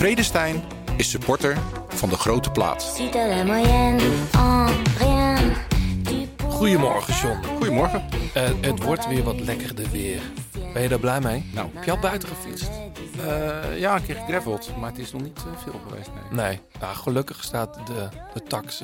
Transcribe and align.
Vredestein 0.00 0.62
is 0.96 1.10
supporter 1.10 1.58
van 1.88 2.08
de 2.08 2.16
grote 2.16 2.50
plaat. 2.50 3.00
Goedemorgen, 6.48 7.14
John. 7.14 7.38
Goedemorgen. 7.56 8.04
Uh, 8.36 8.42
het 8.60 8.82
wordt 8.82 9.08
weer 9.08 9.22
wat 9.22 9.40
lekkerder 9.40 9.90
weer. 9.90 10.20
Ben 10.72 10.82
je 10.82 10.88
daar 10.88 10.98
blij 10.98 11.20
mee? 11.20 11.50
Nou. 11.54 11.68
Heb 11.74 11.84
je 11.84 11.90
al 11.90 11.98
buiten 11.98 12.28
gefietst? 12.28 12.70
Uh, 13.24 13.78
ja, 13.78 13.96
een 13.96 14.06
keer 14.06 14.14
gegraveld, 14.14 14.76
maar 14.76 14.90
het 14.90 14.98
is 14.98 15.12
nog 15.12 15.22
niet 15.22 15.38
uh, 15.46 15.62
veel 15.62 15.80
geweest. 15.88 16.10
Nee, 16.30 16.46
nee. 16.46 16.60
Nou, 16.80 16.96
gelukkig 16.96 17.44
staat 17.44 17.74
de, 17.86 18.08
de 18.34 18.42
tax 18.42 18.82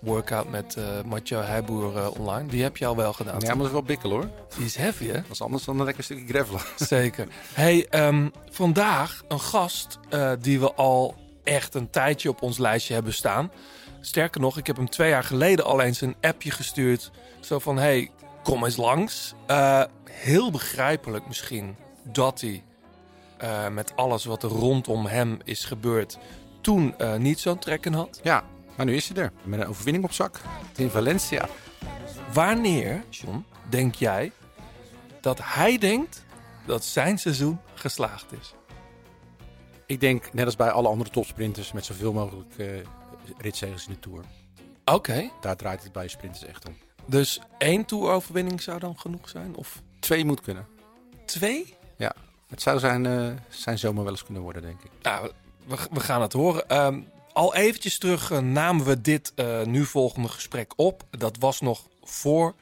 workout 0.00 0.50
met 0.50 0.76
Mathieu 1.06 1.40
Heijboer 1.40 2.10
online. 2.18 2.48
Die 2.48 2.62
heb 2.62 2.76
je 2.76 2.86
al 2.86 2.96
wel 2.96 3.12
gedaan. 3.12 3.40
Ja, 3.40 3.48
maar 3.48 3.56
dat 3.56 3.66
is 3.66 3.72
wel 3.72 3.82
bikkel 3.82 4.10
hoor. 4.10 4.28
Die 4.56 4.64
is 4.64 4.76
heavy 4.76 5.06
hè? 5.06 5.12
Dat 5.12 5.30
is 5.30 5.42
anders 5.42 5.64
dan 5.64 5.78
een 5.78 5.84
lekker 5.84 6.04
stukje 6.04 6.26
gravelen. 6.26 6.60
Zeker. 6.96 7.26
Hey, 7.52 7.86
um, 7.90 8.32
vandaag 8.50 9.22
een 9.28 9.40
gast 9.40 9.98
die 10.40 10.60
we 10.60 10.74
al 10.74 11.14
echt 11.44 11.74
een 11.74 11.90
tijdje 11.90 12.28
op 12.28 12.42
ons 12.42 12.58
lijstje 12.58 12.94
hebben 12.94 13.14
staan. 13.14 13.50
Sterker 14.00 14.40
nog, 14.40 14.58
ik 14.58 14.66
heb 14.66 14.76
hem 14.76 14.88
twee 14.90 15.10
jaar 15.10 15.24
geleden 15.24 15.64
al 15.64 15.80
eens 15.80 16.00
een 16.00 16.16
appje 16.20 16.50
gestuurd. 16.50 17.10
Zo 17.40 17.58
van, 17.58 17.78
hey, 17.78 18.10
kom 18.42 18.64
eens 18.64 18.76
langs. 18.76 19.34
Uh, 19.50 19.82
heel 20.10 20.50
begrijpelijk 20.50 21.26
misschien 21.26 21.76
dat 22.02 22.40
hij 22.40 22.62
uh, 23.42 23.68
met 23.68 23.96
alles 23.96 24.24
wat 24.24 24.42
er 24.42 24.50
rondom 24.50 25.06
hem 25.06 25.38
is 25.44 25.64
gebeurd... 25.64 26.18
toen 26.60 26.94
uh, 26.98 27.16
niet 27.16 27.38
zo'n 27.38 27.58
trekken 27.58 27.92
had. 27.92 28.20
Ja, 28.22 28.44
maar 28.76 28.86
nu 28.86 28.94
is 28.94 29.08
hij 29.08 29.22
er. 29.22 29.32
Met 29.42 29.60
een 29.60 29.66
overwinning 29.66 30.04
op 30.04 30.12
zak. 30.12 30.40
In 30.76 30.90
Valencia. 30.90 31.48
Wanneer, 32.32 33.04
John, 33.10 33.44
denk 33.68 33.94
jij 33.94 34.32
dat 35.20 35.38
hij 35.42 35.78
denkt 35.78 36.24
dat 36.66 36.84
zijn 36.84 37.18
seizoen 37.18 37.60
geslaagd 37.74 38.32
is? 38.40 38.54
Ik 39.86 40.00
denk, 40.00 40.32
net 40.32 40.44
als 40.44 40.56
bij 40.56 40.70
alle 40.70 40.88
andere 40.88 41.10
topsprinters, 41.10 41.72
met 41.72 41.84
zoveel 41.84 42.12
mogelijk 42.12 42.54
uh, 42.56 42.66
ritzegers 43.38 43.86
in 43.86 43.92
de 43.92 43.98
Tour. 43.98 44.24
Oké. 44.84 44.94
Okay. 44.94 45.32
Daar 45.40 45.56
draait 45.56 45.82
het 45.82 45.92
bij 45.92 46.08
sprinters 46.08 46.44
echt 46.44 46.68
om. 46.68 46.76
Dus 47.06 47.40
één 47.58 47.84
Tour-overwinning 47.84 48.62
zou 48.62 48.78
dan 48.78 48.98
genoeg 48.98 49.28
zijn? 49.28 49.56
Of 49.56 49.82
twee 49.98 50.24
moet 50.24 50.40
kunnen. 50.40 50.66
Twee? 51.24 51.76
Ja. 51.96 52.14
Het 52.48 52.62
zou 52.62 52.78
zijn, 52.78 53.04
uh, 53.04 53.30
zijn 53.48 53.78
zomer 53.78 54.02
wel 54.02 54.12
eens 54.12 54.24
kunnen 54.24 54.42
worden, 54.42 54.62
denk 54.62 54.82
ik. 54.82 54.90
Nou, 55.02 55.30
we, 55.66 55.76
we 55.90 56.00
gaan 56.00 56.22
het 56.22 56.32
horen. 56.32 56.84
Um, 56.84 57.08
al 57.32 57.54
eventjes 57.54 57.98
terug 57.98 58.30
uh, 58.30 58.38
namen 58.38 58.84
we 58.84 59.00
dit 59.00 59.32
uh, 59.36 59.62
nu 59.62 59.84
volgende 59.84 60.28
gesprek 60.28 60.72
op. 60.76 61.02
Dat 61.10 61.36
was 61.38 61.60
nog 61.60 61.88
voor 62.02 62.54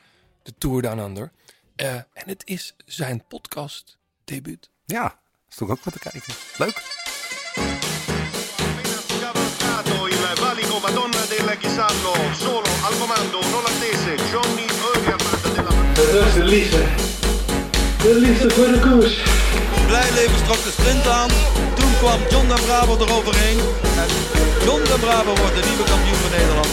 de 0.42 0.54
Tour 0.58 0.82
Down 0.82 0.98
Under. 0.98 1.32
en 1.76 2.06
het 2.12 2.42
is 2.46 2.74
zijn 2.84 3.24
podcast 3.28 3.98
debuut. 4.24 4.70
Ja, 4.84 5.02
dat 5.02 5.12
is 5.48 5.56
toch 5.56 5.70
ook 5.70 5.84
wat 5.84 5.92
te 5.92 5.98
kijken. 5.98 6.34
Leuk. 6.58 6.82
Dat 15.94 16.26
is 16.26 16.34
de 16.34 16.44
liefde. 16.44 16.84
De 18.02 18.14
liefde 18.14 18.50
voor 18.50 18.66
de 18.66 18.80
koers. 18.80 19.22
Blijleven 19.86 20.44
trok 20.44 20.62
de 20.62 20.70
sprint 20.78 21.08
aan. 21.08 21.28
Toen 21.74 21.92
kwam 21.98 22.20
John 22.30 22.48
de 22.48 22.62
Bravo 22.66 22.96
eroverheen. 22.96 23.58
En 24.02 24.08
John 24.64 24.82
de 24.82 24.96
Bravo 25.00 25.32
wordt 25.40 25.54
de 25.54 25.64
nieuwe 25.68 25.84
kampioen 25.84 26.20
van 26.24 26.30
Nederland. 26.30 26.68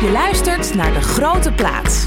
Je 0.00 0.10
luistert 0.12 0.74
naar 0.74 0.92
De 0.92 1.00
Grote 1.00 1.52
Plaats. 1.52 2.06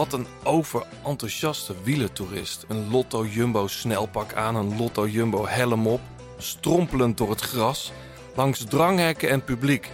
Wat 0.00 0.12
een 0.12 0.26
overenthousiaste 0.44 1.74
wielertoerist. 1.82 2.64
Een 2.68 2.90
Lotto 2.90 3.26
Jumbo 3.26 3.66
snelpak 3.66 4.34
aan, 4.34 4.56
een 4.56 4.76
Lotto 4.76 5.08
Jumbo 5.08 5.46
helm 5.46 5.86
op, 5.86 6.00
strompelend 6.38 7.18
door 7.18 7.30
het 7.30 7.40
gras, 7.40 7.92
langs 8.34 8.64
dranghekken 8.64 9.28
en 9.28 9.44
publiek. 9.44 9.90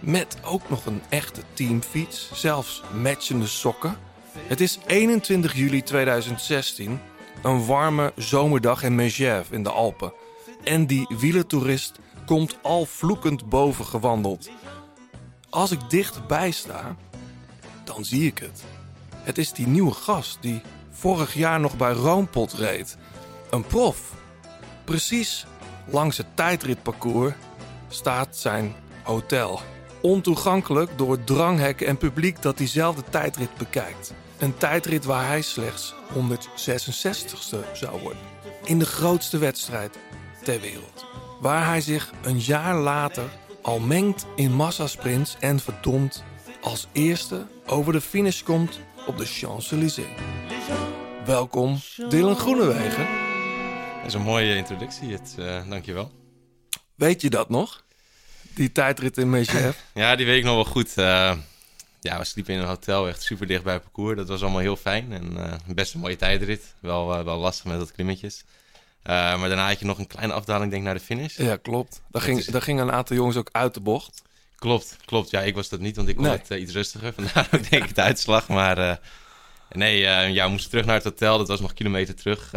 Met 0.00 0.36
ook 0.44 0.70
nog 0.70 0.86
een 0.86 1.02
echte 1.08 1.42
teamfiets, 1.52 2.30
zelfs 2.32 2.82
matchende 3.02 3.46
sokken. 3.46 3.96
Het 4.46 4.60
is 4.60 4.78
21 4.86 5.54
juli 5.54 5.82
2016, 5.82 7.00
een 7.42 7.66
warme 7.66 8.12
zomerdag 8.16 8.82
in 8.82 8.94
Megève 8.94 9.54
in 9.54 9.62
de 9.62 9.70
Alpen. 9.70 10.12
En 10.64 10.86
die 10.86 11.06
wielertoerist 11.18 11.98
komt 12.26 12.58
al 12.62 12.84
vloekend 12.84 13.48
boven 13.48 13.84
gewandeld. 13.84 14.50
Als 15.50 15.70
ik 15.70 15.90
dichtbij 15.90 16.50
sta, 16.50 16.96
dan 17.84 18.04
zie 18.04 18.26
ik 18.26 18.38
het. 18.38 18.75
Het 19.26 19.38
is 19.38 19.52
die 19.52 19.66
nieuwe 19.66 19.92
gast 19.92 20.38
die 20.40 20.62
vorig 20.90 21.34
jaar 21.34 21.60
nog 21.60 21.76
bij 21.76 21.92
Roompot 21.92 22.52
reed. 22.52 22.96
Een 23.50 23.64
prof. 23.64 24.12
Precies 24.84 25.46
langs 25.86 26.16
het 26.16 26.26
tijdritparcours 26.34 27.34
staat 27.88 28.36
zijn 28.36 28.74
hotel. 29.02 29.60
Ontoegankelijk 30.00 30.98
door 30.98 31.24
dranghekken 31.24 31.86
en 31.86 31.96
publiek 31.96 32.42
dat 32.42 32.58
diezelfde 32.58 33.02
tijdrit 33.10 33.56
bekijkt. 33.56 34.14
Een 34.38 34.56
tijdrit 34.56 35.04
waar 35.04 35.26
hij 35.26 35.42
slechts 35.42 35.94
166ste 36.14 37.72
zou 37.72 38.00
worden. 38.02 38.22
In 38.64 38.78
de 38.78 38.86
grootste 38.86 39.38
wedstrijd 39.38 39.98
ter 40.42 40.60
wereld. 40.60 41.06
Waar 41.40 41.66
hij 41.66 41.80
zich 41.80 42.12
een 42.22 42.40
jaar 42.40 42.74
later 42.74 43.24
al 43.62 43.78
mengt 43.78 44.26
in 44.36 44.52
massasprints 44.52 45.36
en 45.40 45.60
verdomd 45.60 46.24
als 46.60 46.86
eerste 46.92 47.46
over 47.66 47.92
de 47.92 48.00
finish 48.00 48.42
komt 48.42 48.80
op 49.06 49.18
de 49.18 49.24
Champs-Élysées. 49.24 50.06
Welkom, 51.24 51.80
Dylan 52.08 52.36
Groenewegen. 52.36 53.06
Dat 53.96 54.06
is 54.06 54.14
een 54.14 54.22
mooie 54.22 54.56
introductie, 54.56 55.12
het, 55.12 55.36
uh, 55.38 55.68
dankjewel. 55.68 56.12
Weet 56.94 57.20
je 57.20 57.30
dat 57.30 57.48
nog? 57.48 57.84
Die 58.54 58.72
tijdrit 58.72 59.18
in 59.18 59.30
Megève? 59.30 59.74
ja, 59.94 60.16
die 60.16 60.26
weet 60.26 60.38
ik 60.38 60.44
nog 60.44 60.54
wel 60.54 60.64
goed. 60.64 60.88
Uh, 60.96 61.36
ja, 62.00 62.18
we 62.18 62.24
sliepen 62.24 62.54
in 62.54 62.60
een 62.60 62.66
hotel, 62.66 63.08
echt 63.08 63.22
super 63.22 63.46
dicht 63.46 63.62
bij 63.62 63.72
het 63.72 63.82
parcours. 63.82 64.16
Dat 64.16 64.28
was 64.28 64.42
allemaal 64.42 64.60
heel 64.60 64.76
fijn 64.76 65.12
en 65.12 65.32
uh, 65.36 65.52
best 65.74 65.94
een 65.94 66.00
mooie 66.00 66.16
tijdrit. 66.16 66.74
Wel, 66.80 67.24
wel 67.24 67.38
lastig 67.38 67.64
met 67.64 67.78
dat 67.78 67.92
klimmetjes. 67.92 68.44
maar 69.02 69.48
daarna 69.48 69.66
had 69.66 69.78
je 69.78 69.84
nog 69.86 69.98
een 69.98 70.06
kleine 70.06 70.32
afdaling, 70.32 70.70
denk 70.70 70.82
ik, 70.82 70.88
naar 70.88 70.98
de 70.98 71.04
finish. 71.04 71.36
Ja, 71.36 71.56
klopt. 71.56 72.00
Daar, 72.10 72.22
ging, 72.22 72.38
is... 72.38 72.46
daar 72.46 72.62
gingen 72.62 72.88
een 72.88 72.94
aantal 72.94 73.16
jongens 73.16 73.36
ook 73.36 73.48
uit 73.52 73.74
de 73.74 73.80
bocht. 73.80 74.22
Klopt, 74.56 74.96
klopt. 75.04 75.30
Ja, 75.30 75.40
ik 75.40 75.54
was 75.54 75.68
dat 75.68 75.80
niet, 75.80 75.96
want 75.96 76.08
ik 76.08 76.16
kon 76.16 76.24
nee. 76.24 76.36
het 76.36 76.50
uh, 76.50 76.60
iets 76.60 76.72
rustiger. 76.72 77.12
Vandaar 77.18 77.48
ook 77.50 77.70
denk 77.70 77.84
ik 77.84 77.94
de 77.94 78.02
uitslag. 78.02 78.48
Maar 78.48 78.78
uh, 78.78 78.94
nee, 79.70 80.00
uh, 80.00 80.34
ja, 80.34 80.44
we 80.44 80.50
moesten 80.50 80.70
terug 80.70 80.86
naar 80.86 80.94
het 80.94 81.04
hotel. 81.04 81.38
Dat 81.38 81.48
was 81.48 81.60
nog 81.60 81.72
kilometer 81.72 82.14
terug. 82.14 82.52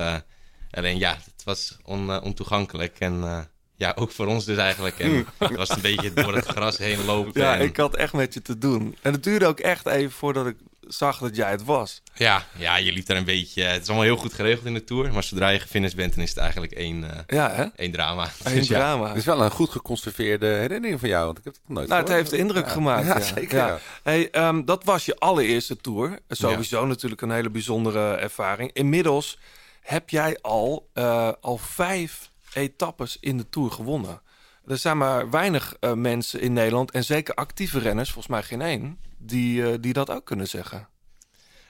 alleen 0.71 0.97
ja, 0.97 1.11
het 1.11 1.43
was 1.43 1.77
on, 1.83 2.21
ontoegankelijk. 2.21 2.99
En 2.99 3.47
ja, 3.79 3.93
ook 3.95 4.11
voor 4.11 4.27
ons 4.27 4.45
dus 4.45 4.57
eigenlijk. 4.57 4.99
En 4.99 5.25
het 5.37 5.55
was 5.55 5.69
een 5.69 5.81
beetje 5.81 6.13
door 6.13 6.35
het 6.35 6.45
gras 6.45 6.77
heen 6.77 7.05
lopen. 7.05 7.41
Ja, 7.41 7.55
en... 7.55 7.65
ik 7.65 7.77
had 7.77 7.95
echt 7.95 8.13
met 8.13 8.33
je 8.33 8.41
te 8.41 8.57
doen. 8.57 8.97
En 9.01 9.13
het 9.13 9.23
duurde 9.23 9.45
ook 9.45 9.59
echt 9.59 9.85
even 9.85 10.11
voordat 10.11 10.47
ik 10.47 10.57
zag 10.93 11.17
dat 11.17 11.35
jij 11.35 11.51
het 11.51 11.63
was. 11.63 12.01
Ja, 12.13 12.45
ja, 12.55 12.77
je 12.77 12.91
liep 12.91 13.05
daar 13.05 13.17
een 13.17 13.23
beetje. 13.23 13.63
Het 13.63 13.81
is 13.81 13.87
allemaal 13.87 14.05
heel 14.05 14.15
goed 14.15 14.33
geregeld 14.33 14.65
in 14.65 14.73
de 14.73 14.83
tour. 14.83 15.13
Maar 15.13 15.23
zodra 15.23 15.49
je 15.49 15.59
gefinished 15.59 15.95
bent, 15.95 16.15
dan 16.15 16.23
is 16.23 16.29
het 16.29 16.39
eigenlijk 16.39 16.71
één, 16.71 17.03
uh, 17.03 17.09
ja, 17.27 17.51
hè? 17.51 17.65
één 17.75 17.91
drama. 17.91 18.29
Eén 18.43 18.55
dus 18.55 18.67
drama. 18.67 19.03
Ja, 19.03 19.07
het 19.07 19.17
is 19.17 19.25
wel 19.25 19.41
een 19.41 19.51
goed 19.51 19.69
geconserveerde 19.69 20.45
herinnering 20.45 20.99
van 20.99 21.09
jou. 21.09 21.25
Want 21.25 21.37
ik 21.37 21.43
heb 21.43 21.53
het 21.53 21.63
nooit 21.67 21.87
Nou, 21.87 22.01
het 22.01 22.09
heeft 22.09 22.33
indruk 22.33 22.65
ja. 22.65 22.71
gemaakt. 22.71 23.07
Ja, 23.07 23.19
zeker. 23.21 23.81
Hey, 24.03 24.29
um, 24.31 24.65
dat 24.65 24.83
was 24.83 25.05
je 25.05 25.15
allereerste 25.19 25.77
tour. 25.77 26.19
Sowieso 26.29 26.85
natuurlijk 26.85 27.21
een 27.21 27.31
hele 27.31 27.49
bijzondere 27.49 28.15
ervaring. 28.15 28.73
Inmiddels 28.73 29.39
heb 29.81 30.09
jij 30.09 30.37
al, 30.41 30.89
uh, 30.93 31.31
al 31.41 31.57
vijf 31.57 32.29
etappes 32.53 33.17
in 33.19 33.37
de 33.37 33.49
tour 33.49 33.71
gewonnen. 33.71 34.21
Er 34.67 34.77
zijn 34.77 34.97
maar 34.97 35.29
weinig 35.29 35.75
uh, 35.79 35.93
mensen 35.93 36.41
in 36.41 36.53
Nederland, 36.53 36.91
en 36.91 37.03
zeker 37.03 37.33
actieve 37.33 37.79
renners, 37.79 38.11
volgens 38.11 38.33
mij 38.33 38.43
geen 38.43 38.61
één, 38.61 38.99
die, 39.19 39.61
uh, 39.61 39.73
die 39.79 39.93
dat 39.93 40.09
ook 40.09 40.25
kunnen 40.25 40.47
zeggen. 40.47 40.87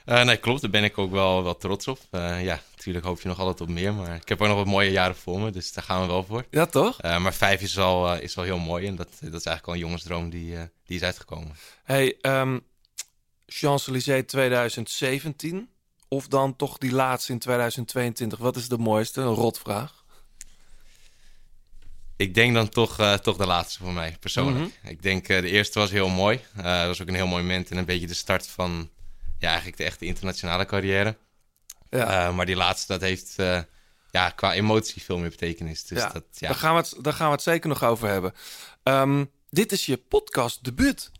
Uh, 0.06 0.22
nee, 0.22 0.36
klopt. 0.36 0.60
Daar 0.60 0.70
ben 0.70 0.84
ik 0.84 0.98
ook 0.98 1.10
wel, 1.10 1.42
wel 1.42 1.56
trots 1.56 1.88
op. 1.88 1.98
Uh, 2.10 2.44
ja, 2.44 2.60
natuurlijk 2.70 3.04
hoop 3.04 3.20
je 3.20 3.28
nog 3.28 3.38
altijd 3.38 3.60
op 3.60 3.68
meer. 3.68 3.94
Maar 3.94 4.14
ik 4.14 4.28
heb 4.28 4.40
ook 4.40 4.48
nog 4.48 4.56
wat 4.56 4.66
mooie 4.66 4.90
jaren 4.90 5.16
voor 5.16 5.40
me. 5.40 5.50
Dus 5.50 5.72
daar 5.72 5.84
gaan 5.84 6.00
we 6.00 6.06
wel 6.06 6.24
voor. 6.24 6.44
Ja, 6.50 6.66
toch? 6.66 7.04
Uh, 7.04 7.18
maar 7.18 7.34
vijf 7.34 7.60
is 7.60 7.78
al, 7.78 8.16
is 8.16 8.34
wel 8.34 8.44
heel 8.44 8.58
mooi. 8.58 8.86
En 8.86 8.96
dat, 8.96 9.08
dat 9.08 9.20
is 9.20 9.46
eigenlijk 9.46 9.66
al 9.66 9.72
een 9.72 9.78
jongensdroom 9.78 10.30
die, 10.30 10.56
die 10.86 10.96
is 10.96 11.02
uitgekomen. 11.02 11.56
Hey, 11.84 12.18
um, 12.22 12.60
Champs-Élysées 13.46 14.26
2017. 14.26 15.68
Of 16.08 16.28
dan 16.28 16.56
toch 16.56 16.78
die 16.78 16.92
laatste 16.92 17.32
in 17.32 17.38
2022. 17.38 18.38
Wat 18.38 18.56
is 18.56 18.68
de 18.68 18.78
mooiste? 18.78 19.20
Een 19.20 19.34
rotvraag. 19.34 19.99
Ik 22.20 22.34
denk 22.34 22.54
dan 22.54 22.68
toch, 22.68 22.98
eh, 22.98 23.14
toch 23.14 23.36
de 23.36 23.46
laatste 23.46 23.78
voor 23.78 23.92
mij, 23.92 24.16
persoonlijk. 24.20 24.58
Mhm. 24.58 24.90
Ik 24.90 25.02
denk 25.02 25.28
uh, 25.28 25.40
de 25.40 25.48
eerste 25.48 25.78
was 25.78 25.90
heel 25.90 26.08
mooi. 26.08 26.40
Uh, 26.56 26.64
dat 26.64 26.86
was 26.86 27.02
ook 27.02 27.08
een 27.08 27.14
heel 27.14 27.26
mooi 27.26 27.42
moment 27.42 27.70
en 27.70 27.76
een 27.76 27.84
beetje 27.84 28.06
de 28.06 28.14
start 28.14 28.46
van 28.46 28.90
ja, 29.38 29.48
eigenlijk 29.48 29.76
de 29.76 29.84
echte 29.84 30.04
internationale 30.04 30.64
carrière. 30.64 31.16
Ja. 31.90 32.32
Maar 32.32 32.46
die 32.46 32.56
laatste, 32.56 32.92
dat 32.92 33.00
heeft 33.00 33.34
ja, 34.10 34.30
qua 34.30 34.52
emotie 34.52 35.02
veel 35.02 35.18
meer 35.18 35.30
betekenis. 35.30 35.84
Dus 35.84 35.98
ja. 35.98 36.08
Dat, 36.08 36.24
ja. 36.32 36.48
Daar, 36.48 36.56
gaan 36.56 36.74
we 36.74 36.80
het, 36.80 36.94
daar 37.00 37.12
gaan 37.12 37.26
we 37.26 37.32
het 37.32 37.42
zeker 37.42 37.68
nog 37.68 37.84
over 37.84 38.08
hebben. 38.08 38.32
Um, 38.82 39.30
dit 39.50 39.72
is 39.72 39.86
je 39.86 39.96
podcast 39.96 40.64
debuut. 40.64 41.10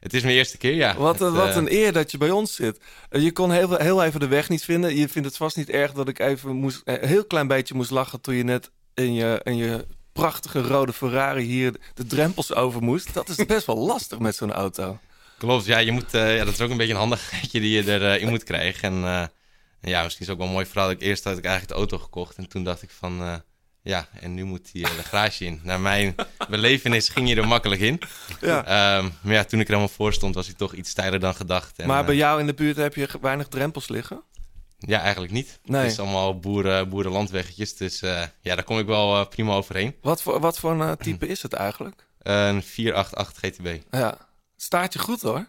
Het 0.00 0.14
is 0.14 0.22
mijn 0.22 0.34
eerste 0.34 0.58
keer, 0.58 0.74
ja. 0.74 0.96
Wat, 0.96 1.18
het, 1.18 1.32
wat 1.32 1.56
een 1.56 1.72
eer 1.72 1.92
dat 1.92 2.10
je 2.10 2.18
bij 2.18 2.30
ons 2.30 2.54
zit. 2.54 2.80
Je 3.10 3.32
kon 3.32 3.50
heel, 3.50 3.76
heel 3.76 4.04
even 4.04 4.20
de 4.20 4.28
weg 4.28 4.48
niet 4.48 4.64
vinden. 4.64 4.96
Je 4.96 5.08
vindt 5.08 5.28
het 5.28 5.36
vast 5.36 5.56
niet 5.56 5.70
erg 5.70 5.92
dat 5.92 6.08
ik 6.08 6.18
even 6.18 6.56
moest, 6.56 6.82
een 6.84 7.08
heel 7.08 7.24
klein 7.24 7.46
beetje 7.46 7.74
moest 7.74 7.90
lachen 7.90 8.20
toen 8.20 8.34
je 8.34 8.44
net 8.44 8.70
in 8.94 9.14
je, 9.14 9.40
in 9.42 9.56
je 9.56 9.86
prachtige 10.14 10.60
rode 10.60 10.92
Ferrari 10.92 11.42
hier 11.42 11.76
de 11.94 12.06
drempels 12.06 12.54
over 12.54 12.82
moest. 12.82 13.14
Dat 13.14 13.28
is 13.28 13.46
best 13.46 13.66
wel 13.66 13.78
lastig 13.78 14.18
met 14.18 14.36
zo'n 14.36 14.52
auto. 14.52 14.98
Klopt, 15.38 15.64
ja, 15.64 15.78
je 15.78 15.92
moet, 15.92 16.14
uh, 16.14 16.36
ja, 16.36 16.44
dat 16.44 16.54
is 16.54 16.60
ook 16.60 16.70
een 16.70 16.76
beetje 16.76 16.92
een 16.92 16.98
handigheidje 16.98 17.60
die 17.60 17.70
je 17.70 17.92
erin 17.92 18.24
uh, 18.24 18.30
moet 18.30 18.44
krijgen. 18.44 18.82
En 18.82 18.94
uh, 18.94 19.24
ja, 19.90 20.02
misschien 20.02 20.22
is 20.22 20.28
het 20.28 20.36
ook 20.36 20.44
wel 20.44 20.52
mooi 20.52 20.66
verhaal 20.66 20.88
dat 20.88 20.96
ik 20.96 21.02
eerst 21.02 21.24
had 21.24 21.38
ik 21.38 21.44
eigenlijk 21.44 21.74
de 21.74 21.78
auto 21.78 21.98
gekocht. 21.98 22.36
En 22.36 22.48
toen 22.48 22.64
dacht 22.64 22.82
ik 22.82 22.90
van, 22.90 23.20
eh, 23.22 23.34
ja, 23.82 24.08
en 24.20 24.34
nu 24.34 24.44
moet 24.44 24.70
hij 24.72 24.82
de 24.82 25.02
garage 25.02 25.44
in. 25.44 25.60
Naar 25.62 25.80
mijn 25.80 26.14
belevenis 26.48 27.08
ging 27.08 27.28
je 27.28 27.36
er 27.36 27.48
makkelijk 27.48 27.80
in. 27.80 28.00
Ja. 28.40 28.98
Um, 28.98 29.12
maar 29.22 29.34
ja, 29.34 29.44
toen 29.44 29.60
ik 29.60 29.66
er 29.66 29.74
helemaal 29.74 29.94
voor 29.96 30.12
stond 30.12 30.34
was 30.34 30.46
hij 30.46 30.54
toch 30.54 30.74
iets 30.74 30.90
steiler 30.90 31.20
dan 31.20 31.34
gedacht. 31.34 31.78
En, 31.78 31.86
maar 31.86 32.04
bij 32.04 32.16
jou 32.16 32.40
in 32.40 32.46
de 32.46 32.54
buurt 32.54 32.76
heb 32.76 32.94
je 32.94 33.08
weinig 33.20 33.48
drempels 33.48 33.88
liggen? 33.88 34.22
Ja, 34.78 35.00
eigenlijk 35.00 35.32
niet. 35.32 35.58
Nee. 35.64 35.82
Het 35.82 35.90
is 35.90 35.98
allemaal 35.98 36.38
boeren, 36.38 36.88
boerenlandweggetjes. 36.88 37.76
Dus 37.76 38.02
uh, 38.02 38.22
ja, 38.40 38.54
daar 38.54 38.64
kom 38.64 38.78
ik 38.78 38.86
wel 38.86 39.20
uh, 39.20 39.26
prima 39.26 39.52
overheen. 39.52 39.96
Wat 40.00 40.22
voor, 40.22 40.40
wat 40.40 40.58
voor 40.58 40.70
een 40.70 40.78
uh, 40.78 40.92
type 40.92 41.26
is 41.26 41.42
het 41.42 41.52
eigenlijk? 41.52 42.06
Een 42.22 42.62
488 42.62 43.50
GTB. 43.50 43.82
Ja, 43.90 44.18
staat 44.56 44.92
je 44.92 44.98
goed 44.98 45.22
hoor. 45.22 45.46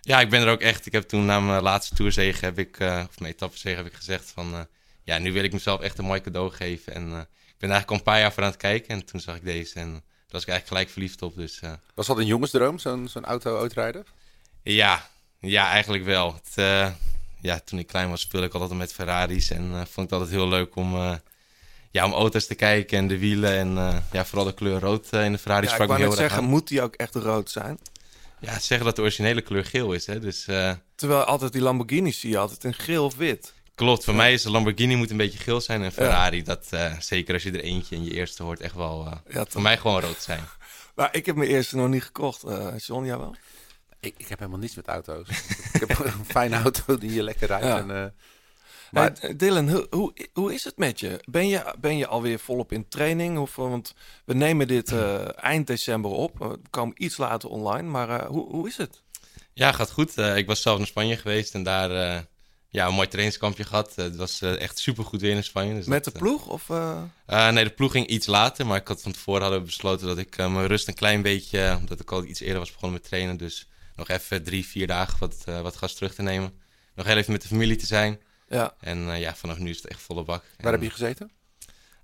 Ja, 0.00 0.20
ik 0.20 0.30
ben 0.30 0.42
er 0.42 0.48
ook 0.48 0.60
echt. 0.60 0.86
Ik 0.86 0.92
heb 0.92 1.02
toen 1.02 1.24
na 1.24 1.40
mijn 1.40 1.62
laatste 1.62 1.94
toerzege 1.94 2.44
heb 2.44 2.58
ik, 2.58 2.76
of 2.80 3.18
mijn 3.20 3.32
etappezege 3.32 3.76
heb 3.76 3.86
ik 3.86 3.94
gezegd 3.94 4.30
van... 4.30 4.66
ja, 5.02 5.18
nu 5.18 5.32
wil 5.32 5.44
ik 5.44 5.52
mezelf 5.52 5.80
echt 5.80 5.98
een 5.98 6.04
mooi 6.04 6.20
cadeau 6.20 6.50
geven. 6.50 6.94
En 6.94 7.06
ik 7.46 7.58
ben 7.58 7.70
eigenlijk 7.70 7.90
al 7.90 7.96
een 7.96 8.02
paar 8.02 8.20
jaar 8.20 8.32
voor 8.32 8.42
aan 8.42 8.48
het 8.48 8.58
kijken. 8.58 8.88
En 8.88 9.04
toen 9.04 9.20
zag 9.20 9.36
ik 9.36 9.44
deze 9.44 9.80
en 9.80 9.90
daar 9.92 10.02
was 10.28 10.42
ik 10.42 10.48
eigenlijk 10.48 10.68
gelijk 10.68 10.88
verliefd 10.88 11.22
op. 11.22 11.36
Dus, 11.36 11.60
was 11.94 12.06
dat 12.06 12.18
een 12.18 12.26
jongensdroom, 12.26 12.78
zo'n 12.78 13.08
zo'n 13.08 13.24
auto 13.24 13.60
uitrijden? 13.60 14.04
Ja, 14.62 15.08
ja, 15.40 15.70
eigenlijk 15.70 16.04
wel. 16.04 16.34
Het, 16.34 16.94
ja, 17.46 17.60
toen 17.64 17.78
ik 17.78 17.86
klein 17.86 18.10
was 18.10 18.20
speelde 18.20 18.46
ik 18.46 18.52
altijd 18.52 18.78
met 18.78 18.92
Ferraris 18.92 19.50
en 19.50 19.64
uh, 19.64 19.76
vond 19.76 19.88
ik 19.88 19.96
het 19.96 20.12
altijd 20.12 20.30
heel 20.30 20.48
leuk 20.48 20.76
om, 20.76 20.94
uh, 20.94 21.14
ja, 21.90 22.04
om 22.04 22.12
auto's 22.12 22.46
te 22.46 22.54
kijken 22.54 22.98
en 22.98 23.08
de 23.08 23.18
wielen 23.18 23.52
en 23.52 23.72
uh, 23.72 23.96
ja, 24.12 24.24
vooral 24.24 24.46
de 24.46 24.54
kleur 24.54 24.80
rood 24.80 25.12
in 25.12 25.32
de 25.32 25.38
Ferraris. 25.38 25.70
Ja, 25.70 25.76
ik 25.78 25.88
wou 25.88 26.00
net 26.00 26.14
zeggen, 26.14 26.38
aan. 26.38 26.48
moet 26.48 26.68
die 26.68 26.82
ook 26.82 26.94
echt 26.94 27.14
rood 27.14 27.50
zijn? 27.50 27.78
Ja, 28.40 28.58
zeggen 28.58 28.86
dat 28.86 28.96
de 28.96 29.02
originele 29.02 29.40
kleur 29.40 29.64
geel 29.64 29.92
is, 29.92 30.06
hè. 30.06 30.20
Dus, 30.20 30.44
Terwijl 30.94 31.24
altijd 31.24 31.52
die 31.52 31.62
Lamborghinis 31.62 32.20
zie 32.20 32.30
je 32.30 32.38
altijd 32.38 32.64
in 32.64 32.74
geel 32.74 33.04
of 33.04 33.16
wit. 33.16 33.52
Klopt, 33.74 34.04
voor 34.04 34.12
ja. 34.12 34.18
mij 34.18 34.32
is 34.32 34.44
een 34.44 34.50
Lamborghini 34.50 34.96
moet 34.96 35.10
een 35.10 35.16
beetje 35.16 35.38
geel 35.38 35.60
zijn 35.60 35.82
en 35.82 35.92
Ferrari, 35.92 36.36
ja. 36.36 36.42
dat 36.42 36.66
zeker 36.98 37.34
als 37.34 37.42
je 37.42 37.50
er 37.50 37.60
eentje 37.60 37.96
in 37.96 38.04
je 38.04 38.10
eerste 38.10 38.42
hoort, 38.42 38.60
echt 38.60 38.74
wel 38.74 39.20
voor 39.28 39.62
mij 39.62 39.78
gewoon 39.78 40.00
rood 40.00 40.22
zijn. 40.22 40.44
Maar 40.94 41.08
ik 41.12 41.26
heb 41.26 41.36
mijn 41.36 41.50
eerste 41.50 41.76
nog 41.76 41.88
niet 41.88 42.02
gekocht, 42.02 42.44
John, 42.76 43.04
jij 43.04 43.18
wel? 43.18 43.34
Ik, 44.00 44.14
ik, 44.16 44.28
heb 44.28 44.38
helemaal 44.38 44.60
niets 44.60 44.74
met 44.74 44.86
auto's. 44.86 45.28
ik 45.72 45.80
heb 45.86 45.98
een 45.98 46.24
fijne 46.24 46.56
auto 46.56 46.98
die 46.98 47.12
je 47.12 47.22
lekker 47.22 47.46
rijdt. 47.46 47.64
Ja. 47.64 47.78
En, 47.78 47.88
uh, 47.88 48.04
maar... 48.90 49.12
Hey, 49.20 49.36
Dylan, 49.36 49.70
hoe, 49.70 49.86
hoe, 49.90 50.12
hoe 50.32 50.54
is 50.54 50.64
het 50.64 50.76
met 50.76 51.00
je? 51.00 51.20
Ben, 51.24 51.48
je? 51.48 51.74
ben 51.78 51.96
je 51.96 52.06
alweer 52.06 52.38
volop 52.38 52.72
in 52.72 52.88
training? 52.88 53.38
Of, 53.38 53.56
want 53.56 53.94
we 54.24 54.34
nemen 54.34 54.68
dit 54.68 54.92
uh, 54.92 55.28
eind 55.52 55.66
december 55.66 56.10
op. 56.10 56.38
We 56.38 56.58
komen 56.70 57.02
iets 57.02 57.16
later 57.16 57.48
online. 57.48 57.88
Maar 57.88 58.08
uh, 58.08 58.26
hoe, 58.26 58.50
hoe 58.50 58.68
is 58.68 58.76
het? 58.76 59.02
Ja, 59.52 59.72
gaat 59.72 59.90
goed. 59.90 60.16
ik 60.18 60.46
was 60.46 60.62
zelf 60.62 60.78
naar 60.78 60.86
Spanje 60.86 61.16
geweest 61.16 61.54
en 61.54 61.62
daar 61.62 61.90
ja, 62.68 62.86
een 62.86 62.94
mooi 62.94 63.08
trainingskampje 63.08 63.64
gehad. 63.64 63.94
het 63.94 64.16
was 64.16 64.42
echt 64.42 64.78
super 64.78 65.04
goed 65.04 65.20
weer 65.20 65.34
in 65.34 65.44
Spanje. 65.44 65.74
Dus 65.74 65.86
met 65.86 66.04
dat, 66.04 66.12
de 66.12 66.18
ploeg? 66.18 66.46
Of, 66.46 66.68
nee, 67.26 67.64
de 67.64 67.70
ploeg 67.70 67.92
ging 67.92 68.06
iets 68.06 68.26
later. 68.26 68.66
Maar 68.66 68.80
ik 68.80 68.88
had 68.88 69.02
van 69.02 69.12
tevoren 69.12 69.42
hadden 69.42 69.60
we 69.60 69.66
besloten 69.66 70.06
dat 70.06 70.18
ik 70.18 70.36
mijn 70.36 70.66
rust 70.66 70.88
een 70.88 70.94
klein 70.94 71.22
beetje... 71.22 71.76
omdat 71.78 72.00
ik 72.00 72.12
al 72.12 72.24
iets 72.24 72.40
eerder 72.40 72.58
was 72.58 72.72
begonnen 72.72 72.98
met 73.00 73.08
trainen. 73.08 73.36
Dus 73.36 73.68
nog 73.96 74.08
even 74.08 74.42
drie, 74.42 74.66
vier 74.66 74.86
dagen 74.86 75.18
wat, 75.18 75.44
uh, 75.48 75.60
wat 75.60 75.76
gas 75.76 75.94
terug 75.94 76.14
te 76.14 76.22
nemen. 76.22 76.60
Nog 76.94 77.06
heel 77.06 77.16
even 77.16 77.32
met 77.32 77.42
de 77.42 77.48
familie 77.48 77.76
te 77.76 77.86
zijn. 77.86 78.20
Ja. 78.48 78.74
En 78.80 78.98
uh, 78.98 79.20
ja, 79.20 79.34
vanaf 79.34 79.58
nu 79.58 79.70
is 79.70 79.76
het 79.76 79.86
echt 79.86 80.00
volle 80.00 80.24
bak. 80.24 80.44
Waar 80.56 80.66
en, 80.66 80.72
heb 80.72 80.82
je 80.82 80.90
gezeten? 80.90 81.30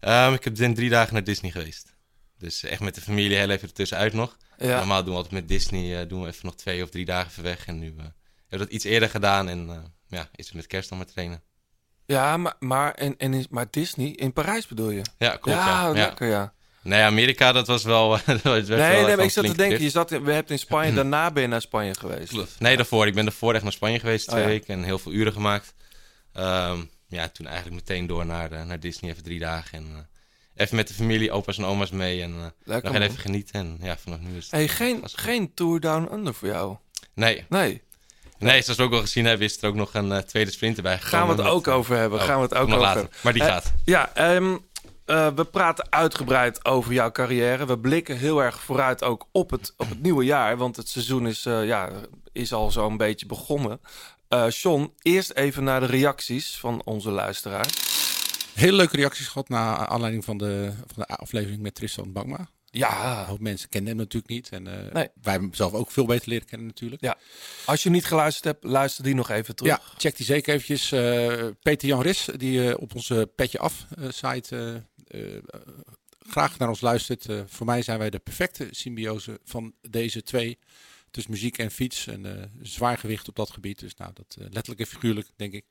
Um, 0.00 0.32
ik 0.34 0.44
heb 0.44 0.56
ben 0.56 0.74
drie 0.74 0.90
dagen 0.90 1.12
naar 1.12 1.24
Disney 1.24 1.50
geweest. 1.50 1.94
Dus 2.38 2.62
echt 2.62 2.80
met 2.80 2.94
de 2.94 3.00
familie 3.00 3.36
heel 3.36 3.50
even 3.50 3.68
ertussenuit 3.68 4.12
nog. 4.12 4.36
Ja. 4.58 4.76
Normaal 4.76 5.02
doen 5.02 5.10
we 5.10 5.16
altijd 5.16 5.34
met 5.34 5.48
Disney, 5.48 6.02
uh, 6.02 6.08
doen 6.08 6.22
we 6.22 6.28
even 6.28 6.46
nog 6.46 6.56
twee 6.56 6.82
of 6.82 6.90
drie 6.90 7.04
dagen 7.04 7.30
even 7.30 7.42
weg. 7.42 7.66
En 7.66 7.78
nu 7.78 7.86
hebben 7.86 8.14
we 8.48 8.56
dat 8.58 8.68
iets 8.68 8.84
eerder 8.84 9.10
gedaan 9.10 9.48
en 9.48 9.92
ja, 10.08 10.28
is 10.34 10.46
het 10.46 10.54
met 10.54 10.66
kerst 10.66 10.88
dan 10.88 10.98
maar 10.98 11.06
trainen. 11.06 11.42
Ja, 12.06 12.36
maar, 12.36 12.54
maar, 12.58 12.94
en, 12.94 13.16
en, 13.16 13.46
maar 13.50 13.66
Disney, 13.70 14.06
in 14.10 14.32
Parijs 14.32 14.66
bedoel 14.66 14.90
je? 14.90 15.02
Ja, 15.18 15.30
klopt. 15.36 15.58
Ja, 15.58 15.86
ja. 15.86 15.92
lekker 15.92 16.28
ja. 16.28 16.54
Nee, 16.82 17.02
Amerika, 17.02 17.52
dat 17.52 17.66
was 17.66 17.84
wel. 17.84 18.10
dat 18.26 18.44
nee, 18.44 18.62
wel 18.62 19.16
nee, 19.16 19.16
ik 19.16 19.30
zat 19.30 19.46
te 19.46 19.56
denken, 19.56 19.82
je 19.82 19.90
zat 19.90 20.12
in, 20.12 20.24
we 20.24 20.32
hebben 20.32 20.52
in 20.52 20.58
Spanje, 20.58 20.94
daarna 21.02 21.30
ben 21.30 21.42
je 21.42 21.48
naar 21.48 21.60
Spanje 21.60 21.94
geweest. 21.94 22.32
Nee, 22.58 22.76
daarvoor. 22.76 23.06
Ik 23.06 23.14
ben 23.14 23.24
daarvoor 23.24 23.54
echt 23.54 23.62
naar 23.62 23.72
Spanje 23.72 23.98
geweest, 23.98 24.28
twee 24.28 24.40
oh, 24.42 24.46
ja. 24.46 24.52
weken 24.52 24.74
en 24.74 24.82
heel 24.82 24.98
veel 24.98 25.12
uren 25.12 25.32
gemaakt. 25.32 25.74
Um, 26.36 26.90
ja, 27.08 27.28
toen 27.28 27.46
eigenlijk 27.46 27.76
meteen 27.76 28.06
door 28.06 28.26
naar, 28.26 28.52
uh, 28.52 28.62
naar 28.62 28.80
Disney, 28.80 29.10
even 29.10 29.22
drie 29.22 29.38
dagen. 29.38 29.78
En 29.78 29.86
uh, 29.92 29.98
even 30.54 30.76
met 30.76 30.88
de 30.88 30.94
familie, 30.94 31.30
opa's 31.30 31.58
en 31.58 31.64
oma's 31.64 31.90
mee. 31.90 32.22
En 32.22 32.52
uh, 32.64 32.76
nog 32.82 32.94
even 32.94 33.18
genieten. 33.18 33.54
En 33.54 33.78
ja, 33.82 33.96
vanaf 33.96 34.18
nu 34.20 34.36
is 34.36 34.44
het. 34.44 34.50
Hey, 34.50 34.68
geen, 34.68 35.02
geen 35.04 35.54
Tour 35.54 35.80
Down 35.80 36.08
Under 36.12 36.34
voor 36.34 36.48
jou? 36.48 36.76
Nee. 37.14 37.44
Nee. 37.48 37.82
Nee, 38.38 38.62
zoals 38.62 38.78
we 38.78 38.84
ook 38.84 38.90
wel 38.90 39.00
gezien 39.00 39.24
hebben, 39.24 39.46
is 39.46 39.62
er 39.62 39.68
ook 39.68 39.74
nog 39.74 39.94
een 39.94 40.08
uh, 40.08 40.18
tweede 40.18 40.50
sprint 40.50 40.76
erbij 40.76 40.98
gekomen. 40.98 41.26
Gaan 41.26 41.36
we 41.36 41.42
het 41.42 41.52
ook 41.52 41.68
over 41.68 41.96
hebben. 41.96 42.18
oh, 42.18 42.24
gaan 42.24 42.36
we 42.36 42.42
het 42.42 42.54
ook 42.54 42.68
nog 42.68 42.76
over 42.76 42.86
later. 42.86 43.00
hebben. 43.00 43.18
Maar 43.22 43.32
die 43.32 43.42
gaat. 43.42 43.72
ja, 43.84 44.34
um, 44.34 44.64
Uh, 45.12 45.28
we 45.34 45.44
praten 45.44 45.86
uitgebreid 45.90 46.64
over 46.64 46.92
jouw 46.92 47.10
carrière. 47.10 47.66
We 47.66 47.78
blikken 47.78 48.16
heel 48.16 48.42
erg 48.42 48.60
vooruit 48.60 49.04
ook 49.04 49.28
op 49.32 49.50
het, 49.50 49.74
op 49.76 49.88
het 49.88 50.02
nieuwe 50.02 50.24
jaar. 50.24 50.56
Want 50.56 50.76
het 50.76 50.88
seizoen 50.88 51.26
is, 51.26 51.46
uh, 51.46 51.66
ja, 51.66 51.90
is 52.32 52.52
al 52.52 52.70
zo'n 52.70 52.96
beetje 52.96 53.26
begonnen. 53.26 53.80
Uh, 54.28 54.50
John, 54.50 54.92
eerst 55.02 55.30
even 55.30 55.64
naar 55.64 55.80
de 55.80 55.86
reacties 55.86 56.58
van 56.58 56.82
onze 56.84 57.10
luisteraar. 57.10 57.66
Hele 58.54 58.76
leuke 58.76 58.96
reacties 58.96 59.26
gehad 59.28 59.48
naar 59.48 59.86
aanleiding 59.86 60.24
van 60.24 60.38
de, 60.38 60.72
van 60.86 61.04
de 61.06 61.16
aflevering 61.16 61.62
met 61.62 61.74
Tristan 61.74 62.12
Bangma. 62.12 62.48
Ja. 62.64 63.20
Een 63.20 63.26
hoop 63.26 63.40
mensen 63.40 63.68
kennen 63.68 63.90
hem 63.90 63.98
natuurlijk 63.98 64.32
niet. 64.32 64.48
En 64.48 64.62
nee. 64.92 65.08
wij 65.22 65.34
hem 65.34 65.54
zelf 65.54 65.72
ook 65.72 65.90
veel 65.90 66.06
beter 66.06 66.28
leren 66.28 66.46
kennen 66.46 66.66
natuurlijk. 66.66 67.02
Ja. 67.02 67.16
Als 67.64 67.82
je 67.82 67.90
niet 67.90 68.06
geluisterd 68.06 68.44
hebt, 68.44 68.64
luister 68.64 69.04
die 69.04 69.14
nog 69.14 69.30
even 69.30 69.56
terug. 69.56 69.72
Ja, 69.72 69.80
check 69.96 70.16
die 70.16 70.26
zeker 70.26 70.54
eventjes. 70.54 70.92
Uh, 70.92 71.46
Peter 71.62 71.88
Jan 71.88 72.02
Ris, 72.02 72.28
die 72.36 72.58
uh, 72.58 72.74
op 72.78 72.94
onze 72.94 73.30
Petje 73.36 73.58
Af 73.58 73.86
uh, 73.98 74.06
site 74.10 74.82
graag 76.18 76.58
naar 76.58 76.68
ons 76.68 76.80
luistert. 76.80 77.26
voor 77.46 77.66
mij 77.66 77.82
zijn 77.82 77.98
wij 77.98 78.10
de 78.10 78.18
perfecte 78.18 78.68
symbiose 78.70 79.40
van 79.44 79.74
deze 79.80 80.22
twee. 80.22 80.58
Tussen 81.10 81.32
muziek 81.32 81.58
en 81.58 81.70
fiets. 81.70 82.06
En 82.06 82.50
zwaar 82.62 82.98
gewicht 82.98 83.28
op 83.28 83.36
dat 83.36 83.50
gebied. 83.50 83.78
Dus 83.78 83.94
nou, 83.94 84.12
dat 84.14 84.36
letterlijk 84.38 84.80
en 84.80 84.86
figuurlijk, 84.86 85.28
denk 85.36 85.52
ik. 85.52 85.64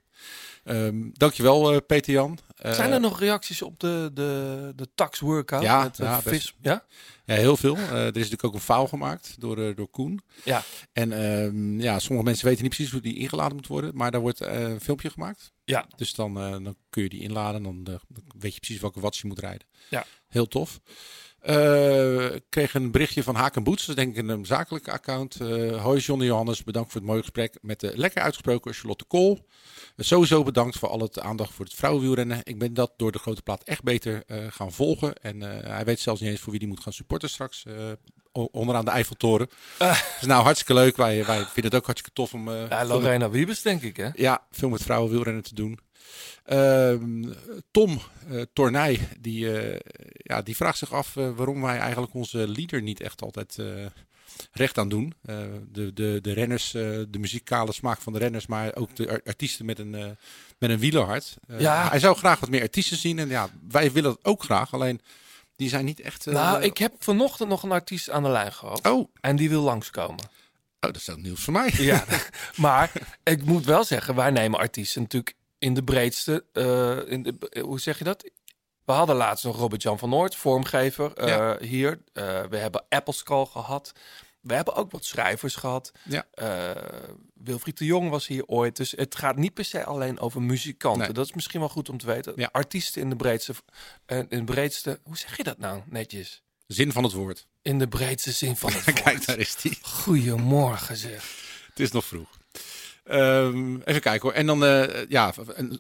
Um, 0.63 1.11
dankjewel, 1.13 1.73
uh, 1.73 1.77
Peter 1.87 2.13
Jan. 2.13 2.39
Uh, 2.65 2.73
Zijn 2.73 2.91
er 2.91 2.99
nog 2.99 3.19
reacties 3.19 3.61
op 3.61 3.79
de, 3.79 4.11
de, 4.13 4.73
de 4.75 4.87
tax 4.95 5.19
workout? 5.19 5.63
Ja, 5.63 5.83
met, 5.83 5.97
ja, 5.97 6.21
vis? 6.21 6.55
Ja? 6.61 6.85
ja, 7.25 7.35
heel 7.35 7.57
veel. 7.57 7.77
Uh, 7.77 7.91
er 7.91 8.07
is 8.07 8.13
natuurlijk 8.13 8.43
ook 8.43 8.53
een 8.53 8.59
fout 8.59 8.89
gemaakt 8.89 9.35
door, 9.39 9.75
door 9.75 9.87
Koen. 9.89 10.21
Ja. 10.43 10.63
En 10.93 11.25
um, 11.25 11.79
ja, 11.79 11.99
sommige 11.99 12.25
mensen 12.25 12.45
weten 12.45 12.63
niet 12.63 12.73
precies 12.75 12.91
hoe 12.91 13.01
die 13.01 13.17
ingeladen 13.17 13.55
moet 13.55 13.67
worden. 13.67 13.95
Maar 13.95 14.11
daar 14.11 14.21
wordt 14.21 14.39
een 14.39 14.81
filmpje 14.81 15.09
gemaakt. 15.09 15.51
Ja. 15.63 15.85
Dus 15.95 16.13
dan, 16.13 16.33
dan 16.33 16.75
kun 16.89 17.03
je 17.03 17.09
die 17.09 17.21
inladen. 17.21 17.63
Dan 17.63 17.99
weet 18.37 18.53
je 18.53 18.59
precies 18.59 18.81
welke 18.81 18.99
watts 18.99 19.21
je 19.21 19.27
moet 19.27 19.39
rijden. 19.39 19.67
Ja. 19.89 20.05
Heel 20.27 20.47
tof. 20.47 20.79
Uh, 21.49 22.33
ik 22.33 22.43
kreeg 22.49 22.73
een 22.73 22.91
berichtje 22.91 23.23
van 23.23 23.35
Haken 23.35 23.63
Boets, 23.63 23.85
dat 23.85 23.97
is 23.97 24.03
denk 24.03 24.17
ik 24.17 24.29
een 24.29 24.45
zakelijke 24.45 24.91
account. 24.91 25.41
Uh, 25.41 25.81
hoi 25.81 25.99
Johnny 25.99 26.25
Johannes, 26.25 26.63
bedankt 26.63 26.91
voor 26.91 27.01
het 27.01 27.09
mooie 27.09 27.21
gesprek 27.21 27.57
met 27.61 27.79
de 27.79 27.91
lekker 27.95 28.21
uitgesproken 28.21 28.73
Charlotte 28.73 29.05
Kool. 29.05 29.39
Uh, 29.95 30.05
sowieso 30.05 30.43
bedankt 30.43 30.77
voor 30.77 30.89
al 30.89 30.99
het 30.99 31.19
aandacht 31.19 31.53
voor 31.53 31.65
het 31.65 31.73
vrouwenwielrennen. 31.73 32.39
Ik 32.43 32.59
ben 32.59 32.73
dat 32.73 32.93
door 32.97 33.11
de 33.11 33.19
grote 33.19 33.41
plaat 33.41 33.63
echt 33.63 33.83
beter 33.83 34.23
gaan 34.49 34.71
volgen. 34.71 35.15
En 35.15 35.41
hij 35.41 35.85
weet 35.85 35.99
zelfs 35.99 36.21
niet 36.21 36.29
eens 36.29 36.39
voor 36.39 36.51
wie 36.51 36.59
die 36.59 36.69
moet 36.69 36.79
gaan 36.83 36.93
supporten 36.93 37.29
straks. 37.29 37.65
onderaan 38.31 38.85
de 38.85 38.91
Eiffeltoren. 38.91 39.49
Dat 39.77 40.03
is 40.21 40.27
nou 40.27 40.43
hartstikke 40.43 40.73
leuk. 40.73 40.97
Wij, 40.97 41.25
wij 41.25 41.37
vinden 41.37 41.63
het 41.63 41.75
ook 41.75 41.85
hartstikke 41.85 42.13
tof 42.13 42.33
om... 42.33 42.49
ja, 42.51 42.85
Lorena 42.85 43.29
Wiebes 43.29 43.61
denk 43.61 43.81
ik 43.81 43.97
hè? 43.97 44.09
Ja, 44.13 44.45
veel 44.51 44.69
met 44.69 44.83
vrouwenwielrennen 44.83 45.43
te 45.43 45.55
doen. 45.55 45.79
Uh, 46.47 46.93
Tom 47.71 47.99
uh, 48.29 48.41
Tornij, 48.53 48.99
die, 49.19 49.45
uh, 49.73 49.79
ja, 50.13 50.41
die 50.41 50.55
vraagt 50.55 50.77
zich 50.77 50.93
af 50.93 51.13
waarom 51.13 51.61
wij 51.61 51.77
eigenlijk 51.79 52.13
onze 52.13 52.47
leader 52.47 52.81
niet 52.81 53.01
echt 53.01 53.21
altijd 53.21 53.57
recht 54.51 54.77
aan 54.77 54.89
doen. 54.89 55.13
de, 55.71 55.91
de, 55.93 56.19
de 56.21 56.33
renners, 56.33 56.71
de 56.71 57.17
muzikale 57.19 57.71
smaak 57.73 58.01
van 58.01 58.13
de 58.13 58.19
renners, 58.19 58.47
maar 58.47 58.75
ook 58.75 58.95
de 58.95 59.21
artiesten 59.25 59.65
met 59.65 59.79
een, 59.79 60.17
met 60.57 60.69
een 60.69 60.79
wielerhart. 60.79 61.37
ja. 61.57 61.89
Hij 61.89 61.99
zou 61.99 62.15
graag 62.17 62.39
wat 62.39 62.49
meer 62.49 62.61
artiesten 62.61 62.97
zien 62.97 63.19
en 63.19 63.29
ja, 63.29 63.49
wij 63.69 63.91
willen 63.91 64.09
dat 64.11 64.25
ook 64.25 64.43
graag. 64.43 64.73
Alleen 64.73 65.01
Die 65.55 65.69
zijn 65.69 65.85
niet 65.85 65.99
echt... 65.99 66.27
eh, 66.27 66.33
Nou, 66.33 66.61
ik 66.61 66.77
heb 66.77 66.93
vanochtend 66.99 67.49
nog 67.49 67.63
een 67.63 67.71
artiest 67.71 68.09
aan 68.09 68.23
de 68.23 68.29
lijn 68.29 68.53
gehad. 68.53 68.87
Oh, 68.87 68.93
oh, 68.99 69.09
En 69.21 69.35
die 69.35 69.49
wil 69.49 69.61
langskomen. 69.61 70.29
dat 70.79 70.95
is 70.95 71.09
ook 71.09 71.17
nieuws 71.21 71.43
voor 71.43 71.53
mij. 71.53 71.71
Ja, 71.77 72.05
maar 72.55 72.91
ik 73.23 73.45
moet 73.45 73.65
wel 73.65 73.83
zeggen, 73.83 74.15
wij 74.15 74.29
nemen 74.31 74.59
artiesten 74.59 75.01
natuurlijk 75.01 75.35
in 75.61 75.73
de 75.73 75.83
breedste. 75.83 76.45
eh, 76.53 77.11
in 77.11 77.23
de, 77.23 77.59
hoe 77.61 77.79
zeg 77.79 77.97
je 77.97 78.03
dat? 78.03 78.29
We 78.85 78.91
hadden 78.91 79.15
laatst 79.15 79.43
nog 79.45 79.57
Robert-Jan 79.57 79.99
van 79.99 80.09
Noord, 80.09 80.35
vormgever, 80.35 81.13
eh, 81.13 81.51
hier. 81.67 82.01
Eh, 82.13 82.41
we 82.49 82.57
hebben 82.57 82.85
Apple 82.89 83.13
Skull 83.13 83.45
gehad. 83.45 83.91
We 84.41 84.53
hebben 84.53 84.75
ook 84.75 84.91
wat 84.91 85.05
schrijvers 85.05 85.55
gehad. 85.55 85.91
Ja. 86.03 86.25
Eh, 86.31 86.71
Wilfried 87.33 87.77
de 87.77 87.85
Jong 87.85 88.09
was 88.09 88.27
hier 88.27 88.45
ooit. 88.45 88.75
Dus 88.75 88.91
het 88.91 89.15
gaat 89.15 89.35
niet 89.35 89.53
per 89.53 89.65
se 89.65 89.83
alleen 89.85 90.19
over 90.19 90.41
muzikanten. 90.41 91.01
Nee. 91.01 91.11
Dat 91.11 91.25
is 91.25 91.33
misschien 91.33 91.59
wel 91.59 91.69
goed 91.69 91.89
om 91.89 91.97
te 91.97 92.05
weten. 92.05 92.33
Ja. 92.35 92.49
Artiesten 92.51 93.01
in 93.01 93.09
de 93.09 93.15
breedste, 93.15 93.53
eh, 94.05 94.17
in 94.17 94.27
de 94.29 94.43
breedste... 94.43 94.99
Hoe 95.03 95.17
zeg 95.17 95.37
je 95.37 95.43
dat 95.43 95.57
nou 95.57 95.81
netjes? 95.85 96.41
Zin 96.67 96.91
van 96.91 97.03
het 97.03 97.13
woord. 97.13 97.47
In 97.61 97.79
de 97.79 97.87
breedste 97.87 98.31
zin 98.31 98.55
van 98.55 98.71
het 98.73 98.85
woord. 98.85 99.01
Kijk, 99.01 99.25
daar 99.25 99.37
is 99.39 99.55
die. 99.55 99.77
Goedemorgen 99.81 100.97
zeg. 100.97 101.23
Het 101.69 101.79
is 101.79 101.91
nog 101.91 102.05
vroeg. 102.05 102.39
Ehm, 103.03 103.75
even 103.75 104.01
kijken 104.01 104.21
hoor. 104.21 104.33
En 104.33 104.45
dan, 104.45 104.65
eh, 104.65 105.05
ja, 105.09 105.33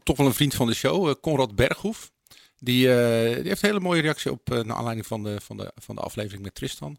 toch 0.03 0.17
wel 0.17 0.25
een 0.25 0.33
vriend 0.33 0.53
van 0.53 0.67
de 0.67 0.73
show, 0.73 1.07
eh, 1.07 1.15
Conrad 1.21 1.55
Berghoef. 1.55 2.11
Die, 2.63 2.93
eh, 2.93 3.35
die 3.35 3.47
heeft 3.47 3.63
een 3.63 3.69
hele 3.69 3.79
mooie 3.79 4.01
reactie 4.01 4.31
op, 4.31 4.51
eh 4.51 4.63
naar 4.63 4.75
aanleiding 4.75 5.07
van 5.07 5.23
de, 5.23 5.41
van, 5.41 5.57
de, 5.57 5.71
van 5.75 5.95
de 5.95 6.01
aflevering 6.01 6.43
met 6.43 6.55
Tristan. 6.55 6.97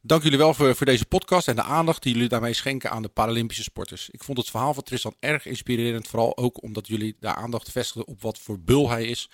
Dank 0.00 0.22
jullie 0.22 0.38
wel 0.38 0.54
voor, 0.54 0.74
voor 0.76 0.86
deze 0.86 1.06
podcast 1.06 1.48
en 1.48 1.56
de 1.56 1.62
aandacht 1.62 2.02
die 2.02 2.12
jullie 2.12 2.28
daarmee 2.28 2.52
schenken 2.52 2.90
aan 2.90 3.02
de 3.02 3.08
Paralympische 3.08 3.62
sporters. 3.62 4.10
Ik 4.10 4.24
vond 4.24 4.38
het 4.38 4.50
verhaal 4.50 4.74
van 4.74 4.82
Tristan 4.82 5.14
erg 5.20 5.46
inspirerend, 5.46 6.08
vooral 6.08 6.36
ook 6.36 6.62
omdat 6.62 6.86
jullie 6.86 7.16
daar 7.20 7.34
aandacht 7.34 7.70
vestigden 7.70 8.06
op 8.06 8.22
wat 8.22 8.38
voor 8.38 8.60
bul 8.60 8.90
hij 8.90 9.04
is 9.04 9.30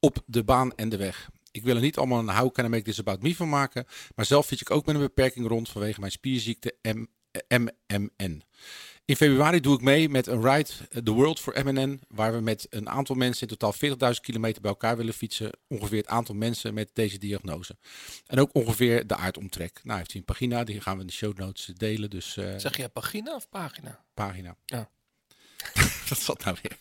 op 0.00 0.22
de 0.26 0.44
baan 0.44 0.74
en 0.74 0.88
de 0.88 0.96
weg. 0.96 1.28
Ik 1.50 1.64
wil 1.64 1.74
er 1.74 1.80
niet 1.80 1.96
allemaal 1.96 2.18
een 2.18 2.36
how 2.36 2.52
can 2.52 2.64
I 2.64 2.68
make 2.68 2.82
this 2.82 2.98
about 2.98 3.22
me 3.22 3.36
van 3.36 3.48
maken, 3.48 3.86
maar 4.14 4.24
zelf 4.24 4.46
fiets 4.46 4.60
ik 4.60 4.70
ook 4.70 4.86
met 4.86 4.94
een 4.94 5.00
beperking 5.00 5.48
rond 5.48 5.68
vanwege 5.68 6.00
mijn 6.00 6.12
spierziekte 6.12 6.76
MMN. 7.48 8.42
In 9.06 9.16
februari 9.16 9.60
doe 9.60 9.74
ik 9.74 9.80
mee 9.80 10.08
met 10.08 10.26
een 10.26 10.42
ride 10.42 10.70
eh, 10.90 11.02
The 11.02 11.10
World 11.12 11.40
for 11.40 11.64
MNN, 11.64 12.00
waar 12.08 12.32
we 12.32 12.40
met 12.40 12.66
een 12.70 12.88
aantal 12.88 13.14
mensen 13.14 13.48
in 13.48 13.56
totaal 13.56 14.14
40.000 14.14 14.20
kilometer 14.20 14.62
bij 14.62 14.70
elkaar 14.70 14.96
willen 14.96 15.14
fietsen. 15.14 15.50
Ongeveer 15.68 15.98
het 15.98 16.06
aantal 16.06 16.34
mensen 16.34 16.74
met 16.74 16.90
deze 16.92 17.18
diagnose. 17.18 17.76
En 18.26 18.40
ook 18.40 18.54
ongeveer 18.54 19.06
de 19.06 19.16
aardomtrek. 19.16 19.80
Nou, 19.82 19.98
heeft 19.98 20.10
hij 20.10 20.20
een 20.20 20.26
pagina, 20.26 20.64
die 20.64 20.80
gaan 20.80 20.94
we 20.94 21.00
in 21.00 21.06
de 21.06 21.12
show 21.12 21.38
notes 21.38 21.66
delen. 21.76 22.10
Dus 22.10 22.36
eh, 22.36 22.56
Zeg 22.56 22.76
jij 22.76 22.88
pagina 22.88 23.34
of 23.34 23.48
pagina? 23.48 24.04
pagina. 24.14 24.56
Ja. 24.64 24.90
dat 26.08 26.18
zat 26.18 26.44
nou 26.44 26.56
weer. 26.62 26.78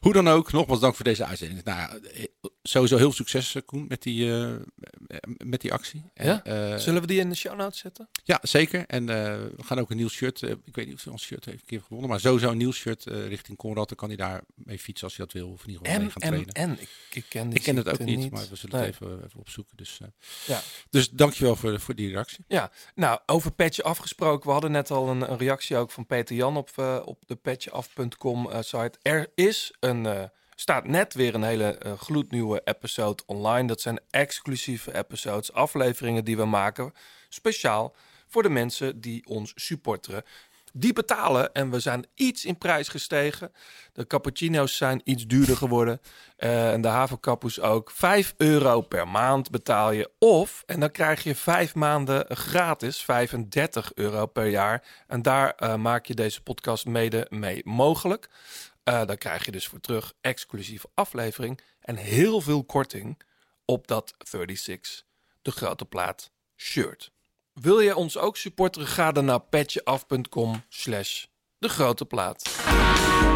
Hoe 0.00 0.12
dan 0.12 0.28
ook, 0.28 0.52
nogmaals 0.52 0.80
dank 0.80 0.94
voor 0.94 1.04
deze 1.04 1.24
uitzending. 1.24 1.64
Nou, 1.64 2.00
eh, 2.06 2.24
sowieso 2.68 2.96
heel 2.96 3.12
succes, 3.12 3.54
eh, 3.54 3.62
Koen, 3.66 3.84
met 3.88 4.02
die, 4.02 4.32
eh, 4.42 4.52
met 5.44 5.60
die 5.60 5.72
actie. 5.72 6.10
En, 6.14 6.26
Ja? 6.26 6.44
eh, 6.44 6.78
Zullen 6.78 7.00
we 7.00 7.06
die 7.06 7.20
in 7.20 7.28
de 7.28 7.34
show 7.34 7.56
notes 7.56 7.78
zetten? 7.78 8.08
ja, 8.24 8.38
zeker. 8.42 8.84
En 8.86 9.06
we 9.06 9.62
gaan 9.62 9.78
ook 9.78 9.90
een 9.90 9.96
nieuw 9.96 10.08
shirt. 10.08 10.42
ik 10.42 10.74
weet 10.74 10.86
niet 10.86 10.94
of 10.94 11.02
hij 11.04 11.12
ons 11.12 11.22
shirt 11.24 11.44
heeft 11.44 11.60
een 11.60 11.66
keer 11.66 11.80
gewonnen. 11.82 12.08
Maar 12.10 12.20
sowieso 12.20 12.50
een 12.50 12.56
nieuw 12.56 12.72
shirt 12.72 13.04
richting 13.04 13.58
Conrad. 13.58 13.88
Dan 13.88 13.96
kan 13.96 14.08
hij 14.08 14.16
daar 14.16 14.42
mee 14.54 14.78
fietsen 14.78 15.06
als 15.06 15.16
hij 15.16 15.26
dat 15.26 15.34
wil. 15.34 15.48
Of 15.50 15.62
in 15.64 15.68
ieder 15.70 15.86
geval 15.86 16.00
mee 16.00 16.10
gaan 16.10 16.20
trainen. 16.20 16.70
MMN. 16.70 16.80
Ik, 16.80 16.88
ik 17.10 17.24
ken, 17.28 17.48
die 17.48 17.58
Ik 17.58 17.64
ken 17.64 17.76
het 17.76 17.88
ook 17.88 17.98
niet, 17.98 18.30
maar 18.30 18.46
we 18.50 18.56
zullen 18.56 18.76
Nee. 18.80 18.84
het 18.86 18.94
even, 18.94 19.24
even 19.24 19.40
opzoeken. 19.40 19.76
Dus, 19.76 20.00
Ja. 20.46 20.60
dus 20.90 21.10
dankjewel 21.10 21.56
voor, 21.56 21.80
voor 21.80 21.94
die 21.94 22.08
reactie. 22.10 22.44
Ja, 22.48 22.70
nou, 22.94 23.20
over 23.26 23.52
Petje 23.52 23.82
afgesproken. 23.82 24.46
We 24.46 24.52
hadden 24.52 24.70
net 24.70 24.90
al 24.90 25.08
een, 25.08 25.30
een 25.30 25.38
reactie 25.38 25.76
ook 25.76 25.90
van 25.90 26.06
Peter 26.06 26.36
Jan 26.36 26.56
op, 26.56 26.70
op 27.04 27.22
de 27.26 27.36
petjeaf.com 27.36 28.50
eh, 28.50 28.60
site. 28.62 28.98
Er 29.02 29.30
is 29.34 29.72
een, 29.80 30.30
staat 30.54 30.86
net 30.86 31.14
weer 31.14 31.34
een 31.34 31.42
hele 31.42 31.78
eh, 31.78 31.92
gloednieuwe 31.92 32.60
episode 32.64 33.22
online. 33.26 33.68
Dat 33.68 33.80
zijn 33.80 34.00
exclusieve 34.10 34.94
episodes, 34.94 35.52
afleveringen 35.52 36.24
die 36.24 36.36
we 36.36 36.44
maken. 36.44 36.92
Speciaal 37.28 37.94
voor 38.26 38.42
de 38.42 38.48
mensen 38.48 39.00
die 39.00 39.26
ons 39.26 39.52
supporteren. 39.54 40.24
Die 40.76 40.92
betalen 40.92 41.52
en 41.52 41.70
we 41.70 41.80
zijn 41.80 42.06
iets 42.14 42.44
in 42.44 42.58
prijs 42.58 42.88
gestegen. 42.88 43.52
De 43.92 44.06
cappuccino's 44.06 44.76
zijn 44.76 45.00
iets 45.04 45.26
duurder 45.26 45.56
geworden. 45.56 46.00
Eh, 46.36 46.72
en 46.72 46.80
de 46.80 46.88
havenkappus 46.88 47.60
ook. 47.60 47.90
5 47.90 48.34
euro 48.36 48.80
per 48.80 49.08
maand 49.08 49.50
betaal 49.50 49.90
je. 49.90 50.10
Of, 50.18 50.62
en 50.66 50.80
dan 50.80 50.90
krijg 50.90 51.22
je 51.22 51.34
vijf 51.34 51.74
maanden 51.74 52.36
gratis, 52.36 53.02
35 53.02 53.92
euro 53.94 54.26
per 54.26 54.46
jaar. 54.46 54.84
En 55.06 55.22
daar 55.22 55.50
eh, 55.50 55.74
maak 55.74 56.06
je 56.06 56.14
deze 56.14 56.42
podcast 56.42 56.86
mede 56.86 57.26
mee 57.30 57.60
mogelijk. 57.64 58.28
Eh 58.84 59.06
dan 59.06 59.18
krijg 59.18 59.44
je 59.44 59.50
dus 59.50 59.66
voor 59.66 59.80
terug 59.80 60.12
exclusieve 60.20 60.88
aflevering. 60.94 61.60
En 61.80 61.96
heel 61.96 62.40
veel 62.40 62.64
korting 62.64 63.22
op 63.64 63.86
dat 63.86 64.14
36, 64.18 65.04
de 65.42 65.50
grote 65.50 65.84
plaat, 65.84 66.30
shirt. 66.56 67.12
Wil 67.52 67.80
je 67.80 67.96
ons 67.96 68.18
ook 68.18 68.36
supporteren? 68.36 68.88
Ga 68.88 69.12
dan 69.12 69.24
naar 69.24 69.40
petjeaf.com 69.40 70.62
slash 70.68 71.24
de 71.58 71.68
grote 71.68 72.04
plaat. 72.04 72.42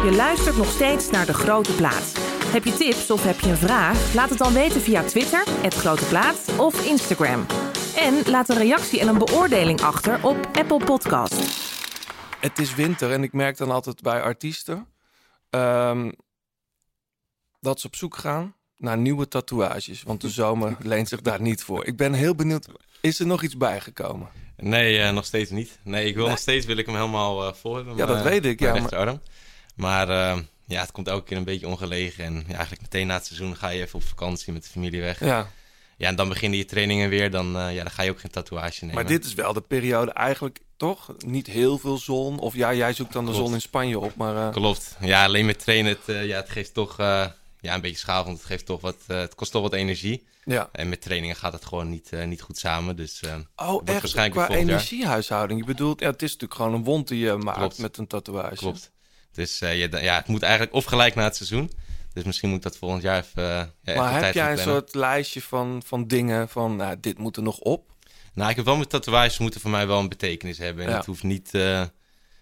Je 0.03 0.11
luistert 0.15 0.57
nog 0.57 0.69
steeds 0.69 1.09
naar 1.09 1.25
De 1.25 1.33
Grote 1.33 1.75
Plaat. 1.75 2.17
Heb 2.45 2.63
je 2.63 2.73
tips 2.73 3.11
of 3.11 3.23
heb 3.23 3.39
je 3.39 3.49
een 3.49 3.57
vraag? 3.57 4.13
Laat 4.13 4.29
het 4.29 4.37
dan 4.37 4.53
weten 4.53 4.81
via 4.81 5.03
Twitter, 5.03 5.43
het 5.47 5.73
Grote 5.73 6.05
Plaat 6.05 6.57
of 6.57 6.85
Instagram. 6.85 7.45
En 7.95 8.21
laat 8.25 8.49
een 8.49 8.57
reactie 8.57 8.99
en 8.99 9.07
een 9.07 9.17
beoordeling 9.17 9.81
achter 9.81 10.25
op 10.25 10.49
Apple 10.53 10.85
Podcast. 10.85 11.33
Het 12.39 12.59
is 12.59 12.75
winter 12.75 13.11
en 13.11 13.23
ik 13.23 13.33
merk 13.33 13.57
dan 13.57 13.71
altijd 13.71 14.01
bij 14.01 14.21
artiesten 14.21 14.87
ehm, 15.49 16.11
dat 17.59 17.79
ze 17.79 17.87
op 17.87 17.95
zoek 17.95 18.15
gaan 18.17 18.55
naar 18.77 18.97
nieuwe 18.97 19.27
tatoeages. 19.27 20.03
Want 20.03 20.21
de 20.21 20.29
zomer 20.41 20.75
leent 20.79 21.07
zich 21.07 21.21
daar 21.21 21.41
niet 21.41 21.63
voor. 21.63 21.85
Ik 21.85 21.97
ben 21.97 22.13
heel 22.13 22.35
benieuwd, 22.35 22.67
is 23.01 23.19
er 23.19 23.25
nog 23.27 23.43
iets 23.43 23.57
bijgekomen? 23.57 24.29
Nee, 24.57 24.99
eh, 24.99 25.11
nog 25.13 25.25
steeds 25.25 25.51
niet. 25.51 25.79
Nee, 25.83 26.05
ik 26.07 26.13
wil 26.13 26.21
Nee. 26.23 26.31
nog 26.31 26.41
steeds 26.41 26.65
wil 26.65 26.77
ik 26.77 26.85
hem 26.85 26.95
helemaal 26.95 27.47
eh 27.47 27.53
vol 27.53 27.75
hebben. 27.75 27.95
Ja, 27.95 28.05
dat 28.05 28.23
mijn- 28.23 28.29
weet 28.29 28.45
ik, 28.45 28.59
ja, 28.59 28.71
rechterarm. 28.71 29.21
Maar 29.75 30.09
eh, 30.09 30.39
ja, 30.65 30.81
het 30.81 30.91
komt 30.91 31.07
elke 31.07 31.23
keer 31.25 31.37
een 31.37 31.43
beetje 31.43 31.67
ongelegen. 31.67 32.23
En 32.23 32.33
ja, 32.47 32.53
eigenlijk 32.53 32.81
meteen 32.81 33.07
na 33.07 33.13
het 33.13 33.25
seizoen 33.25 33.55
ga 33.55 33.69
je 33.69 33.81
even 33.81 33.99
op 33.99 34.05
vakantie 34.05 34.53
met 34.53 34.63
de 34.63 34.69
familie 34.69 35.01
weg. 35.01 35.19
Ja, 35.19 35.47
Ja, 35.99 36.07
en 36.07 36.15
dan 36.15 36.29
beginnen 36.29 36.57
je 36.57 36.65
trainingen 36.65 37.09
weer. 37.09 37.31
Dan, 37.31 37.57
eh, 37.57 37.73
ja, 37.75 37.83
dan 37.83 37.91
ga 37.91 38.03
je 38.03 38.09
ook 38.11 38.19
geen 38.19 38.31
tatoeage 38.31 38.79
nemen. 38.81 38.95
maar 38.95 39.05
dit 39.05 39.25
is 39.25 39.33
wel 39.33 39.53
de 39.53 39.61
periode 39.61 40.11
eigenlijk 40.11 40.59
toch? 40.77 41.13
Niet 41.17 41.47
heel 41.47 41.77
veel 41.77 41.97
zon. 41.97 42.39
Of 42.39 42.55
ja, 42.55 42.73
jij 42.73 42.93
zoekt 42.93 43.13
dan 43.13 43.25
de 43.25 43.31
Klopt. 43.31 43.45
zon 43.45 43.55
in 43.55 43.61
Spanje 43.61 43.99
op. 43.99 44.15
Maar 44.15 44.47
eh, 44.47 44.53
Klopt. 44.53 44.97
Ja, 44.99 45.23
alleen 45.23 45.45
met 45.45 45.59
trainen, 45.59 45.91
het, 45.91 46.15
eh, 46.15 46.25
ja, 46.25 46.35
het 46.35 46.49
geeft 46.49 46.73
toch 46.73 46.97
ja, 46.97 47.35
een 47.61 47.81
beetje 47.81 47.97
schaal. 47.97 48.23
Want 48.23 48.37
het, 48.37 48.45
geeft 48.45 48.65
toch 48.65 48.81
wat, 48.81 48.95
het 49.07 49.35
kost 49.35 49.51
toch 49.51 49.61
wat 49.61 49.73
energie. 49.73 50.25
ja. 50.45 50.69
En 50.71 50.89
met 50.89 51.01
trainingen 51.01 51.35
gaat 51.35 51.53
het 51.53 51.65
gewoon 51.65 51.89
niet, 51.89 52.11
niet 52.25 52.41
goed 52.41 52.57
samen. 52.57 52.95
Dus 52.95 53.21
Oh, 53.55 53.81
echt? 53.85 53.99
waarschijnlijk 54.01 54.45
Qua 54.47 54.55
energiehuishouding. 54.57 55.59
Je 55.59 55.65
bedoelt, 55.65 55.99
ja, 55.99 56.09
het 56.09 56.21
is 56.21 56.31
natuurlijk 56.31 56.61
gewoon 56.61 56.73
een 56.73 56.83
wond 56.83 57.07
die 57.07 57.19
je 57.19 57.33
maakt 57.35 57.57
Klopt. 57.57 57.77
met 57.77 57.97
een 57.97 58.07
tatoeage. 58.07 58.55
klopt. 58.55 58.91
Dus 59.33 59.59
ja, 59.59 60.15
het 60.15 60.27
moet 60.27 60.41
eigenlijk 60.41 60.73
of 60.73 60.85
gelijk 60.85 61.15
na 61.15 61.23
het 61.23 61.35
seizoen. 61.35 61.71
Dus 62.19 62.27
misschien 62.27 62.49
moet 62.49 62.57
ik 62.57 62.63
dat 62.63 62.77
volgend 62.77 63.01
jaar 63.01 63.17
even, 63.23 63.43
eh, 63.43 63.65
ja, 63.81 64.01
Maar 64.01 64.23
heb 64.23 64.33
jij 64.33 64.51
een 64.51 64.57
soort 64.57 64.93
lijstje 64.95 65.41
van, 65.41 65.81
van 65.85 66.07
dingen 66.07 66.49
van, 66.49 66.75
nou, 66.75 66.99
dit 66.99 67.17
moet 67.17 67.37
er 67.37 67.43
nog 67.43 67.57
op? 67.59 67.91
Nou, 68.33 68.49
ik 68.49 68.55
heb 68.55 68.65
wel 68.65 68.77
met 68.77 68.89
tatoeages 68.89 69.37
moeten 69.37 69.61
voor 69.61 69.69
mij 69.69 69.87
wel 69.87 69.99
een 69.99 70.09
betekenis 70.09 70.57
hebben. 70.57 70.83
En 70.83 70.89
Ja. 70.89 70.97
het 70.97 71.05
hoeft 71.05 71.23
niet... 71.23 71.53
eh, 71.53 71.83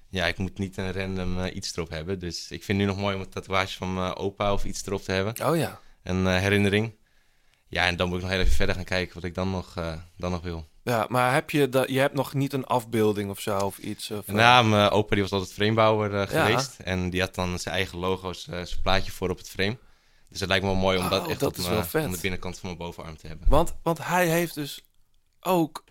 ja, 0.09 0.25
ik 0.25 0.37
moet 0.37 0.57
niet 0.57 0.77
een 0.77 0.93
random 0.93 1.39
eh, 1.39 1.55
iets 1.55 1.75
erop 1.75 1.89
hebben. 1.89 2.19
Dus 2.19 2.41
ik 2.51 2.63
vind 2.63 2.67
het 2.67 2.77
nu 2.77 2.85
nog 2.85 2.97
mooi 2.97 3.15
om 3.15 3.21
een 3.21 3.29
tatoeage 3.29 3.77
van 3.77 3.93
mijn 3.93 4.15
opa 4.15 4.53
of 4.53 4.65
iets 4.65 4.85
erop 4.85 5.01
te 5.01 5.11
hebben. 5.11 5.45
Oh 5.45 5.57
ja. 5.57 5.79
Een 6.03 6.27
herinnering. 6.27 6.95
Ja, 7.67 7.85
en 7.85 7.95
dan 7.95 8.07
moet 8.07 8.17
ik 8.17 8.23
nog 8.23 8.31
heel 8.31 8.41
even 8.41 8.53
verder 8.55 8.75
gaan 8.75 8.83
kijken 8.83 9.13
wat 9.15 9.23
ik 9.23 9.35
dan 9.35 9.51
nog, 9.51 9.73
dan 10.17 10.31
nog 10.31 10.41
wil. 10.41 10.67
Ja, 10.87 11.05
maar 11.09 11.33
heb 11.33 11.49
je, 11.49 11.69
dat, 11.69 11.89
je 11.89 11.99
hebt 11.99 12.13
nog 12.13 12.33
niet 12.33 12.53
een 12.53 12.65
afbeelding 12.65 13.29
of 13.29 13.39
zo 13.39 13.57
of 13.57 13.77
iets? 13.77 14.11
Of, 14.11 14.27
eh, 14.27 14.33
Nou, 14.35 14.65
mijn 14.65 14.89
opa 14.89 15.13
die 15.13 15.23
was 15.23 15.31
altijd 15.31 15.53
framebouwer 15.53 16.13
eh, 16.21 16.31
Ja. 16.33 16.45
geweest. 16.45 16.75
En 16.83 17.09
die 17.09 17.21
had 17.21 17.35
dan 17.35 17.59
zijn 17.59 17.75
eigen 17.75 17.97
logo's, 17.97 18.47
eh, 18.47 18.61
zijn 18.63 18.81
plaatje 18.81 19.11
voor 19.11 19.29
op 19.29 19.37
het 19.37 19.49
frame. 19.49 19.77
Dus 20.29 20.39
het 20.39 20.49
lijkt 20.49 20.63
me 20.65 20.71
wel 20.71 20.79
mooi 20.79 20.97
om 20.97 21.03
Oh, 21.03 21.09
dat 21.09 21.27
echt 21.29 21.39
dat 21.39 21.57
op, 21.59 21.67
mijn- 21.91 22.05
aan 22.05 22.11
de 22.11 22.17
binnenkant 22.21 22.59
van 22.59 22.69
mijn 22.69 22.77
bovenarm 22.81 23.17
te 23.17 23.27
hebben. 23.27 23.49
want, 23.49 23.75
want 23.83 23.97
hij 24.05 24.27
heeft 24.27 24.53
dus 24.55 24.81
ook 25.41 25.83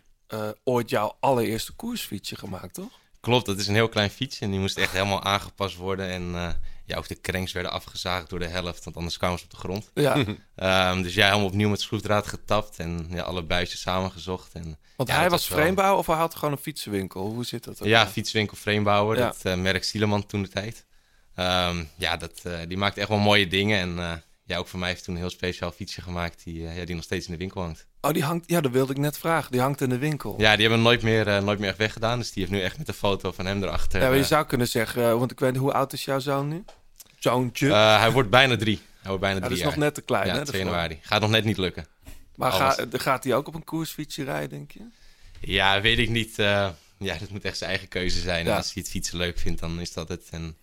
ooit 0.64 0.90
jouw 0.90 1.16
allereerste 1.20 1.72
koersfietsje 1.72 2.36
gemaakt, 2.36 2.74
toch? 2.74 2.90
Klopt, 3.20 3.46
dat 3.46 3.58
is 3.58 3.68
een 3.68 3.74
heel 3.74 3.88
klein 3.88 4.10
fietsje 4.10 4.44
en 4.44 4.50
die 4.50 4.60
moest 4.60 4.78
echt 4.78 4.92
helemaal 4.92 5.22
aangepast 5.22 5.76
worden. 5.76 6.08
En 6.08 6.56
ja, 6.86 6.96
ook 6.96 7.08
de 7.08 7.20
cranks 7.20 7.52
werden 7.52 7.72
afgezaagd 7.72 8.30
door 8.30 8.38
de 8.38 8.46
helft, 8.46 8.84
want 8.84 8.96
anders 8.96 9.16
kwamen 9.16 9.38
ze 9.38 9.44
op 9.44 9.50
de 9.50 9.56
grond. 9.56 9.90
Ja, 9.94 10.16
Ehm, 10.56 11.02
dus 11.02 11.14
ja, 11.14 11.26
helemaal 11.26 11.46
opnieuw 11.46 11.68
met 11.68 11.80
schroefdraad 11.80 12.26
getapt 12.26 12.78
en 12.78 13.06
ja, 13.10 13.22
alle 13.22 13.42
buisjes 13.42 13.80
samengezocht. 13.80 14.52
En, 14.52 14.78
want 14.96 15.08
Ja, 15.08 15.16
hij 15.16 15.30
was 15.30 15.48
wel- 15.48 15.58
framebouwer 15.58 15.98
of 15.98 16.06
hij 16.06 16.16
had 16.16 16.34
gewoon 16.34 16.52
een 16.52 16.60
fietsenwinkel? 16.60 17.26
Hoe 17.26 17.44
zit 17.44 17.64
dat? 17.64 17.78
ja, 17.82 18.06
fietswinkel 18.08 18.56
framebouwer, 18.56 19.16
dat 19.16 19.40
eh, 19.42 19.54
merk 19.54 19.84
Stieleman 19.84 20.26
toen 20.26 20.42
de 20.42 20.48
tijd. 20.48 20.84
Ehm, 21.34 21.84
ja, 21.96 22.16
dat, 22.16 22.40
eh, 22.42 22.58
die 22.68 22.76
maakte 22.76 23.00
echt 23.00 23.08
wel 23.08 23.18
mooie 23.18 23.46
dingen. 23.46 23.78
En 23.80 23.98
eh, 23.98 24.12
ja, 24.46 24.56
ook 24.56 24.68
voor 24.68 24.78
mij 24.78 24.88
heeft 24.88 25.04
toen 25.04 25.14
een 25.14 25.20
heel 25.20 25.30
speciaal 25.30 25.70
fietsje 25.70 26.02
gemaakt 26.02 26.44
die, 26.44 26.66
eh, 26.66 26.76
ja, 26.76 26.84
die 26.84 26.94
nog 26.94 27.04
steeds 27.04 27.26
in 27.26 27.32
de 27.32 27.38
winkel 27.38 27.60
hangt. 27.60 27.86
Oh, 28.00 28.10
die 28.10 28.22
hangt, 28.22 28.50
ja, 28.50 28.60
dat 28.60 28.72
wilde 28.72 28.92
ik 28.92 28.98
net 28.98 29.18
vragen. 29.18 29.52
Die 29.52 29.60
hangt 29.60 29.80
in 29.80 29.88
de 29.88 29.98
winkel. 29.98 30.34
Ja, 30.38 30.52
die 30.52 30.60
hebben 30.60 30.78
we 30.78 30.84
nooit 30.84 31.02
meer, 31.02 31.28
eh, 31.28 31.42
nooit 31.42 31.58
meer 31.58 31.68
echt 31.68 31.78
weggedaan. 31.78 32.18
Dus 32.18 32.32
die 32.32 32.42
heeft 32.42 32.54
nu 32.54 32.62
echt 32.62 32.78
met 32.78 32.88
een 32.88 32.94
foto 32.94 33.32
van 33.32 33.46
hem 33.46 33.62
erachter. 33.62 34.00
Ja, 34.00 34.06
maar 34.06 34.16
je 34.16 34.22
eh, 34.22 34.28
zou 34.28 34.46
kunnen 34.46 34.68
zeggen, 34.68 35.18
want 35.18 35.30
ik 35.30 35.40
weet 35.40 35.56
hoe 35.56 35.72
oud 35.72 35.92
is 35.92 36.04
jouw 36.04 36.18
zoon 36.18 36.48
nu? 36.48 36.64
Zoontje? 37.18 37.72
hij 37.74 38.12
wordt 38.12 38.30
bijna 38.30 38.56
drie. 38.56 38.80
Hij 38.98 39.06
wordt 39.06 39.20
bijna 39.20 39.34
ja, 39.34 39.40
dat 39.40 39.50
drie 39.50 39.56
is 39.56 39.64
jaar. 39.64 39.74
nog 39.76 39.84
net 39.84 39.94
te 39.94 40.02
klein, 40.02 40.26
ja, 40.26 40.32
hè? 40.32 40.44
2 40.44 40.44
daarvoor. 40.44 40.64
januari. 40.64 40.98
Gaat 41.02 41.20
nog 41.20 41.30
net 41.30 41.44
niet 41.44 41.56
lukken. 41.56 41.86
Maar 42.34 42.52
ga, 42.52 42.76
gaat 42.90 43.24
hij 43.24 43.34
ook 43.34 43.48
op 43.48 43.54
een 43.54 43.64
koersfietsje 43.64 44.24
rijden, 44.24 44.50
denk 44.50 44.70
je? 44.70 44.80
Ja, 45.40 45.80
weet 45.80 45.98
ik 45.98 46.08
niet. 46.08 46.36
ja, 46.36 46.74
dat 46.98 47.30
moet 47.30 47.44
echt 47.44 47.58
zijn 47.58 47.70
eigen 47.70 47.88
keuze 47.88 48.20
zijn. 48.20 48.44
Ja. 48.44 48.50
En 48.50 48.56
Als 48.56 48.72
hij 48.72 48.82
het 48.82 48.90
fietsen 48.90 49.16
leuk 49.16 49.38
vindt, 49.38 49.60
dan 49.60 49.80
is 49.80 49.92
dat 49.92 50.08
het. 50.08 50.28
En 50.30 50.56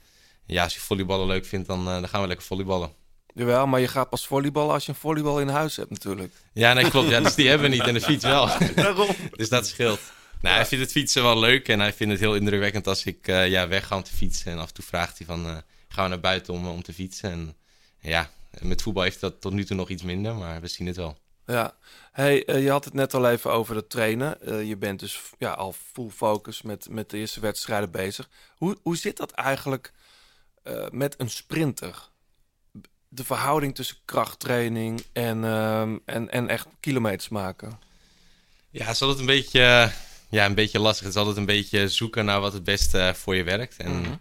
ja, 0.45 0.63
als 0.63 0.73
hij 0.73 0.81
volleyballen 0.81 1.27
leuk 1.27 1.45
vindt, 1.45 1.67
dan, 1.67 1.85
dan 1.85 2.09
gaan 2.09 2.21
we 2.21 2.27
lekker 2.27 2.45
volleyballen. 2.45 2.91
Jawel, 3.33 3.67
maar 3.67 3.79
je 3.79 3.87
gaat 3.87 4.09
pas 4.09 4.27
volleyballen 4.27 4.73
als 4.73 4.85
je 4.85 4.91
een 4.91 4.97
volleybal 4.97 5.39
in 5.39 5.47
huis 5.47 5.75
hebt 5.75 5.89
natuurlijk. 5.89 6.33
Ja, 6.53 6.73
nee, 6.73 6.89
klopt. 6.89 7.09
Ja, 7.09 7.19
dus 7.19 7.35
die 7.35 7.47
hebben 7.47 7.69
we 7.69 7.75
niet 7.75 7.87
en 7.87 7.93
de 7.93 8.01
fiets 8.01 8.23
wel. 8.23 8.49
Daarom. 8.75 9.15
Dus 9.31 9.49
dat 9.49 9.67
scheelt. 9.67 9.99
Nou, 10.41 10.55
hij 10.55 10.65
vindt 10.65 10.83
het 10.83 10.93
fietsen 10.93 11.23
wel 11.23 11.39
leuk 11.39 11.67
en 11.67 11.79
hij 11.79 11.93
vindt 11.93 12.13
het 12.13 12.21
heel 12.21 12.35
indrukwekkend 12.35 12.87
als 12.87 13.03
ik 13.03 13.27
eh, 13.27 13.49
ja, 13.49 13.67
wegga 13.67 13.95
om 13.95 14.03
te 14.03 14.15
fietsen. 14.15 14.51
En 14.51 14.57
af 14.57 14.67
en 14.67 14.73
toe 14.73 14.83
vraagt 14.83 15.17
hij 15.17 15.27
van, 15.27 15.45
eh, 15.45 15.57
gaan 15.87 16.03
we 16.03 16.09
naar 16.09 16.19
buiten 16.19 16.53
om, 16.53 16.67
om 16.67 16.83
te 16.83 16.93
fietsen? 16.93 17.31
En 17.31 17.55
ja, 17.99 18.29
met 18.61 18.81
voetbal 18.81 19.03
heeft 19.03 19.19
dat 19.19 19.41
tot 19.41 19.53
nu 19.53 19.65
toe 19.65 19.75
nog 19.75 19.89
iets 19.89 20.03
minder, 20.03 20.35
maar 20.35 20.61
we 20.61 20.67
zien 20.67 20.87
het 20.87 20.95
wel. 20.95 21.17
Ja, 21.45 21.75
hey, 22.11 22.45
eh, 22.45 22.63
je 22.63 22.69
had 22.69 22.85
het 22.85 22.93
net 22.93 23.13
al 23.13 23.29
even 23.29 23.51
over 23.51 23.75
het 23.75 23.89
trainen. 23.89 24.41
Eh, 24.41 24.67
je 24.67 24.77
bent 24.77 24.99
dus 24.99 25.21
ja, 25.37 25.51
al 25.51 25.73
full 25.73 26.09
focus 26.09 26.61
met, 26.61 26.89
met 26.89 27.09
de 27.09 27.17
eerste 27.17 27.39
wedstrijden 27.39 27.91
bezig. 27.91 28.29
Hoe, 28.55 28.77
hoe 28.81 28.97
zit 28.97 29.17
dat 29.17 29.31
eigenlijk 29.31 29.93
eh, 30.63 30.89
met 30.91 31.19
een 31.19 31.29
sprinter? 31.29 32.09
De 33.15 33.23
verhouding 33.23 33.75
tussen 33.75 33.97
krachttraining 34.05 35.03
en, 35.13 35.43
ehm, 35.43 35.97
en, 36.05 36.29
en 36.31 36.47
echt 36.47 36.67
kilometers 36.79 37.29
maken. 37.29 37.79
Ja, 38.69 38.85
het 38.85 38.95
is 38.95 39.01
altijd 39.01 39.19
een 39.19 39.25
beetje, 39.25 39.61
eh, 39.61 39.91
ja, 40.29 40.45
een 40.45 40.55
beetje 40.55 40.79
lastig. 40.79 41.03
Het 41.05 41.13
is 41.13 41.19
altijd 41.19 41.37
een 41.37 41.45
beetje 41.45 41.87
zoeken 41.89 42.25
naar 42.25 42.39
wat 42.39 42.53
het 42.53 42.63
beste 42.63 42.99
eh, 42.99 43.13
voor 43.13 43.35
je 43.35 43.43
werkt. 43.43 43.77
En 43.77 43.99
Mhm. 44.01 44.13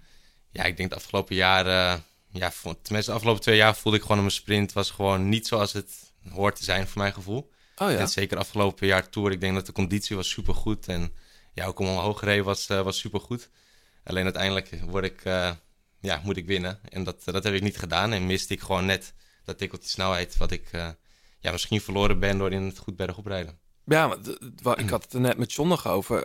ja, 0.50 0.64
ik 0.64 0.76
denk 0.76 0.90
de 0.90 0.96
afgelopen 0.96 1.34
jaren, 1.34 2.04
ja, 2.32 2.50
vo- 2.52 2.78
tenminste 2.82 3.10
de 3.10 3.16
afgelopen 3.16 3.42
twee 3.42 3.56
jaar 3.56 3.76
voelde 3.76 3.98
ik 3.98 4.04
gewoon 4.04 4.18
mijn 4.18 4.30
sprint 4.30 4.72
was 4.72 4.90
gewoon 4.90 5.28
niet 5.28 5.46
zoals 5.46 5.72
het 5.72 6.12
hoort 6.30 6.56
te 6.56 6.64
zijn 6.64 6.86
voor 6.88 7.00
mijn 7.02 7.14
gevoel. 7.14 7.50
Oh 7.76 7.90
ja, 7.90 7.96
En 7.98 8.08
zeker 8.08 8.38
afgelopen 8.38 8.86
jaar 8.86 9.08
Tour, 9.08 9.30
ik 9.32 9.40
denk 9.40 9.54
dat 9.54 9.66
de 9.66 9.72
conditie 9.72 10.16
was 10.16 10.28
supergoed. 10.30 10.88
En 10.88 11.12
ja, 11.52 11.66
ook 11.66 11.78
om 11.78 11.86
omhoog 11.88 12.18
gereden 12.18 12.44
was, 12.44 12.68
eh, 12.68 12.80
was 12.82 12.98
supergoed. 12.98 13.48
Alleen 14.04 14.24
uiteindelijk 14.24 14.70
word 14.84 15.04
ik, 15.04 15.24
eh, 15.24 15.50
ja, 16.02 16.20
moet 16.24 16.36
ik 16.36 16.46
winnen. 16.46 16.78
En 16.88 17.04
dat, 17.04 17.24
dat 17.24 17.44
heb 17.44 17.54
ik 17.54 17.62
niet 17.62 17.78
gedaan. 17.78 18.12
En 18.12 18.26
miste 18.26 18.54
ik 18.54 18.60
gewoon 18.60 18.86
net 18.86 19.14
dat 19.44 19.58
tikkeltje 19.58 19.88
snelheid 19.88 20.36
wat 20.36 20.50
ik 20.50 20.68
eh, 20.72 20.88
ja, 21.38 21.52
misschien 21.52 21.80
verloren 21.80 22.18
ben 22.18 22.38
door 22.38 22.52
in 22.52 22.62
het 22.62 22.78
goed 22.78 22.96
bergop 22.96 23.26
rijden. 23.26 23.58
ja 23.84 24.16
maar 24.62 24.78
ik 24.78 24.90
had 24.90 25.02
het 25.02 25.12
er 25.12 25.20
net 25.20 25.36
met 25.36 25.56
nog 25.56 25.88
over. 25.88 26.24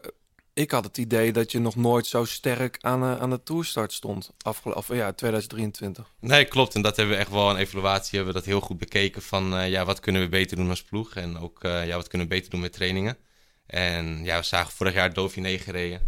Ik 0.53 0.71
had 0.71 0.83
het 0.83 0.97
idee 0.97 1.31
dat 1.31 1.51
je 1.51 1.59
nog 1.59 1.75
nooit 1.75 2.05
zo 2.05 2.25
sterk 2.25 2.77
aan, 2.81 3.03
eh, 3.03 3.21
aan 3.21 3.29
de 3.29 3.43
toerstart 3.43 3.93
stond. 3.93 4.31
Afgelopen 4.41 4.95
ja, 4.95 5.13
2023. 5.13 6.11
Nee, 6.19 6.45
klopt. 6.45 6.75
En 6.75 6.81
dat 6.81 6.95
hebben 6.95 7.15
we 7.15 7.21
echt 7.21 7.31
wel 7.31 7.49
een 7.49 7.57
evaluatie, 7.57 8.15
hebben 8.15 8.33
we 8.33 8.39
dat 8.39 8.49
heel 8.49 8.61
goed 8.61 8.77
bekeken 8.77 9.21
van 9.21 9.57
eh, 9.57 9.69
ja, 9.69 9.85
wat 9.85 9.99
kunnen 9.99 10.21
we 10.21 10.29
beter 10.29 10.57
doen 10.57 10.69
als 10.69 10.83
ploeg 10.83 11.15
en 11.15 11.37
ook 11.39 11.59
ja, 11.61 11.95
wat 11.95 12.07
kunnen 12.07 12.27
we 12.27 12.33
beter 12.33 12.49
doen 12.49 12.59
met 12.59 12.73
trainingen. 12.73 13.17
En 13.65 14.23
ja, 14.23 14.37
we 14.37 14.45
zagen 14.45 14.73
vorig 14.73 14.93
jaar 14.93 15.13
Dauphiné 15.13 15.57
gereden. 15.57 16.01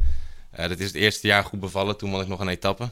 Dat 0.52 0.80
is 0.80 0.86
het 0.86 0.96
eerste 0.96 1.28
jaar 1.28 1.44
goed 1.44 1.60
bevallen, 1.60 1.98
toen 1.98 2.12
won 2.12 2.22
ik 2.22 2.28
nog 2.28 2.40
een 2.40 2.48
etappe. 2.48 2.92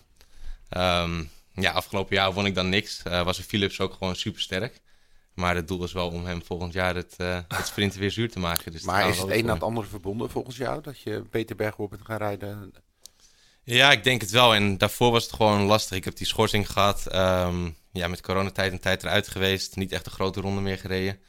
Ehm, 0.69 1.23
ja, 1.53 1.71
afgelopen 1.71 2.15
jaar 2.15 2.33
won 2.33 2.45
ik 2.45 2.55
dan 2.55 2.69
niks. 2.69 3.03
Eh 3.03 3.23
was 3.23 3.37
er 3.37 3.43
Philips 3.43 3.79
ook 3.79 3.93
gewoon 3.93 4.15
super 4.15 4.41
sterk. 4.41 4.81
Maar 5.33 5.55
het 5.55 5.67
doel 5.67 5.83
is 5.83 5.93
wel 5.93 6.09
om 6.09 6.25
hem 6.25 6.43
volgend 6.45 6.73
jaar 6.73 6.95
het, 6.95 7.13
eh, 7.17 7.39
het 7.47 7.67
sprinten 7.67 7.99
weer 7.99 8.11
zuur 8.11 8.31
te 8.31 8.39
maken. 8.39 8.71
Dus 8.71 8.81
Maar 8.83 9.09
is 9.09 9.17
het 9.19 9.29
een 9.29 9.39
voor. 9.41 9.49
het 9.49 9.63
andere 9.63 9.87
verbonden 9.87 10.29
volgens 10.29 10.57
jou? 10.57 10.81
Dat 10.81 10.99
je 10.99 11.21
Peter 11.29 11.55
Berghoff 11.55 11.89
bent 11.89 12.05
gaan 12.05 12.17
rijden? 12.17 12.73
Ja, 13.63 13.91
ik 13.91 14.03
denk 14.03 14.21
het 14.21 14.29
wel. 14.31 14.55
En 14.55 14.77
daarvoor 14.77 15.11
was 15.11 15.23
het 15.23 15.33
gewoon 15.33 15.61
lastig. 15.61 15.97
Ik 15.97 16.03
heb 16.05 16.15
die 16.15 16.27
schorsing 16.27 16.71
gehad. 16.71 17.07
ehm, 17.07 17.69
ja, 17.91 18.07
met 18.07 18.21
coronatijd 18.21 18.71
een 18.71 18.79
tijd 18.79 19.03
eruit 19.03 19.27
geweest. 19.27 19.75
Niet 19.75 19.91
echt 19.91 20.05
een 20.05 20.11
grote 20.11 20.41
ronde 20.41 20.61
meer 20.61 20.77
gereden. 20.77 21.19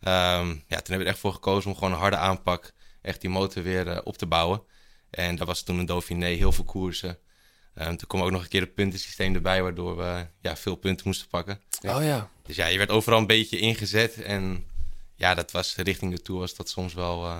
Ehm, 0.00 0.48
ja, 0.48 0.80
toen 0.80 0.92
heb 0.92 1.00
ik 1.00 1.00
er 1.00 1.06
echt 1.06 1.18
voor 1.18 1.32
gekozen 1.32 1.70
om 1.70 1.76
gewoon 1.76 1.92
een 1.92 1.98
harde 1.98 2.16
aanpak... 2.16 2.72
echt 3.02 3.20
die 3.20 3.30
motor 3.30 3.62
weer 3.62 3.88
eh, 3.88 3.98
op 4.04 4.16
te 4.16 4.26
bouwen. 4.26 4.62
En 5.10 5.36
dat 5.36 5.46
was 5.46 5.62
toen 5.62 5.78
een 5.78 5.86
Dauphiné, 5.86 6.26
heel 6.26 6.52
veel 6.52 6.64
koersen. 6.64 7.18
Ehm, 7.74 7.96
toen 7.96 8.08
kwam 8.08 8.22
ook 8.22 8.30
nog 8.30 8.42
een 8.42 8.48
keer 8.48 8.60
het 8.60 8.74
puntensysteem 8.74 9.34
erbij... 9.34 9.62
waardoor 9.62 9.96
we 9.96 10.26
ja, 10.40 10.56
veel 10.56 10.74
punten 10.74 11.06
moesten 11.06 11.28
pakken. 11.28 11.60
Ja. 11.80 11.96
Oh 11.96 12.04
ja. 12.04 12.30
Dus 12.42 12.56
ja, 12.56 12.66
je 12.66 12.78
werd 12.78 12.90
overal 12.90 13.18
een 13.18 13.26
beetje 13.26 13.58
ingezet. 13.58 14.22
En 14.22 14.64
ja, 15.14 15.34
dat 15.34 15.50
was 15.50 15.76
richting 15.76 16.12
de 16.14 16.22
Tour 16.22 16.40
was 16.40 16.54
dat 16.54 16.68
soms 16.68 16.94
wel... 16.94 17.24
eh, 17.26 17.36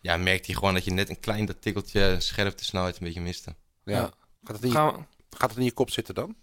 ja, 0.00 0.16
merkte 0.16 0.50
je 0.50 0.56
gewoon 0.58 0.74
dat 0.74 0.84
je 0.84 0.90
net 0.90 1.08
een 1.08 1.20
klein 1.20 1.46
dat 1.46 1.62
tikkeltje 1.62 2.16
scherpte 2.18 2.64
snelheid 2.64 2.98
een 2.98 3.04
beetje 3.06 3.20
miste. 3.20 3.54
Ja. 3.84 3.92
Ja. 3.96 4.10
Gaat, 4.44 4.54
het 4.56 4.62
in 4.62 4.68
je, 4.68 4.74
Gaan 4.74 4.94
we- 4.94 5.36
gaat 5.36 5.48
het 5.50 5.58
in 5.58 5.64
je 5.64 5.72
kop 5.72 5.90
zitten 5.90 6.14
dan? 6.14 6.34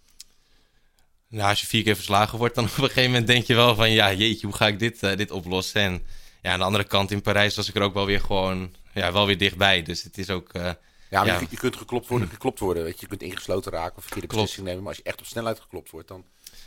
Nou, 1.28 1.48
als 1.48 1.60
je 1.60 1.66
vier 1.66 1.82
keer 1.82 1.94
verslagen 1.94 2.38
wordt, 2.38 2.54
dan 2.54 2.64
op 2.70 2.70
een 2.70 2.84
gegeven 2.84 3.10
moment 3.10 3.26
denk 3.26 3.44
je 3.44 3.54
wel 3.54 3.74
van... 3.74 3.90
ja, 3.90 4.12
jeetje, 4.12 4.46
hoe 4.46 4.56
ga 4.56 4.66
ik 4.66 4.78
dit, 4.78 5.02
eh, 5.02 5.16
dit 5.16 5.30
oplossen? 5.30 5.80
En 5.80 6.06
ja, 6.42 6.52
aan 6.52 6.58
de 6.58 6.64
andere 6.64 6.84
kant 6.84 7.10
in 7.10 7.22
Parijs 7.22 7.56
was 7.56 7.68
ik 7.68 7.74
er 7.74 7.82
ook 7.82 7.94
wel 7.94 8.06
weer 8.06 8.20
gewoon... 8.20 8.74
ja, 8.94 9.12
wel 9.12 9.26
weer 9.26 9.38
dichtbij. 9.38 9.82
Dus 9.82 10.02
het 10.02 10.18
is 10.18 10.30
ook... 10.30 10.52
eh, 10.52 10.70
Ja, 11.14 11.24
maar 11.24 11.32
Ja. 11.34 11.40
Je, 11.40 11.46
je 11.50 11.56
kunt 11.56 11.76
geklopt 11.76 12.06
worden, 12.08 12.28
geklopt 12.28 12.58
worden. 12.58 12.82
Weet 12.82 12.94
je. 12.94 13.00
je 13.00 13.06
kunt 13.06 13.22
ingesloten 13.22 13.72
raken 13.72 13.96
of 13.96 14.02
verkeerde 14.02 14.26
Klopt. 14.28 14.42
beslissing 14.42 14.66
nemen. 14.66 14.82
Maar 14.82 14.92
als 14.92 15.02
je 15.02 15.10
echt 15.10 15.20
op 15.20 15.26
snelheid 15.26 15.60
geklopt 15.60 15.90
wordt, 15.90 16.08
dan... 16.08 16.24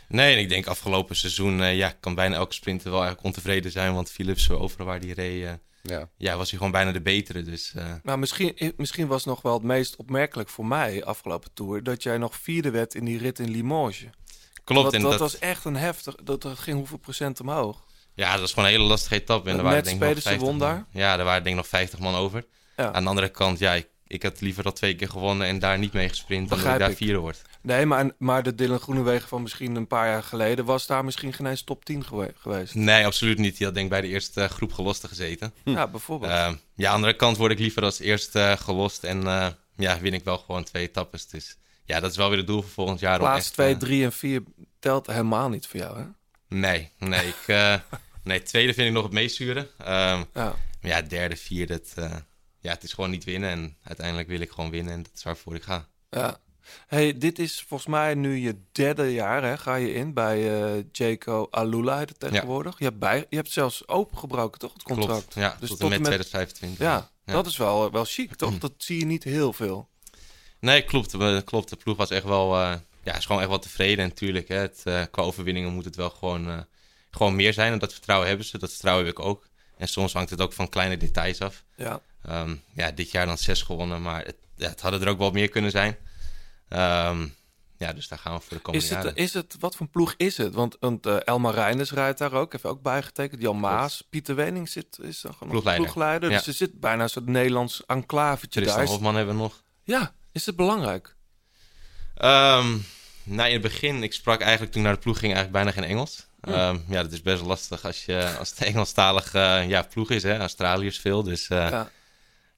nee, 0.08 0.34
en 0.34 0.40
ik 0.40 0.48
denk 0.48 0.66
afgelopen 0.66 1.16
seizoen... 1.16 1.62
eh, 1.62 1.76
ja, 1.76 1.94
kan 2.00 2.14
bijna 2.14 2.34
elke 2.36 2.54
sprinter 2.54 2.90
wel 2.90 2.98
eigenlijk 3.02 3.26
ontevreden 3.26 3.70
zijn. 3.70 3.94
Want 3.94 4.10
Philips, 4.10 4.48
eh, 4.48 4.62
overal 4.62 4.86
waar 4.86 5.00
die 5.00 5.14
reed... 5.14 5.44
eh, 5.44 5.52
Ja. 5.82 6.08
ja, 6.16 6.36
was 6.36 6.48
hij 6.48 6.58
gewoon 6.58 6.72
bijna 6.72 6.92
de 6.92 7.00
betere. 7.00 7.42
Dus 7.42 7.72
eh, 7.74 7.94
Nou, 8.02 8.18
misschien, 8.18 8.72
misschien 8.76 9.06
was 9.06 9.24
nog 9.24 9.42
wel 9.42 9.54
het 9.54 9.62
meest 9.62 9.96
opmerkelijk 9.96 10.48
voor 10.48 10.66
mij 10.66 11.04
afgelopen 11.04 11.50
tour 11.54 11.82
dat 11.82 12.02
jij 12.02 12.18
nog 12.18 12.36
vierde 12.36 12.70
werd 12.70 12.94
in 12.94 13.04
die 13.04 13.18
rit 13.18 13.38
in 13.38 13.50
Limoges. 13.50 14.08
klopt. 14.64 14.84
dat, 14.84 14.94
en 14.94 15.00
dat, 15.02 15.10
dat, 15.10 15.20
was 15.20 15.38
echt 15.38 15.64
een 15.64 15.76
heftig. 15.76 16.14
Dat, 16.14 16.42
dat 16.42 16.58
ging 16.58 16.76
hoeveel 16.76 16.98
procent 16.98 17.40
omhoog? 17.40 17.86
Ja, 18.14 18.30
dat 18.32 18.40
was 18.40 18.52
gewoon 18.52 18.68
een 18.68 18.74
hele 18.74 18.84
lastige 18.88 19.14
etappe. 19.14 19.50
En 19.50 19.56
er 19.56 19.62
waren 19.62 19.82
denk 19.84 19.94
ik 19.94 20.00
nog 20.00 20.08
Pedersen 20.08 20.30
50 20.30 20.48
won 20.48 20.58
man. 20.58 20.68
daar? 20.68 20.86
Ja, 21.02 21.18
er 21.18 21.24
waren 21.24 21.42
denk 21.42 21.56
ik 21.56 21.62
nog 21.62 21.70
50 21.70 21.98
man 21.98 22.14
over. 22.14 22.44
Ja. 22.76 22.92
Aan 22.92 23.02
de 23.02 23.08
andere 23.08 23.28
kant, 23.28 23.58
ja, 23.58 23.72
ik, 23.74 23.88
ik 24.08 24.22
had 24.22 24.40
liever 24.40 24.64
al 24.64 24.72
twee 24.72 24.94
keer 24.94 25.08
gewonnen 25.08 25.46
en 25.46 25.58
daar 25.58 25.78
niet 25.78 25.92
mee 25.92 26.08
gesprint... 26.08 26.48
dan 26.48 26.58
dat 26.62 26.72
ik 26.72 26.78
daar 26.78 26.92
vierde 26.92 27.18
word. 27.18 27.42
Nee, 27.62 27.86
maar, 27.86 28.10
maar 28.18 28.42
de 28.42 28.54
Dylan 28.54 28.78
Groenewegen 28.80 29.28
van 29.28 29.42
misschien 29.42 29.74
een 29.74 29.86
paar 29.86 30.06
jaar 30.08 30.22
geleden 30.22 30.64
was 30.64 30.86
daar 30.86 31.04
misschien 31.04 31.32
geen 31.32 31.46
eens 31.46 31.62
top 31.62 31.84
10 31.84 32.04
gewe- 32.04 32.32
geweest. 32.36 32.74
Nee, 32.74 33.06
absoluut 33.06 33.38
niet. 33.38 33.56
Die 33.56 33.66
had 33.66 33.74
denk 33.74 33.86
ik 33.86 33.92
bij 33.92 34.00
de 34.00 34.08
eerste 34.08 34.40
eh, 34.42 34.48
groep 34.50 34.72
gelosten 34.72 35.08
gezeten. 35.08 35.52
Ja, 35.64 35.86
bijvoorbeeld. 35.86 36.32
Uh, 36.32 36.36
ja, 36.38 36.48
aan 36.48 36.58
de 36.74 36.88
andere 36.88 37.16
kant 37.16 37.36
word 37.36 37.52
ik 37.52 37.58
liever 37.58 37.82
als 37.82 37.98
eerste 38.00 38.40
eh, 38.40 38.56
gelost 38.56 39.04
en 39.04 39.26
eh, 39.26 39.46
ja, 39.76 40.00
win 40.00 40.14
ik 40.14 40.24
wel 40.24 40.38
gewoon 40.38 40.64
twee 40.64 40.82
etappes. 40.88 41.26
Dus 41.28 41.56
ja, 41.84 42.00
dat 42.00 42.10
is 42.10 42.16
wel 42.16 42.28
weer 42.28 42.38
het 42.38 42.46
doel 42.46 42.62
voor 42.62 42.70
volgend 42.70 43.00
jaar. 43.00 43.18
Plaats 43.18 43.44
echt, 43.44 43.52
2, 43.52 43.72
eh, 43.72 43.78
3 43.78 44.04
en 44.04 44.12
4 44.12 44.42
telt 44.78 45.06
helemaal 45.06 45.48
niet 45.48 45.66
voor 45.66 45.80
jou, 45.80 45.98
hè? 45.98 46.04
nee, 46.48 46.90
nee, 46.98 47.26
ik, 47.26 47.46
nee, 48.24 48.42
tweede 48.42 48.74
vind 48.74 48.86
ik 48.88 48.92
nog 48.94 49.02
het 49.02 49.12
meest 49.12 49.36
zure. 49.36 49.68
Ehm, 49.78 50.22
Ja. 50.34 50.54
maar 50.80 50.90
ja, 50.90 51.02
derde, 51.02 51.36
vierde, 51.36 51.72
het, 51.74 51.94
ja, 52.60 52.70
het 52.72 52.82
is 52.82 52.92
gewoon 52.92 53.10
niet 53.10 53.24
winnen. 53.24 53.50
En 53.50 53.76
uiteindelijk 53.82 54.28
wil 54.28 54.40
ik 54.40 54.50
gewoon 54.50 54.70
winnen 54.70 54.92
en 54.92 55.02
dat 55.02 55.12
is 55.14 55.22
waarvoor 55.22 55.54
ik 55.54 55.62
ga. 55.62 55.86
ja. 56.10 56.40
Hey, 56.86 57.18
dit 57.18 57.38
is 57.38 57.64
volgens 57.68 57.88
mij 57.90 58.14
nu 58.14 58.36
je 58.36 58.60
derde 58.72 59.12
jaar, 59.12 59.42
hè? 59.42 59.58
Ga 59.58 59.74
je 59.74 59.92
in 59.92 60.14
bij 60.14 60.62
eh 60.76 60.84
Jaco 60.92 61.46
Alula 61.50 61.98
heet 61.98 62.08
het 62.08 62.20
tegenwoordig. 62.20 62.78
Je, 62.78 62.84
hebt 62.84 62.98
bij, 62.98 63.26
je 63.28 63.36
hebt 63.36 63.50
zelfs 63.50 63.88
opengebroken, 63.88 64.58
toch? 64.58 64.72
Het 64.72 64.82
contract. 64.82 65.10
Klopt, 65.20 65.34
ja, 65.34 65.56
Dus 65.60 65.68
tot, 65.68 65.78
tot 65.78 65.88
en 65.90 65.94
en 65.96 66.02
met 66.02 66.10
met- 66.10 66.20
2025. 66.28 66.78
Ja, 66.86 67.10
Ja. 67.24 67.32
dat 67.32 67.46
is 67.46 67.56
wel, 67.56 67.90
wel 67.90 68.04
chic, 68.04 68.34
toch? 68.34 68.58
Dat 68.68 68.72
zie 68.76 68.98
je 68.98 69.04
niet 69.06 69.24
heel 69.24 69.52
veel. 69.52 69.88
Nee, 70.60 70.82
klopt. 70.84 71.12
We- 71.12 71.42
klopt. 71.44 71.68
De 71.70 71.76
ploeg 71.76 71.96
was 71.96 72.10
echt 72.10 72.24
wel, 72.24 72.54
eh, 72.54 72.74
ja, 73.02 73.16
is 73.16 73.26
gewoon 73.26 73.40
echt 73.40 73.50
wel 73.50 73.58
tevreden. 73.58 73.98
En 74.04 74.08
natuurlijk, 74.08 74.48
hè, 74.48 74.56
het, 74.56 74.80
eh, 74.84 75.02
qua 75.10 75.22
overwinningen 75.22 75.72
moet 75.72 75.84
het 75.84 75.96
wel 75.96 76.10
gewoon, 76.10 76.48
eh, 76.50 76.58
gewoon 77.10 77.36
meer 77.36 77.52
zijn. 77.52 77.72
En 77.72 77.78
dat 77.78 77.92
vertrouwen 77.92 78.28
hebben 78.28 78.46
ze. 78.46 78.58
Dat 78.58 78.70
vertrouwen 78.70 79.06
heb 79.06 79.14
ik 79.18 79.24
ook. 79.24 79.46
En 79.76 79.88
soms 79.88 80.12
hangt 80.12 80.30
het 80.30 80.40
ook 80.40 80.52
van 80.52 80.68
kleine 80.68 80.96
details 80.96 81.40
af. 81.40 81.64
Ja. 81.76 82.00
Ehm, 82.24 82.54
ja, 82.72 82.90
dit 82.90 83.10
jaar 83.10 83.26
dan 83.26 83.38
zes 83.38 83.62
gewonnen, 83.62 84.02
maar 84.02 84.24
het, 84.24 84.36
ja, 84.56 84.68
het 84.68 84.80
hadden 84.80 85.00
er 85.02 85.08
ook 85.08 85.18
wel 85.18 85.30
meer 85.30 85.48
kunnen 85.48 85.70
zijn. 85.70 85.96
Ehm, 86.68 87.26
ja, 87.76 87.92
dus 87.92 88.08
daar 88.08 88.18
gaan 88.18 88.34
we 88.34 88.40
voor 88.40 88.56
de 88.56 88.62
komende 88.62 88.86
Is 88.86 88.92
het, 88.92 89.02
jaren. 89.02 89.16
is 89.18 89.34
het, 89.34 89.56
wat 89.60 89.76
voor 89.76 89.86
ploeg 89.88 90.14
is 90.16 90.36
het? 90.36 90.54
Want, 90.54 90.76
want 90.80 91.06
eh, 91.06 91.16
Elmar 91.24 91.54
Reinders 91.54 91.92
rijdt 91.92 92.18
daar 92.18 92.32
ook, 92.32 92.52
heeft 92.52 92.64
ook 92.64 92.82
bijgetekend. 92.82 93.42
Jan 93.42 93.60
Maas, 93.60 94.04
Pieter 94.10 94.34
Wening 94.34 94.68
zit, 94.68 94.98
is 95.02 95.20
dan 95.20 95.32
gewoon 95.32 95.48
Ploegleider. 95.48 95.84
ploegleider. 95.84 96.30
Ja. 96.30 96.36
Dus 96.36 96.46
er 96.46 96.52
zit 96.52 96.80
bijna 96.80 97.02
een 97.02 97.08
soort 97.08 97.26
Nederlands 97.26 97.82
enclavetje 97.86 98.48
Tristan 98.60 98.74
daar. 98.76 98.84
Is- 98.84 98.90
Hofman 98.90 99.16
hebben 99.16 99.34
we 99.34 99.40
nog. 99.40 99.62
Ja, 99.82 100.14
is 100.32 100.46
het 100.46 100.56
belangrijk? 100.56 101.16
Ehm, 102.14 102.76
nou, 103.24 103.46
in 103.48 103.52
het 103.52 103.62
begin, 103.62 104.02
ik 104.02 104.12
sprak 104.12 104.40
eigenlijk 104.40 104.72
toen 104.72 104.80
ik 104.80 104.86
naar 104.86 104.96
de 104.96 105.02
ploeg 105.02 105.18
ging 105.18 105.34
eigenlijk 105.34 105.64
bijna 105.64 105.80
geen 105.80 105.90
Engels. 105.90 106.26
Ehm, 106.40 106.78
ja, 106.88 107.02
dat 107.02 107.12
is 107.12 107.22
best 107.22 107.42
lastig 107.42 107.84
als, 107.84 108.04
je, 108.04 108.36
als 108.38 108.50
het 108.50 108.58
Engelstalig 108.62 109.34
eh 109.34 109.68
ja, 109.68 109.82
ploeg 109.82 110.10
is. 110.10 110.22
Hè? 110.22 110.38
Australiërs 110.38 110.98
veel, 110.98 111.22
dus... 111.22 111.48
eh, 111.48 111.70
Ja. 111.70 111.90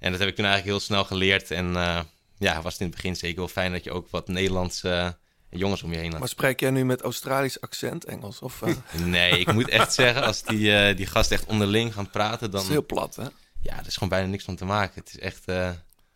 En 0.01 0.11
dat 0.11 0.21
heb 0.21 0.29
ik 0.29 0.35
toen 0.35 0.45
eigenlijk 0.45 0.77
heel 0.77 0.87
snel 0.87 1.05
geleerd. 1.05 1.51
En 1.51 1.77
eh, 1.77 2.01
ja, 2.39 2.63
was 2.63 2.73
het 2.73 2.81
in 2.81 2.87
het 2.87 2.97
begin 2.97 3.17
zeker 3.17 3.39
wel 3.39 3.49
fijn 3.49 3.73
dat 3.73 3.85
je 3.85 3.93
ook 3.93 4.11
wat 4.11 4.29
Nederlandse 4.29 4.91
eh, 4.91 5.61
jongens 5.61 5.83
om 5.83 5.93
je 5.93 5.99
heen 5.99 6.11
had. 6.11 6.19
Maar 6.19 6.29
spreek 6.29 6.61
jij 6.61 6.71
nu 6.71 6.85
met 6.85 7.03
Australisch 7.03 7.61
accent 7.61 8.05
Engels? 8.05 8.41
Of 8.41 8.63
eh, 8.63 8.75
Nee, 9.05 9.39
ik 9.39 9.53
moet 9.53 9.69
echt 9.69 9.95
zeggen, 9.95 10.23
als 10.23 10.43
die, 10.43 10.95
die 10.95 11.07
gasten 11.07 11.37
echt 11.37 11.47
onderling 11.47 11.95
gaan 11.95 12.11
praten, 12.11 12.51
dat 12.51 12.61
is 12.61 12.67
dan... 12.67 12.77
heel 12.77 12.87
plat, 12.87 13.17
hè? 13.17 13.27
Ja, 13.63 13.79
er 13.79 13.87
is 13.87 13.95
gewoon 13.95 14.09
bijna 14.09 14.27
niks 14.27 14.45
van 14.45 14.57
te 14.57 14.65
maken. 14.65 15.01
Het 15.01 15.09
is 15.09 15.19
echt... 15.19 15.47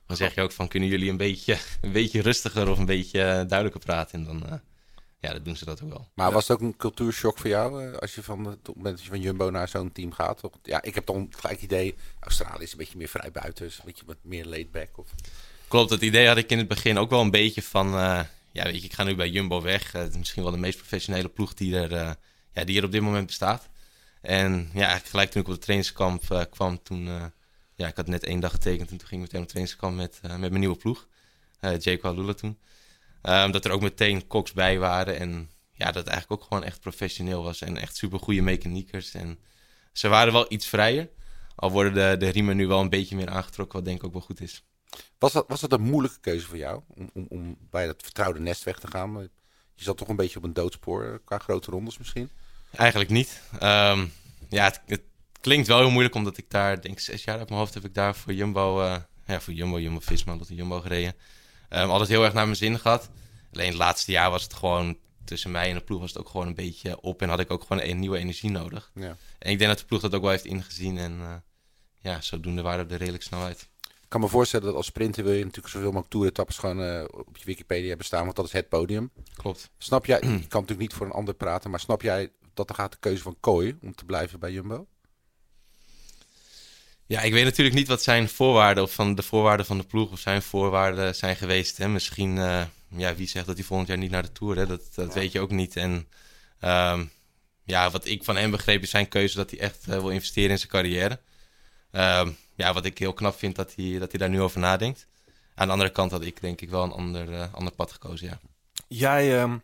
dan 0.07 0.17
zeg 0.17 0.35
je 0.35 0.41
ook 0.41 0.53
van, 0.53 0.69
kunnen 0.69 0.89
jullie 0.89 1.11
een 1.11 1.17
beetje, 1.17 1.59
een 1.81 1.93
beetje 1.93 2.23
rustiger 2.23 2.71
of 2.71 2.79
een 2.79 2.87
beetje 2.87 3.21
duidelijker 3.23 3.81
praten? 3.81 4.19
En 4.19 4.25
dan, 4.25 4.61
ja, 5.25 5.33
dat 5.33 5.45
doen 5.45 5.57
ze 5.57 5.65
dat 5.65 5.83
ook 5.83 5.89
wel. 5.89 6.09
Maar 6.15 6.33
was 6.33 6.49
het 6.49 6.57
ook 6.57 6.63
een 6.63 6.77
cultuurshock 6.77 7.39
voor 7.39 7.51
jou 7.51 7.85
eh, 7.85 7.99
als 7.99 8.15
je 8.15 8.23
van, 8.23 8.45
het 8.45 8.67
moment 8.77 8.97
dat 8.97 9.03
je 9.03 9.09
van 9.09 9.21
Jumbo 9.21 9.51
naar 9.51 9.69
zo'n 9.69 9.93
team 9.93 10.13
gaat? 10.13 10.41
Ja, 10.63 10.83
ik 10.83 10.95
heb 10.95 11.07
dan 11.07 11.29
gelijk 11.31 11.61
het 11.61 11.65
idee, 11.65 11.95
Australië 12.21 12.63
is 12.63 12.73
een 12.73 12.79
beetje 12.79 12.97
meer 12.97 13.09
vrij 13.09 13.31
buiten, 13.31 13.67
een 13.67 13.73
beetje 13.85 14.07
wat 14.07 14.17
meer 14.23 14.47
laid 14.47 14.71
back. 14.71 14.99
Of... 14.99 15.07
Klopt, 15.69 15.91
dat 15.91 16.01
idee 16.03 16.27
had 16.27 16.37
ik 16.37 16.51
in 16.51 16.59
het 16.59 16.69
begin 16.69 16.99
ook 16.99 17.11
wel 17.11 17.21
een 17.21 17.31
beetje 17.31 17.63
van, 17.63 17.87
eh, 17.87 18.21
ja 18.53 18.65
weet 18.65 18.81
je, 18.81 18.87
ik 18.87 18.93
ga 18.93 19.05
nu 19.05 19.15
bij 19.15 19.29
Jumbo 19.29 19.63
weg. 19.63 19.95
Eh, 19.95 20.01
het 20.01 20.11
is 20.11 20.19
misschien 20.19 20.43
wel 20.43 20.53
de 20.53 20.59
meest 20.59 20.79
professionele 20.79 21.29
ploeg 21.29 21.55
die 21.55 21.77
er, 21.77 22.17
ja, 22.53 22.65
die 22.65 22.79
er 22.79 22.85
op 22.85 22.93
dit 22.93 23.03
moment 23.03 23.27
bestaat. 23.27 23.69
En 24.21 24.53
ja, 24.53 24.81
eigenlijk 24.81 25.07
gelijk 25.07 25.31
toen 25.31 25.43
ik 25.43 25.49
op 25.49 25.55
de 25.55 25.61
trainingskamp 25.61 26.49
kwam, 26.51 26.83
toen, 26.83 27.05
ja, 27.75 27.87
ik 27.87 27.97
had 27.97 28.07
net 28.07 28.25
één 28.25 28.41
dag 28.41 28.51
getekend 28.51 28.91
en 28.91 28.97
toen 28.97 29.09
ging 29.09 29.21
ik 29.21 29.27
meteen 29.27 29.43
op 29.43 29.49
trainingskamp 29.49 29.97
met, 29.97 30.21
met 30.23 30.39
mijn 30.39 30.59
nieuwe 30.59 30.77
ploeg, 30.77 31.07
uh, 31.61 31.79
Jake 31.79 32.03
Walula 32.03 32.33
toen. 32.33 32.59
Ehm, 33.25 33.51
dat 33.51 33.65
er 33.65 33.71
ook 33.71 33.81
meteen 33.81 34.27
koks 34.27 34.53
bij 34.53 34.79
waren 34.79 35.19
en 35.19 35.51
ja, 35.73 35.85
dat 35.85 35.95
het 35.95 36.07
eigenlijk 36.07 36.43
ook 36.43 36.49
gewoon 36.49 36.65
echt 36.65 36.81
professioneel 36.81 37.43
was 37.43 37.61
en 37.61 37.77
echt 37.77 37.97
super 37.97 38.19
goede 38.19 38.43
mechaniekers. 38.43 39.15
En 39.15 39.39
ze 39.93 40.09
waren 40.09 40.33
wel 40.33 40.53
iets 40.53 40.67
vrijer, 40.67 41.09
al 41.55 41.71
worden 41.71 41.95
de, 41.95 42.27
de 42.27 42.29
riemen 42.29 42.57
nu 42.57 42.67
wel 42.67 42.81
een 42.81 42.89
beetje 42.89 43.17
meer 43.17 43.29
aangetrokken, 43.29 43.77
wat 43.77 43.85
denk 43.87 43.99
ik 43.99 44.05
ook 44.05 44.13
wel 44.13 44.23
goed 44.23 44.41
is. 44.41 44.65
Was 45.19 45.33
dat, 45.33 45.45
was 45.49 45.61
dat 45.61 45.73
een 45.73 45.83
moeilijke 45.83 46.21
keuze 46.21 46.47
voor 46.47 46.57
jou, 46.57 46.83
om, 46.95 47.11
om, 47.15 47.27
om 47.29 47.57
bij 47.71 47.87
dat 47.87 48.03
vertrouwde 48.03 48.41
nest 48.41 48.65
weg 48.65 48.79
te 48.79 48.87
gaan? 48.87 49.13
Je 49.75 49.85
zat 49.85 49.97
toch 49.97 50.09
een 50.09 50.17
beetje 50.17 50.39
op 50.39 50.45
een 50.45 50.53
doodspoor 50.53 51.05
eh, 51.05 51.15
qua 51.25 51.39
grote 51.39 51.71
rondes 51.71 51.99
misschien? 51.99 52.31
Eigenlijk 52.71 53.11
niet. 53.11 53.41
Ehm, 53.59 54.07
ja, 54.49 54.65
het, 54.65 54.81
het 54.87 55.03
klinkt 55.41 55.67
wel 55.67 55.79
heel 55.79 55.91
moeilijk, 55.91 56.15
omdat 56.15 56.37
ik 56.37 56.51
daar, 56.51 56.81
denk 56.81 56.95
ik, 56.95 57.01
zes 57.01 57.25
jaar 57.25 57.39
uit 57.39 57.49
mijn 57.49 57.61
hoofd 57.61 57.75
heb 57.75 57.85
ik 57.85 57.95
daar 57.95 58.15
voor 58.15 58.33
Jumbo, 58.33 58.83
eh, 58.83 58.97
ja, 59.27 59.41
voor 59.41 59.55
Jumbo, 59.55 59.81
Jumbo 59.81 60.01
Visma, 60.01 60.37
Lotte 60.37 60.55
Jumbo 60.55 60.81
gereden. 60.81 61.15
Ehm, 61.75 61.91
altijd 61.91 62.09
heel 62.09 62.25
erg 62.25 62.33
naar 62.33 62.45
mijn 62.45 62.57
zin 62.57 62.79
gehad. 62.79 63.11
Alleen 63.53 63.69
het 63.69 63.77
laatste 63.77 64.13
jaar 64.13 64.31
was 64.31 64.43
het 64.43 64.55
gewoon, 64.55 64.99
tussen 65.25 65.51
mij 65.51 65.69
en 65.69 65.75
de 65.75 65.85
ploeg 65.85 66.01
was 66.01 66.13
het 66.13 66.19
ook 66.19 66.29
gewoon 66.29 66.47
een 66.47 66.55
beetje 66.55 67.01
op 67.01 67.23
en 67.23 67.29
had 67.29 67.41
ik 67.41 67.51
ook 67.51 67.63
gewoon 67.63 67.83
een 67.83 67.99
nieuwe 67.99 68.19
energie 68.19 68.51
nodig. 68.51 68.91
Ja. 68.95 69.17
En 69.39 69.51
ik 69.51 69.59
denk 69.59 69.71
dat 69.71 69.79
de 69.79 69.85
ploeg 69.85 70.01
dat 70.01 70.15
ook 70.15 70.23
wel 70.23 70.31
heeft 70.31 70.45
ingezien 70.45 70.99
en 70.99 71.19
uh, 71.19 71.35
ja, 72.01 72.21
zodoende 72.21 72.63
waren 72.63 72.87
we 72.87 72.93
er 72.93 72.99
redelijk 72.99 73.23
snel 73.23 73.43
uit. 73.43 73.69
Ik 73.81 74.09
kan 74.09 74.21
me 74.21 74.29
voorstellen 74.29 74.67
dat 74.67 74.75
als 74.75 74.87
sprinter 74.87 75.25
wil 75.25 75.33
je 75.33 75.45
natuurlijk 75.45 75.73
zoveel 75.73 75.89
mogelijk 75.89 76.11
toeretappes 76.11 76.59
gewoon 76.59 76.81
uh, 76.81 77.05
op 77.11 77.37
je 77.37 77.45
Wikipedia 77.45 77.89
hebben 77.89 78.07
staan, 78.07 78.25
want 78.25 78.37
dat 78.37 78.47
is 78.47 78.53
het 78.53 78.69
podium. 78.69 79.11
Klopt. 79.37 79.71
Snap 79.79 80.07
jij, 80.07 80.21
je 80.23 80.29
kan 80.29 80.61
natuurlijk 80.61 80.79
niet 80.79 80.95
voor 80.95 81.07
een 81.07 81.13
ander 81.13 81.35
praten, 81.35 81.71
maar 81.71 81.81
snap 81.81 82.03
jij 82.03 82.33
dat 82.55 82.69
er 82.69 82.75
gaat 82.75 82.93
de 82.93 82.99
keuze 83.01 83.23
van 83.23 83.37
Kooi 83.41 83.79
om 83.83 83.95
te 83.95 84.05
blijven 84.05 84.41
bij 84.41 84.53
Jumbo? 84.53 84.87
Ja, 87.07 87.21
ik 87.21 87.33
weet 87.33 87.45
natuurlijk 87.45 87.77
niet 87.77 87.89
wat 87.89 88.03
zijn 88.03 88.29
voorwaarden 88.29 88.83
of 88.83 88.93
van 88.93 89.15
de 89.15 89.23
voorwaarden 89.23 89.67
van 89.67 89.79
de 89.79 89.85
ploeg 89.85 90.13
of 90.13 90.19
zijn 90.19 90.43
voorwaarden 90.43 91.15
zijn 91.15 91.37
geweest. 91.37 91.77
Hè. 91.77 91.89
Misschien, 91.89 92.37
uh, 92.37 92.65
ja, 92.89 93.15
wie 93.15 93.29
zegt 93.29 93.47
dat 93.47 93.57
hij 93.57 93.65
volgend 93.65 93.89
jaar 93.89 93.99
niet 93.99 94.11
naar 94.11 94.23
de 94.23 94.33
Tour, 94.33 94.57
hè? 94.57 94.67
dat, 94.67 94.95
dat 94.95 95.15
ja. 95.15 95.21
weet 95.21 95.33
je 95.33 95.41
ook 95.41 95.51
niet. 95.51 95.77
En 95.77 96.09
um, 96.61 97.11
ja, 97.65 97.91
wat 97.91 98.07
ik 98.07 98.25
van 98.25 98.37
hem 98.37 98.51
begreep 98.51 98.83
is 98.83 98.91
zijn 98.91 99.09
keuze 99.09 99.37
dat 99.37 99.51
hij 99.51 99.61
echt 99.61 99.87
uh, 99.89 99.95
wil 99.95 100.11
investeren 100.11 100.51
in 100.51 100.59
zijn 100.59 100.71
carrière. 100.71 101.21
Um, 101.91 102.37
ja, 102.55 102.73
wat 102.73 102.85
ik 102.85 102.99
heel 102.99 103.13
knap 103.13 103.39
vind 103.39 103.57
dat 103.57 103.75
hij, 103.75 103.99
dat 103.99 104.11
hij 104.11 104.21
daar 104.21 104.29
nu 104.29 104.41
over 104.41 104.61
nadenkt. 104.61 105.07
Aan 105.55 105.67
de 105.67 105.73
andere 105.73 105.91
kant 105.91 106.11
had 106.11 106.25
ik 106.25 106.41
denk 106.41 106.61
ik 106.61 106.71
wel 106.71 106.83
een 106.83 106.93
ander, 106.93 107.29
uh, 107.29 107.55
ander 107.55 107.75
pad 107.75 107.93
gekozen, 107.93 108.29
ja. 108.29 108.41
Jij, 108.89 109.45
uh, 109.45 109.55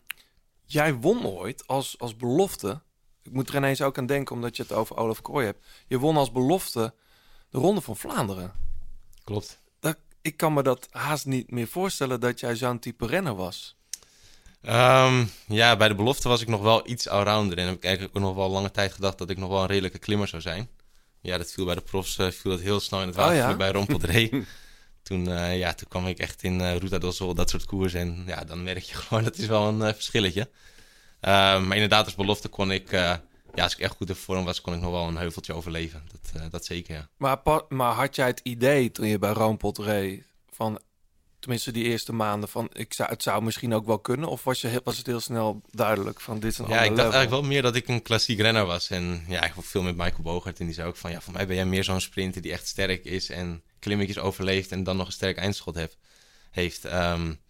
jij 0.64 0.94
won 0.94 1.26
ooit 1.26 1.66
als, 1.66 1.98
als 1.98 2.16
belofte. 2.16 2.80
Ik 3.22 3.32
moet 3.32 3.48
er 3.48 3.54
ineens 3.54 3.82
ook 3.82 3.98
aan 3.98 4.06
denken, 4.06 4.34
omdat 4.34 4.56
je 4.56 4.62
het 4.62 4.72
over 4.72 4.96
Olaf 4.96 5.22
Kooi 5.22 5.46
hebt. 5.46 5.66
Je 5.86 5.98
won 5.98 6.16
als 6.16 6.32
belofte 6.32 6.94
de 7.50 7.58
Ronde 7.58 7.80
van 7.80 7.96
Vlaanderen. 7.96 8.52
Klopt. 9.24 9.58
Dat, 9.80 9.96
ik 10.22 10.36
kan 10.36 10.52
me 10.52 10.62
dat 10.62 10.88
haast 10.90 11.26
niet 11.26 11.50
meer 11.50 11.68
voorstellen 11.68 12.20
dat 12.20 12.40
jij 12.40 12.56
zo'n 12.56 12.78
type 12.78 13.06
renner 13.06 13.34
was. 13.34 13.76
Um, 14.62 15.30
ja, 15.46 15.76
bij 15.76 15.88
de 15.88 15.94
belofte 15.94 16.28
was 16.28 16.40
ik 16.40 16.48
nog 16.48 16.62
wel 16.62 16.88
iets 16.88 17.08
allrounder. 17.08 17.58
En 17.58 17.66
heb 17.66 17.76
ik 17.76 17.84
eigenlijk 17.84 18.16
ook 18.16 18.22
nog 18.22 18.34
wel 18.34 18.50
lange 18.50 18.70
tijd 18.70 18.92
gedacht 18.92 19.18
dat 19.18 19.30
ik 19.30 19.38
nog 19.38 19.48
wel 19.48 19.60
een 19.60 19.66
redelijke 19.66 19.98
klimmer 19.98 20.28
zou 20.28 20.42
zijn. 20.42 20.68
Ja, 21.20 21.38
dat 21.38 21.52
viel 21.52 21.64
bij 21.64 21.74
de 21.74 21.80
profs 21.80 22.18
uh, 22.18 22.30
viel 22.30 22.50
dat 22.50 22.60
heel 22.60 22.80
snel 22.80 23.00
in 23.00 23.06
het 23.06 23.16
water 23.16 23.42
oh, 23.42 23.50
ja? 23.50 23.56
bij 23.56 23.70
Rompeldree. 23.70 24.30
toen, 25.02 25.28
uh, 25.28 25.58
ja, 25.58 25.74
toen 25.74 25.88
kwam 25.88 26.06
ik 26.06 26.18
echt 26.18 26.42
in 26.42 26.60
uh, 26.60 26.76
Ruta 26.76 26.98
del 26.98 27.12
Sol, 27.12 27.34
dat 27.34 27.50
soort 27.50 27.64
koers. 27.64 27.94
En 27.94 28.22
ja, 28.26 28.44
dan 28.44 28.62
merk 28.62 28.82
je 28.82 28.94
gewoon, 29.02 29.24
dat 29.24 29.38
is 29.38 29.46
wel 29.46 29.68
een 29.68 29.94
verschilletje. 29.94 30.48
Ehm, 31.20 31.66
maar 31.66 31.76
inderdaad, 31.76 32.04
als 32.04 32.14
belofte 32.14 32.48
kon 32.48 32.70
ik, 32.70 32.90
ja, 33.54 33.62
als 33.62 33.72
ik 33.72 33.78
echt 33.78 33.96
goed 33.96 34.08
in 34.08 34.14
vorm 34.14 34.44
was, 34.44 34.60
kon 34.60 34.74
ik 34.74 34.80
nog 34.80 34.90
wel 34.90 35.08
een 35.08 35.16
heuveltje 35.16 35.52
overleven. 35.52 36.02
Dat, 36.32 36.50
dat 36.50 36.64
zeker, 36.64 36.94
ja. 36.94 37.08
Maar, 37.16 37.40
maar 37.68 37.92
had 37.92 38.16
jij 38.16 38.26
het 38.26 38.40
idee 38.42 38.90
toen 38.90 39.06
je 39.06 39.18
bij 39.18 39.32
Rompeldree 39.32 40.24
van... 40.50 40.80
Tenminste, 41.38 41.72
die 41.72 41.84
eerste 41.84 42.12
maanden 42.12 42.48
van 42.48 42.68
ik 42.72 42.92
zou, 42.92 43.10
het 43.10 43.22
zou 43.22 43.42
misschien 43.42 43.74
ook 43.74 43.86
wel 43.86 43.98
kunnen. 43.98 44.28
Of 44.28 44.44
was, 44.44 44.60
je, 44.60 44.80
was 44.84 44.96
het 44.96 45.06
heel 45.06 45.20
snel 45.20 45.62
duidelijk 45.70 46.20
van 46.20 46.40
dit 46.40 46.52
is 46.52 46.58
een 46.58 46.68
Ja, 46.68 46.74
ik 46.74 46.80
dacht 46.80 46.90
level. 46.90 47.02
eigenlijk 47.12 47.30
wel 47.30 47.50
meer 47.50 47.62
dat 47.62 47.74
ik 47.74 47.88
een 47.88 48.02
klassiek 48.02 48.40
renner 48.40 48.64
was. 48.66 48.90
En 48.90 49.24
ja, 49.28 49.44
ik 49.44 49.52
veel 49.56 49.82
met 49.82 49.96
Michael 49.96 50.22
Bogert. 50.22 50.60
En 50.60 50.66
die 50.66 50.74
zei 50.74 50.88
ook 50.88 50.96
van 50.96 51.10
ja, 51.10 51.20
voor 51.20 51.32
mij 51.32 51.46
ben 51.46 51.56
jij 51.56 51.64
meer 51.64 51.84
zo'n 51.84 52.00
sprinter 52.00 52.42
die 52.42 52.52
echt 52.52 52.66
sterk 52.66 53.04
is. 53.04 53.30
En 53.30 53.62
klimmetjes 53.78 54.18
overleeft 54.18 54.72
en 54.72 54.84
dan 54.84 54.96
nog 54.96 55.06
een 55.06 55.12
sterk 55.12 55.36
eindschot 55.36 55.74
heeft. 55.74 55.96
heeft. 56.50 56.84
Um, 56.84 57.40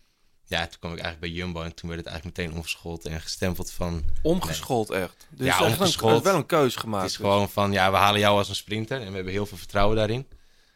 ja, 0.50 0.66
toen 0.66 0.78
kwam 0.78 0.92
ik 0.92 0.98
eigenlijk 0.98 1.32
bij 1.32 1.42
Jumbo 1.42 1.62
en 1.62 1.74
toen 1.74 1.88
werd 1.88 2.00
het 2.00 2.08
eigenlijk 2.08 2.38
meteen 2.38 2.56
omgeschoold 2.56 3.04
en 3.04 3.20
gestempeld 3.20 3.70
van... 3.70 4.04
Omgeschoold 4.22 4.88
nee. 4.88 5.02
echt? 5.02 5.26
Dus 5.30 5.46
ja, 5.46 5.52
echt 5.52 5.78
omgeschoold. 5.78 6.16
Een, 6.16 6.22
wel 6.22 6.34
een 6.36 6.46
keuze 6.46 6.78
gemaakt. 6.78 7.02
Het 7.02 7.10
is 7.10 7.16
dus. 7.16 7.26
gewoon 7.26 7.50
van, 7.50 7.72
ja, 7.72 7.90
we 7.90 7.96
halen 7.96 8.20
jou 8.20 8.38
als 8.38 8.48
een 8.48 8.54
sprinter 8.54 9.00
en 9.00 9.08
we 9.08 9.14
hebben 9.14 9.32
heel 9.32 9.46
veel 9.46 9.58
vertrouwen 9.58 9.96
daarin. 9.96 10.28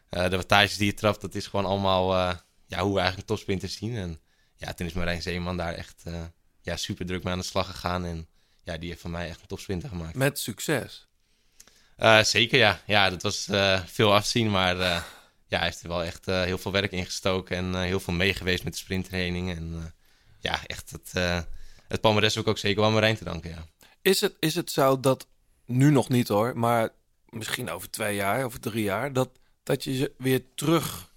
Uh, 0.09 0.29
de 0.29 0.35
wattages 0.35 0.77
die 0.77 0.85
je 0.85 0.93
trapt, 0.93 1.21
dat 1.21 1.35
is 1.35 1.47
gewoon 1.47 1.65
allemaal 1.65 2.13
uh, 2.13 2.35
ja, 2.65 2.79
hoe 2.79 2.93
we 2.93 2.97
eigenlijk 2.97 3.27
topsprinters 3.27 3.75
zien. 3.75 3.95
En 3.95 4.19
ja, 4.55 4.73
toen 4.73 4.87
is 4.87 4.93
Marijn 4.93 5.21
Zeeman 5.21 5.57
daar 5.57 5.73
echt 5.73 6.03
uh, 6.07 6.21
ja, 6.61 6.75
super 6.75 7.05
druk 7.05 7.23
mee 7.23 7.33
aan 7.33 7.39
de 7.39 7.45
slag 7.45 7.65
gegaan. 7.65 8.05
En 8.05 8.27
ja, 8.63 8.77
die 8.77 8.89
heeft 8.89 9.01
van 9.01 9.11
mij 9.11 9.29
echt 9.29 9.41
een 9.41 9.47
topsprinter 9.47 9.89
gemaakt. 9.89 10.15
Met 10.15 10.39
succes? 10.39 11.07
Zeker, 12.21 12.57
ja. 12.57 12.81
Ja, 12.85 13.09
dat 13.09 13.21
was 13.21 13.47
veel 13.85 14.13
afzien, 14.13 14.51
maar 14.51 15.03
ja, 15.47 15.57
hij 15.57 15.67
heeft 15.67 15.81
er 15.81 15.87
wel 15.87 16.03
echt 16.03 16.25
heel 16.25 16.57
veel 16.57 16.71
werk 16.71 16.91
in 16.91 17.05
gestoken 17.05 17.57
en 17.57 17.81
heel 17.81 17.99
veel 17.99 18.13
meegeweest 18.13 18.63
met 18.63 18.73
de 18.73 18.79
sprinttraining. 18.79 19.55
En 19.55 19.93
ja, 20.39 20.65
echt 20.65 20.91
het, 20.91 21.11
het 21.87 22.01
palmares 22.01 22.35
heb 22.35 22.43
ik 22.43 22.49
ook 22.49 22.57
zeker 22.57 22.81
wel 22.81 22.91
Marijn 22.91 23.17
te 23.17 23.23
danken, 23.23 23.49
ja. 23.49 23.65
Is 24.01 24.21
het, 24.21 24.35
is 24.39 24.55
het 24.55 24.71
zo 24.71 24.99
dat, 24.99 25.27
nu 25.65 25.91
nog 25.91 26.09
niet 26.09 26.27
hoor, 26.27 26.57
maar 26.57 26.89
misschien 27.29 27.69
over 27.69 27.89
twee 27.89 28.15
jaar, 28.15 28.43
over 28.43 28.59
drie 28.59 28.83
jaar, 28.83 29.13
dat, 29.13 29.29
dat 29.63 29.83
je 29.83 29.95
ze 29.95 30.11
weer 30.17 30.43
terug 30.55 31.13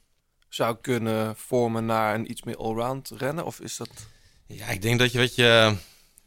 zou 0.49 0.77
kunnen 0.81 1.37
vormen 1.37 1.87
naar 1.87 2.15
een 2.15 2.31
iets 2.31 2.43
meer 2.43 2.57
allround 2.57 3.11
rennen? 3.17 3.45
Of 3.45 3.61
is 3.61 3.77
dat... 3.77 3.91
Ja, 4.47 4.67
ik 4.67 4.83
denk 4.83 4.99
dat 4.99 5.13
je 5.13 5.19
wat 5.19 5.35
je, 5.35 5.77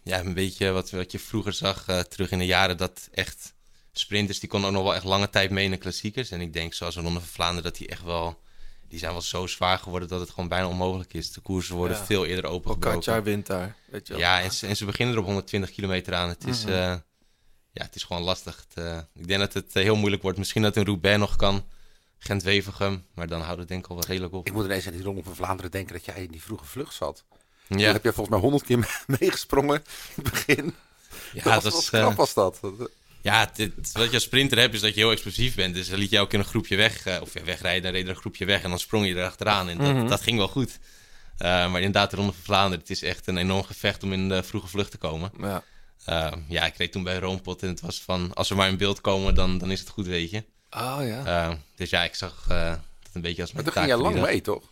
ja, 0.03 0.19
een 0.19 0.33
beetje 0.33 0.71
wat, 0.71 0.89
wat 0.89 1.11
je 1.11 1.19
vroeger 1.19 1.53
zag 1.53 1.85
terug 2.07 2.31
in 2.31 2.39
de 2.39 2.45
jaren, 2.45 2.77
dat 2.77 3.09
echt 3.11 3.53
sprinters, 3.91 4.39
die 4.39 4.49
konden 4.49 4.69
ook 4.69 4.75
nog 4.75 4.83
wel 4.83 4.95
echt 4.95 5.03
lange 5.03 5.29
tijd 5.29 5.49
mee 5.49 5.65
in 5.65 5.71
de 5.71 5.77
klassiekers. 5.77 6.31
En 6.31 6.41
ik 6.41 6.53
denk 6.53 6.73
zoals 6.73 6.95
een 6.95 7.03
Ronde 7.03 7.19
van 7.19 7.29
Vlaanderen, 7.29 7.63
dat 7.63 7.75
die 7.75 7.87
echt 7.87 8.03
wel, 8.03 8.39
die 8.87 8.99
zijn 8.99 9.11
wel 9.11 9.21
zo 9.21 9.47
zwaar 9.47 9.77
geworden 9.77 10.09
dat 10.09 10.19
het 10.19 10.29
gewoon 10.29 10.49
bijna 10.49 10.67
onmogelijk 10.67 11.13
is. 11.13 11.31
De 11.31 11.41
koersen 11.41 11.75
worden 11.75 11.97
ja. 11.97 12.05
veel 12.05 12.25
eerder 12.25 12.45
opengebroken. 12.45 12.91
Katja 12.91 13.21
wint 13.21 13.47
daar, 13.47 13.75
weet 13.85 14.07
je 14.07 14.13
wel. 14.13 14.21
Ja, 14.21 14.41
en 14.41 14.51
ze, 14.51 14.67
en 14.67 14.75
ze 14.75 14.85
beginnen 14.85 15.15
er 15.15 15.19
op 15.19 15.25
120 15.25 15.71
kilometer 15.71 16.13
aan. 16.13 16.29
Het 16.29 16.47
is, 16.47 16.63
mm 16.63 16.71
-hmm. 16.71 16.79
uh, 16.79 16.95
ja, 17.71 17.83
het 17.83 17.95
is 17.95 18.03
gewoon 18.03 18.21
lastig. 18.21 18.65
Het, 18.69 18.85
uh, 18.85 18.99
ik 19.15 19.27
denk 19.27 19.39
dat 19.39 19.53
het 19.53 19.73
heel 19.73 19.95
moeilijk 19.95 20.21
wordt. 20.21 20.37
Misschien 20.37 20.61
dat 20.61 20.75
een 20.75 20.85
Roubaix 20.85 21.19
nog 21.19 21.35
kan. 21.35 21.65
Gent-Wevergem, 22.23 23.05
maar 23.13 23.27
dan 23.27 23.41
houdt 23.41 23.59
het 23.59 23.67
denk 23.67 23.83
ik 23.83 23.89
al 23.89 23.95
wel 23.95 24.05
redelijk 24.05 24.33
op. 24.33 24.47
Ik 24.47 24.53
moet 24.53 24.65
ineens 24.65 24.87
aan 24.87 24.93
die 24.93 25.03
Ronde 25.03 25.23
van 25.23 25.35
Vlaanderen 25.35 25.71
denken 25.71 25.93
dat 25.93 26.05
jij 26.05 26.23
in 26.23 26.31
die 26.31 26.41
vroege 26.41 26.65
vlucht 26.65 26.93
zat. 26.93 27.23
Ja. 27.67 27.77
Toen 27.77 27.79
heb 27.79 28.03
je 28.03 28.13
volgens 28.13 28.29
mij 28.29 28.39
honderd 28.39 28.63
keer 28.63 29.03
meegesprongen 29.19 29.75
in 30.15 30.23
het 30.23 30.31
begin. 30.31 30.75
Ja, 31.33 31.43
dat, 31.43 31.63
dat 31.63 31.73
was, 31.73 31.91
uh, 31.91 32.15
was 32.15 32.33
dat. 32.33 32.59
Ja, 33.21 33.51
wat 33.93 34.07
je 34.07 34.13
als 34.13 34.23
sprinter 34.23 34.57
hebt 34.57 34.73
is 34.73 34.81
dat 34.81 34.93
je 34.93 34.99
heel 34.99 35.11
explosief 35.11 35.55
bent. 35.55 35.73
Dus 35.73 35.89
dan 35.89 35.99
liet 35.99 36.09
je 36.09 36.19
ook 36.19 36.33
in 36.33 36.39
een 36.39 36.45
groepje 36.45 36.75
weg, 36.75 37.07
uh, 37.07 37.17
of 37.21 37.33
ja, 37.33 37.43
wegrijden, 37.43 37.83
dan 37.83 37.91
reed 37.91 38.03
er 38.03 38.09
een 38.09 38.15
groepje 38.15 38.45
weg 38.45 38.63
en 38.63 38.69
dan 38.69 38.79
sprong 38.79 39.07
je 39.07 39.15
erachteraan. 39.15 39.69
En 39.69 39.77
dat, 39.77 39.87
mm 39.87 39.95
-hmm. 39.95 40.07
dat 40.07 40.21
ging 40.21 40.37
wel 40.37 40.47
goed. 40.47 40.79
Uh, 41.37 41.47
maar 41.47 41.81
inderdaad, 41.81 42.09
de 42.09 42.15
Ronde 42.15 42.31
van 42.31 42.43
Vlaanderen, 42.43 42.79
het 42.79 42.89
is 42.89 43.03
echt 43.03 43.27
een 43.27 43.37
enorm 43.37 43.63
gevecht 43.63 44.03
om 44.03 44.13
in 44.13 44.29
de 44.29 44.43
vroege 44.43 44.67
vlucht 44.67 44.91
te 44.91 44.97
komen. 44.97 45.31
Ja, 45.39 45.63
uh, 46.09 46.31
ja 46.47 46.65
ik 46.65 46.77
reed 46.77 46.91
toen 46.91 47.03
bij 47.03 47.19
Roompot 47.19 47.61
en 47.61 47.67
het 47.67 47.81
was 47.81 48.01
van, 48.01 48.33
als 48.33 48.49
we 48.49 48.55
maar 48.55 48.69
in 48.69 48.77
beeld 48.77 49.01
komen, 49.01 49.35
dan, 49.35 49.57
dan 49.57 49.71
is 49.71 49.79
het 49.79 49.89
goed, 49.89 50.07
weet 50.07 50.29
je. 50.29 50.43
Oh 50.69 50.99
ja. 51.01 51.57
Dus 51.75 51.89
ja, 51.89 52.03
ik 52.03 52.15
zag 52.15 52.45
dat 52.47 52.79
een 53.13 53.21
beetje 53.21 53.41
als 53.41 53.51
mijn 53.51 53.65
Maar 53.65 53.73
toen 53.73 53.83
ging 53.83 53.95
je 53.95 54.03
lang 54.03 54.21
mee, 54.21 54.41
toch? 54.41 54.63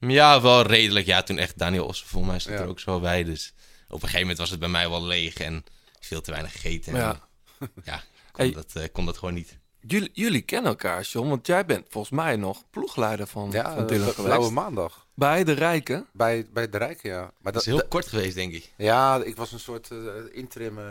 Ja, 0.00 0.40
wel 0.40 0.62
redelijk. 0.62 1.06
Ja, 1.06 1.22
toen 1.22 1.38
echt 1.38 1.58
Daniel 1.58 1.86
Ossen 1.86 2.06
voor 2.06 2.26
mij 2.26 2.38
stond 2.38 2.56
ja. 2.56 2.62
er 2.62 2.68
ook 2.68 2.80
zo 2.80 3.00
bij. 3.00 3.24
Dus 3.24 3.52
op 3.88 3.94
een 3.94 4.00
gegeven 4.00 4.20
moment 4.20 4.38
was 4.38 4.50
het 4.50 4.58
bij 4.58 4.68
mij 4.68 4.90
wel 4.90 5.04
leeg 5.04 5.34
en 5.34 5.64
veel 6.00 6.20
te 6.20 6.30
weinig 6.30 6.52
gegeten. 6.52 6.94
Ja, 6.94 7.28
ja 7.84 8.02
kon, 8.32 8.44
hey, 8.44 8.52
dat, 8.52 8.72
uh, 8.76 8.84
kon 8.92 9.06
dat 9.06 9.18
gewoon 9.18 9.34
niet. 9.34 9.58
Jullie, 9.86 10.10
jullie 10.12 10.42
kennen 10.42 10.70
elkaar, 10.70 11.02
John, 11.02 11.28
want 11.28 11.46
jij 11.46 11.66
bent 11.66 11.86
volgens 11.88 12.12
mij 12.12 12.36
nog 12.36 12.64
ploegleider 12.70 13.26
van, 13.26 13.50
ja, 13.50 13.74
van 13.74 13.86
Dylan 13.86 14.08
geweest. 14.08 14.22
Blauwe 14.22 14.50
maandag. 14.50 15.06
Bij 15.14 15.44
de 15.44 15.52
Rijken? 15.52 16.06
Bij, 16.12 16.46
bij 16.52 16.68
de 16.68 16.78
Rijken, 16.78 17.10
ja. 17.10 17.20
Maar 17.20 17.32
dat, 17.42 17.52
dat 17.52 17.62
is 17.62 17.68
heel 17.68 17.76
dat, 17.76 17.88
kort 17.88 18.06
geweest, 18.06 18.34
denk 18.34 18.52
ik. 18.52 18.72
Ja, 18.76 19.22
ik 19.24 19.36
was 19.36 19.52
een 19.52 19.60
soort 19.60 19.90
uh, 19.90 20.12
interim. 20.30 20.78
Uh, 20.78 20.84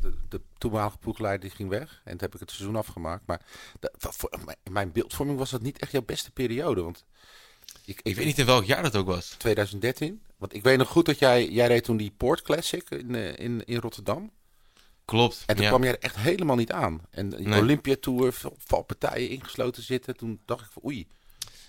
de, 0.00 0.12
de 0.28 0.40
toenmalige 0.58 0.98
ploegleider 0.98 1.40
die 1.40 1.56
ging 1.56 1.68
weg. 1.68 2.00
En 2.04 2.10
toen 2.10 2.20
heb 2.20 2.34
ik 2.34 2.40
het 2.40 2.50
seizoen 2.50 2.76
afgemaakt. 2.76 3.26
Maar 3.26 3.40
de, 3.80 3.92
voor, 3.98 4.30
in 4.62 4.72
mijn 4.72 4.92
beeldvorming 4.92 5.38
was 5.38 5.50
dat 5.50 5.62
niet 5.62 5.78
echt 5.78 5.92
jouw 5.92 6.02
beste 6.02 6.30
periode. 6.30 6.82
Want 6.82 7.04
ik, 7.84 8.00
ik 8.02 8.16
weet 8.16 8.26
niet 8.26 8.38
in 8.38 8.46
welk 8.46 8.64
jaar 8.64 8.82
dat 8.82 8.96
ook 8.96 9.06
was. 9.06 9.34
2013. 9.38 10.22
Want 10.36 10.54
ik 10.54 10.62
weet 10.62 10.78
nog 10.78 10.88
goed 10.88 11.06
dat 11.06 11.18
jij, 11.18 11.48
jij 11.48 11.66
reed 11.66 11.84
toen 11.84 11.96
die 11.96 12.12
Port 12.16 12.42
Classic 12.42 12.90
in, 12.90 13.14
eh, 13.14 13.38
in, 13.38 13.64
in 13.64 13.78
Rotterdam. 13.78 14.30
Klopt. 15.08 15.42
En 15.46 15.54
toen 15.54 15.64
ja. 15.64 15.70
kwam 15.70 15.82
jij 15.82 15.92
er 15.92 15.98
echt 15.98 16.16
helemaal 16.16 16.56
niet 16.56 16.72
aan. 16.72 17.00
En 17.10 17.28
de 17.28 17.40
Nee. 17.40 17.60
Olympia 17.60 17.96
Tour, 18.00 18.34
valpartijen 18.58 19.28
ingesloten 19.28 19.82
zitten. 19.82 20.16
Toen 20.16 20.40
dacht 20.44 20.60
ik 20.60 20.70
van 20.72 20.82
oei. 20.84 21.06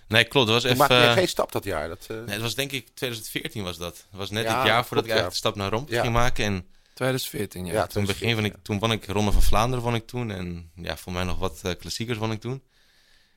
Nee, 0.08 0.24
klopt. 0.24 0.48
Dat 0.48 0.56
was 0.56 0.64
Toen 0.64 0.72
even... 0.72 0.88
maakte 0.88 1.08
eh, 1.08 1.14
geen 1.14 1.28
stap 1.28 1.52
dat 1.52 1.64
jaar. 1.64 1.88
Dat, 1.88 2.06
eh, 2.08 2.18
Nee, 2.18 2.28
het 2.28 2.42
was 2.42 2.56
denk 2.56 2.72
ik 2.72 2.90
2014 2.94 3.64
was 3.64 3.78
dat. 3.78 4.06
Was 4.12 4.30
net 4.30 4.44
Ja, 4.44 4.58
het 4.58 4.68
jaar 4.68 4.86
voordat 4.86 5.06
klopt, 5.06 5.06
ik 5.06 5.12
eigenlijk 5.12 5.24
ja. 5.24 5.30
de 5.30 5.36
stap 5.36 5.56
naar 5.56 5.70
Romp 5.70 5.90
Ja. 5.90 6.02
ging 6.02 6.14
maken. 6.14 6.46
En 6.46 6.66
2014, 6.94 7.66
ja. 7.66 7.74
ja, 7.74 7.88
toen, 7.88 8.06
begin 8.06 8.36
van 8.36 8.46
ik, 8.46 8.56
toen 8.62 8.80
won 8.80 8.92
ik 8.92 9.06
Ronde 9.06 9.32
van 9.32 9.42
Vlaanderen 9.42 9.84
won 9.84 9.96
ik 9.96 10.08
toen. 10.08 10.32
En 10.32 10.72
ja, 10.76 10.98
voor 10.98 11.14
mij 11.14 11.24
nog 11.24 11.40
wat 11.40 11.60
eh, 11.64 11.72
klassiekers 11.80 12.18
won 12.18 12.32
ik 12.32 12.40
toen. 12.40 12.64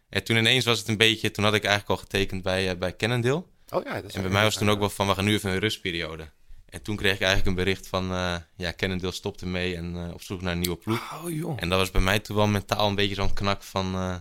En 0.09 0.25
toen 0.25 0.37
ineens 0.37 0.65
was 0.65 0.79
het 0.79 0.89
een 0.89 0.97
beetje... 0.97 1.31
Toen 1.31 1.45
had 1.45 1.55
ik 1.55 1.65
eigenlijk 1.65 2.01
al 2.01 2.07
getekend 2.07 2.43
bij, 2.43 2.71
eh, 2.71 2.77
bij 2.77 2.97
Cannondale. 2.97 3.45
Oh 3.71 3.85
ja, 3.85 3.95
dat 3.95 4.05
is 4.05 4.15
En 4.15 4.23
bij 4.23 4.31
mij 4.31 4.43
was 4.43 4.55
toen 4.55 4.71
ook 4.71 4.79
wel 4.79 4.91
van, 4.91 5.07
we 5.07 5.15
gaan 5.15 5.25
nu 5.25 5.35
even 5.35 5.51
een 5.51 5.59
rustperiode. 5.59 6.29
En 6.73 6.83
toen 6.83 6.97
kreeg 6.97 7.15
ik 7.15 7.21
eigenlijk 7.21 7.49
een 7.49 7.65
bericht 7.65 7.87
van, 7.89 8.13
eh 8.13 8.35
ja, 8.57 8.73
Cannondale 8.77 9.13
stopte 9.13 9.47
mee 9.47 9.77
en 9.77 9.97
eh, 9.97 10.15
op 10.15 10.23
zoek 10.23 10.43
naar 10.43 10.53
een 10.53 10.59
nieuwe 10.59 10.77
ploeg. 10.77 11.13
Oh 11.25 11.31
joh. 11.31 11.57
En 11.61 11.69
dat 11.69 11.79
was 11.79 11.91
bij 11.91 12.01
mij 12.01 12.19
toen 12.19 12.37
wel 12.37 12.47
mentaal 12.47 12.89
een 12.89 12.95
beetje 12.95 13.15
zo'n 13.15 13.33
knak 13.33 13.63
van, 13.63 13.95
eh, 13.95 14.15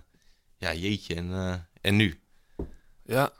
ja, 0.57 0.73
jeetje, 0.73 1.15
en, 1.15 1.31
eh, 1.31 1.53
en 1.81 1.95
nu? 1.95 2.21
Ja. 3.05 3.31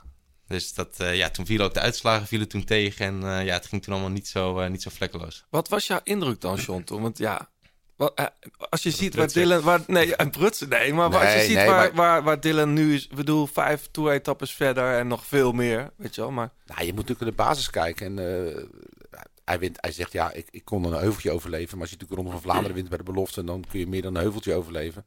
Dus 0.47 0.73
dat, 0.73 0.99
eh, 0.99 1.15
ja, 1.15 1.29
toen 1.29 1.45
vielen 1.45 1.65
ook 1.65 1.73
de 1.73 1.79
uitslagen 1.79 2.27
vielen 2.27 2.47
toen 2.47 2.63
tegen 2.63 3.05
en 3.05 3.23
eh, 3.23 3.45
ja, 3.45 3.53
het 3.53 3.65
ging 3.65 3.83
toen 3.83 3.93
allemaal 3.93 4.11
niet 4.11 4.27
zo, 4.27 4.59
eh, 4.59 4.69
niet 4.69 4.81
zo 4.81 4.89
vlekkeloos. 4.93 5.45
Wat 5.49 5.69
was 5.69 5.87
jouw 5.87 5.99
indruk 6.03 6.41
dan, 6.41 6.55
John? 6.57 6.83
Toen? 6.83 7.01
Want 7.01 7.17
ja, 7.17 7.49
wat, 7.95 8.31
als 8.69 8.83
je 8.83 8.91
ziet 8.91 9.15
waar. 9.15 9.27
Dylan... 9.31 9.61
Waar, 9.61 9.81
nee, 9.87 10.13
een 10.21 10.29
prutsen, 10.31 10.69
nee. 10.69 10.93
Maar 10.93 11.17
als 11.17 11.33
je 11.33 11.39
ziet 11.39 11.55
nee, 11.55 11.65
waar, 11.67 11.75
maar- 11.87 11.93
waar, 11.95 12.23
waar 12.23 12.39
Dylan 12.39 12.73
nu 12.73 12.93
is... 12.93 13.03
Ik 13.07 13.15
bedoel, 13.15 13.47
vijf 13.47 13.87
tour-etappes 13.91 14.51
verder 14.51 14.97
en 14.97 15.07
nog 15.07 15.25
veel 15.25 15.51
meer, 15.51 15.91
weet 15.95 16.15
je 16.15 16.21
wel. 16.21 16.31
Maar 16.31 16.51
Nou, 16.65 16.79
je 16.85 16.93
moet 16.93 17.07
natuurlijk 17.07 17.19
naar 17.19 17.29
de 17.29 17.51
basis 17.51 17.69
kijken. 17.69 18.05
En 18.17 18.47
eh, 18.47 18.63
hij, 19.45 19.59
wint, 19.59 19.77
hij 19.81 19.91
zegt, 19.91 20.11
ja, 20.11 20.31
ik, 20.31 20.47
ik 20.51 20.65
kon 20.65 20.83
een 20.83 20.99
heuveltje 20.99 21.31
overleven. 21.31 21.71
Maar 21.77 21.81
als 21.81 21.89
je 21.89 21.95
natuurlijk 21.95 22.09
de 22.09 22.15
Ronde 22.15 22.31
van 22.31 22.41
Vlaanderen 22.41 22.75
wint 22.75 22.89
bij 22.89 22.97
de 22.97 23.03
belofte... 23.03 23.43
dan 23.43 23.63
kun 23.69 23.79
je 23.79 23.87
meer 23.87 24.01
dan 24.01 24.15
een 24.15 24.21
heuveltje 24.21 24.53
overleven. 24.53 25.05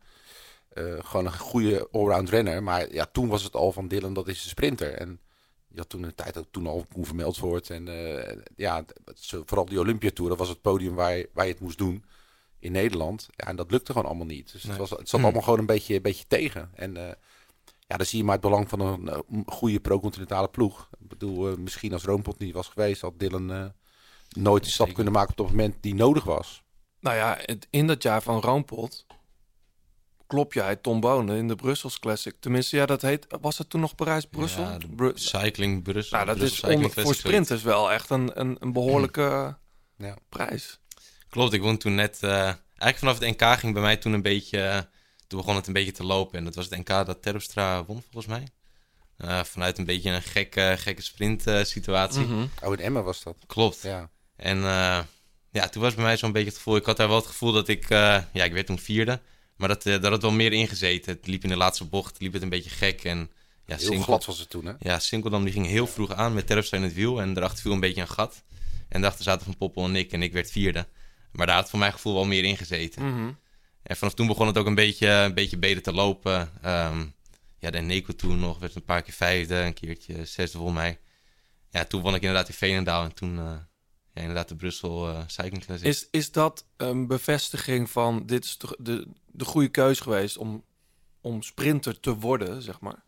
Eh, 0.69 0.85
gewoon 0.99 1.27
een 1.27 1.39
goede 1.39 1.89
allround 1.93 2.31
renner. 2.31 2.63
Maar 2.63 2.93
ja, 2.93 3.07
toen 3.13 3.29
was 3.29 3.43
het 3.43 3.55
al 3.55 3.73
van 3.73 3.89
Dylan, 3.89 4.15
dat 4.15 4.29
is 4.29 4.43
een 4.43 4.49
sprinter. 4.49 4.93
En 4.93 5.21
je 5.69 5.79
had 5.79 5.89
toen 5.89 6.03
een 6.03 6.15
tijd 6.15 6.35
dat 6.35 6.47
toen 6.51 6.67
al 6.67 6.87
Koen 6.93 7.05
vermeld 7.05 7.39
wordt. 7.39 7.71
En 7.71 7.89
eh, 7.89 8.37
ja, 8.57 8.85
vooral 9.45 9.65
die 9.65 9.79
Olympia 9.79 10.11
Tour, 10.11 10.31
dat 10.31 10.39
was 10.39 10.49
het 10.49 10.61
podium 10.61 10.95
waar 10.95 11.17
je, 11.17 11.31
waar 11.33 11.47
je 11.47 11.53
het 11.53 11.61
moest 11.61 11.79
doen 11.79 12.05
in 12.59 12.73
Nederland. 12.73 13.29
Ja, 13.37 13.47
en 13.47 13.57
dat 13.57 13.71
lukte 13.71 13.93
gewoon 13.93 14.09
allemaal 14.09 14.27
niet. 14.27 14.53
Dus 14.53 14.63
het, 14.63 14.77
was, 14.77 14.91
het 14.91 15.09
zat 15.09 15.23
allemaal 15.23 15.43
gewoon 15.43 15.59
een 15.59 15.67
beetje, 15.67 15.95
een 15.95 16.03
beetje 16.03 16.25
tegen. 16.29 16.71
En 16.75 16.97
eh, 16.97 17.13
ja, 17.87 17.97
dan 17.97 18.07
zie 18.07 18.19
je 18.19 18.25
maar 18.25 18.35
het 18.35 18.45
belang 18.45 18.69
van 18.69 18.81
een 18.81 19.45
goede 19.47 19.81
pro-continentale 19.81 20.49
ploeg. 20.49 20.89
Ik 21.01 21.09
bedoel, 21.09 21.57
misschien 21.57 21.93
als 21.93 22.05
Roompot 22.05 22.39
niet 22.39 22.55
was 22.55 22.69
geweest, 22.69 23.01
had 23.01 23.19
Dylan 23.19 23.75
nooit 24.37 24.63
die 24.63 24.73
stap 24.73 24.95
kunnen 24.95 25.13
maken 25.13 25.31
op 25.31 25.39
het 25.47 25.57
moment 25.57 25.77
die 25.81 25.95
nodig 25.95 26.25
was. 26.25 26.63
nou 27.01 27.17
ja, 27.17 27.39
het- 27.43 27.67
in 27.71 27.87
dat 27.87 28.03
jaar 28.03 28.23
van 28.23 28.41
Roompot... 28.41 29.07
Klop 30.27 30.53
jij 30.53 30.77
Tom 30.77 31.01
Bonen 31.01 31.37
in 31.37 31.49
de 31.49 31.55
Brussels 31.55 31.99
Classic. 31.99 32.35
Tenminste, 32.41 32.77
ja, 32.77 32.87
dat 32.87 33.03
heet... 33.03 33.27
Was 33.41 33.59
het 33.59 33.71
toen 33.71 33.81
nog 33.81 33.95
Parijs-Brussel? 33.95 34.63
Ja, 34.63 34.79
de 34.79 34.89
Bru- 34.89 35.13
Cycling 35.15 35.83
Brussel. 35.83 36.17
nou, 36.17 36.27
dat 36.29 36.39
Brussel 36.39 36.69
is 36.71 36.93
voor 36.93 37.15
sprinters 37.15 37.63
wel 37.63 37.93
echt 37.93 38.11
een, 38.11 38.41
een, 38.41 38.57
een 38.61 38.73
behoorlijke 38.73 39.57
Ja. 39.99 40.17
prijs. 40.29 40.79
Klopt, 41.29 41.53
ik 41.53 41.63
won 41.63 41.77
toen 41.77 41.95
net... 41.95 42.19
eh, 42.23 42.31
eigenlijk 42.33 42.99
vanaf 42.99 43.19
het 43.19 43.29
NK 43.41 43.59
ging 43.59 43.73
bij 43.73 43.83
mij 43.83 43.97
toen 43.97 44.13
een 44.13 44.23
beetje... 44.23 44.61
eh, 44.61 44.79
toen 45.27 45.39
begon 45.39 45.55
het 45.57 45.67
een 45.67 45.73
beetje 45.73 45.93
te 45.93 46.05
lopen. 46.05 46.39
En 46.39 46.45
dat 46.45 46.55
was 46.55 46.65
het 46.71 46.79
NK 46.79 46.87
dat 47.07 47.23
Terpstra 47.23 47.85
won, 47.85 48.03
volgens 48.11 48.27
mij. 48.27 48.49
Eh, 49.17 49.45
vanuit 49.45 49.79
een 49.79 49.85
beetje 49.85 50.11
een 50.11 50.23
gekke, 50.23 50.75
gekke 50.79 51.03
sprint 51.03 51.47
eh, 51.47 51.65
situatie. 51.65 52.21
Mhm. 52.27 52.47
Oh, 52.63 52.73
in 52.73 52.79
Emma 52.81 53.03
was 53.03 53.23
dat. 53.23 53.37
Klopt. 53.47 53.83
Ja. 53.83 54.11
En 54.37 54.57
eh, 54.65 55.01
ja, 55.51 55.69
toen 55.69 55.83
was 55.83 55.95
bij 55.95 56.05
mij 56.05 56.17
zo'n 56.17 56.33
beetje 56.33 56.49
het 56.49 56.57
gevoel... 56.57 56.77
Ik 56.77 56.85
had 56.85 56.97
daar 56.97 57.09
wel 57.09 57.17
het 57.17 57.27
gevoel 57.27 57.53
dat 57.53 57.69
ik... 57.69 57.91
eh, 57.91 58.23
ja, 58.33 58.45
ik 58.45 58.53
werd 58.53 58.67
toen 58.67 58.79
vierde. 58.79 59.21
Maar 59.57 59.69
dat, 59.69 59.87
eh, 59.87 60.01
dat 60.01 60.11
had 60.11 60.23
wel 60.23 60.31
meer 60.33 60.53
ingezeten. 60.53 61.13
Het 61.15 61.27
liep 61.27 61.43
in 61.43 61.49
de 61.49 61.57
laatste 61.57 61.85
bocht, 61.85 62.21
liep 62.21 62.33
het 62.33 62.43
een 62.43 62.49
beetje 62.49 62.71
gek. 62.71 63.05
En 63.05 63.31
ja, 63.67 63.77
Heel 63.77 63.87
Sinkel- 63.87 64.05
glad 64.05 64.25
was 64.25 64.39
het 64.39 64.51
toen, 64.51 64.65
hè? 64.67 64.73
Ja, 64.79 64.99
Sinkeldam 64.99 65.45
die 65.45 65.53
ging 65.53 65.67
heel 65.67 65.87
vroeg 65.87 66.13
aan 66.13 66.35
met 66.35 66.47
Terpstra 66.47 66.77
in 66.77 66.83
het 66.83 66.95
wiel. 66.95 67.21
En 67.21 67.33
daarachter 67.33 67.63
viel 67.63 67.73
een 67.73 67.81
beetje 67.81 68.01
een 68.01 68.09
gat. 68.09 68.43
En 68.89 69.01
daarachter 69.01 69.25
zaten 69.25 69.45
Van 69.45 69.57
Poppel 69.57 69.85
en 69.85 69.97
ik. 69.97 70.13
En 70.13 70.23
ik 70.23 70.33
werd 70.33 70.51
vierde. 70.51 70.87
Maar 71.33 71.47
daar 71.47 71.57
had 71.57 71.71
voor 71.71 71.79
mijn 71.79 71.93
gevoel 71.93 72.15
wel 72.15 72.25
meer 72.25 72.45
ingezeten. 72.45 73.07
Mhm. 73.07 73.33
En 73.83 73.97
vanaf 73.97 74.15
toen 74.15 74.27
begon 74.27 74.47
het 74.47 74.59
ook 74.59 74.67
een 74.67 74.75
beetje, 74.75 75.09
een 75.09 75.35
beetje 75.35 75.59
beter 75.59 75.83
te 75.83 75.93
lopen. 75.93 76.51
Ehm, 76.63 77.05
ja, 77.59 77.71
de 77.71 77.81
Neko 77.81 78.13
toen 78.15 78.39
nog, 78.39 78.59
werd 78.59 78.75
een 78.75 78.85
paar 78.85 79.03
keer 79.03 79.15
vijfde, 79.15 79.55
een 79.55 79.75
keertje 79.75 80.25
zesde 80.25 80.57
volgens 80.59 80.79
mij. 80.79 80.99
Ja, 81.71 81.85
toen 81.85 82.03
won 82.03 82.15
ik 82.15 82.21
inderdaad 82.21 82.49
in 82.49 82.55
Veenendaal 82.55 83.05
en 83.05 83.15
toen 83.15 83.39
ja, 84.15 84.21
inderdaad 84.21 84.49
de 84.49 84.57
Brussel 84.57 85.09
eh 85.09 85.19
Cycling 85.27 85.65
Classic. 85.65 85.87
Is, 85.87 86.09
is 86.11 86.33
dat 86.33 86.65
een 86.77 87.07
bevestiging 87.07 87.91
van 87.91 88.23
dit 88.27 88.45
is 88.45 88.59
de, 88.59 88.77
de, 88.79 89.07
de 89.27 89.45
goede 89.45 89.69
keus 89.69 90.01
geweest 90.01 90.37
om, 90.37 90.65
om 91.21 91.43
sprinter 91.43 92.01
te 92.01 92.15
worden, 92.15 92.63
zeg 92.63 92.81
maar? 92.81 93.03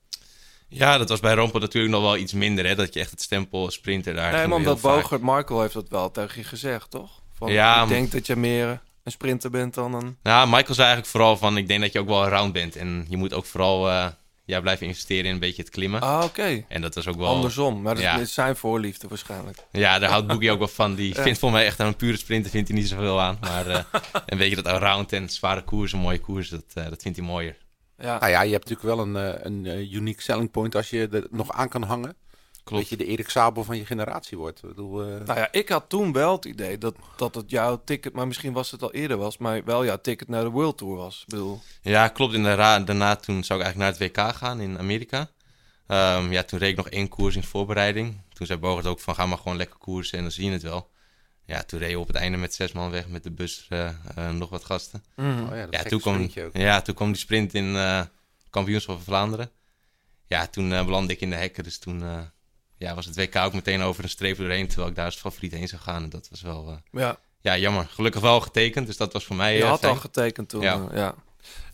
Ja, 0.68 0.98
dat 0.98 1.08
was 1.08 1.20
bij 1.20 1.34
Rompo 1.34 1.58
natuurlijk 1.58 1.94
nog 1.94 2.02
wel 2.02 2.16
iets 2.16 2.32
minder, 2.32 2.66
hè, 2.66 2.74
dat 2.74 2.94
je 2.94 3.00
echt 3.00 3.10
het 3.10 3.22
stempel 3.22 3.70
sprinter 3.70 4.14
daar 4.14 4.32
Nee, 4.32 4.46
maar 4.46 4.48
heel 4.48 4.56
omdat. 4.56 4.80
Bogert 4.80 5.22
Michael 5.22 5.60
heeft 5.60 5.74
dat 5.74 5.88
wel 5.88 6.10
tegen 6.10 6.40
je 6.40 6.46
gezegd, 6.48 6.90
toch? 6.90 7.22
Van, 7.32 7.52
Ja, 7.52 7.82
ik 7.82 7.88
denk 7.88 8.12
dat 8.12 8.26
je 8.26 8.36
meer 8.36 8.82
een 9.02 9.12
sprinter 9.12 9.50
bent 9.50 9.74
dan 9.74 9.94
een... 9.94 10.16
Nou, 10.22 10.48
Michael 10.48 10.74
zei 10.74 10.86
eigenlijk 10.86 11.08
vooral 11.08 11.36
van, 11.36 11.56
ik 11.56 11.68
denk 11.68 11.80
dat 11.80 11.92
je 11.92 11.98
ook 11.98 12.08
wel 12.08 12.22
een 12.22 12.28
round 12.28 12.52
bent. 12.52 12.76
En 12.76 13.06
je 13.08 13.16
moet 13.16 13.34
ook 13.34 13.44
vooral 13.44 13.90
eh, 13.90 14.06
ja, 14.46 14.60
blijven 14.60 14.86
investeren 14.86 15.24
in 15.24 15.32
een 15.32 15.38
beetje 15.38 15.62
het 15.62 15.70
klimmen. 15.70 16.00
Ah, 16.00 16.24
oké. 16.24 16.64
En 16.68 16.80
dat 16.82 16.94
was 16.94 17.06
ook 17.06 17.16
wel... 17.16 17.26
Andersom. 17.26 17.82
Maar 17.82 17.94
dat 17.94 18.02
Ja. 18.02 18.16
is 18.18 18.34
zijn 18.34 18.56
voorliefde 18.56 19.08
waarschijnlijk. 19.08 19.58
Ja, 19.72 19.98
daar 19.98 20.10
houdt 20.10 20.26
Boogie 20.26 20.50
ook 20.52 20.58
wel 20.58 20.68
van. 20.68 20.94
Die 20.94 21.14
Ja. 21.14 21.22
vindt 21.22 21.38
voor 21.38 21.50
mij 21.50 21.66
echt 21.66 21.80
aan 21.80 21.86
een 21.86 21.96
pure 21.96 22.16
sprinter 22.16 22.50
vindt 22.50 22.68
hij 22.68 22.78
niet 22.78 22.88
zoveel 22.88 23.20
aan. 23.20 23.36
Maar 23.40 23.66
eh, 23.66 23.82
een 24.26 24.38
beetje 24.38 24.56
dat 24.56 24.66
around 24.66 25.12
en 25.12 25.28
zware 25.28 25.62
koers, 25.62 25.92
een 25.92 25.98
mooie 25.98 26.20
koers, 26.20 26.48
dat, 26.48 26.64
eh, 26.74 26.88
dat 26.88 27.02
vindt 27.02 27.18
hij 27.18 27.26
mooier. 27.26 27.56
Ja. 27.98 28.18
Nou 28.18 28.30
ja, 28.30 28.42
je 28.42 28.52
hebt 28.52 28.68
natuurlijk 28.68 28.96
wel 28.96 29.06
een, 29.06 29.34
eh, 29.34 29.44
een 29.44 29.94
unique 29.94 30.22
selling 30.22 30.50
point 30.50 30.74
als 30.74 30.90
je 30.90 31.08
er 31.12 31.26
nog 31.30 31.52
aan 31.52 31.68
kan 31.68 31.82
hangen. 31.82 32.16
Klopt. 32.66 32.82
Dat 32.82 32.90
je 32.98 33.04
de 33.04 33.10
Erik 33.10 33.28
Sabel 33.28 33.64
van 33.64 33.76
je 33.76 33.86
generatie 33.86 34.38
wordt. 34.38 34.62
Ik 34.62 34.68
bedoel, 34.68 35.02
eh, 35.02 35.20
Nou 35.26 35.38
ja, 35.38 35.48
ik 35.52 35.68
had 35.68 35.88
toen 35.88 36.12
wel 36.12 36.32
het 36.32 36.44
idee 36.44 36.78
dat, 36.78 36.94
dat 37.16 37.34
het 37.34 37.50
jouw 37.50 37.80
ticket, 37.84 38.12
maar 38.12 38.26
misschien 38.26 38.52
was 38.52 38.70
het 38.70 38.82
al 38.82 38.92
eerder 38.92 39.16
was, 39.16 39.38
maar 39.38 39.64
wel 39.64 39.84
jouw 39.84 40.00
ticket 40.00 40.28
naar 40.28 40.42
de 40.44 40.50
World 40.50 40.78
Tour 40.78 40.96
was. 40.96 41.20
Ik 41.20 41.28
bedoel, 41.28 41.60
Ja, 41.82 42.08
klopt. 42.08 42.34
En 42.34 42.42
daarna, 42.42 42.80
daarna 42.80 43.16
toen 43.16 43.44
zou 43.44 43.58
ik 43.60 43.64
eigenlijk 43.64 43.98
naar 43.98 44.08
het 44.08 44.16
WK 44.16 44.36
gaan 44.36 44.60
in 44.60 44.78
Amerika. 44.78 45.30
Ehm, 45.86 46.32
ja, 46.32 46.42
toen 46.42 46.58
reed 46.58 46.70
ik 46.70 46.76
nog 46.76 46.88
één 46.88 47.08
koers 47.08 47.36
in 47.36 47.42
voorbereiding. 47.42 48.20
Toen 48.32 48.46
zei 48.46 48.58
Bogert 48.58 48.86
ook 48.86 49.00
van 49.00 49.14
ga 49.14 49.26
maar 49.26 49.38
gewoon 49.38 49.56
lekker 49.56 49.78
koersen 49.78 50.16
en 50.16 50.22
dan 50.24 50.32
zie 50.32 50.44
je 50.44 50.52
het 50.52 50.62
wel. 50.62 50.90
Ja, 51.44 51.62
toen 51.62 51.78
reed 51.78 51.90
je 51.90 51.98
op 51.98 52.06
het 52.06 52.16
einde 52.16 52.38
met 52.38 52.54
zes 52.54 52.72
man 52.72 52.90
weg 52.90 53.08
met 53.08 53.22
de 53.22 53.30
bus 53.30 53.66
eh, 53.68 53.88
eh, 53.88 54.30
nog 54.30 54.50
wat 54.50 54.64
gasten. 54.64 55.04
oh 55.16 55.24
ja, 55.50 55.66
dat 55.66 55.74
Ja, 55.74 55.82
toen 55.82 56.00
kwam, 56.00 56.30
ook. 56.38 56.56
ja, 56.56 56.82
toen 56.82 56.94
kwam 56.94 57.08
die 57.08 57.20
sprint 57.20 57.54
in 57.54 57.76
eh 57.76 58.00
kampioenschap 58.50 58.94
van 58.94 59.04
Vlaanderen. 59.04 59.50
Ja, 60.26 60.46
toen 60.46 60.68
belandde 60.68 61.12
ik 61.12 61.20
in 61.20 61.30
de 61.30 61.36
hekken. 61.36 61.64
Dus 61.64 61.78
toen 61.78 62.02
eh, 62.02 62.20
ja, 62.78 62.94
was 62.94 63.06
het 63.06 63.16
WK 63.16 63.36
ook 63.36 63.52
meteen 63.52 63.82
over 63.82 64.02
een 64.04 64.10
streep 64.10 64.36
doorheen. 64.36 64.66
Terwijl 64.66 64.88
ik 64.88 64.94
daar 64.94 65.04
als 65.04 65.16
favoriet 65.16 65.52
heen 65.52 65.68
zou 65.68 65.82
gaan. 65.82 66.02
En 66.02 66.10
dat 66.10 66.28
was 66.30 66.42
wel 66.42 66.68
eh, 66.68 67.00
ja, 67.00 67.18
ja, 67.40 67.56
jammer. 67.56 67.86
Gelukkig 67.90 68.20
wel 68.20 68.40
getekend. 68.40 68.86
Dus 68.86 68.96
dat 68.96 69.12
was 69.12 69.24
voor 69.24 69.36
mij 69.36 69.56
je 69.56 69.62
eh, 69.62 69.68
had 69.68 69.78
fijn. 69.78 69.92
al 69.92 69.98
getekend 69.98 70.48
toen. 70.48 70.60
Ja. 70.60 70.74
Ja. 70.74 70.96
ja. 70.96 71.14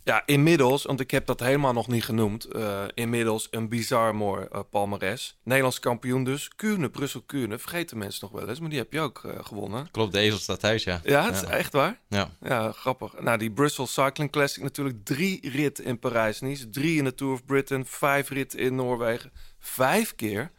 Ja, 0.05 0.23
inmiddels, 0.25 0.83
want 0.83 0.99
ik 0.99 1.11
heb 1.11 1.25
dat 1.25 1.39
helemaal 1.39 1.73
nog 1.73 1.87
niet 1.87 2.03
genoemd. 2.03 2.45
eh, 2.45 2.83
inmiddels 2.93 3.47
een 3.51 3.69
bizar 3.69 4.15
mooi 4.15 4.45
eh, 4.51 4.59
palmares. 4.69 5.37
Nederlands 5.43 5.79
kampioen 5.79 6.23
dus. 6.23 6.49
Kuurne, 6.55 6.89
Brussel 6.89 7.21
Kuurne. 7.21 7.57
Vergeten 7.57 7.97
mensen 7.97 8.19
nog 8.21 8.39
wel 8.39 8.49
eens, 8.49 8.59
maar 8.59 8.69
die 8.69 8.77
heb 8.77 8.93
je 8.93 8.99
ook 8.99 9.23
eh, 9.23 9.31
gewonnen. 9.45 9.91
Klopt, 9.91 10.13
de 10.13 10.19
ezel 10.19 10.39
staat 10.39 10.59
thuis, 10.59 10.83
ja. 10.83 11.01
Ja, 11.03 11.25
het 11.25 11.35
is 11.35 11.43
echt 11.43 11.73
waar. 11.73 11.99
Ja. 12.07 12.29
Ja, 12.41 12.71
grappig. 12.71 13.19
Nou, 13.19 13.37
die 13.37 13.51
Brussels 13.51 13.93
Cycling 13.93 14.31
Classic 14.31 14.63
natuurlijk. 14.63 15.05
Drie 15.05 15.49
rit 15.49 15.79
in 15.79 15.99
Parijs-Nice. 15.99 16.69
Drie 16.69 16.97
in 16.97 17.03
de 17.03 17.15
Tour 17.15 17.33
of 17.33 17.45
Britain. 17.45 17.85
Vijf 17.85 18.29
rit 18.29 18.53
in 18.53 18.75
Noorwegen. 18.75 19.31
Vijf 19.59 20.15
keer 20.15 20.51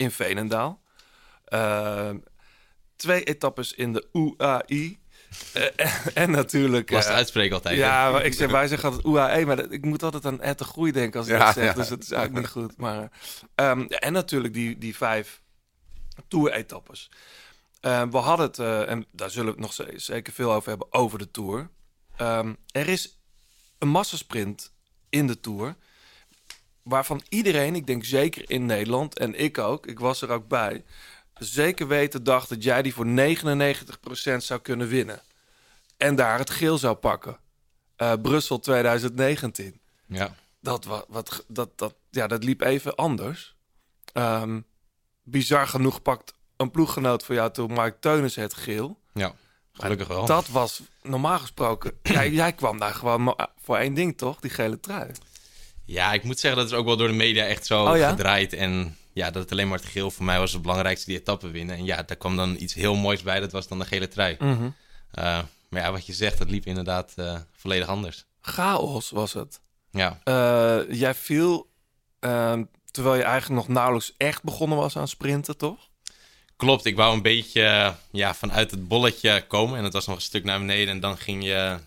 in 0.00 0.10
Veenendaal. 0.10 0.82
Ehm, 1.44 2.18
twee 2.96 3.24
etappes 3.24 3.72
in 3.72 3.92
de 3.92 4.08
UAI. 4.12 4.98
Eh, 5.52 5.96
en 6.22 6.30
natuurlijk... 6.30 6.90
Lastig 6.90 7.10
eh, 7.12 7.16
uitspreken 7.18 7.54
altijd. 7.54 7.76
ja, 7.76 8.10
maar 8.10 8.24
ik 8.24 8.32
zeg, 8.34 8.50
wij 8.50 8.68
zeggen 8.68 8.88
altijd 8.88 9.06
UAE, 9.06 9.44
maar 9.46 9.56
dat- 9.56 9.72
ik 9.72 9.84
moet 9.84 10.02
altijd 10.02 10.26
aan 10.26 10.40
Ed 10.40 10.58
de 10.58 10.64
Groei 10.64 10.92
denken 10.92 11.18
als 11.20 11.28
ik 11.28 11.36
Ja, 11.38 11.44
dat 11.44 11.54
zeg. 11.54 11.64
ja. 11.64 11.72
Dus 11.72 11.88
dat 11.88 12.02
is 12.02 12.10
eigenlijk 12.10 12.44
niet 12.44 12.52
goed. 12.64 12.76
Maar, 12.76 13.10
ehm, 13.54 13.80
ja, 13.88 13.98
en 13.98 14.12
natuurlijk 14.12 14.54
die, 14.54 14.78
die 14.78 14.96
vijf 14.96 15.42
Tour-etappes. 16.28 17.10
Eh, 17.80 18.02
we 18.10 18.16
hadden 18.16 18.46
het, 18.46 18.58
eh, 18.58 18.88
en 18.90 19.06
daar 19.12 19.30
zullen 19.30 19.46
we 19.46 19.52
het 19.52 19.60
nog 19.60 19.72
ze- 19.72 19.92
zeker 19.96 20.32
veel 20.32 20.52
over 20.52 20.68
hebben, 20.68 20.92
over 20.92 21.18
de 21.18 21.30
Tour. 21.30 21.70
Ehm, 22.16 22.54
er 22.70 22.88
is 22.88 23.18
een 23.78 23.88
massasprint 23.88 24.72
in 25.08 25.26
de 25.26 25.40
Tour. 25.40 25.76
Waarvan 26.82 27.22
iedereen, 27.28 27.74
ik 27.74 27.86
denk 27.86 28.04
zeker 28.04 28.50
in 28.50 28.66
Nederland, 28.66 29.18
en 29.18 29.34
ik 29.40 29.58
ook, 29.58 29.86
ik 29.86 29.98
was 30.00 30.22
er 30.22 30.30
ook 30.30 30.48
bij, 30.48 30.84
zeker 31.34 31.88
weten 31.88 32.24
dacht 32.24 32.48
dat 32.48 32.62
jij 32.62 32.82
die 32.82 32.94
voor 32.94 33.06
99% 33.06 34.36
zou 34.36 34.60
kunnen 34.60 34.88
winnen. 34.88 35.20
En 35.96 36.14
daar 36.16 36.38
het 36.38 36.50
geel 36.50 36.78
zou 36.78 36.94
pakken. 36.94 37.38
Eh, 37.96 38.12
Brussel 38.22 38.58
2019. 38.60 39.80
Ja. 40.06 40.34
Dat, 40.60 40.84
wa- 40.84 41.04
wat, 41.08 41.44
dat, 41.48 41.78
dat, 41.78 41.94
ja, 42.10 42.26
dat 42.26 42.44
liep 42.44 42.60
even 42.60 42.94
anders. 42.94 43.54
Ehm, 44.12 44.60
bizar 45.22 45.66
genoeg 45.68 46.02
pakt 46.02 46.34
een 46.56 46.70
ploeggenoot 46.70 47.24
van 47.24 47.34
jou 47.34 47.52
toen, 47.52 47.72
Mark 47.72 48.00
Teunissen, 48.00 48.42
het 48.42 48.54
geel. 48.54 48.98
Ja, 49.12 49.32
gelukkig 49.72 50.08
wel. 50.08 50.26
Dat 50.26 50.48
was 50.48 50.82
normaal 51.02 51.38
gesproken... 51.38 51.92
jij, 52.02 52.30
jij 52.30 52.52
kwam 52.52 52.78
daar 52.78 52.94
gewoon 52.94 53.22
maar 53.22 53.48
voor 53.62 53.76
één 53.76 53.94
ding, 53.94 54.18
toch? 54.18 54.40
Die 54.40 54.50
gele 54.50 54.80
trui. 54.80 55.10
Ja, 55.90 56.12
ik 56.12 56.22
moet 56.22 56.38
zeggen 56.38 56.60
dat 56.60 56.70
het 56.70 56.78
ook 56.80 56.86
wel 56.86 56.96
door 56.96 57.08
de 57.08 57.14
media 57.14 57.44
echt 57.44 57.66
zo 57.66 57.84
Oh 57.84 57.96
ja? 57.96 58.10
gedraaid. 58.10 58.52
En 58.52 58.96
ja, 59.12 59.30
dat 59.30 59.42
het 59.42 59.52
alleen 59.52 59.68
maar 59.68 59.78
het 59.78 59.86
geel 59.88 60.10
voor 60.10 60.24
mij 60.24 60.38
was 60.38 60.52
het 60.52 60.62
belangrijkste 60.62 61.10
die 61.10 61.18
etappe 61.18 61.50
winnen. 61.50 61.76
En 61.76 61.84
ja, 61.84 62.02
daar 62.02 62.16
kwam 62.16 62.36
dan 62.36 62.56
iets 62.58 62.74
heel 62.74 62.94
moois 62.94 63.22
bij. 63.22 63.40
Dat 63.40 63.52
was 63.52 63.68
dan 63.68 63.78
de 63.78 63.84
gele 63.84 64.08
trui. 64.08 64.36
Mhm. 64.38 64.68
Eh, 65.10 65.38
maar 65.68 65.82
ja, 65.82 65.92
wat 65.92 66.06
je 66.06 66.12
zegt, 66.12 66.38
dat 66.38 66.50
liep 66.50 66.66
inderdaad 66.66 67.12
eh, 67.16 67.36
volledig 67.56 67.88
anders. 67.88 68.24
Chaos 68.40 69.10
was 69.10 69.32
het. 69.32 69.60
Ja, 69.90 70.20
Eh, 70.24 70.78
jij 70.90 71.14
viel 71.14 71.70
ehm, 72.20 72.64
terwijl 72.90 73.14
je 73.16 73.22
eigenlijk 73.22 73.60
nog 73.66 73.76
nauwelijks 73.76 74.14
echt 74.16 74.42
begonnen 74.42 74.78
was 74.78 74.96
aan 74.96 75.08
sprinten, 75.08 75.56
toch? 75.56 75.88
klopt. 76.56 76.84
Ik 76.84 76.96
wou 76.96 77.14
een 77.14 77.22
beetje 77.22 77.94
ja, 78.10 78.34
vanuit 78.34 78.70
het 78.70 78.88
bolletje 78.88 79.44
komen. 79.46 79.78
En 79.78 79.84
het 79.84 79.92
was 79.92 80.06
nog 80.06 80.16
een 80.16 80.22
stuk 80.22 80.44
naar 80.44 80.58
beneden. 80.58 80.94
En 80.94 81.00
dan 81.00 81.18
ging 81.18 81.44
je 81.44 81.78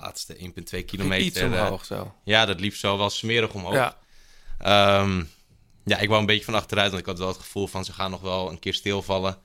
laatste 0.00 0.36
1,2 0.36 0.84
kilometer. 0.84 1.26
Iets 1.26 1.38
eh, 1.38 1.44
omhoog 1.46 1.84
zo. 1.84 2.14
ja, 2.24 2.46
dat 2.46 2.60
liep 2.60 2.74
zo 2.74 2.98
wel 2.98 3.10
smerig 3.10 3.52
omhoog. 3.54 3.74
Ja, 3.74 3.98
Ehm, 4.58 5.22
ja, 5.84 5.98
ik 5.98 6.08
wou 6.08 6.20
een 6.20 6.26
beetje 6.26 6.44
van 6.44 6.54
achteruit, 6.54 6.88
want 6.88 7.00
ik 7.00 7.08
had 7.08 7.18
wel 7.18 7.28
het 7.28 7.36
gevoel 7.36 7.66
van 7.66 7.84
ze 7.84 7.92
gaan 7.92 8.10
nog 8.10 8.20
wel 8.20 8.50
een 8.50 8.58
keer 8.58 8.74
stilvallen. 8.74 9.38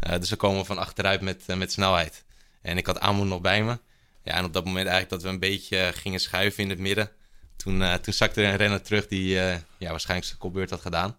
Eh, 0.00 0.18
dus 0.18 0.28
ze 0.28 0.36
komen 0.36 0.66
van 0.66 0.78
achteruit 0.78 1.20
met, 1.20 1.42
eh, 1.46 1.56
met 1.56 1.72
snelheid. 1.72 2.24
En 2.62 2.76
ik 2.76 2.86
had 2.86 3.00
Amund 3.00 3.28
nog 3.28 3.40
bij 3.40 3.64
me. 3.64 3.78
Ja, 4.24 4.32
en 4.32 4.44
op 4.44 4.52
dat 4.52 4.64
moment 4.64 4.86
eigenlijk 4.86 5.10
dat 5.10 5.22
we 5.22 5.28
een 5.28 5.38
beetje 5.50 5.78
eh, 5.78 5.92
gingen 5.92 6.20
schuiven 6.20 6.62
in 6.62 6.70
het 6.70 6.78
midden. 6.78 7.10
Toen, 7.56 7.82
eh, 7.82 7.94
toen 7.94 8.12
zakte 8.14 8.42
er 8.42 8.50
een 8.50 8.56
renner 8.56 8.82
terug 8.82 9.06
die 9.06 9.40
eh, 9.40 9.56
ja, 9.78 9.90
waarschijnlijk 9.90 10.28
zijn 10.28 10.38
kopbeurt 10.40 10.70
had 10.70 10.80
gedaan. 10.80 11.18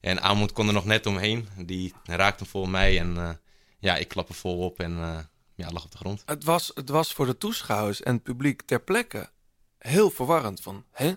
En 0.00 0.20
Amund 0.22 0.52
kon 0.52 0.66
er 0.66 0.72
nog 0.72 0.84
net 0.84 1.06
omheen. 1.06 1.48
Die 1.56 1.94
raakte 2.04 2.42
hem 2.42 2.52
voor 2.52 2.68
mij 2.68 2.98
en 2.98 3.16
eh, 3.16 3.30
ja, 3.78 3.96
ik 3.96 4.08
klap 4.08 4.28
er 4.28 4.34
vol 4.34 4.58
op 4.58 4.80
en 4.80 4.98
eh, 4.98 5.18
ja, 5.60 5.70
lag 5.72 5.84
op 5.84 5.90
de 5.92 5.98
grond. 5.98 6.22
het 6.26 6.44
was, 6.44 6.70
het 6.74 6.88
was 6.88 7.12
voor 7.12 7.26
de 7.26 7.38
toeschouwers 7.38 8.02
en 8.02 8.14
het 8.14 8.22
publiek 8.22 8.62
ter 8.62 8.80
plekke 8.80 9.30
heel 9.78 10.10
verwarrend. 10.10 10.60
Van, 10.60 10.84
hè? 10.92 11.12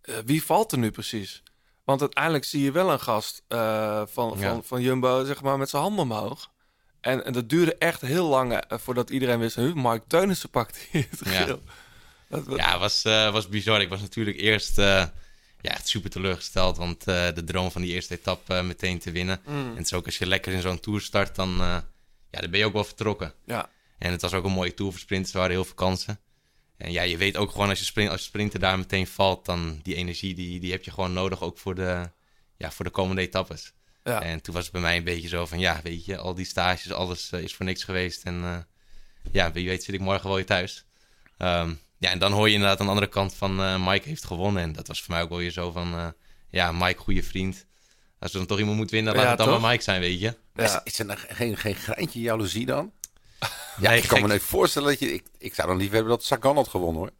Eh, 0.00 0.14
wie 0.24 0.44
valt 0.44 0.72
er 0.72 0.78
nu 0.78 0.90
precies? 0.90 1.42
Want 1.84 2.00
uiteindelijk 2.00 2.44
zie 2.44 2.62
je 2.62 2.70
wel 2.72 2.92
een 2.92 3.00
gast 3.00 3.42
eh, 3.48 4.02
van, 4.06 4.34
Ja. 4.38 4.48
van, 4.50 4.64
van 4.64 4.82
Jumbo 4.82 5.24
zeg 5.24 5.42
maar, 5.42 5.58
met 5.58 5.68
zijn 5.68 5.82
handen 5.82 6.02
omhoog. 6.04 6.50
En, 7.00 7.24
en 7.24 7.32
dat 7.32 7.48
duurde 7.48 7.74
echt 7.76 8.00
heel 8.00 8.28
lang 8.28 8.52
eh, 8.52 8.78
voordat 8.78 9.10
iedereen 9.10 9.38
wist... 9.38 9.56
Huh, 9.56 9.74
Mark 9.74 10.02
Teunissen 10.06 10.50
pakt 10.50 10.76
hier 10.90 11.06
het 11.10 11.20
Ja. 11.24 11.30
geel. 11.44 11.60
Dat, 12.28 12.44
was- 12.46 12.56
Ja, 12.58 12.70
het 12.70 12.80
was, 12.80 13.02
was 13.32 13.48
bizar. 13.48 13.80
Ik 13.80 13.88
was 13.88 14.00
natuurlijk 14.00 14.36
eerst 14.36 14.76
ja, 14.76 15.12
echt 15.60 15.88
super 15.88 16.10
teleurgesteld. 16.10 16.76
Want 16.76 17.04
de 17.04 17.42
droom 17.44 17.70
van 17.70 17.82
die 17.82 17.92
eerste 17.92 18.14
etappe 18.14 18.62
meteen 18.62 18.98
te 18.98 19.10
winnen. 19.10 19.40
Mm. 19.46 19.54
En 19.70 19.76
het 19.76 19.84
is 19.84 19.92
ook 19.92 20.06
als 20.06 20.18
je 20.18 20.26
lekker 20.26 20.52
in 20.52 20.60
zo'n 20.60 20.80
tour 20.80 21.00
start, 21.00 21.34
dan, 21.34 21.60
ja, 22.36 22.42
dan 22.42 22.50
ben 22.50 22.60
je 22.60 22.66
ook 22.66 22.72
wel 22.72 22.84
vertrokken. 22.84 23.34
ja. 23.46 23.70
En 23.98 24.10
het 24.12 24.20
was 24.20 24.32
ook 24.32 24.44
een 24.44 24.52
mooie 24.52 24.74
tour 24.74 24.90
voor 24.90 25.00
sprinters. 25.00 25.32
Er 25.32 25.38
waren 25.38 25.54
heel 25.54 25.64
veel 25.64 25.74
kansen. 25.74 26.20
En 26.76 26.92
ja, 26.92 27.02
je 27.02 27.16
weet 27.16 27.36
ook 27.36 27.50
gewoon 27.50 27.68
als 27.68 27.78
je, 27.78 27.84
sprint, 27.84 28.10
als 28.10 28.20
je 28.20 28.26
sprinter 28.26 28.60
daar 28.60 28.78
meteen 28.78 29.06
valt, 29.06 29.44
dan 29.44 29.80
die 29.82 29.94
energie 29.94 30.34
die, 30.34 30.60
die 30.60 30.72
heb 30.72 30.84
je 30.84 30.90
gewoon 30.90 31.12
nodig 31.12 31.42
ook 31.42 31.58
voor 31.58 31.74
de, 31.74 32.10
ja, 32.56 32.70
voor 32.70 32.84
de 32.84 32.90
komende 32.90 33.22
etappes. 33.22 33.72
Ja. 34.04 34.22
En 34.22 34.42
toen 34.42 34.54
was 34.54 34.62
het 34.62 34.72
bij 34.72 34.80
mij 34.80 34.96
een 34.96 35.04
beetje 35.04 35.28
zo 35.28 35.46
van, 35.46 35.58
ja, 35.58 35.80
weet 35.82 36.04
je, 36.04 36.16
al 36.16 36.34
die 36.34 36.44
stages, 36.44 36.92
alles 36.92 37.30
eh, 37.30 37.40
is 37.40 37.54
voor 37.54 37.64
niks 37.64 37.84
geweest. 37.84 38.22
En 38.22 38.44
eh, 38.44 38.58
ja, 39.32 39.52
wie 39.52 39.68
weet 39.68 39.84
zit 39.84 39.94
ik 39.94 40.00
morgen 40.00 40.26
wel 40.26 40.36
weer 40.36 40.46
thuis. 40.46 40.84
Ehm, 41.38 41.74
ja, 41.98 42.10
en 42.10 42.18
dan 42.18 42.32
hoor 42.32 42.48
je 42.48 42.54
inderdaad 42.54 42.80
aan 42.80 42.86
de 42.86 42.92
andere 42.92 43.10
kant 43.10 43.34
van 43.34 43.60
eh, 43.60 43.86
Mike 43.86 44.08
heeft 44.08 44.24
gewonnen. 44.24 44.62
En 44.62 44.72
dat 44.72 44.86
was 44.86 45.02
voor 45.02 45.14
mij 45.14 45.22
ook 45.22 45.28
wel 45.28 45.38
weer 45.38 45.50
zo 45.50 45.70
van, 45.70 46.14
ja, 46.50 46.72
Mike, 46.72 46.98
goede 46.98 47.22
vriend. 47.22 47.66
Als 48.18 48.32
er 48.32 48.38
dan 48.38 48.46
toch 48.46 48.58
iemand 48.58 48.76
moet 48.76 48.90
winnen, 48.90 49.14
laat 49.14 49.22
Ja, 49.22 49.28
het 49.28 49.38
dan 49.38 49.48
toch? 49.48 49.60
maar 49.60 49.70
Mike 49.70 49.82
zijn, 49.82 50.00
weet 50.00 50.20
je. 50.20 50.34
Ja. 50.54 50.64
Is, 50.64 50.78
is 50.92 50.98
er 50.98 51.04
nog 51.06 51.24
geen, 51.28 51.56
geen 51.56 51.74
greintje 51.74 52.20
jaloezie 52.20 52.66
dan? 52.66 52.92
Ja, 53.80 53.90
Nee, 53.90 54.02
ik 54.02 54.08
kan 54.08 54.20
me 54.22 54.28
niet 54.32 54.42
voorstellen 54.42 54.88
dat 54.88 54.98
je... 54.98 55.14
Ik, 55.14 55.24
ik 55.38 55.54
zou 55.54 55.68
dan 55.68 55.76
liever 55.76 55.94
hebben 55.94 56.12
dat 56.12 56.24
Sagan 56.24 56.56
had 56.56 56.68
gewonnen, 56.68 57.00
hoor. 57.02 57.10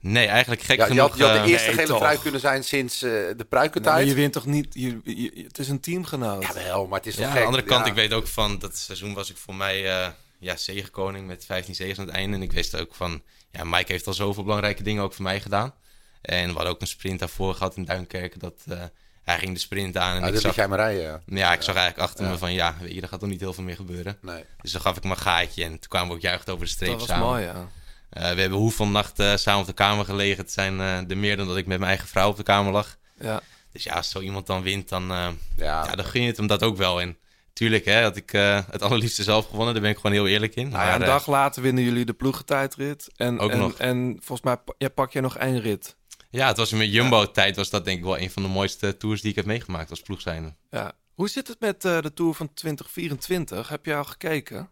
Nee, 0.00 0.26
eigenlijk 0.26 0.62
gek 0.62 0.76
Ja, 0.76 0.84
je 0.84 0.90
genoeg. 0.90 1.08
had, 1.08 1.18
je 1.18 1.24
had 1.24 1.32
de 1.32 1.38
eh, 1.38 1.46
eerste 1.48 1.66
nee, 1.66 1.74
gele 1.76 1.86
toch. 1.88 1.98
trui 1.98 2.18
kunnen 2.18 2.40
zijn 2.40 2.64
sinds 2.64 2.94
eh, 3.02 3.10
de 3.10 3.16
Nou, 3.16 3.34
maar 3.36 3.46
pruikentijd. 3.46 4.08
je 4.08 4.14
wint 4.14 4.32
toch 4.32 4.46
niet... 4.46 4.66
Je, 4.74 5.00
je- 5.04 5.42
het 5.46 5.58
is 5.58 5.68
een 5.68 5.80
teamgenoot. 5.80 6.42
Ja, 6.42 6.54
wel, 6.54 6.86
maar 6.86 6.98
het 6.98 7.08
is 7.08 7.14
Ja, 7.14 7.20
toch 7.20 7.30
aan 7.30 7.38
de 7.38 7.44
andere 7.46 7.62
kant, 7.64 7.84
Ja. 7.84 7.90
ik 7.90 7.96
weet 7.96 8.12
ook 8.12 8.26
van 8.26 8.58
dat 8.58 8.76
seizoen 8.76 9.14
was 9.14 9.30
ik 9.30 9.36
voor 9.36 9.54
mij 9.54 9.90
eh 10.00 10.08
ja, 10.38 10.56
zegenkoning 10.56 11.26
met 11.26 11.44
15 11.44 11.74
zegens 11.74 11.98
aan 11.98 12.06
het 12.06 12.14
einde. 12.14 12.36
En 12.36 12.42
ik 12.42 12.52
wist 12.52 12.76
ook 12.76 12.94
van, 12.94 13.22
ja, 13.50 13.64
Mike 13.64 13.92
heeft 13.92 14.06
al 14.06 14.14
zoveel 14.14 14.42
belangrijke 14.42 14.82
dingen 14.82 15.02
ook 15.02 15.14
voor 15.14 15.24
mij 15.24 15.40
gedaan. 15.40 15.74
En 16.22 16.46
we 16.48 16.52
hadden 16.54 16.72
ook 16.72 16.80
een 16.80 16.86
sprint 16.86 17.18
daarvoor 17.18 17.54
gehad 17.54 17.76
in 17.76 17.84
Duinkerken. 17.84 18.38
Dat, 18.38 18.54
eh, 18.68 18.82
hij 19.22 19.38
ging 19.38 19.52
de 19.54 19.60
sprint 19.60 19.96
aan 19.96 20.14
en 20.14 20.20
Nou, 20.20 20.34
ik 20.34 20.40
zag, 20.40 20.54
jij 20.54 20.68
maar 20.68 20.78
rijden. 20.78 21.22
ja, 21.26 21.52
ik 21.52 21.62
zag 21.62 21.74
eigenlijk 21.76 22.08
achter 22.08 22.24
Ja. 22.24 22.30
me 22.30 22.38
van, 22.38 22.52
ja, 22.52 22.74
weet 22.80 22.94
je, 22.94 23.00
er 23.00 23.08
gaat 23.08 23.20
toch 23.20 23.28
niet 23.28 23.40
heel 23.40 23.52
veel 23.52 23.64
meer 23.64 23.76
gebeuren. 23.76 24.18
Nee. 24.20 24.44
Dus 24.62 24.72
dan 24.72 24.80
gaf 24.80 24.96
ik 24.96 25.02
mijn 25.02 25.18
gaatje 25.18 25.64
en 25.64 25.70
toen 25.70 25.88
kwamen 25.88 26.08
we 26.08 26.14
ook 26.14 26.20
juicht 26.20 26.50
over 26.50 26.64
de 26.64 26.70
streep 26.70 26.90
dat 26.90 26.98
was 26.98 27.08
samen. 27.08 27.26
mooi, 27.26 27.42
ja. 27.44 27.68
Eh, 28.10 28.34
we 28.34 28.40
hebben 28.40 28.58
hoeveel 28.58 28.86
nachten 28.86 29.38
samen 29.38 29.60
op 29.60 29.66
de 29.66 29.72
kamer 29.72 30.04
gelegen. 30.04 30.42
Het 30.42 30.52
zijn 30.52 30.80
eh 30.80 31.10
er 31.10 31.16
meer 31.18 31.36
dan 31.36 31.46
dat 31.46 31.56
ik 31.56 31.66
met 31.66 31.78
mijn 31.78 31.90
eigen 31.90 32.08
vrouw 32.08 32.28
op 32.28 32.36
de 32.36 32.42
kamer 32.42 32.72
lag. 32.72 32.96
ja. 33.18 33.40
Dus 33.72 33.82
ja, 33.82 33.94
als 33.94 34.10
zo 34.10 34.20
iemand 34.20 34.46
dan 34.46 34.62
wint, 34.62 34.88
dan, 34.88 35.02
eh, 35.10 35.28
Ja, 35.56 35.84
ja, 35.84 35.94
dan 35.94 36.04
gun 36.04 36.20
je 36.20 36.26
het 36.26 36.36
hem 36.36 36.46
dat 36.46 36.62
ook 36.62 36.76
wel. 36.76 37.00
En 37.00 37.16
tuurlijk, 37.52 37.84
hè, 37.84 38.02
had 38.02 38.16
ik 38.16 38.32
eh, 38.32 38.60
het 38.70 38.82
allerliefste 38.82 39.22
zelf 39.22 39.46
gewonnen. 39.48 39.72
Daar 39.72 39.82
ben 39.82 39.90
ik 39.92 39.96
gewoon 39.96 40.12
heel 40.12 40.26
eerlijk 40.26 40.54
in. 40.54 40.68
Nou 40.68 40.84
Maar, 40.84 40.94
een 40.94 41.00
eh, 41.02 41.06
dag 41.08 41.26
later 41.26 41.62
winnen 41.62 41.84
jullie 41.84 42.04
de 42.04 42.12
ploegentijdrit. 42.12 43.08
En, 43.16 43.38
Ook 43.38 43.50
en, 43.50 43.58
nog. 43.58 43.74
en 43.78 44.16
volgens 44.20 44.40
mij 44.42 44.74
ja, 44.78 44.88
pak 44.88 45.12
je 45.12 45.20
nog 45.20 45.36
één 45.36 45.60
rit. 45.60 45.96
Ja, 46.32 46.46
het 46.48 46.56
was 46.56 46.70
met 46.70 46.92
Jumbo-tijd 46.92 47.56
was 47.56 47.70
dat 47.70 47.84
denk 47.84 47.98
ik 47.98 48.04
wel 48.04 48.18
een 48.18 48.30
van 48.30 48.42
de 48.42 48.48
mooiste 48.48 48.96
tours 48.96 49.20
die 49.20 49.30
ik 49.30 49.36
heb 49.36 49.44
meegemaakt 49.44 49.90
als 49.90 50.00
ploegzijnde. 50.00 50.54
Ja. 50.70 50.92
Hoe 51.14 51.28
zit 51.28 51.48
het 51.48 51.60
met 51.60 51.84
eh, 51.84 52.00
de 52.00 52.12
Tour 52.12 52.34
van 52.34 52.54
2024? 52.54 53.68
Heb 53.68 53.84
je 53.86 53.94
al 53.94 54.04
gekeken? 54.04 54.68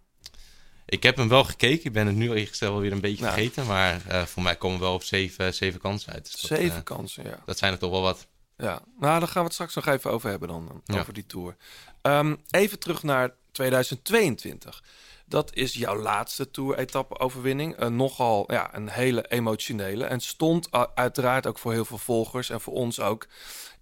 Ik 0.86 1.02
heb 1.02 1.16
hem 1.16 1.28
wel 1.28 1.44
gekeken. 1.44 1.84
Ik 1.84 1.92
ben 1.92 2.06
het 2.06 2.16
nu 2.16 2.28
gezegd 2.30 2.58
wel 2.58 2.80
weer 2.80 2.92
een 2.92 3.00
beetje 3.00 3.22
Nou. 3.24 3.34
vergeten. 3.34 3.66
Maar 3.66 4.00
eh, 4.06 4.22
voor 4.22 4.42
mij 4.42 4.56
komen 4.56 4.78
we 4.78 4.84
wel 4.84 4.94
op 4.94 5.02
zeven, 5.02 5.54
zeven 5.54 5.80
kansen 5.80 6.12
uit. 6.12 6.22
Dus 6.32 6.40
dat, 6.40 6.58
Zeven 6.58 6.76
eh, 6.78 6.82
kansen, 6.84 7.24
ja. 7.24 7.42
dat 7.44 7.58
zijn 7.58 7.72
er 7.72 7.78
toch 7.78 7.90
wel 7.90 8.02
wat. 8.02 8.26
ja. 8.56 8.82
Nou, 8.98 9.18
daar 9.18 9.28
gaan 9.28 9.40
we 9.42 9.44
het 9.44 9.52
straks 9.52 9.74
nog 9.74 9.86
even 9.86 10.10
over 10.10 10.30
hebben 10.30 10.48
dan. 10.48 10.66
dan, 10.66 10.82
Ja. 10.84 11.00
Over 11.00 11.12
die 11.14 11.26
Tour. 11.26 11.56
Ehm, 12.02 12.34
even 12.50 12.78
terug 12.78 13.02
naar 13.02 13.34
2022. 13.52 14.82
Dat 15.30 15.54
is 15.54 15.74
jouw 15.74 15.96
laatste 15.96 16.50
Tour-etappe-overwinning. 16.50 17.74
Een 17.76 17.96
nogal 17.96 18.52
ja, 18.52 18.74
een 18.74 18.88
hele 18.88 19.28
emotionele. 19.28 20.04
En 20.04 20.20
stond 20.20 20.68
uh, 20.74 20.84
uiteraard 20.94 21.46
ook 21.46 21.58
voor 21.58 21.72
heel 21.72 21.84
veel 21.84 21.98
volgers 21.98 22.50
en 22.50 22.60
voor 22.60 22.74
ons 22.74 23.00
ook... 23.00 23.28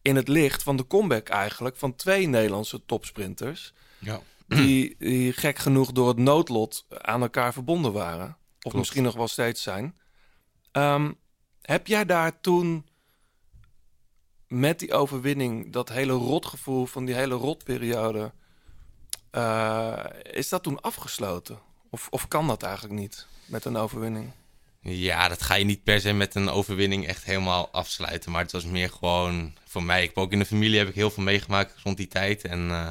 in 0.03 0.17
het 0.17 0.29
licht 0.29 0.63
van 0.63 0.77
de 0.77 0.87
comeback 0.87 1.29
eigenlijk 1.29 1.77
van 1.77 1.97
twee 1.97 2.27
Nederlandse 2.27 2.85
topsprinters... 2.85 3.73
Ja. 3.99 4.21
die, 4.47 4.97
die 4.99 5.33
gek 5.33 5.59
genoeg 5.59 5.93
door 5.93 6.09
het 6.09 6.17
noodlot 6.17 6.87
aan 6.89 7.23
elkaar 7.23 7.53
verbonden 7.53 7.93
waren. 7.93 8.29
Of 8.29 8.37
Klopt. 8.59 8.77
misschien 8.77 9.03
nog 9.03 9.15
wel 9.15 9.29
steeds 9.29 9.63
zijn. 9.63 9.99
Ehm, 10.73 11.13
heb 11.63 11.87
jij 11.87 12.05
daar 12.05 12.41
toen 12.41 12.87
met 14.47 14.79
die 14.79 14.93
overwinning, 14.93 15.73
dat 15.73 15.89
hele 15.89 16.13
rotgevoel 16.13 16.87
van 16.87 17.05
die 17.05 17.15
hele 17.15 17.35
rotperiode, 17.35 18.33
eh, 19.31 20.05
is 20.33 20.49
dat 20.49 20.63
toen 20.63 20.81
afgesloten? 20.81 21.59
Of, 21.91 22.07
of 22.11 22.29
kan 22.29 22.47
dat 22.47 22.63
eigenlijk 22.63 22.95
niet 23.01 23.27
met 23.47 23.65
een 23.65 23.77
overwinning? 23.77 24.31
Ja, 24.81 25.29
dat 25.29 25.43
ga 25.43 25.55
je 25.55 25.65
niet 25.65 25.83
per 25.85 26.01
se 26.01 26.13
met 26.13 26.35
een 26.35 26.49
overwinning 26.49 27.07
echt 27.07 27.25
helemaal 27.25 27.69
afsluiten. 27.73 28.31
Maar 28.33 28.43
het 28.43 28.53
was 28.53 28.65
meer 28.65 28.91
gewoon 28.91 29.55
voor 29.65 29.83
mij. 29.83 30.03
Ik 30.03 30.09
heb 30.09 30.19
ook 30.19 30.33
in 30.33 30.39
de 30.39 30.45
familie 30.45 30.79
heb 30.79 30.89
ik 30.89 30.95
heel 30.95 31.11
veel 31.11 31.23
meegemaakt 31.23 31.75
rond 31.85 31.97
die 31.97 32.09
tijd. 32.09 32.45
En 32.45 32.71
eh, 32.71 32.89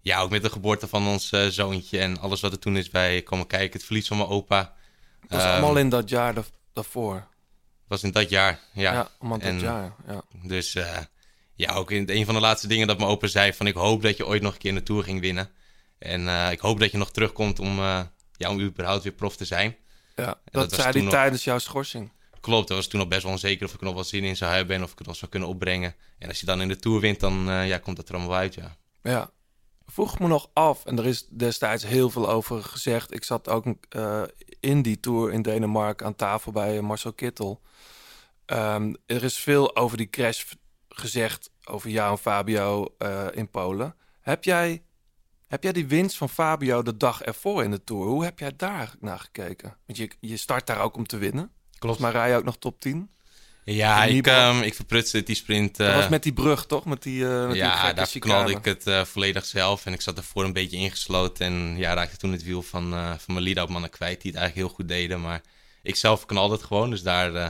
ja, 0.00 0.20
ook 0.20 0.30
met 0.30 0.42
de 0.42 0.50
geboorte 0.50 0.88
van 0.88 1.06
ons 1.06 1.32
eh, 1.32 1.46
zoontje 1.46 1.98
en 1.98 2.18
alles 2.18 2.40
wat 2.40 2.52
er 2.52 2.58
toen 2.58 2.76
is 2.76 2.90
bij 2.90 3.22
komen 3.22 3.46
kijken. 3.46 3.72
Het 3.72 3.84
verlies 3.84 4.08
van 4.08 4.16
mijn 4.16 4.28
opa. 4.28 4.74
Dat 5.20 5.30
was 5.30 5.42
Ehm, 5.42 5.50
allemaal 5.52 5.76
in 5.76 5.88
dat 5.88 6.08
jaar 6.08 6.34
da- 6.34 6.44
daarvoor. 6.72 7.26
was 7.88 8.02
in 8.02 8.10
dat 8.10 8.28
jaar. 8.28 8.58
Ja. 8.72 8.92
Ja, 8.92 9.08
allemaal 9.18 9.38
dat 9.38 9.48
en- 9.48 9.60
jaar. 9.60 9.92
Ja. 10.06 10.22
Dus 10.42 10.72
ja, 11.60 11.74
ook 11.74 11.90
in, 11.90 12.10
een 12.10 12.24
van 12.24 12.34
de 12.34 12.40
laatste 12.40 12.66
dingen 12.68 12.86
dat 12.86 12.98
mijn 12.98 13.10
opa 13.10 13.26
zei: 13.26 13.52
van 13.52 13.66
ik 13.66 13.74
hoop 13.74 14.02
dat 14.02 14.16
je 14.16 14.26
ooit 14.26 14.42
nog 14.42 14.52
een 14.52 14.58
keer 14.58 14.70
in 14.70 14.76
de 14.76 14.82
tour 14.82 15.04
ging 15.04 15.20
winnen. 15.20 15.50
En 15.98 16.28
eh, 16.28 16.50
ik 16.50 16.60
hoop 16.60 16.80
dat 16.80 16.90
je 16.90 16.98
nog 16.98 17.10
terugkomt 17.10 17.58
om, 17.58 17.78
ja, 18.32 18.50
om 18.50 18.60
überhaupt 18.60 19.02
weer 19.02 19.12
prof 19.12 19.36
te 19.36 19.44
zijn. 19.44 19.76
Ja, 20.16 20.24
dat, 20.26 20.70
dat 20.70 20.72
zei 20.72 20.90
hij 20.92 21.00
nog- 21.00 21.10
tijdens 21.10 21.44
jouw 21.44 21.58
schorsing. 21.58 22.10
Klopt, 22.40 22.68
dat 22.68 22.76
was 22.76 22.86
toen 22.86 23.00
nog 23.00 23.08
best 23.08 23.22
wel 23.22 23.32
onzeker 23.32 23.66
of 23.66 23.72
ik 23.74 23.78
er 23.80 23.84
nog 23.84 23.94
wel 23.94 24.04
zin 24.04 24.24
in 24.24 24.36
zou 24.36 24.52
hebben 24.52 24.76
en 24.76 24.82
of 24.82 24.92
ik 24.92 24.98
het 24.98 25.06
nog 25.06 25.16
zou 25.16 25.30
kunnen 25.30 25.48
opbrengen. 25.48 25.94
En 26.18 26.28
als 26.28 26.40
je 26.40 26.46
dan 26.46 26.60
in 26.60 26.68
de 26.68 26.76
Tour 26.76 27.00
wint, 27.00 27.20
dan 27.20 27.50
eh, 27.50 27.68
ja, 27.68 27.78
komt 27.78 27.96
dat 27.96 28.08
er 28.08 28.14
allemaal 28.14 28.36
uit, 28.36 28.54
ja. 28.54 28.76
Ja. 29.02 29.30
Vroeg 29.86 30.18
me 30.18 30.26
nog 30.26 30.50
af, 30.52 30.84
en 30.84 30.98
er 30.98 31.06
is 31.06 31.26
destijds 31.28 31.86
heel 31.86 32.10
veel 32.10 32.30
over 32.30 32.62
gezegd. 32.62 33.14
Ik 33.14 33.24
zat 33.24 33.48
ook 33.48 33.64
in 34.60 34.82
die 34.82 35.00
tour 35.00 35.32
in 35.32 35.42
Denemarken 35.42 36.06
aan 36.06 36.16
tafel 36.16 36.52
bij 36.52 36.80
Marcel 36.80 37.12
Kittel. 37.12 37.60
Ehm, 38.46 38.94
er 39.06 39.24
is 39.24 39.36
veel 39.38 39.76
over 39.76 39.96
die 39.96 40.10
crash 40.10 40.44
gezegd, 41.00 41.50
over 41.64 41.90
jou 41.90 42.10
en 42.10 42.18
Fabio 42.18 42.94
eh, 42.98 43.26
in 43.32 43.50
Polen. 43.50 43.94
Heb 44.20 44.44
jij, 44.44 44.82
heb 45.46 45.62
jij 45.62 45.72
die 45.72 45.86
winst 45.86 46.16
van 46.16 46.28
Fabio 46.28 46.82
de 46.82 46.96
dag 46.96 47.22
ervoor 47.22 47.64
in 47.64 47.70
de 47.70 47.84
tour? 47.84 48.06
Hoe 48.06 48.24
heb 48.24 48.38
jij 48.38 48.52
daar 48.56 48.94
naar 49.00 49.18
gekeken? 49.18 49.76
Want 49.86 49.98
je, 49.98 50.10
je 50.20 50.36
start 50.36 50.66
daar 50.66 50.80
ook 50.80 50.96
om 50.96 51.06
te 51.06 51.18
winnen. 51.18 51.52
Volgens 51.78 52.00
mij 52.00 52.10
rij 52.10 52.30
je 52.30 52.36
ook 52.36 52.44
nog 52.44 52.58
top 52.58 52.80
10. 52.80 53.10
De 53.64 53.74
Ja, 53.74 54.04
ik, 54.04 54.26
ehm, 54.26 54.60
ik 54.60 54.74
verprutste 54.74 55.22
die 55.22 55.34
sprint. 55.34 55.76
Dat 55.76 55.88
eh, 55.88 55.94
was 55.94 56.08
met 56.08 56.22
die 56.22 56.32
brug, 56.32 56.66
toch? 56.66 56.84
Met 56.84 57.02
die, 57.02 57.28
eh 57.28 57.46
met 57.46 57.56
ja, 57.56 57.92
daar 57.92 58.06
chicane. 58.06 58.34
knalde 58.34 58.52
ik 58.58 58.64
het 58.64 58.86
eh, 58.86 59.04
volledig 59.04 59.44
zelf. 59.44 59.86
En 59.86 59.92
ik 59.92 60.00
zat 60.00 60.16
ervoor 60.16 60.44
een 60.44 60.52
beetje 60.52 60.76
ingesloten. 60.76 61.46
En 61.46 61.76
ja, 61.76 61.94
raakte 61.94 62.16
toen 62.16 62.32
het 62.32 62.42
wiel 62.42 62.62
van, 62.62 62.94
eh, 62.94 63.08
van 63.08 63.34
mijn 63.34 63.44
lead-out 63.44 63.68
mannen 63.68 63.90
kwijt. 63.90 64.20
Die 64.22 64.30
het 64.30 64.40
eigenlijk 64.40 64.68
heel 64.68 64.76
goed 64.76 64.88
deden. 64.88 65.20
Maar 65.20 65.40
ik 65.82 65.96
zelf 65.96 66.26
knalde 66.26 66.54
het 66.54 66.64
gewoon. 66.64 66.90
Dus 66.90 67.02
daar, 67.02 67.34
eh, 67.34 67.48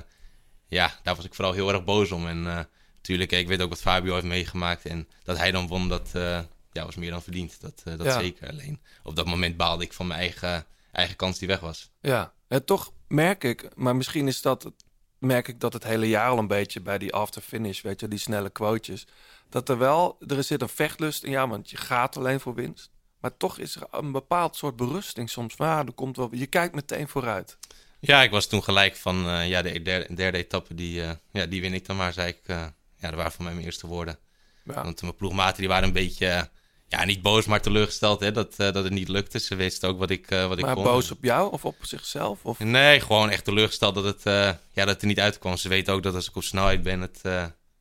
ja, 0.68 0.98
daar 1.02 1.16
was 1.16 1.24
ik 1.24 1.34
vooral 1.34 1.52
heel 1.52 1.72
erg 1.72 1.84
boos 1.84 2.12
om. 2.12 2.26
En 2.26 2.68
natuurlijk, 3.10 3.42
ik 3.42 3.56
weet 3.56 3.62
ook 3.62 3.70
wat 3.70 3.80
Fabio 3.80 4.14
heeft 4.14 4.26
meegemaakt. 4.26 4.84
En 4.84 5.08
dat 5.22 5.36
hij 5.36 5.50
dan 5.50 5.66
won, 5.66 5.88
dat 5.88 6.10
eh, 6.12 6.40
ja, 6.72 6.84
was 6.84 6.94
meer 6.94 7.10
dan 7.10 7.22
verdiend. 7.22 7.60
Dat, 7.60 7.82
eh, 7.84 7.96
dat 7.96 8.06
Ja. 8.06 8.20
zeker. 8.20 8.48
Alleen 8.48 8.80
op 9.02 9.16
dat 9.16 9.26
moment 9.26 9.56
baalde 9.56 9.84
ik 9.84 9.92
van 9.92 10.06
mijn 10.06 10.20
eigen, 10.20 10.66
eigen 10.92 11.16
kans 11.16 11.38
die 11.38 11.48
weg 11.48 11.60
was. 11.60 11.90
Ja, 12.00 12.32
en 12.48 12.64
toch 12.64 12.92
merk 13.08 13.44
ik, 13.44 13.68
maar 13.76 13.96
misschien 13.96 14.28
is 14.28 14.42
dat, 14.42 14.72
merk 15.18 15.48
ik 15.48 15.60
dat 15.60 15.72
het 15.72 15.84
hele 15.84 16.08
jaar 16.08 16.30
al 16.30 16.38
een 16.38 16.46
beetje 16.46 16.80
bij 16.80 16.98
die 16.98 17.12
after 17.12 17.42
finish, 17.42 17.80
weet 17.80 18.00
je, 18.00 18.08
die 18.08 18.18
snelle 18.18 18.50
quotejes, 18.50 19.06
dat 19.48 19.68
er 19.68 19.78
wel, 19.78 20.16
er 20.26 20.44
zit 20.44 20.62
een 20.62 20.68
vechtlust 20.68 21.22
in, 21.22 21.30
ja, 21.30 21.48
want 21.48 21.70
je 21.70 21.76
gaat 21.76 22.16
alleen 22.16 22.40
voor 22.40 22.54
winst. 22.54 22.90
Maar 23.20 23.36
toch 23.36 23.58
is 23.58 23.76
er 23.76 23.86
een 23.90 24.12
bepaald 24.12 24.56
soort 24.56 24.76
berusting 24.76 25.30
soms. 25.30 25.54
van, 25.54 25.66
ah, 25.66 25.86
er 25.86 25.92
komt 25.92 26.16
wel, 26.16 26.28
je 26.32 26.46
kijkt 26.46 26.74
meteen 26.74 27.08
vooruit. 27.08 27.58
Ja, 28.00 28.22
ik 28.22 28.30
was 28.30 28.46
toen 28.46 28.62
gelijk 28.62 28.96
van 28.96 29.26
eh, 29.26 29.48
ja, 29.48 29.62
de 29.62 29.82
derde, 29.82 30.14
derde 30.14 30.38
etappe, 30.38 30.74
die, 30.74 31.02
ja, 31.32 31.46
die 31.46 31.60
win 31.60 31.74
ik 31.74 31.86
dan 31.86 31.96
maar, 31.96 32.12
zei 32.12 32.28
ik. 32.28 32.72
Ja, 33.00 33.08
dat 33.08 33.16
waren 33.16 33.32
voor 33.32 33.44
mij 33.44 33.52
mijn 33.52 33.64
eerste 33.64 33.86
woorden. 33.86 34.18
Ja. 34.64 34.84
Want 34.84 35.02
mijn 35.02 35.16
ploegmaten 35.16 35.58
die 35.58 35.68
waren 35.68 35.84
een 35.84 35.92
beetje, 35.92 36.50
ja, 36.88 37.04
niet 37.04 37.22
boos, 37.22 37.46
maar 37.46 37.60
teleurgesteld 37.60 38.20
hè, 38.20 38.32
dat, 38.32 38.50
eh, 38.56 38.72
dat 38.72 38.84
het 38.84 38.92
niet 38.92 39.08
lukte. 39.08 39.38
Ze 39.38 39.54
wisten 39.54 39.88
ook 39.88 39.98
wat 39.98 40.10
ik, 40.10 40.30
eh, 40.30 40.48
wat 40.48 40.58
ik 40.58 40.64
maar 40.64 40.74
kon. 40.74 40.84
boos 40.84 41.10
op 41.10 41.24
jou 41.24 41.52
of 41.52 41.64
op 41.64 41.76
zichzelf? 41.80 42.44
Of? 42.44 42.58
Nee, 42.58 43.00
gewoon 43.00 43.30
echt 43.30 43.44
teleurgesteld 43.44 43.94
dat 43.94 44.04
het, 44.04 44.26
eh, 44.26 44.34
ja, 44.72 44.84
dat 44.84 44.88
het 44.88 45.00
er 45.00 45.06
niet 45.06 45.20
uitkwam. 45.20 45.56
Ze 45.56 45.68
weten 45.68 45.92
ook 45.92 46.02
dat 46.02 46.14
als 46.14 46.28
ik 46.28 46.36
op 46.36 46.42
snelheid 46.42 46.82
ben, 46.82 47.00
het 47.00 47.20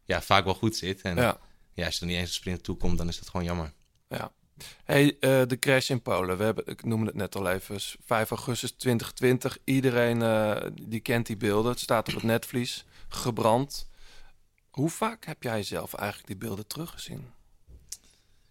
ja, 0.06 0.22
vaak 0.22 0.44
wel 0.44 0.54
goed 0.54 0.76
zit. 0.76 1.02
En 1.02 1.16
ja. 1.16 1.38
Ja, 1.74 1.86
als 1.86 1.96
je 1.96 2.02
er 2.02 2.08
niet 2.08 2.18
eens 2.18 2.28
een 2.28 2.34
sprint 2.34 2.64
toe 2.64 2.78
komt, 2.78 2.98
dan 2.98 3.08
is 3.08 3.20
dat 3.20 3.30
gewoon 3.30 3.46
jammer. 3.46 3.74
ja. 4.08 4.32
Hey, 4.84 5.18
de 5.20 5.58
crash 5.60 5.90
in 5.90 6.02
Polen. 6.02 6.38
We 6.38 6.44
hebben, 6.44 6.68
ik 6.68 6.84
noemde 6.84 7.06
het 7.06 7.16
net 7.16 7.36
al 7.36 7.50
even. 7.50 7.80
5 8.06 8.30
augustus 8.30 8.72
2020. 8.72 9.58
Iedereen 9.64 10.20
die 10.82 11.00
kent 11.00 11.26
die 11.26 11.38
beelden. 11.38 11.72
Het 11.72 11.80
staat 11.80 12.08
op 12.08 12.14
het 12.14 12.24
netvlies. 12.24 12.86
Gebrand. 13.08 13.89
Hoe 14.70 14.90
vaak 14.90 15.26
heb 15.26 15.44
jij 15.44 15.64
zelf 15.64 15.94
eigenlijk 15.94 16.28
die 16.28 16.38
beelden 16.38 16.68
teruggezien? 16.68 17.28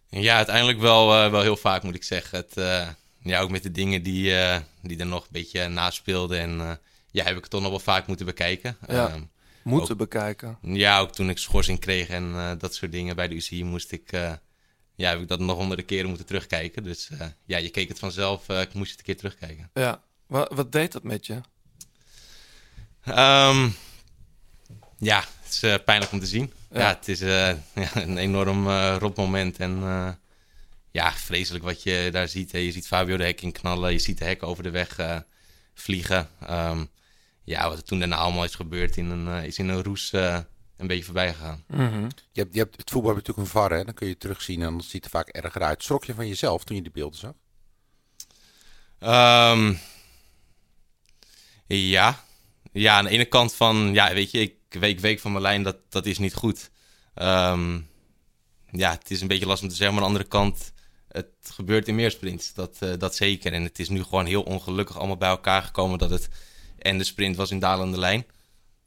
En 0.09 0.21
ja, 0.21 0.35
uiteindelijk 0.35 0.79
wel, 0.79 1.13
eh, 1.23 1.31
wel 1.31 1.41
heel 1.41 1.57
vaak 1.57 1.83
moet 1.83 1.95
ik 1.95 2.03
zeggen. 2.03 2.37
Het, 2.37 2.57
eh, 2.57 2.87
ja, 3.19 3.41
ook 3.41 3.49
met 3.49 3.63
de 3.63 3.71
dingen 3.71 4.03
die, 4.03 4.35
eh, 4.35 4.59
die 4.81 4.99
er 4.99 5.05
nog 5.05 5.23
een 5.23 5.29
beetje 5.31 5.67
naspeelden. 5.67 6.39
En 6.39 6.79
ja, 7.11 7.23
heb 7.23 7.35
ik 7.35 7.41
het 7.41 7.49
toch 7.51 7.61
nog 7.61 7.69
wel 7.69 7.79
vaak 7.79 8.07
moeten 8.07 8.25
bekijken. 8.25 8.77
Ja. 8.87 9.07
Ehm, 9.09 9.23
Moeten 9.63 9.91
Ook- 9.91 9.97
bekijken. 9.97 10.57
Ja, 10.61 10.99
ook 10.99 11.11
toen 11.11 11.29
ik 11.29 11.37
schorsing 11.37 11.79
kreeg 11.79 12.09
en 12.09 12.57
dat 12.59 12.75
soort 12.75 12.91
dingen 12.91 13.15
bij 13.15 13.27
de 13.27 13.35
UCI 13.35 13.63
moest 13.63 13.91
ik, 13.91 14.11
ja, 14.95 15.09
heb 15.09 15.19
ik 15.21 15.27
dat 15.27 15.39
nog 15.39 15.57
honderden 15.57 15.85
keren 15.85 16.07
moeten 16.07 16.25
terugkijken. 16.25 16.83
Dus 16.83 17.09
ja, 17.45 17.57
je 17.57 17.69
keek 17.69 17.87
het 17.87 17.99
vanzelf, 17.99 18.49
ik 18.49 18.73
moest 18.73 18.89
het 18.89 18.99
een 18.99 19.05
keer 19.05 19.17
terugkijken. 19.17 19.69
Ja. 19.73 20.01
Wat, 20.27 20.53
wat 20.53 20.71
deed 20.71 20.91
dat 20.91 21.03
met 21.03 21.25
je? 21.25 21.41
Ehm, 23.03 23.69
ja, 24.97 25.23
het 25.53 25.63
is 25.63 25.63
eh, 25.63 25.83
pijnlijk 25.85 26.11
om 26.11 26.19
te 26.19 26.25
zien. 26.25 26.53
Ja. 26.71 26.79
Ja, 26.79 26.87
het 26.87 27.07
is 27.07 27.21
eh, 27.21 27.47
ja, 27.83 27.95
een 27.95 28.17
enorm 28.17 28.67
eh 28.67 28.95
rot 28.99 29.15
moment 29.15 29.57
en 29.57 29.79
eh, 29.83 30.09
ja, 30.91 31.11
vreselijk 31.11 31.63
wat 31.63 31.83
je 31.83 32.09
daar 32.11 32.27
ziet. 32.27 32.51
hè. 32.51 32.57
Je 32.57 32.71
ziet 32.71 32.87
Fabio 32.87 33.17
de 33.17 33.23
hek 33.23 33.41
in 33.41 33.51
knallen, 33.51 33.91
je 33.91 33.99
ziet 33.99 34.17
de 34.17 34.25
hek 34.25 34.43
over 34.43 34.63
de 34.63 34.69
weg 34.69 34.97
eh, 34.97 35.17
vliegen. 35.73 36.29
Ehm, 36.39 36.85
ja, 37.43 37.67
wat 37.69 37.77
er 37.77 37.83
toen 37.83 37.99
daarna 37.99 38.15
allemaal 38.15 38.43
is 38.43 38.55
gebeurd, 38.55 38.97
in 38.97 39.09
een, 39.09 39.27
eh, 39.27 39.45
is 39.45 39.57
in 39.57 39.69
een 39.69 39.83
roes 39.83 40.11
eh, 40.13 40.39
een 40.77 40.87
beetje 40.87 41.03
voorbij 41.03 41.33
gegaan. 41.33 41.63
Je 42.31 42.41
hebt, 42.41 42.53
je 42.53 42.59
hebt, 42.59 42.77
het 42.77 42.89
voetbal 42.89 43.13
heeft 43.13 43.27
natuurlijk 43.27 43.55
een 43.55 43.61
VAR, 43.61 43.71
hè? 43.71 43.83
dan 43.83 43.93
kun 43.93 44.05
je 44.05 44.11
het 44.11 44.21
terugzien 44.21 44.61
en 44.61 44.69
dan 44.71 44.81
ziet 44.81 44.93
het 44.93 45.03
er 45.03 45.09
vaak 45.09 45.27
erger 45.27 45.63
uit. 45.63 45.83
Schrok 45.83 46.05
je 46.05 46.13
van 46.13 46.27
jezelf 46.27 46.63
toen 46.63 46.75
je 46.75 46.81
die 46.81 46.91
beelden 46.91 47.19
zag? 47.19 47.33
Ehm, 48.99 49.73
ja. 51.67 52.23
Ja, 52.79 52.97
aan 52.97 53.03
de 53.03 53.09
ene 53.09 53.25
kant 53.25 53.53
van, 53.53 53.93
ja, 53.93 54.13
weet 54.13 54.31
je, 54.31 54.39
ik 54.39 54.55
week, 54.69 54.99
week 54.99 55.19
van 55.19 55.31
mijn 55.31 55.43
lijn, 55.43 55.63
dat, 55.63 55.77
dat 55.89 56.05
is 56.05 56.17
niet 56.17 56.33
goed. 56.33 56.69
Ehm, 57.13 57.79
ja, 58.71 58.91
het 58.91 59.11
is 59.11 59.21
een 59.21 59.27
beetje 59.27 59.45
lastig 59.45 59.65
om 59.65 59.71
te 59.71 59.77
zeggen, 59.77 59.95
maar 59.95 60.05
aan 60.05 60.13
de 60.13 60.17
andere 60.17 60.37
kant, 60.37 60.71
het 61.07 61.51
gebeurt 61.53 61.87
in 61.87 61.95
meer 61.95 62.11
sprints, 62.11 62.53
dat, 62.53 62.77
eh, 62.79 62.93
dat 62.97 63.15
zeker. 63.15 63.53
En 63.53 63.63
het 63.63 63.79
is 63.79 63.89
nu 63.89 64.03
gewoon 64.03 64.25
heel 64.25 64.43
ongelukkig 64.43 64.97
allemaal 64.97 65.17
bij 65.17 65.29
elkaar 65.29 65.63
gekomen 65.63 65.97
dat 65.97 66.09
het, 66.09 66.29
en 66.77 66.97
de 66.97 67.03
sprint 67.03 67.35
was 67.35 67.51
in 67.51 67.59
dalende 67.59 67.99
lijn. 67.99 68.25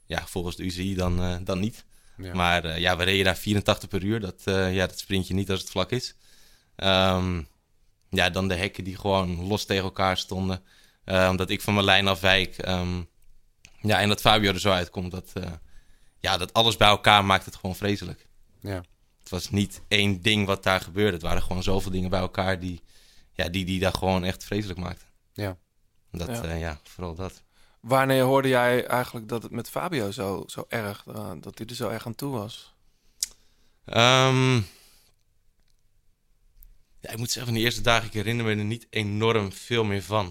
Ja, 0.07 0.26
volgens 0.26 0.57
de 0.57 0.64
UCI 0.64 0.95
dan, 0.95 1.22
eh, 1.22 1.36
dan 1.45 1.61
niet. 1.61 1.84
Ja. 2.16 2.34
Maar 2.34 2.64
eh, 2.64 2.78
ja, 2.78 2.97
we 2.97 3.05
reden 3.05 3.24
daar 3.24 3.36
84 3.36 3.88
per 3.88 4.03
uur, 4.03 4.20
dat, 4.20 4.43
ja, 4.45 4.86
dat 4.86 4.99
sprint 4.99 5.26
je 5.26 5.34
niet 5.34 5.51
als 5.51 5.61
het 5.61 5.70
vlak 5.70 5.90
is. 5.90 6.14
Ehm, 6.76 7.43
ja, 8.09 8.30
dan 8.30 8.49
de 8.49 8.55
hekken 8.55 8.84
die 8.84 8.97
gewoon 8.97 9.47
los 9.47 9.64
tegen 9.64 9.84
elkaar 9.84 10.18
stonden. 10.18 10.62
Omdat 11.05 11.51
ik 11.51 11.61
van 11.61 11.74
mijn 11.74 11.86
lijn 11.86 12.09
afwijk. 12.09 12.59
Ehm, 12.59 13.01
ja, 13.83 14.01
en 14.01 14.09
dat 14.09 14.20
Fabio 14.20 14.53
er 14.53 14.61
zo 14.61 14.70
uitkomt. 14.70 15.11
Dat, 15.11 15.30
eh, 15.35 15.51
ja, 16.20 16.37
dat 16.37 16.53
alles 16.53 16.76
bij 16.76 16.89
elkaar 16.89 17.24
maakt 17.24 17.45
het 17.45 17.57
gewoon 17.57 17.76
vreselijk. 17.76 18.26
Ja. 18.61 18.83
Het 19.18 19.28
was 19.30 19.51
niet 19.51 19.83
één 19.89 20.22
ding 20.22 20.47
wat 20.47 20.62
daar 20.62 20.80
gebeurde. 20.80 21.12
Het 21.12 21.22
waren 21.22 21.43
gewoon 21.43 21.62
zoveel 21.62 21.91
dingen 21.91 22.11
bij 22.11 22.20
elkaar 22.20 22.59
die, 22.61 22.83
ja, 23.33 23.49
die, 23.49 23.64
die 23.64 23.80
dat 23.80 23.97
gewoon 23.97 24.24
echt 24.24 24.45
vreselijk 24.45 24.78
maakten. 24.78 25.07
Ja. 25.33 25.57
Dat, 26.11 26.28
Ja. 26.28 26.43
ja. 26.45 26.55
ja, 26.55 26.80
vooral 26.83 27.14
dat. 27.14 27.43
Wanneer 27.80 28.22
hoorde 28.22 28.49
jij 28.49 28.87
eigenlijk 28.87 29.28
dat 29.28 29.43
het 29.43 29.53
met 29.53 29.70
Fabio 29.70 30.11
zo, 30.11 30.45
zo 30.47 30.64
erg, 30.68 31.05
eh, 31.07 31.30
dat 31.41 31.59
hij 31.59 31.66
er 31.66 31.74
zo 31.74 31.89
erg 31.89 32.07
aan 32.07 32.14
toe 32.14 32.33
was? 32.33 32.74
Ehm, 33.85 34.55
ja, 37.01 37.11
ik 37.11 37.16
moet 37.16 37.30
zeggen, 37.30 37.53
van 37.53 37.55
de 37.55 37.66
eerste 37.66 37.80
dagen, 37.80 38.07
ik 38.07 38.12
herinner 38.12 38.45
me 38.45 38.51
er 38.51 38.64
niet 38.64 38.87
enorm 38.91 39.53
veel 39.53 39.85
meer 39.85 40.03
van. 40.03 40.24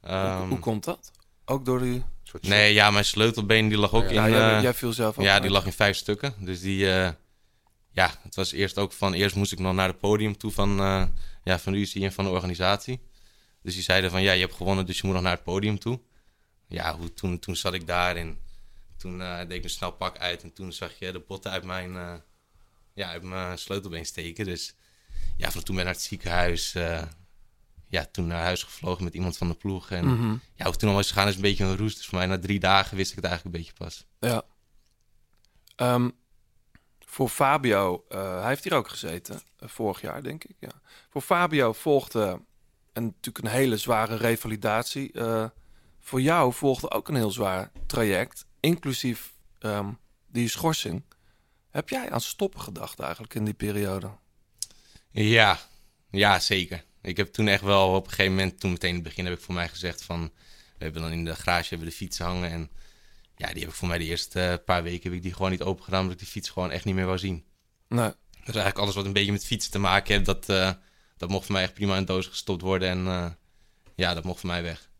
hoe, 0.00 0.10
Ehm, 0.10 0.48
hoe 0.48 0.58
komt 0.58 0.84
dat? 0.84 1.10
Ook 1.44 1.64
door 1.64 1.78
die... 1.78 2.04
Een 2.32 2.40
soort 2.40 2.54
nee, 2.54 2.72
ja, 2.74 2.90
mijn 2.90 3.04
sleutelbeen 3.04 3.68
die 3.68 3.78
lag 3.78 3.92
ook 3.92 4.10
Ja, 4.10 4.26
in... 4.26 4.32
jij, 4.32 4.56
eh, 4.56 4.62
jij 4.62 4.74
viel 4.74 4.92
zelf 4.92 5.18
ook 5.18 5.24
Ja, 5.24 5.32
uit. 5.32 5.42
die 5.42 5.50
lag 5.50 5.66
in 5.66 5.72
vijf 5.72 5.96
stukken. 5.96 6.34
Dus 6.38 6.60
die, 6.60 6.92
eh, 6.92 7.10
ja, 7.90 8.14
het 8.22 8.34
was 8.34 8.52
eerst 8.52 8.78
ook 8.78 8.92
van, 8.92 9.12
eerst 9.12 9.36
moest 9.36 9.52
ik 9.52 9.58
nog 9.58 9.74
naar 9.74 9.88
het 9.88 9.98
podium 9.98 10.36
toe 10.36 10.50
van, 10.50 10.80
eh, 10.80 11.04
ja, 11.44 11.58
van 11.58 11.72
de 11.72 11.78
UCI 11.78 12.04
en 12.04 12.12
van 12.12 12.24
de 12.24 12.30
organisatie. 12.30 13.00
Dus 13.62 13.74
die 13.74 13.82
zeiden 13.82 14.10
van, 14.10 14.22
ja, 14.22 14.32
je 14.32 14.40
hebt 14.40 14.54
gewonnen, 14.54 14.86
dus 14.86 14.96
je 14.96 15.02
moet 15.04 15.14
nog 15.14 15.22
naar 15.22 15.34
het 15.34 15.42
podium 15.42 15.78
toe. 15.78 16.00
Ja, 16.68 16.96
hoe, 16.96 17.14
toen, 17.14 17.38
toen 17.38 17.56
zat 17.56 17.74
ik 17.74 17.86
daar 17.86 18.16
en 18.16 18.38
toen 18.96 19.22
eh, 19.22 19.38
deed 19.38 19.50
ik 19.50 19.60
mijn 19.60 19.70
snel 19.70 19.92
pak 19.92 20.18
uit 20.18 20.42
en 20.42 20.52
toen 20.52 20.72
zag 20.72 20.98
je 20.98 21.12
de 21.12 21.18
botten 21.20 21.50
uit 21.50 21.64
mijn, 21.64 21.96
eh, 21.96 22.14
ja, 22.94 23.08
uit 23.08 23.22
mijn 23.22 23.58
sleutelbeen 23.58 24.06
steken. 24.06 24.44
Dus 24.44 24.74
ja, 25.36 25.50
van 25.50 25.62
toen 25.62 25.74
ben 25.74 25.84
ik 25.84 25.90
naar 25.90 26.00
het 26.00 26.08
ziekenhuis, 26.08 26.74
eh, 26.74 27.02
ja, 27.92 28.06
toen 28.12 28.26
naar 28.26 28.42
huis 28.42 28.62
gevlogen 28.62 29.04
met 29.04 29.14
iemand 29.14 29.36
van 29.36 29.48
de 29.48 29.54
ploeg. 29.54 29.90
En 29.90 30.04
Mhm. 30.06 30.36
ja, 30.54 30.64
hoe 30.64 30.76
toen 30.76 30.88
al 30.88 30.94
was 30.94 31.08
gegaan 31.08 31.28
is 31.28 31.34
een 31.34 31.40
beetje 31.40 31.64
een 31.64 31.76
roest. 31.76 31.96
Dus 31.96 32.06
voor 32.06 32.18
mij 32.18 32.26
na 32.26 32.38
drie 32.38 32.60
dagen 32.60 32.96
wist 32.96 33.10
ik 33.10 33.16
het 33.16 33.24
eigenlijk 33.24 33.54
een 33.56 33.62
beetje 33.62 33.76
pas. 33.78 34.06
Ja. 34.18 34.42
Ehm, 35.76 36.10
voor 36.98 37.28
Fabio, 37.28 38.04
eh, 38.08 38.38
hij 38.40 38.48
heeft 38.48 38.64
hier 38.64 38.74
ook 38.74 38.88
gezeten, 38.88 39.40
eh, 39.58 39.68
vorig 39.68 40.00
jaar 40.00 40.22
denk 40.22 40.44
ik. 40.44 40.56
Ja. 40.58 40.70
Voor 41.10 41.20
Fabio 41.22 41.72
volgde 41.72 42.40
een, 42.92 43.04
natuurlijk 43.04 43.44
een 43.44 43.50
hele 43.50 43.76
zware 43.76 44.16
revalidatie. 44.16 45.12
Eh, 45.12 45.44
voor 46.00 46.20
jou 46.20 46.52
volgde 46.52 46.90
ook 46.90 47.08
een 47.08 47.14
heel 47.14 47.30
zwaar 47.30 47.70
traject, 47.86 48.44
inclusief 48.60 49.32
ehm, 49.58 49.90
die 50.26 50.48
schorsing. 50.48 51.02
Heb 51.70 51.88
jij 51.88 52.10
aan 52.10 52.20
stoppen 52.20 52.60
gedacht 52.60 52.98
eigenlijk 53.00 53.34
in 53.34 53.44
die 53.44 53.54
periode? 53.54 54.10
Ja, 55.10 55.58
ja, 56.10 56.38
zeker. 56.38 56.84
Ik 57.02 57.16
heb 57.16 57.32
toen 57.32 57.48
echt 57.48 57.62
wel 57.62 57.94
op 57.94 58.04
een 58.04 58.10
gegeven 58.10 58.34
moment, 58.34 58.60
toen 58.60 58.70
meteen 58.70 58.88
in 58.88 58.94
het 58.94 59.04
begin 59.04 59.24
heb 59.24 59.34
ik 59.34 59.40
voor 59.44 59.54
mij 59.54 59.68
gezegd 59.68 60.02
van, 60.02 60.30
we 60.78 60.84
hebben 60.84 61.02
dan 61.02 61.10
in 61.12 61.24
de 61.24 61.34
garage 61.36 61.68
hebben 61.68 61.88
de 61.88 61.94
fiets 61.94 62.18
hangen 62.18 62.50
en 62.50 62.70
ja, 63.36 63.46
die 63.52 63.60
heb 63.60 63.68
ik 63.68 63.74
voor 63.74 63.88
mij 63.88 63.98
de 63.98 64.04
eerste 64.04 64.40
eh, 64.40 64.54
paar 64.64 64.82
weken 64.82 65.02
heb 65.02 65.12
ik 65.12 65.22
die 65.22 65.32
gewoon 65.34 65.50
niet 65.50 65.62
open 65.62 65.84
gedaan, 65.84 66.00
omdat 66.00 66.14
ik 66.14 66.22
die 66.22 66.28
fiets 66.32 66.48
gewoon 66.48 66.70
echt 66.70 66.84
niet 66.84 66.94
meer 66.94 67.06
wou 67.06 67.18
zien. 67.18 67.44
Nee. 67.88 68.10
Dus 68.44 68.54
eigenlijk 68.54 68.78
alles 68.78 68.94
wat 68.94 69.04
een 69.04 69.12
beetje 69.12 69.32
met 69.32 69.44
fietsen 69.46 69.72
te 69.72 69.78
maken 69.78 70.12
heeft, 70.14 70.26
dat, 70.26 70.48
eh, 70.48 70.70
dat 71.16 71.28
mocht 71.28 71.44
voor 71.44 71.54
mij 71.54 71.62
echt 71.62 71.74
prima 71.74 71.96
in 71.96 72.04
doos 72.04 72.26
gestopt 72.26 72.62
worden 72.62 72.88
en 72.88 73.06
eh, 73.06 73.30
ja, 73.94 74.14
dat 74.14 74.24
mocht 74.24 74.40
voor 74.40 74.48
mij 74.50 74.62
weg. 74.62 74.90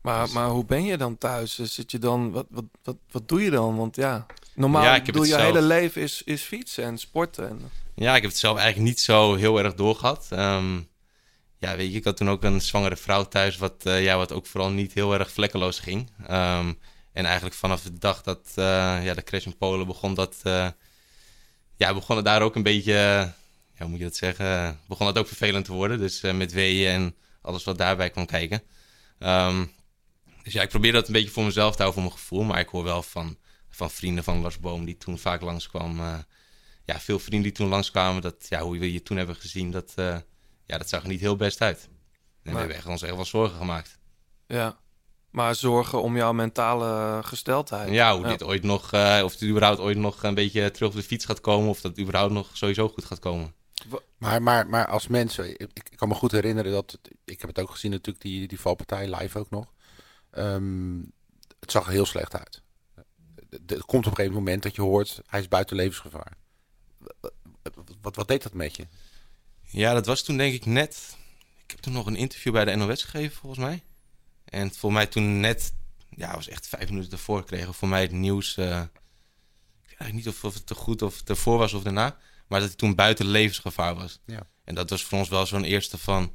Maar, 0.00 0.24
Dus- 0.24 0.32
maar 0.34 0.48
hoe 0.48 0.64
ben 0.64 0.84
je 0.84 0.96
dan 0.96 1.18
thuis? 1.18 1.58
Zit 1.58 1.90
je 1.90 1.98
dan, 1.98 2.30
wat, 2.30 2.46
wat, 2.50 2.64
wat, 2.82 2.96
wat 3.10 3.28
doe 3.28 3.42
je 3.42 3.50
dan? 3.50 3.76
Want 3.76 3.96
ja, 3.96 4.26
normaal 4.54 4.82
Ja, 4.84 4.94
ik 4.94 5.06
heb 5.06 5.14
doe 5.14 5.24
je 5.24 5.30
zelf. 5.30 5.42
hele 5.42 5.62
leven 5.62 6.02
is, 6.02 6.22
is 6.22 6.42
fietsen 6.42 6.84
en 6.84 6.98
sporten. 6.98 7.48
En, 7.48 7.70
Ja, 7.94 8.14
ik 8.16 8.22
heb 8.22 8.30
het 8.30 8.40
zelf 8.40 8.58
eigenlijk 8.58 8.88
niet 8.88 9.00
zo 9.00 9.34
heel 9.34 9.58
erg 9.58 9.74
doorgehad. 9.74 10.26
Ehm, 10.30 10.80
ja, 11.64 11.76
weet 11.76 11.90
je, 11.90 11.98
ik 11.98 12.04
had 12.04 12.16
toen 12.16 12.30
ook 12.30 12.42
een 12.44 12.60
zwangere 12.60 12.96
vrouw 12.96 13.24
thuis, 13.24 13.56
wat, 13.56 13.86
eh, 13.86 14.04
ja, 14.04 14.16
wat 14.16 14.32
ook 14.32 14.46
vooral 14.46 14.70
niet 14.70 14.92
heel 14.92 15.14
erg 15.14 15.30
vlekkeloos 15.30 15.78
ging. 15.78 16.10
Ehm, 16.26 16.72
en 17.12 17.24
eigenlijk 17.24 17.54
vanaf 17.54 17.82
de 17.82 17.98
dag 17.98 18.22
dat 18.22 18.52
eh, 18.54 19.04
ja, 19.04 19.14
de 19.14 19.22
crash 19.22 19.46
in 19.46 19.56
Polen 19.56 19.86
begon, 19.86 20.14
dat, 20.14 20.40
eh, 20.42 20.68
ja, 21.76 21.94
begon 21.94 22.16
het 22.16 22.24
daar 22.24 22.42
ook 22.42 22.54
een 22.54 22.62
beetje, 22.62 22.92
ja, 22.92 23.34
hoe 23.78 23.88
moet 23.88 23.98
je 23.98 24.04
dat 24.04 24.16
zeggen, 24.16 24.80
begon 24.88 25.06
het 25.06 25.18
ook 25.18 25.26
vervelend 25.26 25.64
te 25.64 25.72
worden. 25.72 25.98
Dus 25.98 26.20
met 26.20 26.52
weeën 26.52 26.92
en 26.92 27.14
alles 27.42 27.64
wat 27.64 27.78
daarbij 27.78 28.10
kwam 28.10 28.26
kijken. 28.26 28.62
Ehm, 29.18 29.64
dus 30.42 30.52
ja, 30.52 30.62
ik 30.62 30.68
probeer 30.68 30.92
dat 30.92 31.06
een 31.06 31.12
beetje 31.12 31.30
voor 31.30 31.44
mezelf 31.44 31.76
te 31.76 31.82
houden, 31.82 32.02
voor 32.02 32.10
mijn 32.10 32.22
gevoel. 32.22 32.42
Maar 32.42 32.60
ik 32.60 32.68
hoor 32.68 32.84
wel 32.84 33.02
van 33.02 33.38
van 33.68 33.90
vrienden 33.90 34.24
van 34.24 34.40
Lars 34.40 34.58
Boom 34.58 34.84
die 34.84 34.96
toen 34.96 35.18
vaak 35.18 35.40
langskwam. 35.40 36.00
eh 36.00 36.18
ja, 36.86 37.00
veel 37.00 37.18
vrienden 37.18 37.42
die 37.42 37.52
toen 37.52 37.68
langskwamen, 37.68 38.22
dat, 38.22 38.46
ja, 38.48 38.60
hoe 38.60 38.78
we 38.78 38.92
je 38.92 39.02
toen 39.02 39.16
hebben 39.16 39.36
gezien, 39.36 39.70
dat, 39.70 39.94
ja, 40.66 40.78
dat 40.78 40.88
zag 40.88 41.02
er 41.02 41.08
niet 41.08 41.20
heel 41.20 41.36
best 41.36 41.60
uit. 41.60 41.82
En 41.82 41.90
Nee. 42.42 42.52
we 42.52 42.58
hebben 42.58 42.76
echt 42.76 42.86
ons 42.86 43.02
echt 43.02 43.14
wel 43.14 43.24
zorgen 43.24 43.56
gemaakt. 43.58 43.98
Ja. 44.46 44.78
Maar 45.30 45.54
zorgen 45.54 46.02
om 46.02 46.16
jouw 46.16 46.32
mentale 46.32 47.22
gesteldheid. 47.22 47.90
Ja, 47.90 48.16
hoe 48.16 48.26
dit 48.26 48.42
ooit 48.42 48.62
nog, 48.62 48.92
eh, 48.92 49.20
of 49.24 49.32
het 49.32 49.42
überhaupt 49.42 49.80
ooit 49.80 49.96
nog 49.96 50.22
een 50.22 50.34
beetje 50.34 50.70
terug 50.70 50.88
op 50.88 50.94
de 50.94 51.02
fiets 51.02 51.24
gaat 51.24 51.40
komen, 51.40 51.68
of 51.68 51.80
dat 51.80 51.90
het 51.90 52.00
überhaupt 52.00 52.32
nog 52.32 52.50
sowieso 52.52 52.88
goed 52.88 53.04
gaat 53.04 53.18
komen. 53.18 53.54
Maar, 54.18 54.42
maar, 54.42 54.66
maar 54.66 54.86
als 54.86 55.06
mensen, 55.06 55.50
ik, 55.50 55.60
ik 55.72 55.92
kan 55.96 56.08
me 56.08 56.14
goed 56.14 56.32
herinneren 56.32 56.72
dat, 56.72 56.90
het- 56.90 57.10
ik 57.24 57.40
heb 57.40 57.48
het 57.50 57.58
ook 57.60 57.70
gezien 57.70 57.90
natuurlijk, 57.90 58.24
die, 58.24 58.48
die 58.48 58.60
valpartij 58.60 59.14
live 59.16 59.38
ook 59.38 59.50
nog. 59.50 59.72
Ehm, 60.30 60.98
het 61.60 61.70
zag 61.70 61.86
er 61.86 61.92
heel 61.92 62.06
slecht 62.06 62.36
uit. 62.36 62.62
Er 63.66 63.84
komt 63.84 64.04
op 64.06 64.10
een 64.10 64.16
gegeven 64.16 64.32
moment 64.38 64.62
dat 64.62 64.74
je 64.74 64.82
hoort, 64.82 65.20
hij 65.26 65.40
is 65.40 65.48
buiten 65.48 65.76
levensgevaar. 65.76 66.32
Wat, 68.02 68.16
wat 68.16 68.28
deed 68.28 68.42
dat 68.42 68.52
met 68.52 68.76
je? 68.76 68.86
Ja, 69.74 69.92
dat 69.92 70.06
was 70.06 70.22
toen 70.22 70.36
denk 70.36 70.54
ik 70.54 70.66
net. 70.66 71.16
Ik 71.64 71.70
heb 71.70 71.80
toen 71.80 71.92
nog 71.92 72.06
een 72.06 72.16
interview 72.16 72.52
bij 72.52 72.64
de 72.64 72.74
NOS 72.74 73.02
gegeven, 73.02 73.36
volgens 73.36 73.64
mij. 73.64 73.82
En 74.44 74.74
voor 74.74 74.92
mij 74.92 75.06
toen 75.06 75.40
net, 75.40 75.74
ja, 76.10 76.34
was 76.34 76.48
echt 76.48 76.66
vijf 76.66 76.88
minuten 76.88 77.12
ervoor 77.12 77.44
kregen 77.44 77.66
we 77.66 77.72
voor 77.72 77.88
mij 77.88 78.02
het 78.02 78.12
nieuws. 78.12 78.56
eh, 78.56 78.64
ik 78.66 79.88
weet 79.88 79.98
eigenlijk 79.98 80.12
niet 80.12 80.28
of, 80.28 80.44
of 80.44 80.54
het 80.54 80.66
te 80.66 80.74
goed 80.74 81.02
of 81.02 81.18
het 81.18 81.28
ervoor 81.28 81.58
was 81.58 81.72
of 81.72 81.82
daarna. 81.82 82.16
Maar 82.46 82.60
dat 82.60 82.68
hij 82.68 82.78
toen 82.78 82.94
buiten 82.94 83.26
levensgevaar 83.26 83.94
was. 83.94 84.20
Ja. 84.26 84.46
En 84.64 84.74
dat 84.74 84.90
was 84.90 85.04
voor 85.04 85.18
ons 85.18 85.28
wel 85.28 85.46
zo'n 85.46 85.64
eerste 85.64 85.98
van... 85.98 86.34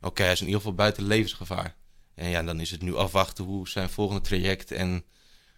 Oké, 0.00 0.22
hij 0.22 0.32
is 0.32 0.40
in 0.40 0.46
ieder 0.46 0.60
geval 0.60 0.76
buiten 0.76 1.02
levensgevaar. 1.06 1.76
En 2.14 2.28
ja, 2.28 2.42
dan 2.42 2.60
is 2.60 2.70
het 2.70 2.82
nu 2.82 2.96
afwachten 2.96 3.44
hoe 3.44 3.68
zijn 3.68 3.90
volgende 3.90 4.22
traject... 4.22 4.70
en 4.70 5.04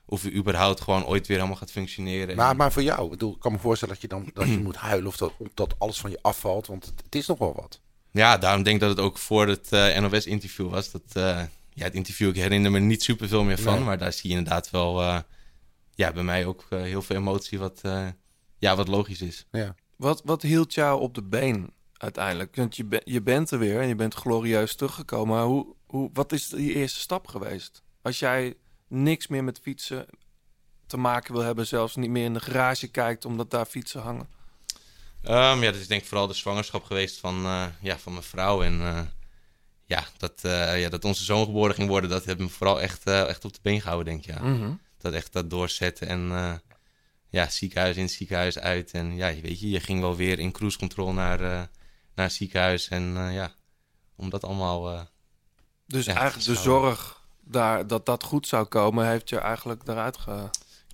of 0.07 0.23
hij 0.23 0.33
überhaupt 0.33 0.81
gewoon 0.81 1.05
ooit 1.07 1.27
weer 1.27 1.37
helemaal 1.37 1.59
gaat 1.59 1.71
functioneren. 1.71 2.37
Maar, 2.37 2.57
maar 2.57 2.73
voor 2.73 2.83
jou, 2.83 3.05
ik, 3.05 3.11
bedoel, 3.11 3.33
ik 3.35 3.41
kan 3.41 3.53
me 3.53 3.59
voorstellen 3.59 3.95
dat 3.95 4.03
je 4.03 4.09
dan 4.09 4.31
dat 4.35 4.47
je 4.49 4.59
moet 4.69 4.77
huilen 4.77 5.07
of 5.07 5.17
dat, 5.17 5.33
dat 5.55 5.75
alles 5.79 5.99
van 6.01 6.11
je 6.11 6.19
afvalt, 6.23 6.67
want 6.67 6.85
het, 6.85 7.03
het 7.05 7.15
is 7.15 7.27
nog 7.27 7.39
wel 7.39 7.55
wat. 7.55 7.81
Ja, 8.11 8.39
daarom 8.39 8.63
denk 8.63 8.75
ik 8.77 8.81
dat 8.81 8.91
het 8.97 9.01
ook 9.01 9.19
voor 9.19 9.49
het 9.49 9.73
eh, 9.73 9.99
NOS-interview 9.99 10.71
was. 10.71 10.91
Dat, 10.91 11.03
eh, 11.13 11.43
ja, 11.71 11.85
het 11.85 11.95
interview, 11.95 12.29
ik 12.29 12.37
herinner 12.37 12.71
me 12.71 12.79
niet 12.79 13.03
superveel 13.03 13.45
meer 13.45 13.59
van. 13.59 13.75
Nee. 13.75 13.83
Maar 13.85 13.99
daar 13.99 14.13
zie 14.13 14.31
je 14.31 14.37
inderdaad 14.37 14.71
wel, 14.71 15.01
eh, 15.03 15.19
ja, 15.95 16.13
bij 16.13 16.23
mij 16.23 16.47
ook 16.47 16.67
heel 16.71 17.03
veel 17.03 17.17
emotie 17.17 17.59
wat, 17.59 17.79
eh, 17.83 18.07
ja, 18.59 18.77
wat 18.77 18.89
logisch 18.89 19.23
is. 19.23 19.47
Ja. 19.51 19.75
Wat, 19.97 20.23
wat 20.25 20.43
hield 20.43 20.75
jou 20.75 21.01
op 21.01 21.15
de 21.15 21.23
been 21.23 21.73
uiteindelijk? 21.97 22.57
Want 22.57 22.77
je, 22.77 22.85
be- 22.85 23.03
je 23.05 23.23
bent 23.23 23.51
er 23.51 23.59
weer 23.59 23.81
en 23.81 23.89
je 23.89 23.95
bent 23.95 24.15
glorieus 24.15 24.75
teruggekomen. 24.75 25.37
Maar 25.37 25.45
hoe, 25.45 25.67
hoe, 25.87 26.11
wat 26.13 26.33
is 26.33 26.49
die 26.49 26.75
eerste 26.75 27.01
stap 27.01 27.27
geweest? 27.27 27.83
Als 28.03 28.19
jij 28.19 28.55
niks 28.89 29.27
meer 29.27 29.45
met 29.45 29.61
fietsen 29.63 30.07
te 30.87 30.97
maken 30.97 31.35
wil 31.35 31.43
hebben, 31.43 31.67
zelfs 31.67 31.97
niet 31.97 32.11
meer 32.11 32.25
in 32.25 32.35
de 32.35 32.41
garage 32.41 32.89
kijkt 32.89 33.25
omdat 33.25 33.51
daar 33.51 33.67
fietsen 33.67 34.01
hangen. 34.01 34.29
Ehm, 35.23 35.63
ja, 35.63 35.71
dat 35.71 35.81
is 35.81 35.87
denk 35.87 36.03
ik 36.03 36.09
vooral 36.09 36.27
de 36.27 36.35
zwangerschap 36.35 36.85
geweest 36.85 37.19
van, 37.19 37.45
eh, 37.45 37.67
ja, 37.81 37.99
van 37.99 38.13
mijn 38.13 38.25
vrouw. 38.25 38.63
En 38.63 38.81
eh, 38.81 39.01
ja, 39.85 40.05
dat, 40.17 40.41
eh, 40.43 40.81
ja, 40.81 40.89
dat 40.89 41.05
onze 41.05 41.25
zoon 41.25 41.45
geboren 41.45 41.75
ging 41.75 41.89
worden, 41.89 42.11
dat 42.11 42.25
heeft 42.25 42.39
me 42.39 42.49
vooral 42.49 42.81
echt, 42.81 43.07
echt 43.07 43.45
op 43.45 43.53
de 43.53 43.59
been 43.63 43.81
gehouden, 43.81 44.13
denk 44.13 44.27
ik. 44.27 44.35
Ja. 44.35 44.43
Mhm. 44.43 44.73
Dat 44.99 45.13
echt 45.13 45.33
dat 45.33 45.51
doorzetten 45.51 46.09
en 46.09 46.63
ja, 47.29 47.49
ziekenhuis 47.49 47.97
in, 47.97 48.09
ziekenhuis 48.09 48.59
uit. 48.59 48.91
En 48.91 49.17
ja, 49.17 49.29
je 49.29 49.41
weet 49.41 49.61
je, 49.61 49.71
je 49.71 49.81
ging 49.81 50.01
wel 50.01 50.17
weer 50.17 50.39
in 50.39 50.53
cruise 50.53 50.79
control 50.79 51.13
naar, 51.13 51.41
naar 52.15 52.27
het 52.27 52.33
ziekenhuis. 52.33 52.89
En 52.89 53.33
ja, 53.33 53.55
om 54.17 54.31
dat 54.31 54.45
allemaal... 54.45 55.09
Dus 55.87 56.05
Ja, 56.05 56.15
eigenlijk 56.15 56.47
de 56.47 56.55
zorg 56.55 57.16
daar, 57.49 57.87
dat 57.87 58.07
dat 58.07 58.23
goed 58.23 58.47
zou 58.47 58.65
komen, 58.65 59.07
heeft 59.09 59.29
je 59.29 59.39
eigenlijk 59.39 59.83
eruit 59.89 60.17
ge... 60.17 60.51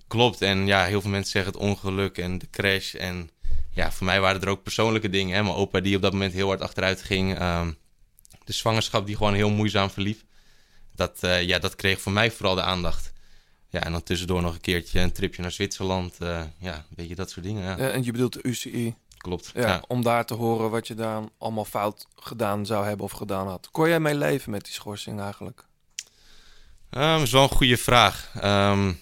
Klopt, 0.07 0.41
en 0.41 0.65
ja, 0.67 0.83
heel 0.85 1.01
veel 1.01 1.09
mensen 1.09 1.31
zeggen 1.31 1.51
het 1.53 1.61
ongeluk 1.61 2.17
en 2.17 2.37
de 2.37 2.49
crash. 2.51 2.93
En 2.95 3.29
ja, 3.71 3.91
voor 3.91 4.05
mij 4.05 4.21
waren 4.21 4.41
er 4.41 4.47
ook 4.49 4.63
persoonlijke 4.63 5.09
dingen. 5.09 5.35
Hè? 5.35 5.43
Mijn 5.43 5.55
opa 5.55 5.79
die 5.79 5.95
op 5.95 6.01
dat 6.01 6.11
moment 6.11 6.33
heel 6.33 6.47
hard 6.47 6.61
achteruit 6.61 7.01
ging. 7.01 7.37
ehm, 7.37 7.71
de 8.43 8.53
zwangerschap 8.53 9.05
die 9.05 9.17
gewoon 9.17 9.33
heel 9.33 9.49
moeizaam 9.49 9.89
verliep. 9.89 10.21
Dat, 10.95 11.17
eh, 11.23 11.41
ja, 11.43 11.59
dat 11.59 11.75
kreeg 11.75 12.01
voor 12.01 12.11
mij 12.11 12.31
vooral 12.31 12.55
de 12.55 12.61
aandacht. 12.61 13.11
Ja, 13.69 13.79
en 13.83 13.91
dan 13.91 14.03
tussendoor 14.03 14.41
nog 14.41 14.53
een 14.53 14.61
keertje 14.61 14.99
een 14.99 15.11
tripje 15.11 15.41
naar 15.41 15.51
Zwitserland. 15.51 16.17
eh, 16.19 16.41
ja, 16.59 16.75
een 16.75 16.83
beetje 16.95 17.15
dat 17.15 17.29
soort 17.29 17.45
dingen. 17.45 17.63
Ja, 17.63 17.77
Eh, 17.77 17.93
en 17.95 18.03
je 18.03 18.11
bedoelt 18.11 18.33
de 18.33 18.39
UCI. 18.43 18.95
klopt. 19.17 19.51
Ja, 19.53 19.61
Ja. 19.61 19.83
Om 19.87 20.03
daar 20.03 20.25
te 20.25 20.33
horen 20.33 20.69
wat 20.69 20.87
je 20.87 20.93
daar 20.95 21.23
allemaal 21.37 21.65
fout 21.65 22.07
gedaan 22.15 22.65
zou 22.65 22.85
hebben 22.85 23.05
of 23.05 23.11
gedaan 23.11 23.47
had. 23.47 23.69
Kon 23.71 23.87
jij 23.87 23.99
mee 23.99 24.15
leven 24.15 24.51
met 24.51 24.63
die 24.65 24.73
schorsing 24.73 25.19
eigenlijk? 25.21 25.65
Ehm, 26.93 27.21
is 27.21 27.31
wel 27.31 27.43
een 27.43 27.49
goede 27.49 27.77
vraag. 27.77 28.31
Ehm, 28.35 28.93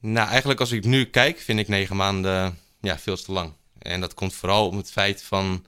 nou, 0.00 0.28
eigenlijk 0.28 0.60
als 0.60 0.72
ik 0.72 0.84
nu 0.84 1.04
kijk, 1.04 1.38
vind 1.38 1.58
ik 1.58 1.68
negen 1.68 1.96
maanden 1.96 2.58
ja, 2.80 2.98
veel 2.98 3.16
te 3.16 3.32
lang. 3.32 3.52
En 3.78 4.00
dat 4.00 4.14
komt 4.14 4.34
vooral 4.34 4.68
om 4.68 4.76
het 4.76 4.90
feit 4.90 5.22
van, 5.22 5.66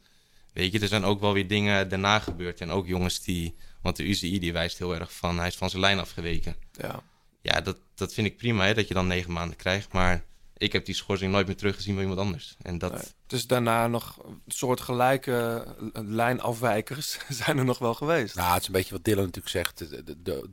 weet 0.53 0.73
je, 0.73 0.81
er 0.81 0.89
zijn 0.89 1.05
ook 1.05 1.21
wel 1.21 1.33
weer 1.33 1.47
dingen 1.49 1.89
daarna 1.89 2.19
gebeurd. 2.19 2.61
En 2.61 2.71
ook 2.71 2.87
jongens 2.87 3.21
die, 3.23 3.55
want 3.83 3.97
de 3.97 4.09
UCI 4.09 4.39
die 4.39 4.53
wijst 4.53 4.79
heel 4.79 4.95
erg 4.95 5.13
van, 5.13 5.39
hij 5.39 5.47
is 5.47 5.57
van 5.57 5.71
zijn 5.71 5.83
lijn 5.83 5.99
afgeweken. 5.99 6.57
Ja. 6.73 7.03
Ja, 7.43 7.61
dat, 7.61 7.77
dat 7.95 8.15
vind 8.15 8.27
ik 8.27 8.37
prima, 8.37 8.65
hè, 8.65 8.75
dat 8.75 8.89
je 8.89 8.95
dan 8.95 9.07
negen 9.07 9.33
maanden 9.33 9.57
krijgt. 9.57 9.93
Maar 9.93 10.25
ik 10.61 10.73
heb 10.73 10.85
die 10.85 10.95
schorsing 10.95 11.33
nooit 11.33 11.47
meer 11.47 11.57
teruggezien 11.57 11.95
bij 11.95 12.03
iemand 12.03 12.21
anders. 12.21 12.57
En 12.63 12.79
dat, 12.79 12.93
Nee. 12.93 13.03
Dus 13.27 13.47
daarna 13.47 13.87
nog 13.87 14.19
een 14.25 14.43
soort 14.47 14.81
gelijke 14.81 15.67
lijnafwijkers 15.93 17.19
zijn 17.41 17.59
er 17.59 17.65
nog 17.65 17.79
wel 17.79 17.95
geweest. 17.95 18.35
Nou, 18.35 18.53
het 18.53 18.61
is 18.61 18.67
een 18.67 18.73
beetje 18.73 18.95
wat 18.95 19.05
Dylan 19.05 19.25
natuurlijk 19.25 19.49
zegt. 19.49 19.79
De, 19.79 20.05
de, 20.05 20.23
de, 20.23 20.49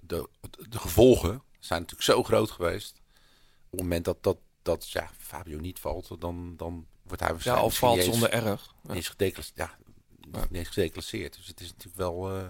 de, 0.00 0.28
de, 0.68 0.78
gevolgen 0.78 1.42
zijn 1.58 1.80
natuurlijk 1.80 2.10
zo 2.10 2.22
groot 2.22 2.50
geweest. 2.50 3.00
Op 3.64 3.70
het 3.70 3.80
moment 3.80 4.04
dat, 4.04 4.22
dat, 4.22 4.38
dat 4.62 4.90
ja, 4.90 5.10
Fabio 5.18 5.58
niet 5.58 5.78
valt, 5.78 6.20
dan, 6.20 6.56
dan 6.56 6.86
wordt 7.02 7.20
hij 7.20 7.28
ja, 7.28 7.34
waarschijnlijk 7.34 7.66
of 7.66 7.78
valt 7.78 8.02
zonder 8.02 8.30
erg. 8.30 8.74
niet 8.82 8.96
eens 8.96 9.08
gedeclasseerd. 9.08 9.58
Ja, 9.58 9.78
niet 10.30 10.46
eens 10.52 10.68
gedeclasseerd. 10.68 11.36
Dus 11.36 11.46
het 11.46 11.60
is 11.60 11.68
natuurlijk 11.68 11.96
wel, 11.96 12.36
eh, 12.36 12.46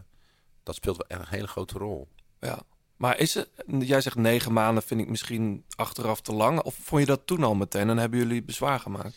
dat 0.63 0.75
speelt 0.75 0.97
wel 0.97 1.07
echt 1.07 1.21
een 1.21 1.37
hele 1.37 1.49
grote 1.49 1.79
rol. 1.79 2.09
Ja. 2.41 2.63
Maar 3.01 3.19
is 3.19 3.35
het, 3.35 3.49
jij 3.79 4.01
zegt 4.01 4.17
negen 4.17 4.53
maanden 4.53 4.83
vind 4.83 5.01
ik 5.01 5.09
misschien 5.09 5.65
achteraf 5.77 6.21
te 6.21 6.33
lang. 6.33 6.61
Of 6.61 6.75
vond 6.83 7.01
je 7.01 7.07
dat 7.07 7.21
toen 7.25 7.45
al 7.45 7.55
meteen 7.55 7.89
en 7.89 7.97
hebben 7.97 8.19
jullie 8.19 8.43
bezwaar 8.43 8.81
gemaakt? 8.81 9.15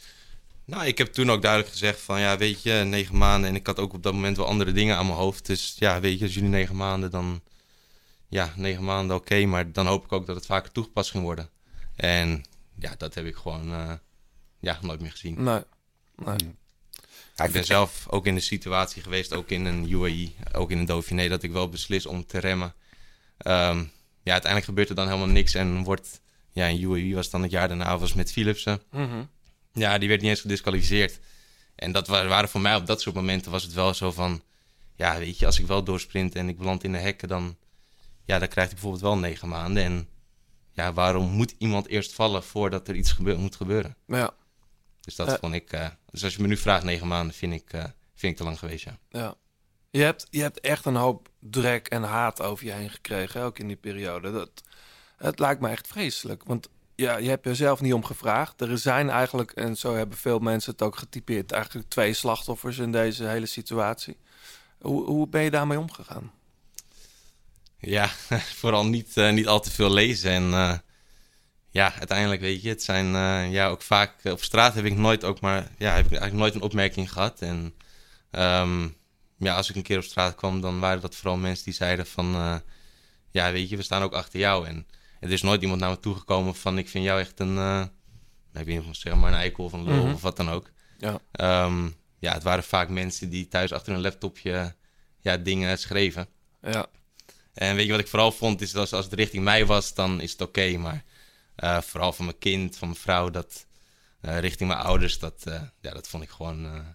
Nou, 0.65 0.85
ik 0.85 0.97
heb 0.97 1.13
toen 1.13 1.31
ook 1.31 1.41
duidelijk 1.41 1.71
gezegd 1.71 2.01
van 2.01 2.19
ja, 2.19 2.37
weet 2.37 2.61
je, 2.61 2.71
negen 2.71 3.17
maanden. 3.17 3.49
En 3.49 3.55
ik 3.55 3.67
had 3.67 3.79
ook 3.79 3.93
op 3.93 4.03
dat 4.03 4.13
moment 4.13 4.37
wel 4.37 4.45
andere 4.45 4.71
dingen 4.71 4.97
aan 4.97 5.05
mijn 5.05 5.17
hoofd. 5.17 5.45
Dus 5.45 5.75
ja, 5.77 5.99
weet 5.99 6.19
je, 6.19 6.25
als 6.25 6.33
jullie 6.33 6.49
negen 6.49 6.75
maanden, 6.75 7.11
dan 7.11 7.41
ja, 8.27 8.53
negen 8.55 8.83
maanden 8.83 9.15
oké. 9.15 9.45
maar 9.45 9.71
dan 9.71 9.87
hoop 9.87 10.03
ik 10.03 10.11
ook 10.11 10.25
dat 10.25 10.35
het 10.35 10.45
vaker 10.45 10.71
toegepast 10.71 11.11
ging 11.11 11.23
worden. 11.23 11.49
En 11.95 12.43
ja, 12.79 12.95
dat 12.97 13.13
heb 13.13 13.25
ik 13.25 13.35
gewoon 13.35 13.73
eh, 13.73 13.93
ja, 14.59 14.79
nooit 14.81 15.01
meer 15.01 15.11
gezien. 15.11 15.43
Nee. 15.43 15.61
nee. 16.15 16.55
Ja, 17.35 17.43
Ik 17.43 17.51
ben 17.51 17.65
zelf 17.65 18.05
ook 18.09 18.25
in 18.25 18.35
de 18.35 18.41
situatie 18.41 19.01
geweest, 19.01 19.33
ook 19.33 19.49
in 19.49 19.65
een 19.65 19.89
UAE, 19.89 20.31
ook 20.53 20.71
in 20.71 20.77
een 20.77 20.85
Dauphiné, 20.85 21.27
dat 21.27 21.43
ik 21.43 21.51
wel 21.51 21.69
beslis 21.69 22.05
om 22.05 22.25
te 22.25 22.39
remmen. 22.39 22.73
Ehm, 23.43 23.77
ja, 24.23 24.31
uiteindelijk 24.31 24.65
gebeurt 24.65 24.89
er 24.89 24.95
dan 24.95 25.05
helemaal 25.07 25.27
niks 25.27 25.53
en 25.53 25.83
wordt, 25.83 26.21
ja, 26.51 26.65
in 26.65 26.81
UAE 26.81 27.15
was 27.15 27.29
dan 27.29 27.41
het 27.41 27.51
jaar 27.51 27.67
daarna, 27.67 27.97
was 27.97 28.13
met 28.13 28.31
Philipsen. 28.31 28.81
Mhm. 28.91 29.23
Ja, 29.73 29.97
die 29.97 30.07
werd 30.09 30.21
niet 30.21 30.29
eens 30.29 30.41
gedisqualificeerd. 30.41 31.19
En 31.75 31.91
dat 31.91 32.07
wa- 32.07 32.27
waren 32.27 32.49
voor 32.49 32.61
mij 32.61 32.75
op 32.75 32.85
dat 32.85 33.01
soort 33.01 33.15
momenten 33.15 33.51
was 33.51 33.63
het 33.63 33.73
wel 33.73 33.93
zo 33.93 34.11
van... 34.11 34.41
Ja, 34.95 35.17
weet 35.17 35.39
je, 35.39 35.45
als 35.45 35.59
ik 35.59 35.67
wel 35.67 35.83
doorsprint 35.83 36.35
en 36.35 36.49
ik 36.49 36.57
beland 36.57 36.83
in 36.83 36.91
de 36.91 36.97
hekken... 36.97 37.27
dan, 37.27 37.57
ja, 38.25 38.39
dan 38.39 38.47
krijgt 38.47 38.71
hij 38.71 38.79
bijvoorbeeld 38.81 39.01
wel 39.01 39.17
negen 39.17 39.47
maanden. 39.47 39.83
En 39.83 40.07
ja, 40.71 40.93
waarom 40.93 41.29
moet 41.31 41.55
iemand 41.57 41.87
eerst 41.87 42.13
vallen 42.13 42.43
voordat 42.43 42.87
er 42.87 42.95
iets 42.95 43.17
moet 43.17 43.55
gebeuren? 43.55 43.95
Ja. 44.07 44.33
Dus 45.01 45.15
dat 45.15 45.39
vond 45.39 45.53
ik... 45.53 45.71
eh, 45.71 45.87
dus 46.11 46.23
als 46.23 46.35
je 46.35 46.41
me 46.41 46.47
nu 46.47 46.57
vraagt 46.57 46.83
negen 46.83 47.07
maanden, 47.07 47.35
vind 47.35 47.53
ik, 47.53 47.73
eh, 47.73 47.83
vind 48.15 48.31
ik 48.31 48.37
te 48.37 48.43
lang 48.43 48.59
geweest, 48.59 48.83
ja. 48.83 48.97
Ja. 49.09 49.35
Je 49.93 50.01
hebt, 50.01 50.27
je 50.29 50.41
hebt 50.41 50.59
echt 50.59 50.85
een 50.85 50.95
hoop 50.95 51.29
drek 51.39 51.87
en 51.87 52.03
haat 52.03 52.41
over 52.41 52.65
je 52.65 52.71
heen 52.71 52.89
gekregen, 52.89 53.41
ook 53.41 53.59
in 53.59 53.67
die 53.67 53.75
periode. 53.75 54.31
Dat, 54.31 54.49
het 55.17 55.39
lijkt 55.39 55.61
me 55.61 55.69
echt 55.69 55.87
vreselijk. 55.87 56.43
Want 56.43 56.69
ja, 56.95 57.17
je 57.17 57.29
hebt 57.29 57.45
er 57.45 57.55
zelf 57.55 57.81
niet 57.81 57.93
om 57.93 58.03
gevraagd. 58.03 58.61
Er 58.61 58.77
zijn 58.77 59.09
eigenlijk, 59.09 59.51
en 59.51 59.75
zo 59.75 59.95
hebben 59.95 60.17
veel 60.17 60.39
mensen 60.39 60.71
het 60.71 60.81
ook 60.81 60.95
getypeerd, 60.95 61.51
eigenlijk 61.51 61.89
twee 61.89 62.13
slachtoffers 62.13 62.77
in 62.77 62.91
deze 62.91 63.23
hele 63.23 63.45
situatie. 63.45 64.17
Hoe, 64.81 65.05
hoe 65.05 65.27
ben 65.27 65.41
je 65.41 65.51
daarmee 65.51 65.79
omgegaan? 65.79 66.31
Ja, 67.77 68.07
vooral 68.61 68.85
niet, 68.85 69.17
eh, 69.17 69.31
niet 69.31 69.47
al 69.47 69.59
te 69.59 69.71
veel 69.71 69.91
lezen. 69.91 70.31
En 70.31 70.53
eh, 70.53 70.77
ja, 71.69 71.93
uiteindelijk 71.93 72.41
weet 72.41 72.61
je, 72.61 72.69
het 72.69 72.83
zijn 72.83 73.15
eh, 73.15 73.51
ja, 73.51 73.67
ook 73.67 73.81
vaak 73.81 74.13
op 74.23 74.43
straat 74.43 74.73
heb 74.73 74.85
ik 74.85 74.97
nooit 74.97 75.23
ook 75.23 75.39
maar, 75.39 75.71
ja, 75.77 75.95
heb 75.95 76.05
ik 76.05 76.11
eigenlijk 76.11 76.33
nooit 76.33 76.55
een 76.55 76.61
opmerking 76.61 77.11
gehad. 77.11 77.41
En 77.41 77.73
ehm, 78.31 78.87
ja, 79.43 79.55
als 79.55 79.69
ik 79.69 79.75
een 79.75 79.83
keer 79.83 79.97
op 79.97 80.03
straat 80.03 80.35
kwam, 80.35 80.61
dan 80.61 80.79
waren 80.79 81.01
dat 81.01 81.15
vooral 81.15 81.37
mensen 81.37 81.65
die 81.65 81.73
zeiden 81.73 82.05
van, 82.07 82.33
eh, 82.35 82.55
ja, 83.31 83.51
weet 83.51 83.69
je, 83.69 83.77
we 83.77 83.83
staan 83.83 84.01
ook 84.03 84.13
achter 84.13 84.39
jou. 84.39 84.67
En 84.67 84.87
er 85.19 85.31
is 85.31 85.41
nooit 85.41 85.61
iemand 85.61 85.79
naar 85.79 85.89
me 85.89 85.99
toegekomen 85.99 86.55
van, 86.55 86.77
ik 86.77 86.89
vind 86.89 87.03
jou 87.05 87.19
echt 87.19 87.39
een, 87.39 87.57
eh, 87.57 87.85
ik 88.53 88.65
weet 88.65 88.85
niet 88.85 88.95
zeg 88.97 89.15
maar 89.15 89.31
een 89.31 89.37
eikel 89.37 89.63
of 89.63 89.73
een 89.73 89.83
lul 89.83 90.03
Mhm. 90.05 90.13
of 90.13 90.21
wat 90.21 90.37
dan 90.37 90.49
ook. 90.49 90.69
Ja. 90.97 91.19
Ehm, 91.31 91.89
ja, 92.19 92.33
het 92.33 92.43
waren 92.43 92.63
vaak 92.63 92.89
mensen 92.89 93.29
die 93.29 93.47
thuis 93.47 93.71
achter 93.71 93.93
een 93.93 94.01
laptopje 94.01 94.75
ja, 95.19 95.37
dingen 95.37 95.77
schreven. 95.79 96.27
Ja, 96.61 96.85
En 97.53 97.75
weet 97.75 97.85
je 97.85 97.91
wat 97.91 97.99
ik 98.01 98.07
vooral 98.07 98.31
vond, 98.31 98.61
is 98.61 98.71
dat 98.71 98.93
als 98.93 99.05
het 99.05 99.13
richting 99.13 99.43
mij 99.43 99.65
was, 99.65 99.93
dan 99.93 100.21
is 100.21 100.31
het 100.31 100.41
oké. 100.41 100.77
maar 100.77 101.03
eh, 101.55 101.81
vooral 101.81 102.13
van 102.13 102.25
mijn 102.25 102.37
kind, 102.37 102.77
van 102.77 102.87
mijn 102.87 102.99
vrouw, 102.99 103.29
dat 103.29 103.65
eh, 104.21 104.39
richting 104.39 104.69
mijn 104.69 104.81
ouders, 104.81 105.19
dat, 105.19 105.43
ja, 105.81 105.91
dat 105.91 106.07
vond 106.07 106.23
ik 106.23 106.29
gewoon 106.29 106.85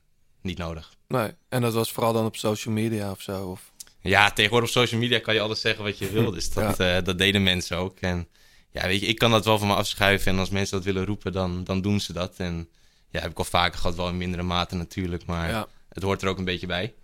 niet 0.49 0.59
nodig. 0.59 0.92
Nee, 1.09 1.30
en 1.49 1.62
dat 1.62 1.72
was 1.74 1.92
vooral 1.92 2.12
dan 2.12 2.24
op 2.26 2.36
social 2.36 2.74
media 2.74 3.11
of 3.11 3.22
zo? 3.22 3.46
Of... 3.46 3.72
Ja, 4.01 4.30
tegenwoordig 4.30 4.68
op 4.68 4.74
social 4.74 5.01
media 5.01 5.18
kan 5.18 5.34
je 5.34 5.40
alles 5.40 5.61
zeggen 5.61 5.84
wat 5.84 5.99
je 5.99 6.11
wil. 6.16 6.30
Dus 6.30 6.51
dat, 6.53 6.80
eh, 6.80 6.96
dat 7.05 7.18
deden 7.18 7.42
mensen 7.42 7.76
ook. 7.76 7.99
En 8.01 8.28
ja, 8.70 8.86
weet 8.86 9.01
je, 9.01 9.07
ik 9.07 9.18
kan 9.18 9.30
dat 9.30 9.44
wel 9.44 9.59
van 9.59 9.68
me 9.68 9.74
afschuiven. 9.74 10.32
En 10.32 10.38
als 10.38 10.51
mensen 10.51 10.76
dat 10.76 10.84
willen 10.86 11.05
roepen, 11.05 11.32
dan, 11.32 11.64
dan 11.64 11.80
doen 11.80 12.01
ze 12.01 12.12
dat. 12.12 12.34
En 12.36 12.68
ja, 13.11 13.20
heb 13.20 13.30
ik 13.30 13.38
al 13.38 13.44
vaker 13.44 13.78
gehad, 13.78 13.96
wel 13.96 14.09
in 14.09 14.16
mindere 14.16 14.42
mate 14.42 14.74
natuurlijk. 14.74 15.26
Maar 15.26 15.49
Ja. 15.51 15.66
het 15.88 16.03
hoort 16.03 16.22
er 16.22 16.28
ook 16.28 16.38
een 16.38 16.44
beetje 16.44 16.66
bij. 16.66 16.94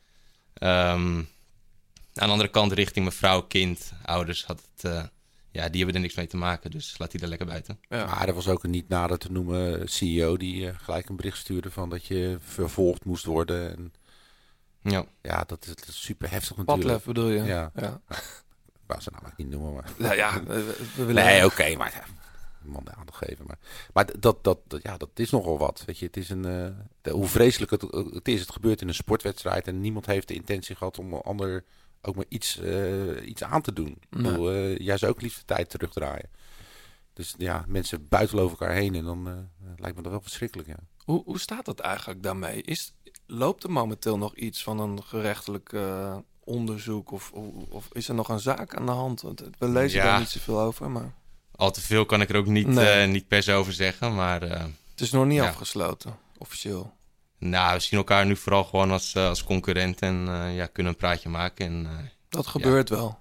Ehm, 0.55 1.17
aan 2.15 2.27
de 2.27 2.33
andere 2.33 2.49
kant, 2.51 2.73
richting 2.73 3.05
mijn 3.05 3.17
vrouw, 3.17 3.43
kind, 3.43 3.93
ouders, 4.05 4.45
had 4.45 4.63
het, 4.75 4.93
eh, 4.93 5.03
ja, 5.55 5.69
die 5.69 5.77
hebben 5.77 5.95
er 5.95 6.01
niks 6.01 6.15
mee 6.15 6.27
te 6.27 6.37
maken. 6.37 6.71
Dus 6.71 6.99
laat 6.99 7.11
die 7.11 7.21
er 7.21 7.29
lekker 7.29 7.47
buiten. 7.47 7.79
Ja. 7.89 8.05
Maar 8.07 8.29
er 8.29 8.35
was 8.35 8.49
ook 8.49 8.65
een 8.65 8.71
niet 8.71 8.89
nader 8.89 9.19
te 9.19 9.33
noemen 9.33 9.89
CEO 9.89 10.37
die 10.37 10.69
eh, 10.69 10.75
gelijk 10.79 11.09
een 11.09 11.17
bericht 11.17 11.39
stuurde 11.39 11.71
van 11.71 11.91
dat 11.91 12.07
je 12.07 12.37
vervolgd 12.41 13.05
moest 13.05 13.25
worden. 13.25 13.77
En 13.77 13.93
Ja. 14.83 15.05
ja, 15.23 15.45
dat 15.47 15.63
is, 15.67 15.75
dat 15.75 15.89
is 15.89 16.03
super 16.05 16.31
heftig 16.31 16.57
natuurlijk. 16.57 16.87
Padlef 16.87 17.05
bedoel 17.05 17.29
je? 17.29 17.43
Ja. 17.43 17.71
ja. 17.75 18.01
Wou 18.87 19.01
ze 19.01 19.11
nou 19.11 19.23
maar 19.23 19.35
niet 19.37 19.49
noemen, 19.51 19.73
maar... 19.73 19.91
Nou 19.99 20.15
ja, 20.15 20.43
we, 20.45 20.77
we 20.97 21.05
willen... 21.05 21.25
Nee, 21.25 21.45
oké, 21.45 21.77
maar 21.77 21.93
ja, 21.93 22.05
man 22.63 22.85
de 22.85 22.93
aandacht 22.95 23.19
geven. 23.27 23.45
Maar, 23.47 23.59
maar 23.93 24.07
dat, 24.21 24.45
dat, 24.45 24.59
dat, 24.67 24.83
ja, 24.83 24.97
dat 24.97 25.09
is 25.15 25.31
nogal 25.31 25.59
wat. 25.59 25.83
Weet 25.87 25.99
je, 25.99 26.07
het 26.07 26.17
is 26.17 26.29
een, 26.31 26.45
eh, 26.45 26.67
de- 27.03 27.11
hoe 27.11 27.27
vreselijk 27.27 27.71
het, 27.71 27.83
het 28.15 28.29
is. 28.29 28.41
Het 28.41 28.53
gebeurt 28.53 28.81
in 28.81 28.89
een 28.89 28.95
sportwedstrijd 28.95 29.67
en 29.67 29.81
niemand 29.81 30.07
heeft 30.07 30.29
de 30.29 30.35
intentie 30.35 30.77
gehad 30.77 30.99
om 30.99 31.13
een 31.13 31.21
ander 31.21 31.65
ook 32.05 32.15
maar 32.17 32.25
iets, 32.29 32.59
eh, 32.59 33.27
iets 33.29 33.43
aan 33.43 33.63
te 33.63 33.73
doen. 33.73 33.89
Ik 33.89 34.07
Nee. 34.11 34.23
bedoel, 34.23 34.51
eh, 34.53 34.79
jij 34.79 34.99
zou 34.99 35.13
ook 35.13 35.21
liefst 35.23 35.39
de 35.39 35.45
tijd 35.45 35.71
terugdraaien. 35.71 36.31
Dus 37.13 37.35
ja, 37.39 37.65
mensen 37.69 38.09
buiten 38.09 38.39
over 38.39 38.59
elkaar 38.61 38.77
heen 38.77 38.95
en 38.95 39.05
dan 39.05 39.29
eh, 39.29 39.69
lijkt 39.77 39.97
me 39.97 40.03
dat 40.03 40.13
wel 40.13 40.21
verschrikkelijk. 40.21 40.69
Ja. 40.69 40.77
Hoe, 41.05 41.23
hoe 41.25 41.39
staat 41.41 41.65
dat 41.65 41.81
eigenlijk 41.81 42.23
daarmee? 42.23 42.63
Is, 42.63 42.95
loopt 43.27 43.63
er 43.63 43.71
momenteel 43.71 44.19
nog 44.19 44.35
iets 44.37 44.63
van 44.63 44.79
een 44.81 45.03
gerechtelijk 45.03 45.73
eh, 45.73 46.17
onderzoek? 46.45 47.11
Of, 47.13 47.33
of, 47.33 47.45
of 47.69 47.89
is 47.93 48.09
er 48.09 48.15
nog 48.15 48.29
een 48.29 48.41
zaak 48.41 48.75
aan 48.77 48.87
de 48.87 48.93
hand? 48.93 49.21
Want 49.21 49.43
We 49.59 49.69
lezen 49.69 49.99
Ja. 49.99 50.05
daar 50.05 50.19
niet 50.19 50.29
zoveel 50.29 50.61
over, 50.61 50.91
maar 50.91 51.13
Al 51.57 51.71
te 51.71 51.81
veel 51.81 52.07
kan 52.07 52.21
ik 52.21 52.29
er 52.31 52.37
ook 52.37 52.47
niet, 52.47 52.67
Nee. 52.67 52.87
eh, 53.03 53.09
niet 53.11 53.29
per 53.29 53.43
se 53.43 53.53
over 53.53 53.73
zeggen. 53.73 54.15
Maar 54.15 54.43
eh, 54.43 54.65
het 54.91 55.01
is 55.01 55.11
nog 55.11 55.27
niet 55.27 55.37
Ja. 55.37 55.49
afgesloten, 55.49 56.17
officieel. 56.39 56.93
Nou, 57.39 57.75
we 57.75 57.81
zien 57.81 57.99
elkaar 57.99 58.27
nu 58.27 58.37
vooral 58.37 58.65
gewoon 58.65 58.91
als, 58.91 59.15
eh, 59.15 59.29
als 59.29 59.45
concurrent. 59.45 60.01
En 60.01 60.29
eh, 60.29 60.57
ja, 60.57 60.67
kunnen 60.67 60.93
een 60.93 60.99
praatje 60.99 61.29
maken. 61.29 61.67
En 61.67 61.87
eh, 61.87 62.05
Dat 62.29 62.47
gebeurt 62.47 62.89
wel. 62.89 63.19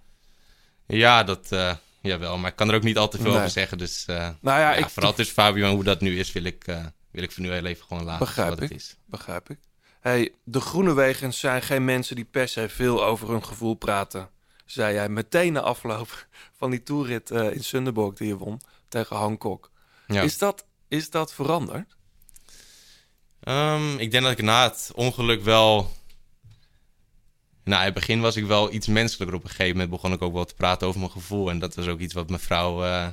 Ja, 0.86 1.24
dat 1.24 1.52
eh 1.52 1.76
jawel. 2.02 2.38
Maar 2.38 2.50
ik 2.50 2.56
kan 2.56 2.70
er 2.70 2.76
ook 2.76 2.84
niet 2.84 2.98
al 2.98 3.08
te 3.08 3.18
veel 3.18 3.28
Nee. 3.32 3.38
over 3.38 3.50
zeggen. 3.50 3.78
Dus 3.78 4.06
Nou 4.06 4.32
ja, 4.42 4.74
ja, 4.74 4.90
vooral 4.90 5.14
tussen 5.14 5.36
Fabio 5.36 5.66
en 5.68 5.74
hoe 5.74 5.84
dat 5.84 6.02
nu 6.02 6.20
is, 6.20 6.32
wil 6.32 6.44
ik, 6.44 6.64
wil 7.12 7.24
ik 7.24 7.32
voor 7.32 7.44
nu 7.44 7.52
heel 7.52 7.66
even 7.66 7.86
gewoon 7.86 8.04
laten 8.04 8.26
Begrijp 8.26 8.50
wat 8.50 8.60
het 8.60 8.70
ik. 8.70 8.76
is. 8.78 8.96
begrijp 9.06 9.50
ik. 9.50 9.58
Hey, 10.00 10.34
de 10.44 10.60
Groenewegens 10.62 11.40
zijn 11.40 11.62
geen 11.62 11.86
mensen 11.86 12.16
die 12.16 12.26
per 12.26 12.48
se 12.48 12.70
veel 12.70 13.04
over 13.06 13.30
hun 13.30 13.46
gevoel 13.46 13.74
praten. 13.74 14.30
Zei 14.66 14.94
jij 14.94 15.10
meteen 15.10 15.54
na 15.54 15.60
afloop 15.60 16.28
van 16.60 16.70
die 16.72 16.84
toerrit 16.84 17.32
eh, 17.32 17.52
in 17.54 17.64
Sunderborg 17.64 18.14
die 18.16 18.28
je 18.28 18.38
won 18.38 18.62
tegen 18.88 19.16
Hancock. 19.16 19.72
Ja. 20.08 20.22
Is, 20.22 20.38
dat, 20.38 20.66
is 20.88 21.10
dat 21.10 21.34
veranderd? 21.34 21.96
Ehm, 23.44 23.98
ik 23.98 24.12
denk 24.12 24.24
dat 24.24 24.32
ik 24.32 24.42
na 24.42 24.64
het 24.64 24.92
ongeluk 24.96 25.44
wel... 25.44 25.92
Nou, 27.64 27.80
in 27.80 27.86
het 27.86 27.94
begin 27.94 28.22
was 28.22 28.36
ik 28.36 28.46
wel 28.46 28.74
iets 28.74 28.88
menselijker. 28.88 29.38
Op 29.38 29.44
een 29.44 29.50
gegeven 29.50 29.72
moment 29.72 29.90
begon 29.90 30.14
ik 30.14 30.22
ook 30.22 30.34
wel 30.34 30.46
te 30.46 30.54
praten 30.56 30.88
over 30.88 31.00
mijn 31.00 31.12
gevoel. 31.12 31.50
En 31.50 31.60
dat 31.60 31.76
was 31.76 31.88
ook 31.88 32.00
iets 32.00 32.14
wat 32.14 32.30
mijn 32.30 32.42
vrouw 32.42 32.84
eh, 32.84 33.08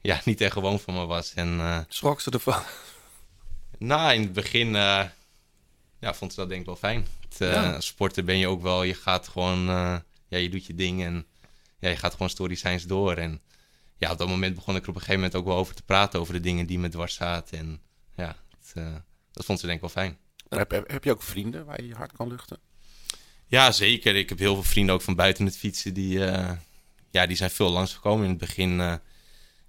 ja, 0.00 0.20
niet 0.24 0.40
echt 0.40 0.52
gewoon 0.52 0.80
van 0.80 0.94
me 0.94 1.06
was. 1.06 1.34
En 1.34 1.60
eh, 1.60 1.78
Schrok 1.88 2.20
ze 2.20 2.30
ervan? 2.30 2.62
nou, 3.78 4.14
in 4.14 4.20
het 4.20 4.32
begin 4.32 4.76
eh, 4.76 5.04
ja, 6.00 6.14
vond 6.14 6.32
ze 6.32 6.40
dat 6.40 6.48
denk 6.48 6.60
ik 6.60 6.66
wel 6.66 6.76
fijn. 6.76 7.06
Het, 7.28 7.38
Ja. 7.38 7.72
als 7.74 7.86
Sporter 7.86 8.24
ben 8.24 8.38
je 8.38 8.46
ook 8.48 8.62
wel, 8.62 8.82
je 8.82 8.94
gaat 8.94 9.28
gewoon, 9.28 9.66
ja, 10.28 10.38
je 10.38 10.48
doet 10.48 10.66
je 10.66 10.74
ding 10.74 11.02
en 11.04 11.26
ja, 11.78 11.88
je 11.88 11.96
gaat 11.96 12.12
gewoon 12.12 12.30
storycijns 12.30 12.84
door. 12.84 13.16
En 13.16 13.40
ja, 13.96 14.12
op 14.12 14.18
dat 14.18 14.28
moment 14.28 14.54
begon 14.54 14.76
ik 14.76 14.82
er 14.82 14.88
op 14.88 14.94
een 14.94 15.00
gegeven 15.00 15.20
moment 15.20 15.38
ook 15.38 15.46
wel 15.46 15.56
over 15.56 15.74
te 15.74 15.82
praten, 15.82 16.20
over 16.20 16.32
de 16.32 16.40
dingen 16.40 16.66
die 16.66 16.78
me 16.78 16.88
dwars 16.88 17.14
zaten. 17.14 17.58
En 17.58 17.80
ja, 18.16 18.36
het, 18.60 18.74
dat 19.36 19.44
vond 19.44 19.60
ze 19.60 19.66
denk 19.66 19.82
ik 19.82 19.92
wel 19.92 20.04
fijn. 20.04 20.18
Heb, 20.48 20.70
heb, 20.70 20.90
heb 20.90 21.04
je 21.04 21.10
ook 21.10 21.22
vrienden 21.22 21.64
waar 21.64 21.82
je 21.82 21.88
je 21.88 21.94
hart 21.94 22.12
kan 22.12 22.28
luchten? 22.28 22.58
Ja, 23.46 23.72
zeker. 23.72 24.16
Ik 24.16 24.28
heb 24.28 24.38
heel 24.38 24.54
veel 24.54 24.62
vrienden 24.62 24.94
ook 24.94 25.02
van 25.02 25.14
buiten 25.14 25.44
het 25.44 25.56
fietsen 25.56 25.94
die, 25.94 26.24
eh, 26.24 26.52
ja, 27.10 27.26
die 27.26 27.36
zijn 27.36 27.50
veel 27.50 27.70
langsgekomen. 27.70 28.24
In 28.24 28.30
het 28.30 28.38
begin 28.38 28.80
eh, 28.80 28.94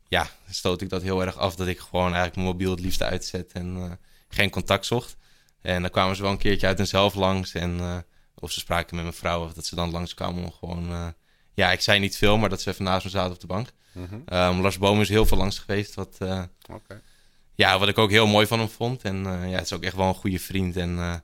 ja, 0.07 0.29
stoot 0.49 0.81
ik 0.81 0.89
dat 0.89 1.01
heel 1.01 1.21
erg 1.21 1.37
af 1.37 1.55
dat 1.55 1.67
ik 1.67 1.79
gewoon 1.79 2.05
eigenlijk 2.05 2.35
mijn 2.35 2.47
mobiel 2.47 2.71
het 2.71 2.79
liefste 2.79 3.05
uitzet 3.05 3.51
en 3.51 3.77
eh, 3.77 3.91
geen 4.29 4.49
contact 4.49 4.85
zocht. 4.85 5.15
En 5.61 5.81
dan 5.81 5.91
kwamen 5.91 6.15
ze 6.15 6.21
wel 6.21 6.31
een 6.31 6.37
keertje 6.37 6.67
uit 6.67 6.77
hunzelf 6.77 7.15
langs 7.15 7.53
en 7.53 8.05
of 8.35 8.51
ze 8.51 8.59
spraken 8.59 8.95
met 8.95 9.03
mijn 9.03 9.17
vrouw 9.17 9.43
of 9.43 9.53
dat 9.53 9.65
ze 9.65 9.75
dan 9.75 9.91
langskwamen 9.91 10.43
om 10.43 10.51
gewoon... 10.51 11.13
ja, 11.53 11.71
ik 11.71 11.81
zei 11.81 11.99
niet 11.99 12.17
veel, 12.17 12.37
maar 12.37 12.49
dat 12.49 12.61
ze 12.61 12.69
even 12.69 12.83
naast 12.83 13.05
me 13.05 13.09
zaten 13.09 13.33
op 13.33 13.39
de 13.39 13.47
bank. 13.47 13.69
Ehm, 14.25 14.59
Lars 14.59 14.77
Boom 14.77 15.01
is 15.01 15.09
heel 15.09 15.25
veel 15.25 15.37
langs 15.37 15.59
geweest, 15.59 15.93
wat, 15.93 16.17
Oké. 16.71 17.01
Ja, 17.57 17.79
wat 17.79 17.87
ik 17.87 17.97
ook 17.97 18.09
heel 18.09 18.27
mooi 18.27 18.47
van 18.47 18.59
hem 18.59 18.69
vond. 18.69 19.01
En 19.01 19.25
eh, 19.25 19.49
ja, 19.49 19.55
het 19.55 19.65
is 19.65 19.73
ook 19.73 19.83
echt 19.83 19.95
wel 19.95 20.07
een 20.07 20.13
goede 20.13 20.39
vriend. 20.39 20.75
En 20.75 20.97
eh, 20.97 21.15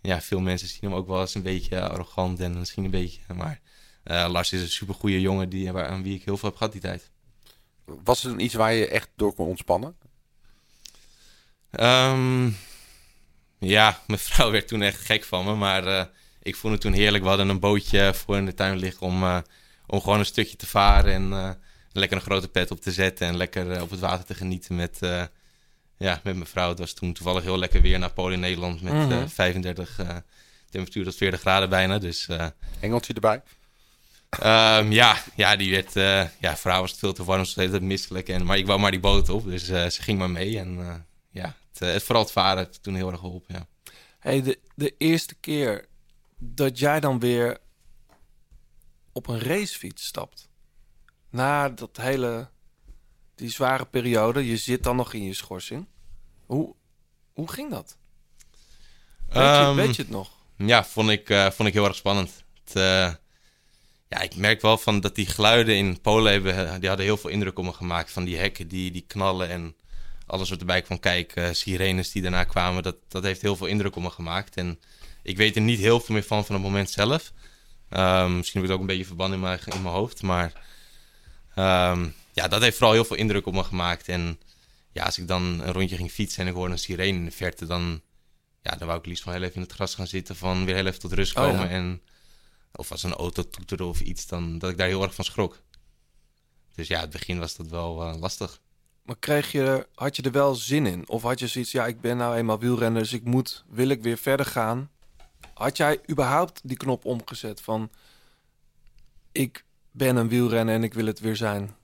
ja, 0.00 0.20
veel 0.20 0.40
mensen 0.40 0.68
zien 0.68 0.80
hem 0.80 0.94
ook 0.94 1.06
wel 1.06 1.20
eens 1.20 1.34
een 1.34 1.42
beetje 1.42 1.88
arrogant 1.88 2.40
en 2.40 2.58
misschien 2.58 2.84
een 2.84 2.90
beetje. 2.90 3.20
Maar 3.34 3.60
eh, 4.02 4.28
Lars 4.30 4.52
is 4.52 4.60
een 4.60 4.68
supergoeie 4.68 5.20
jongen 5.20 5.48
die, 5.48 5.72
waar, 5.72 5.86
aan 5.86 6.02
wie 6.02 6.14
ik 6.14 6.24
heel 6.24 6.36
veel 6.36 6.48
heb 6.48 6.58
gehad 6.58 6.72
die 6.72 6.80
tijd. 6.80 7.10
Was 7.84 8.24
er 8.24 8.38
iets 8.38 8.54
waar 8.54 8.72
je 8.72 8.88
echt 8.88 9.08
door 9.16 9.34
kon 9.34 9.46
ontspannen? 9.46 9.96
Ehm, 11.70 12.50
ja, 13.58 14.00
mijn 14.06 14.18
vrouw 14.18 14.50
werd 14.50 14.68
toen 14.68 14.82
echt 14.82 15.00
gek 15.00 15.24
van 15.24 15.44
me. 15.44 15.54
Maar 15.54 16.10
ik 16.42 16.56
vond 16.56 16.72
het 16.72 16.82
toen 16.82 16.92
heerlijk. 16.92 17.22
We 17.22 17.28
hadden 17.28 17.48
een 17.48 17.60
bootje 17.60 18.14
voor 18.14 18.36
in 18.36 18.44
de 18.44 18.54
tuin 18.54 18.76
liggen 18.76 19.06
om, 19.06 19.42
om 19.86 20.00
gewoon 20.00 20.18
een 20.18 20.24
stukje 20.24 20.56
te 20.56 20.66
varen. 20.66 21.12
En 21.12 21.58
lekker 21.92 22.16
een 22.16 22.22
grote 22.22 22.48
pet 22.48 22.70
op 22.70 22.80
te 22.80 22.92
zetten. 22.92 23.26
En 23.26 23.36
lekker 23.36 23.82
op 23.82 23.90
het 23.90 24.00
water 24.00 24.24
te 24.24 24.34
genieten 24.34 24.76
met, 24.76 25.00
ja, 25.98 26.20
met 26.24 26.34
mijn 26.34 26.46
vrouw. 26.46 26.68
Het 26.68 26.78
was 26.78 26.92
toen 26.92 27.12
toevallig 27.12 27.42
heel 27.42 27.58
lekker 27.58 27.82
weer 27.82 27.98
naar 27.98 28.12
Polen 28.12 28.32
in 28.32 28.40
Nederland. 28.40 28.82
Met 28.82 29.10
eh, 29.10 29.22
35 29.26 29.98
eh, 29.98 30.16
temperatuur 30.70 31.04
tot 31.04 31.16
40 31.16 31.40
graden 31.40 31.68
bijna. 31.68 31.98
Dus 31.98 32.28
eh, 32.28 32.46
Engeltje 32.80 33.14
erbij? 33.14 33.42
Ehm, 34.28 34.92
ja, 34.92 35.16
ja, 35.34 35.56
die 35.56 35.70
werd, 35.70 35.96
eh, 35.96 36.24
ja, 36.40 36.56
voor 36.56 36.70
haar 36.70 36.80
was 36.80 36.90
het 36.90 37.00
veel 37.00 37.12
te 37.12 37.24
warm, 37.24 37.38
ze 37.38 37.44
was 37.44 37.54
de 37.54 37.60
hele 37.60 37.72
tijd 37.72 37.82
misselijk. 37.82 38.28
En, 38.28 38.44
maar 38.44 38.58
ik 38.58 38.66
wou 38.66 38.80
maar 38.80 38.90
die 38.90 39.00
boot 39.00 39.28
op, 39.28 39.44
dus 39.44 39.68
eh, 39.68 39.86
ze 39.86 40.02
ging 40.02 40.18
maar 40.18 40.30
mee. 40.30 40.58
En 40.58 40.78
eh, 40.80 40.94
ja, 41.30 41.56
het, 41.72 41.82
eh, 41.82 41.92
het, 41.92 42.02
vooral 42.02 42.22
het 42.22 42.32
varen 42.32 42.64
heeft 42.64 42.82
toen 42.82 42.94
heel 42.94 43.10
erg 43.10 43.20
geholpen, 43.20 43.54
ja. 43.54 43.66
Hey, 44.18 44.42
de, 44.42 44.58
de 44.74 44.94
eerste 44.98 45.34
keer 45.34 45.88
dat 46.38 46.78
jij 46.78 47.00
dan 47.00 47.18
weer 47.18 47.58
op 49.12 49.26
een 49.26 49.40
racefiets 49.40 50.04
stapt. 50.06 50.48
Na 51.30 51.68
dat 51.68 51.96
hele, 51.96 52.48
die 53.38 53.50
zware 53.50 53.84
periode, 53.84 54.46
je 54.46 54.56
zit 54.56 54.82
dan 54.82 54.96
nog 54.96 55.12
in 55.12 55.22
je 55.22 55.34
schorsing. 55.34 55.86
Hoe, 56.46 56.74
hoe 57.32 57.52
ging 57.52 57.70
dat? 57.70 57.96
Weet, 59.28 59.34
je, 59.34 59.40
Ehm, 59.40 59.74
weet 59.74 59.96
je 59.96 60.02
het 60.02 60.10
nog? 60.10 60.30
Ja, 60.56 60.84
vond 60.84 61.10
ik, 61.10 61.30
eh, 61.30 61.50
vond 61.50 61.68
ik 61.68 61.74
heel 61.74 61.84
erg 61.84 61.94
spannend. 61.94 62.44
Het, 62.64 62.76
eh, 62.76 63.14
ja, 64.08 64.20
ik 64.20 64.36
merk 64.36 64.60
wel 64.60 64.78
van 64.78 65.00
dat 65.00 65.14
die 65.14 65.26
geluiden 65.26 65.76
in 65.76 66.00
Polen 66.00 66.32
hebben, 66.32 66.54
eh, 66.54 66.74
die 66.80 66.88
hadden 66.88 67.06
heel 67.06 67.16
veel 67.16 67.30
indruk 67.30 67.58
op 67.58 67.64
me 67.64 67.72
gemaakt. 67.72 68.10
Van 68.10 68.24
die 68.24 68.36
hekken 68.36 68.68
die, 68.68 68.90
die 68.90 69.04
knallen 69.06 69.48
en 69.48 69.76
alles 70.26 70.50
wat 70.50 70.60
erbij 70.60 70.82
kwam 70.82 71.00
kijken. 71.00 71.56
sirenes 71.56 72.12
die 72.12 72.22
daarna 72.22 72.44
kwamen, 72.44 72.82
dat, 72.82 72.96
dat 73.08 73.22
heeft 73.22 73.42
heel 73.42 73.56
veel 73.56 73.66
indruk 73.66 73.96
op 73.96 74.02
me 74.02 74.10
gemaakt. 74.10 74.56
En 74.56 74.78
ik 75.22 75.36
weet 75.36 75.56
er 75.56 75.62
niet 75.62 75.78
heel 75.78 76.00
veel 76.00 76.14
meer 76.14 76.24
van 76.24 76.44
van 76.44 76.54
het 76.54 76.64
moment 76.64 76.90
zelf. 76.90 77.32
Ehm, 77.88 78.36
misschien 78.36 78.60
heb 78.60 78.70
ik 78.70 78.70
het 78.70 78.72
ook 78.72 78.80
een 78.80 78.96
beetje 78.96 79.04
verband 79.04 79.32
in 79.32 79.40
mijn, 79.40 79.58
in 79.64 79.82
mijn 79.82 79.94
hoofd. 79.94 80.22
Maar 80.22 80.52
ehm, 81.54 82.08
ja, 82.38 82.48
dat 82.48 82.62
heeft 82.62 82.76
vooral 82.76 82.94
heel 82.94 83.04
veel 83.04 83.16
indruk 83.16 83.46
op 83.46 83.54
me 83.54 83.64
gemaakt. 83.64 84.08
En 84.08 84.40
ja, 84.92 85.04
als 85.04 85.18
ik 85.18 85.28
dan 85.28 85.42
een 85.42 85.72
rondje 85.72 85.96
ging 85.96 86.10
fietsen 86.10 86.42
en 86.42 86.48
ik 86.48 86.54
hoorde 86.54 86.72
een 86.72 86.78
sirene 86.78 87.18
in 87.18 87.24
de 87.24 87.30
verte, 87.30 87.66
dan, 87.66 88.00
ja, 88.62 88.76
dan 88.76 88.86
wou 88.86 88.98
ik 88.98 89.06
liefst 89.06 89.22
van 89.22 89.32
heel 89.32 89.42
even 89.42 89.54
in 89.54 89.60
het 89.62 89.72
gras 89.72 89.94
gaan 89.94 90.06
zitten. 90.06 90.36
Van 90.36 90.64
weer 90.64 90.74
heel 90.74 90.86
even 90.86 91.00
tot 91.00 91.12
rust 91.12 91.36
Oh, 91.36 91.42
komen. 91.42 91.60
ja. 91.60 91.68
en, 91.68 92.02
of 92.72 92.90
als 92.90 93.02
een 93.02 93.12
auto 93.14 93.42
toeterde 93.48 93.84
of 93.84 94.00
iets, 94.00 94.26
dan 94.26 94.58
dat 94.58 94.70
ik 94.70 94.76
daar 94.78 94.86
heel 94.88 95.02
erg 95.02 95.14
van 95.14 95.24
schrok. 95.24 95.62
Dus 96.74 96.88
ja, 96.88 97.00
het 97.00 97.10
begin 97.10 97.38
was 97.38 97.56
dat 97.56 97.66
wel 97.66 98.02
eh, 98.02 98.20
lastig. 98.20 98.60
Maar 99.02 99.16
kreeg 99.18 99.52
je, 99.52 99.86
had 99.94 100.16
je 100.16 100.22
er 100.22 100.30
wel 100.32 100.54
zin 100.54 100.86
in? 100.86 101.08
Of 101.08 101.22
had 101.22 101.38
je 101.38 101.46
zoiets, 101.46 101.72
ja, 101.72 101.86
ik 101.86 102.00
ben 102.00 102.16
nou 102.16 102.36
eenmaal 102.36 102.58
wielrenner, 102.58 103.02
dus 103.02 103.12
ik 103.12 103.24
moet, 103.24 103.64
wil 103.68 103.88
ik 103.88 104.02
weer 104.02 104.18
verder 104.18 104.46
gaan? 104.46 104.90
Had 105.54 105.76
jij 105.76 106.00
überhaupt 106.10 106.60
die 106.64 106.76
knop 106.76 107.04
omgezet 107.04 107.60
van, 107.60 107.90
ik 109.32 109.64
ben 109.90 110.16
een 110.16 110.28
wielrenner 110.28 110.74
en 110.74 110.82
ik 110.82 110.94
wil 110.94 111.06
het 111.06 111.20
weer 111.20 111.36
zijn? 111.36 111.76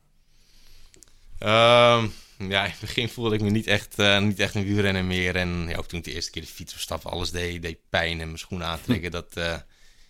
Ehm, 1.38 2.06
ja, 2.38 2.64
in 2.64 2.70
het 2.70 2.80
begin 2.80 3.08
voelde 3.08 3.34
ik 3.34 3.40
me 3.40 3.50
niet 3.50 3.66
echt, 3.66 3.98
eh, 3.98 4.20
niet 4.20 4.38
echt 4.38 4.54
een 4.54 4.64
wielrenner 4.64 5.04
meer. 5.04 5.36
En 5.36 5.66
ja, 5.68 5.76
ook 5.76 5.86
toen 5.86 5.98
ik 5.98 6.04
de 6.04 6.12
eerste 6.14 6.30
keer 6.30 6.42
de 6.42 6.48
fiets 6.48 6.72
opstapte, 6.74 7.08
alles 7.08 7.30
deed, 7.30 7.62
deed 7.62 7.78
pijn. 7.88 8.20
En 8.20 8.26
mijn 8.26 8.38
schoenen 8.38 8.66
aantrekken, 8.66 9.10
dat, 9.20 9.36
eh, 9.36 9.56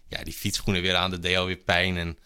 ja, 0.09 0.23
die 0.25 0.33
fietsschoenen 0.33 0.83
weer 0.83 0.95
aan, 0.97 1.11
dat 1.11 1.23
deed 1.23 1.37
alweer 1.37 1.57
pijn. 1.57 1.97
En 1.97 2.19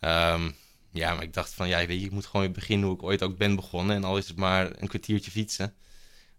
Ehm, 0.00 0.50
ja, 0.92 1.14
maar 1.14 1.22
ik 1.22 1.32
dacht 1.32 1.54
van, 1.54 1.68
ja, 1.68 1.86
weet 1.86 2.00
je, 2.00 2.06
ik 2.06 2.10
moet 2.12 2.26
gewoon 2.26 2.42
weer 2.46 2.54
beginnen 2.54 2.86
hoe 2.86 2.96
ik 2.96 3.02
ooit 3.02 3.22
ook 3.22 3.36
ben 3.36 3.56
begonnen. 3.56 3.96
En 3.96 4.04
al 4.04 4.16
is 4.18 4.28
het 4.28 4.36
maar 4.36 4.70
een 4.76 4.88
kwartiertje 4.88 5.30
fietsen. 5.30 5.74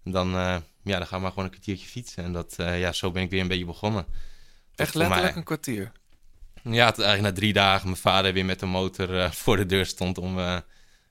En 0.04 0.12
dan, 0.12 0.28
eh, 0.36 0.58
ja, 0.84 0.98
dan 0.98 1.08
gaan 1.08 1.18
we 1.18 1.20
maar 1.20 1.30
gewoon 1.30 1.46
een 1.46 1.52
kwartiertje 1.52 1.88
fietsen. 1.88 2.24
En 2.24 2.34
dat, 2.34 2.54
ja, 2.58 2.92
zo 2.92 3.12
ben 3.12 3.24
ik 3.24 3.30
weer 3.30 3.42
een 3.42 3.48
beetje 3.48 3.66
begonnen. 3.66 4.06
Echt 4.76 4.94
mij- 4.94 5.08
letterlijk 5.08 5.36
een 5.36 5.44
kwartier. 5.44 5.92
Ja, 6.64 6.84
eigenlijk 6.84 7.22
na 7.22 7.32
drie 7.32 7.54
dagen 7.54 7.86
mijn 7.88 8.02
vader 8.02 8.34
weer 8.34 8.46
met 8.46 8.60
de 8.60 8.66
motor 8.66 9.34
voor 9.34 9.58
de 9.58 9.66
deur 9.66 9.86
stond 9.86 10.18
om, 10.18 10.38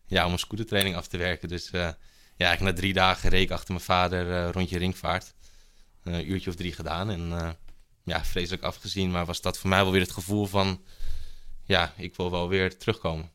ja, 0.08 0.26
om 0.26 0.32
een 0.32 0.38
scootertraining 0.38 0.96
af 0.96 1.06
te 1.06 1.16
werken. 1.16 1.48
Dus 1.48 1.70
eh, 1.70 1.80
ja, 2.36 2.46
eigenlijk 2.46 2.74
na 2.74 2.80
drie 2.80 2.92
dagen 2.92 3.30
reed 3.30 3.42
ik 3.42 3.50
achter 3.50 3.72
mijn 3.72 3.84
vader 3.84 4.32
eh, 4.32 4.50
rondje 4.50 4.78
ringvaart. 4.78 5.34
Eh, 6.02 6.12
een 6.12 6.30
uurtje 6.30 6.50
of 6.50 6.56
drie 6.56 6.72
gedaan 6.72 7.10
en 7.10 7.56
ja, 8.04 8.24
vreselijk 8.24 8.62
afgezien. 8.62 9.10
Maar 9.10 9.26
was 9.26 9.40
dat 9.40 9.58
voor 9.58 9.68
mij 9.70 9.82
wel 9.82 9.92
weer 9.92 10.00
het 10.00 10.12
gevoel 10.12 10.46
van, 10.46 10.82
ja, 11.64 11.92
ik 11.96 12.16
wil 12.16 12.30
wel 12.30 12.48
weer 12.48 12.78
terugkomen. 12.78 13.30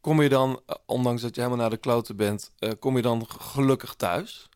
Kom 0.00 0.22
je 0.22 0.28
dan, 0.28 0.62
ondanks 0.86 1.22
dat 1.22 1.34
je 1.34 1.40
helemaal 1.40 1.62
naar 1.62 1.74
de 1.74 1.80
kloten 1.80 2.16
bent, 2.16 2.52
kom 2.78 2.96
je 2.96 3.02
dan 3.02 3.26
gelukkig 3.28 3.94
thuis? 3.94 4.48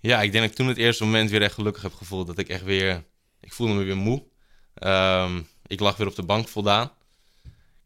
Ja, 0.00 0.22
ik 0.22 0.32
denk 0.32 0.42
dat 0.42 0.50
ik 0.50 0.56
toen 0.56 0.68
het 0.68 0.76
eerste 0.76 1.04
moment 1.04 1.30
weer 1.30 1.42
echt 1.42 1.54
gelukkig 1.54 1.82
heb 1.82 1.94
gevoeld. 1.94 2.26
Dat 2.26 2.38
ik 2.38 2.48
echt 2.48 2.62
weer... 2.62 3.04
Ik 3.40 3.52
voelde 3.52 3.74
me 3.74 3.82
weer 3.82 3.96
moe. 3.96 4.26
Ehm, 4.74 5.42
ik 5.66 5.80
lag 5.80 5.96
weer 5.96 6.06
op 6.06 6.14
de 6.14 6.22
bank 6.22 6.48
voldaan. 6.48 6.90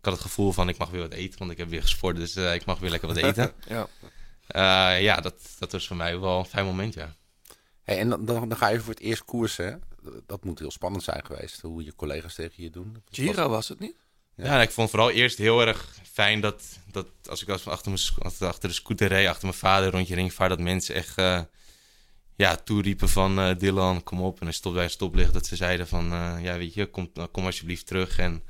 Ik 0.06 0.12
had 0.12 0.20
het 0.22 0.30
gevoel 0.30 0.52
van 0.52 0.68
ik 0.68 0.78
mag 0.78 0.90
weer 0.90 1.00
wat 1.00 1.12
eten, 1.12 1.38
want 1.38 1.50
ik 1.50 1.58
heb 1.58 1.68
weer 1.68 1.82
gesport. 1.82 2.16
Dus 2.16 2.36
eh, 2.36 2.54
ik 2.54 2.64
mag 2.64 2.78
weer 2.78 2.90
lekker 2.90 3.08
wat 3.08 3.16
eten. 3.16 3.52
Ja. 3.68 3.88
Eh, 4.46 5.02
ja, 5.02 5.20
dat, 5.20 5.34
dat 5.58 5.72
was 5.72 5.86
voor 5.86 5.96
mij 5.96 6.20
wel 6.20 6.38
een 6.38 6.44
fijn 6.44 6.64
moment, 6.64 6.94
ja. 6.94 7.14
Hey, 7.82 7.98
en 7.98 8.08
dan, 8.08 8.24
dan, 8.24 8.48
dan 8.48 8.58
ga 8.58 8.68
je 8.68 8.80
voor 8.80 8.92
het 8.92 9.02
eerst 9.02 9.24
koersen. 9.24 9.66
hè? 9.66 10.10
Dat 10.26 10.44
moet 10.44 10.58
heel 10.58 10.70
spannend 10.70 11.02
zijn 11.02 11.24
geweest, 11.24 11.60
hoe 11.60 11.84
je 11.84 11.94
collega's 11.94 12.34
tegen 12.34 12.62
je 12.62 12.70
doen. 12.70 13.02
Giro 13.10 13.48
was 13.48 13.68
het 13.68 13.78
niet? 13.78 13.96
Ja, 14.36 14.62
ik 14.62 14.70
vond 14.70 14.90
vooral 14.90 15.10
eerst 15.10 15.38
heel 15.38 15.66
erg 15.66 15.98
fijn 16.12 16.40
dat, 16.40 16.62
dat 16.90 17.06
als 17.28 17.42
ik 17.42 17.48
als 17.48 17.66
achter, 17.66 17.92
mijn, 17.92 18.32
achter 18.38 18.68
de 18.68 18.74
scooter 18.74 19.08
reed, 19.08 19.28
achter 19.28 19.46
mijn 19.46 19.58
vader 19.58 19.90
rondje 19.90 20.14
ringvaart, 20.14 20.50
dat 20.50 20.60
mensen 20.60 20.94
echt 20.94 21.18
eh, 21.18 21.40
ja, 22.36 22.56
toeriepen 22.56 23.08
van 23.08 23.38
eh, 23.38 23.58
Dylan, 23.58 24.02
kom 24.02 24.20
op. 24.20 24.40
En 24.40 24.46
hij 24.46 24.54
stopt 24.54 24.74
bij 24.74 24.84
een 24.84 24.90
stoplicht, 24.90 25.32
dat 25.32 25.46
ze 25.46 25.56
zeiden 25.56 25.88
van, 25.88 26.12
eh, 26.12 26.36
ja 26.40 26.58
weet 26.58 26.74
je, 26.74 26.86
kom, 26.86 27.12
kom 27.30 27.44
alsjeblieft 27.44 27.86
terug. 27.86 28.18
En 28.18 28.42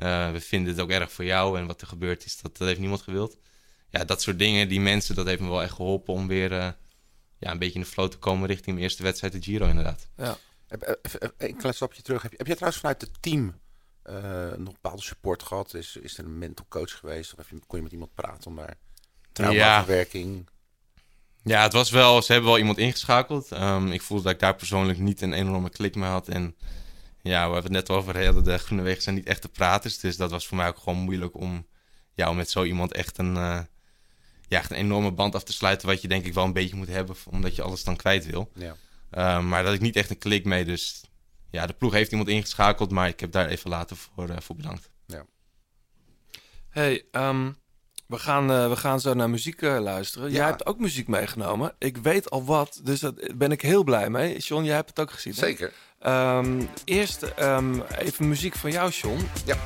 eh, 0.00 0.30
we 0.32 0.40
vinden 0.40 0.72
het 0.72 0.82
ook 0.82 0.90
erg 0.90 1.12
voor 1.12 1.24
jou 1.24 1.58
en 1.58 1.66
wat 1.66 1.80
er 1.80 1.86
gebeurd 1.86 2.24
is, 2.24 2.40
dat, 2.40 2.56
dat 2.56 2.68
heeft 2.68 2.80
niemand 2.80 3.02
gewild. 3.02 3.38
Ja, 3.90 4.04
dat 4.04 4.22
soort 4.22 4.38
dingen, 4.38 4.68
die 4.68 4.80
mensen, 4.80 5.14
dat 5.14 5.26
heeft 5.26 5.40
me 5.40 5.48
wel 5.48 5.62
echt 5.62 5.72
geholpen 5.72 6.14
om 6.14 6.26
weer 6.26 6.52
eh, 6.52 6.68
ja, 7.38 7.50
een 7.50 7.58
beetje 7.58 7.74
in 7.74 7.80
de 7.80 7.86
flow 7.86 8.08
te 8.08 8.18
komen 8.18 8.46
richting 8.46 8.66
mijn 8.66 8.78
eerste 8.78 9.02
wedstrijd, 9.02 9.32
de 9.32 9.42
Giro 9.42 9.66
inderdaad. 9.66 10.08
Ja. 10.16 10.36
Een 11.36 11.56
klein 11.56 11.74
stapje 11.74 12.02
terug. 12.02 12.22
Heb 12.22 12.30
je, 12.30 12.36
heb 12.36 12.46
je 12.46 12.54
trouwens 12.54 12.80
vanuit 12.80 13.00
het 13.00 13.22
team 13.22 13.54
eh, 14.02 14.52
nog 14.56 14.72
bepaalde 14.72 15.02
support 15.02 15.42
gehad? 15.42 15.74
Is, 15.74 15.96
is 15.96 16.18
er 16.18 16.24
een 16.24 16.38
mental 16.38 16.66
coach 16.68 16.98
geweest? 16.98 17.32
Of 17.32 17.38
heb 17.38 17.48
je, 17.48 17.66
kon 17.66 17.78
je 17.78 17.84
met 17.84 17.92
iemand 17.92 18.14
praten 18.14 18.50
om 18.50 18.56
daar 18.56 18.76
traumaverwerking? 19.32 20.48
Ja, 21.42 21.62
het 21.62 21.72
was 21.72 21.90
wel, 21.90 22.22
ze 22.22 22.32
hebben 22.32 22.50
wel 22.50 22.58
iemand 22.58 22.78
ingeschakeld. 22.78 23.52
Ehm, 23.52 23.92
ik 23.92 24.02
voelde 24.02 24.22
dat 24.22 24.32
ik 24.32 24.40
daar 24.40 24.54
persoonlijk 24.54 24.98
niet 24.98 25.20
een 25.20 25.32
enorme 25.32 25.70
klik 25.70 25.94
mee 25.94 26.08
had. 26.08 26.28
En 26.28 26.56
ja, 27.22 27.46
we 27.46 27.52
hebben 27.52 27.74
het 27.74 27.88
net 27.88 27.90
over 27.90 28.42
de 28.44 28.58
Groene 28.58 28.82
Wegen 28.82 29.02
zijn 29.02 29.14
niet 29.14 29.26
echte 29.26 29.48
praters. 29.48 29.98
Dus 29.98 30.16
dat 30.16 30.30
was 30.30 30.46
voor 30.46 30.56
mij 30.56 30.68
ook 30.68 30.78
gewoon 30.78 30.98
moeilijk 30.98 31.36
om, 31.36 31.66
ja, 32.14 32.30
om 32.30 32.36
met 32.36 32.50
zo 32.50 32.64
iemand 32.64 32.92
echt 32.92 33.18
een, 33.18 33.36
eh, 33.36 33.60
ja, 34.48 34.58
echt 34.58 34.70
een 34.70 34.76
enorme 34.76 35.12
band 35.12 35.34
af 35.34 35.42
te 35.44 35.52
sluiten. 35.52 35.88
Wat 35.88 36.02
je 36.02 36.08
denk 36.08 36.24
ik 36.24 36.34
wel 36.34 36.44
een 36.44 36.52
beetje 36.52 36.76
moet 36.76 36.88
hebben, 36.88 37.16
omdat 37.30 37.54
je 37.56 37.62
alles 37.62 37.84
dan 37.84 37.96
kwijt 37.96 38.26
wil. 38.26 38.50
Ja. 38.54 38.76
Ehm, 39.10 39.48
maar 39.48 39.62
dat 39.64 39.74
ik 39.74 39.80
niet 39.80 39.96
echt 39.96 40.10
een 40.10 40.18
klik 40.18 40.44
mee. 40.44 40.64
Dus 40.64 41.00
ja, 41.50 41.66
de 41.66 41.72
ploeg 41.72 41.92
heeft 41.92 42.10
iemand 42.10 42.28
ingeschakeld, 42.28 42.90
maar 42.90 43.08
ik 43.08 43.20
heb 43.20 43.32
daar 43.32 43.46
even 43.48 43.70
later 43.70 43.96
voor, 43.96 44.28
eh, 44.28 44.36
voor 44.40 44.56
bedankt. 44.56 44.90
Hey, 46.70 47.04
ehm, 47.10 47.50
we, 48.06 48.18
gaan, 48.18 48.50
eh, 48.50 48.68
we 48.68 48.76
gaan 48.76 49.00
zo 49.00 49.14
naar 49.14 49.30
muziek 49.30 49.60
luisteren. 49.60 50.30
Jij 50.30 50.40
Ja. 50.40 50.46
hebt 50.46 50.66
ook 50.66 50.78
muziek 50.78 51.08
meegenomen. 51.08 51.74
Ik 51.78 51.96
weet 51.96 52.30
al 52.30 52.44
wat, 52.44 52.80
dus 52.84 53.00
daar 53.00 53.12
ben 53.36 53.52
ik 53.52 53.60
heel 53.60 53.84
blij 53.84 54.10
mee. 54.10 54.38
John, 54.38 54.64
jij 54.64 54.74
hebt 54.74 54.88
het 54.88 55.00
ook 55.00 55.10
gezien. 55.10 55.32
hè? 55.32 55.38
Zeker. 55.38 55.72
Ehm, 56.00 56.62
eerst 56.84 57.22
ehm, 57.22 57.80
even 57.98 58.28
muziek 58.28 58.54
van 58.54 58.70
jou, 58.70 58.90
John. 58.90 59.18
Ja. 59.44 59.56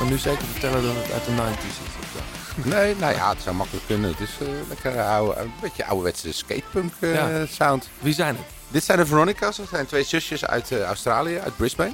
Me 0.00 0.10
nu 0.10 0.18
zeker 0.18 0.44
vertellen 0.46 0.82
dat 0.82 0.94
het 0.96 1.12
uit 1.12 1.24
de 1.24 1.30
90s 1.30 1.66
is. 1.66 2.64
Nee, 2.64 2.96
nou 2.96 3.14
ja, 3.14 3.28
het 3.30 3.42
zou 3.42 3.56
makkelijk 3.56 3.86
kunnen. 3.86 4.10
Het 4.10 4.20
is 4.20 4.30
eh, 4.40 4.46
lekker 4.68 5.02
oude, 5.02 5.40
een 5.40 5.52
beetje 5.60 5.84
ouderwetse 5.86 6.32
skatepunk 6.32 6.92
eh, 7.00 7.14
Ja. 7.14 7.46
sound. 7.46 7.88
Wie 7.98 8.14
zijn 8.14 8.36
het? 8.36 8.44
Dit 8.68 8.84
zijn 8.84 8.98
de 8.98 9.06
Veronica's. 9.06 9.56
Dat 9.56 9.68
zijn 9.68 9.86
twee 9.86 10.02
zusjes 10.04 10.44
uit 10.46 10.70
eh, 10.72 10.82
Australië, 10.82 11.38
uit 11.38 11.56
Brisbane. 11.56 11.92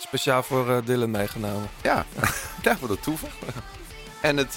Speciaal 0.00 0.42
voor 0.42 0.82
Dylan 0.84 1.10
meegenomen. 1.10 1.68
Ja, 1.82 2.04
daar 2.62 2.76
wat 2.80 2.90
een 2.90 3.00
toeval. 3.00 3.28
En 4.20 4.36
het 4.36 4.52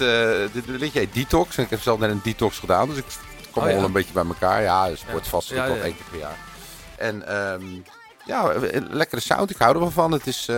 dit 0.52 0.66
liedje 0.66 0.98
heet 0.98 1.14
Detox. 1.14 1.56
En 1.56 1.64
ik 1.64 1.70
heb 1.70 1.80
zelf 1.80 1.98
net 1.98 2.10
een 2.10 2.20
detox 2.22 2.58
gedaan, 2.58 2.88
dus 2.88 2.96
ik 2.96 3.04
kom 3.50 3.62
Oh, 3.62 3.68
al 3.76 3.84
een 3.84 3.92
beetje 3.92 4.12
bij 4.12 4.24
elkaar. 4.26 4.62
Ja, 4.62 4.94
sport 4.96 5.26
vast 5.28 5.48
Ja, 5.48 5.66
wel 5.66 5.76
één 5.76 5.96
keer 5.96 6.04
per 6.10 6.18
jaar. 6.18 6.36
En 6.96 7.26
ehm, 7.28 7.64
ja, 8.24 8.52
lekkere 8.90 9.20
sound. 9.20 9.50
Ik 9.50 9.56
hou 9.58 9.72
er 9.74 9.80
wel 9.80 9.90
van. 9.90 10.12
Het 10.12 10.26
is, 10.26 10.48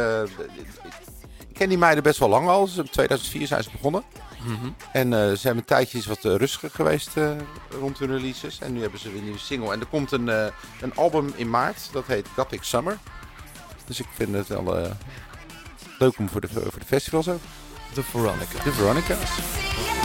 ken 1.53 1.69
die 1.69 1.79
meiden 1.79 2.03
best 2.03 2.19
wel 2.19 2.29
lang 2.29 2.49
al. 2.49 2.69
In 2.77 2.91
2004 2.91 3.47
zijn 3.47 3.63
ze 3.63 3.71
begonnen. 3.71 4.03
Mhm. 4.47 4.69
En 4.93 5.13
eh, 5.13 5.19
ze 5.19 5.41
hebben 5.43 5.57
een 5.57 5.65
tijdje 5.65 5.99
is 5.99 6.07
wat 6.07 6.25
eh, 6.25 6.35
rustiger 6.35 6.71
geweest 6.71 7.17
eh, 7.17 7.31
rond 7.81 7.99
hun 7.99 8.11
releases. 8.11 8.59
En 8.59 8.73
nu 8.73 8.81
hebben 8.81 9.01
ze 9.01 9.09
weer 9.09 9.19
een 9.19 9.25
nieuwe 9.25 9.39
single. 9.39 9.73
En 9.73 9.81
er 9.81 9.87
komt 9.87 10.13
een, 10.13 10.29
eh, 10.29 10.47
een 10.81 10.95
album 10.95 11.33
in 11.37 11.51
maart. 11.51 11.89
Dat 11.93 12.07
heet 12.07 12.27
Gothic 12.35 12.63
Summer. 12.63 12.99
Dus 13.87 14.01
ik 14.01 14.07
vind 14.15 14.35
het 14.35 14.49
wel 14.49 14.79
eh, 14.79 14.91
leuk 15.99 16.19
om 16.19 16.29
voor 16.29 16.41
de, 16.41 16.49
voor 16.49 16.79
de 16.79 16.87
festivals 16.87 17.29
ook. 17.29 17.41
De 17.95 18.03
Veronica. 18.03 18.65
De 18.65 18.73
Veronica's. 18.73 20.02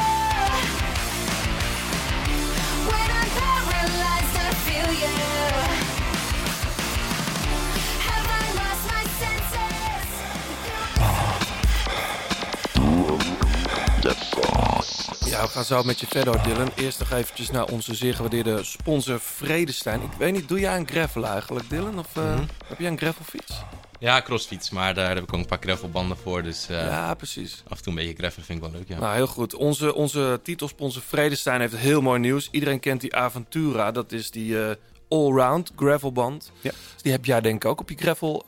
Ja, 15.26 15.42
we 15.42 15.48
gaan 15.48 15.64
zo 15.64 15.84
met 15.84 16.00
je 16.00 16.08
verder, 16.08 16.44
Dylan. 16.44 16.72
Eerst 16.76 17.00
nog 17.00 17.12
eventjes 17.12 17.52
naar 17.52 17.66
onze 17.66 17.96
zeer 17.96 18.14
gewaardeerde 18.14 18.64
sponsor 18.64 19.20
Vredestein. 19.20 20.02
Ik 20.02 20.12
weet 20.18 20.34
niet, 20.34 20.48
doe 20.48 20.60
jij 20.60 20.78
een 20.78 20.88
gravel 20.88 21.26
eigenlijk, 21.26 21.70
Dylan? 21.70 22.00
Of 22.00 22.16
eh, 22.18 22.40
heb 22.66 22.80
jij 22.80 22.92
een 22.92 22.98
gravelfiets? 22.98 23.54
Ja, 24.00 24.22
crossfiets, 24.22 24.70
maar 24.70 24.94
daar 24.94 25.16
heb 25.16 25.24
ik 25.24 25.34
ook 25.34 25.40
een 25.40 25.46
paar 25.46 25.58
gravelbanden 25.62 26.18
voor. 26.18 26.44
Dus 26.44 26.70
eh, 26.70 26.86
ja, 26.86 27.14
precies. 27.14 27.64
af 27.68 27.78
en 27.78 27.84
toe 27.84 27.94
een 27.94 28.00
beetje 28.00 28.16
gravel 28.16 28.44
vind 28.44 28.64
ik 28.64 28.70
wel 28.70 28.74
leuk, 28.80 28.88
ja. 28.88 29.00
Nou, 29.00 29.16
heel 29.16 29.28
goed. 29.28 29.54
Onze, 29.56 29.94
onze 29.94 30.40
titelsponsor 30.44 31.02
Vredestein 31.02 31.60
heeft 31.60 31.76
heel 31.76 32.02
mooi 32.02 32.20
nieuws. 32.20 32.48
Iedereen 32.52 32.80
kent 32.80 33.02
die 33.02 33.16
Aventura. 33.16 33.92
Dat 33.92 34.12
is 34.12 34.32
die 34.32 34.64
eh, 34.64 34.76
allround 35.10 35.72
gravelband. 35.76 36.52
Ja. 36.62 36.72
Dus 36.94 37.02
die 37.02 37.12
heb 37.12 37.26
jij 37.26 37.42
denk 37.42 37.64
ik 37.64 37.70
ook 37.70 37.80
op 37.80 37.90
je 37.90 37.96
gravel 37.98 38.46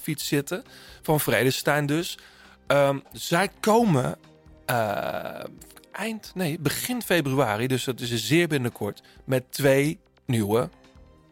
fiets 0.00 0.26
zitten. 0.26 0.64
Van 1.02 1.20
Vredestein 1.20 1.86
dus. 1.86 2.18
Ehm, 2.66 2.98
zij 3.12 3.48
komen 3.60 4.18
eh, 4.66 5.44
eind, 5.92 6.32
nee, 6.34 6.58
begin 6.58 7.02
februari. 7.02 7.66
Dus 7.66 7.84
dat 7.84 8.00
is 8.00 8.26
zeer 8.26 8.48
binnenkort. 8.48 9.02
Met 9.24 9.44
twee 9.52 9.98
nieuwe 10.24 10.68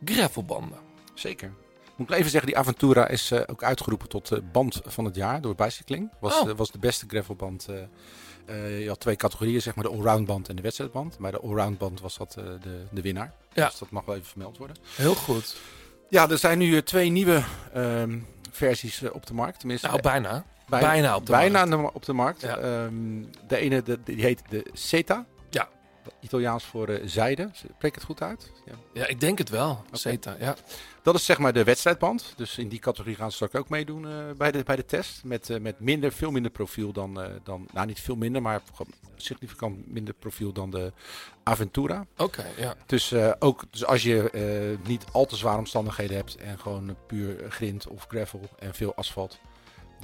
gravelbanden. 0.05 0.78
Zeker. 1.14 1.53
Moet 1.97 2.11
ik 2.11 2.16
even 2.16 2.30
zeggen, 2.30 2.51
die 2.51 2.59
Aventura 2.59 3.09
is 3.09 3.30
eh, 3.30 3.41
ook 3.47 3.62
uitgeroepen 3.62 4.09
tot 4.09 4.30
eh, 4.32 4.39
band 4.53 4.80
van 4.85 5.05
het 5.05 5.14
jaar 5.16 5.41
door 5.41 5.55
Bicycling. 5.55 6.11
Was, 6.20 6.41
Oh. 6.41 6.51
was 6.57 6.70
de 6.70 6.78
beste 6.78 7.05
gravelband. 7.09 7.66
je 8.47 8.85
had 8.89 9.01
twee 9.01 9.16
categorieën, 9.16 9.62
zeg 9.62 9.74
maar 9.74 9.85
de 9.85 9.91
allround 9.91 10.26
band 10.26 10.49
en 10.49 10.57
de 10.57 10.62
wedstrijdband. 10.62 11.18
Maar 11.18 11.32
de 11.32 11.41
allround 11.41 11.78
band 11.78 12.01
was 12.01 12.16
dat 12.16 12.32
de, 12.32 12.87
de 12.91 13.01
winnaar. 13.01 13.32
Ja. 13.53 13.66
Dus 13.68 13.78
dat 13.78 13.91
mag 13.91 14.05
wel 14.05 14.14
even 14.14 14.26
vermeld 14.26 14.59
worden. 14.59 14.76
Heel 14.97 15.14
goed. 15.14 15.57
Ja, 16.09 16.30
er 16.30 16.39
zijn 16.39 16.59
nu 16.59 16.82
twee 16.82 17.11
nieuwe 17.11 17.43
ehm, 17.72 18.18
versies 18.51 19.03
op 19.11 19.26
de 19.26 19.35
markt. 19.35 19.59
Tenminste, 19.59 19.87
Nou, 19.87 20.01
bijna. 20.01 20.45
Bijna, 20.69 20.87
bijna 20.87 21.17
op 21.17 21.27
de 21.27 21.33
bijna 21.33 21.65
markt. 21.65 21.95
op 21.95 22.05
de 22.05 22.12
markt. 22.12 22.41
Ja. 22.41 22.57
Ehm, 22.57 23.23
de 23.47 23.57
ene 23.57 23.83
de, 23.83 23.99
die 24.05 24.23
heet 24.23 24.43
de 24.49 24.67
CETA. 24.73 25.27
Ja. 25.51 25.69
Italiaans 26.21 26.65
voor 26.65 26.89
eh, 26.89 27.03
zijde. 27.05 27.51
Spreek 27.53 27.95
het 27.95 28.05
goed 28.05 28.23
uit? 28.23 28.53
Ja. 28.65 28.73
Ja, 28.93 29.07
ik 29.07 29.21
denk 29.21 29.39
het 29.39 29.49
wel. 29.49 29.85
Zeta, 29.93 30.37
ja. 30.39 30.57
Dat 31.03 31.15
is 31.15 31.25
zeg 31.25 31.39
maar 31.39 31.53
de 31.53 31.65
wedstrijdband. 31.65 32.33
Dus 32.37 32.59
in 32.59 32.69
die 32.69 32.79
categorie 32.79 33.17
gaan 33.17 33.31
ze 33.31 33.35
straks 33.35 33.55
ook 33.55 33.69
meedoen 33.69 34.09
eh, 34.09 34.12
bij, 34.37 34.53
de, 34.53 34.62
bij 34.62 34.77
de 34.77 34.85
test. 34.85 35.25
Met, 35.25 35.51
eh, 35.51 35.61
met 35.61 35.81
minder, 35.81 36.12
veel 36.12 36.31
minder 36.31 36.51
profiel 36.51 36.93
dan, 36.93 37.21
dan, 37.43 37.69
nou 37.73 37.87
niet 37.87 38.01
veel 38.01 38.17
minder, 38.17 38.43
maar 38.43 38.62
significant 39.17 39.93
minder 39.93 40.15
profiel 40.15 40.53
dan 40.53 40.71
de 40.71 40.93
Aventura. 41.43 42.07
Oké, 42.17 42.45
ja. 42.57 42.75
Dus, 42.87 43.15
ook, 43.39 43.65
dus 43.71 43.85
als 43.85 44.03
je 44.03 44.79
niet 44.87 45.05
al 45.12 45.27
te 45.27 45.37
zware 45.37 45.59
omstandigheden 45.59 46.17
hebt 46.17 46.37
en 46.37 46.59
gewoon 46.59 46.97
puur 47.07 47.51
grind 47.51 47.87
of 47.87 48.05
gravel 48.09 48.41
en 48.59 48.75
veel 48.75 48.95
asfalt, 48.95 49.39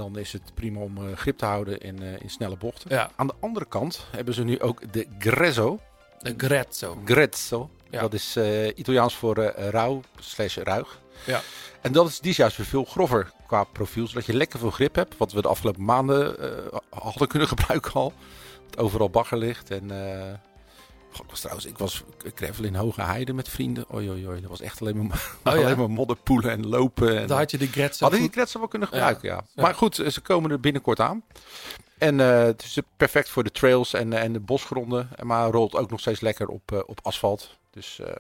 dan 0.01 0.19
is 0.19 0.33
het 0.33 0.55
prima 0.55 0.81
om 0.81 0.97
eh, 0.97 1.17
grip 1.17 1.39
te 1.39 1.45
houden 1.45 1.81
in, 1.81 2.03
eh, 2.03 2.21
in 2.21 2.31
snelle 2.31 2.57
bochten. 2.57 2.91
Ja, 2.91 3.11
Aan 3.17 3.27
de 3.27 3.35
andere 3.41 3.65
kant 3.65 4.07
hebben 4.11 4.35
ze 4.35 4.45
nu 4.45 4.61
ook 4.61 4.93
de 4.93 5.07
Grezzo. 5.19 5.81
de 6.19 6.35
Grezzo. 6.37 6.99
Grezzo. 7.05 7.71
Ja. 7.91 8.01
Dat 8.01 8.13
is 8.13 8.37
eh, 8.37 8.67
Italiaans 8.67 9.15
voor 9.15 9.37
rauw 9.55 10.01
slash 10.19 10.57
ruig. 10.57 11.01
Ja. 11.27 11.41
En 11.81 11.93
dat 11.93 12.09
is, 12.09 12.21
die 12.21 12.31
is 12.31 12.37
juist 12.37 12.57
weer 12.57 12.67
veel 12.67 12.85
grover 12.85 13.33
qua 13.47 13.65
profiel, 13.65 14.07
zodat 14.07 14.27
je 14.27 14.35
lekker 14.35 14.59
veel 14.59 14.71
grip 14.71 14.95
hebt. 14.95 15.17
Wat 15.17 15.33
we 15.33 15.43
de 15.43 15.49
afgelopen 15.49 15.85
maanden 15.85 16.37
hadden 16.91 17.29
kunnen 17.29 17.49
gebruiken 17.49 17.93
al. 17.93 18.13
Dat 18.71 18.79
overal 18.85 19.11
bagger 19.11 19.39
ligt. 19.39 19.71
En 19.71 19.91
eh, 21.11 21.17
goh, 21.17 21.25
ik 21.25 21.31
was 21.31 21.41
trouwens, 21.41 21.67
ik 21.67 21.79
was 21.79 22.03
gravel 22.35 22.65
in 22.65 22.75
Hoge 22.75 23.03
Heide 23.03 23.33
met 23.33 23.49
vrienden. 23.49 23.85
Oei, 23.95 24.11
oei, 24.11 24.27
oei. 24.29 24.41
Dat 24.41 24.51
was 24.51 24.61
echt 24.61 24.81
alleen 24.81 25.07
maar, 25.07 25.37
Oh, 25.45 25.53
ja? 25.55 25.61
alleen 25.65 25.79
maar 25.79 25.91
modderpoelen 25.91 26.51
en 26.51 26.67
lopen. 26.69 27.19
En, 27.21 27.27
Daar 27.27 27.39
had 27.39 27.51
je 27.51 27.59
de 27.59 27.67
Grezzo 27.67 28.03
hadden 28.03 28.21
die 28.21 28.31
Grezzo 28.31 28.59
wel 28.59 28.69
kunnen 28.69 28.89
gebruiken, 28.89 29.29
ja. 29.29 29.45
Ja. 29.55 29.63
Maar 29.63 29.75
goed, 29.75 29.95
ze 29.95 30.21
komen 30.21 30.51
er 30.51 30.61
binnenkort 30.61 31.01
aan. 31.01 31.23
En 31.99 32.21
eh, 32.21 32.43
het 32.43 32.63
is 32.63 32.79
perfect 32.97 33.29
voor 33.29 33.45
de 33.45 33.51
trails 33.51 33.93
en, 33.93 34.13
en 34.13 34.33
de 34.33 34.41
bosgronden. 34.41 35.09
En 35.17 35.27
Maar 35.27 35.51
rolt 35.51 35.75
ook 35.77 35.91
nog 35.91 36.01
steeds 36.01 36.21
lekker 36.21 36.47
op, 36.49 36.73
eh, 36.73 36.79
op 36.87 36.99
asfalt. 37.03 37.59
Dus 37.71 37.99
eh, 38.01 38.13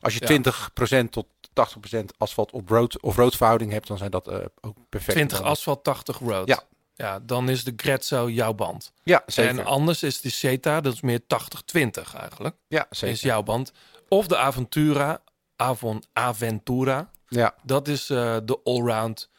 als 0.00 0.14
je 0.14 0.20
Ja. 0.20 0.26
20% 0.26 1.10
tot 1.10 1.26
80% 1.52 2.04
asfalt 2.18 2.50
op 2.52 2.68
road 2.68 3.00
of 3.00 3.16
roadverhouding 3.16 3.72
hebt, 3.72 3.86
dan 3.86 3.98
zijn 3.98 4.10
dat 4.10 4.28
eh, 4.28 4.38
ook 4.60 4.76
perfect. 4.88 5.12
20 5.16 5.36
banden. 5.36 5.56
asfalt, 5.56 5.84
80 5.84 6.18
road. 6.18 6.46
Ja. 6.48 6.62
Ja, 6.98 7.18
dan 7.20 7.48
is 7.48 7.64
de 7.64 7.72
Grezzo 7.76 8.30
jouw 8.30 8.54
band. 8.54 8.92
Ja, 9.02 9.22
zeker. 9.26 9.58
En 9.58 9.64
anders 9.64 10.02
is 10.02 10.20
de 10.20 10.28
Zeta, 10.28 10.80
dat 10.80 10.92
is 10.92 11.00
meer 11.00 11.20
80-20 11.20 12.14
eigenlijk. 12.14 12.56
ja, 12.68 12.86
zeker. 12.90 13.14
Is 13.14 13.20
jouw 13.20 13.42
band. 13.42 13.72
Of 14.08 14.26
de 14.26 14.36
Aventura, 14.36 15.22
Avon 15.56 16.02
Aventura. 16.12 17.10
Ja, 17.28 17.54
Dat 17.62 17.88
is 17.88 18.10
eh, 18.10 18.36
de 18.44 18.60
allround 18.64 19.30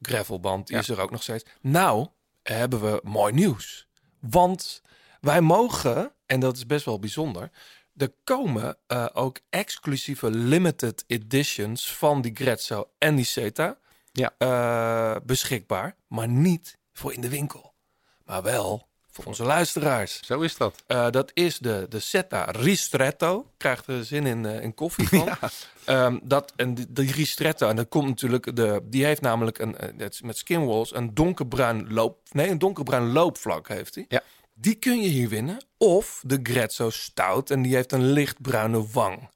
gravelband. 0.00 0.66
Die 0.66 0.76
Ja. 0.76 0.82
is 0.82 0.88
er 0.88 1.00
ook 1.00 1.10
nog 1.10 1.22
steeds. 1.22 1.44
Nou, 1.60 2.06
hebben 2.42 2.80
we 2.80 3.00
mooi 3.02 3.32
nieuws. 3.32 3.86
Want 4.20 4.82
wij 5.20 5.40
mogen, 5.40 6.12
en 6.26 6.40
dat 6.40 6.56
is 6.56 6.66
best 6.66 6.84
wel 6.84 6.98
bijzonder... 6.98 7.50
Er 7.96 8.12
komen 8.24 8.76
eh, 8.86 9.06
ook 9.12 9.38
exclusieve 9.50 10.30
limited 10.30 11.04
editions 11.06 11.92
van 11.96 12.20
die 12.20 12.34
Grezzo 12.34 12.90
en 12.98 13.14
die 13.14 13.24
Zeta 13.24 13.78
Ja. 14.12 14.34
eh, 14.38 15.16
beschikbaar. 15.24 15.96
Maar 16.08 16.28
niet 16.28 16.78
voor 16.98 17.12
in 17.12 17.20
de 17.20 17.28
winkel. 17.28 17.74
Maar 18.24 18.42
wel 18.42 18.88
voor 19.16 19.24
onze 19.24 19.44
luisteraars. 19.44 20.20
zo 20.24 20.40
is 20.40 20.56
dat. 20.56 20.82
Eh, 20.86 21.10
dat 21.10 21.30
is 21.34 21.58
de, 21.58 21.86
de 21.88 21.98
Zeta 21.98 22.44
Ristretto. 22.44 23.50
Krijgt 23.56 23.86
er 23.86 24.04
zin 24.04 24.26
in, 24.26 24.46
eh, 24.46 24.62
in 24.62 24.74
koffie 24.74 25.08
van. 25.08 25.28
Ehm, 25.84 26.18
dat, 26.22 26.52
en 26.56 26.74
die, 26.74 26.86
die 26.88 27.12
Ristretto, 27.12 27.68
en 27.68 27.76
dat 27.76 27.88
komt 27.88 28.08
natuurlijk, 28.08 28.56
de, 28.56 28.80
die 28.84 29.04
heeft 29.04 29.20
namelijk 29.20 29.58
een, 29.58 29.78
eh, 29.78 30.08
met 30.20 30.36
skinwalls 30.36 30.94
een 30.94 31.14
donkerbruin 31.14 31.92
loop, 31.92 32.18
nee, 32.30 32.48
een 32.48 32.58
donkerbruin 32.58 33.12
loopvlak 33.12 33.68
heeft 33.68 33.94
hij. 33.94 34.04
Ja. 34.08 34.22
Die 34.54 34.74
kun 34.74 35.00
je 35.00 35.08
hier 35.08 35.28
winnen. 35.28 35.64
Of 35.78 36.22
de 36.26 36.40
Grezzo 36.42 36.90
Stout, 36.90 37.50
en 37.50 37.62
die 37.62 37.74
heeft 37.74 37.92
een 37.92 38.12
lichtbruine 38.12 38.86
wang. 38.92 39.28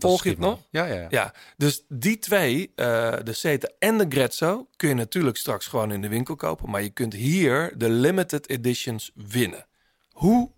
Volg 0.00 0.24
je 0.24 0.30
het 0.30 0.38
nog? 0.38 0.60
Ja, 0.70 0.84
ja, 0.84 0.94
ja. 0.94 1.06
Ja, 1.10 1.34
dus 1.56 1.84
die 1.88 2.18
twee, 2.18 2.72
eh, 2.74 3.16
de 3.24 3.32
Zeta 3.32 3.68
en 3.78 3.98
de 3.98 4.06
Grezzo, 4.08 4.68
kun 4.76 4.88
je 4.88 4.94
natuurlijk 4.94 5.36
straks 5.36 5.66
gewoon 5.66 5.92
in 5.92 6.00
de 6.00 6.08
winkel 6.08 6.36
kopen. 6.36 6.70
Maar 6.70 6.82
je 6.82 6.90
kunt 6.90 7.12
hier 7.12 7.72
de 7.78 7.88
limited 7.88 8.48
editions 8.48 9.10
winnen. 9.14 9.66
Hoe 10.10 10.50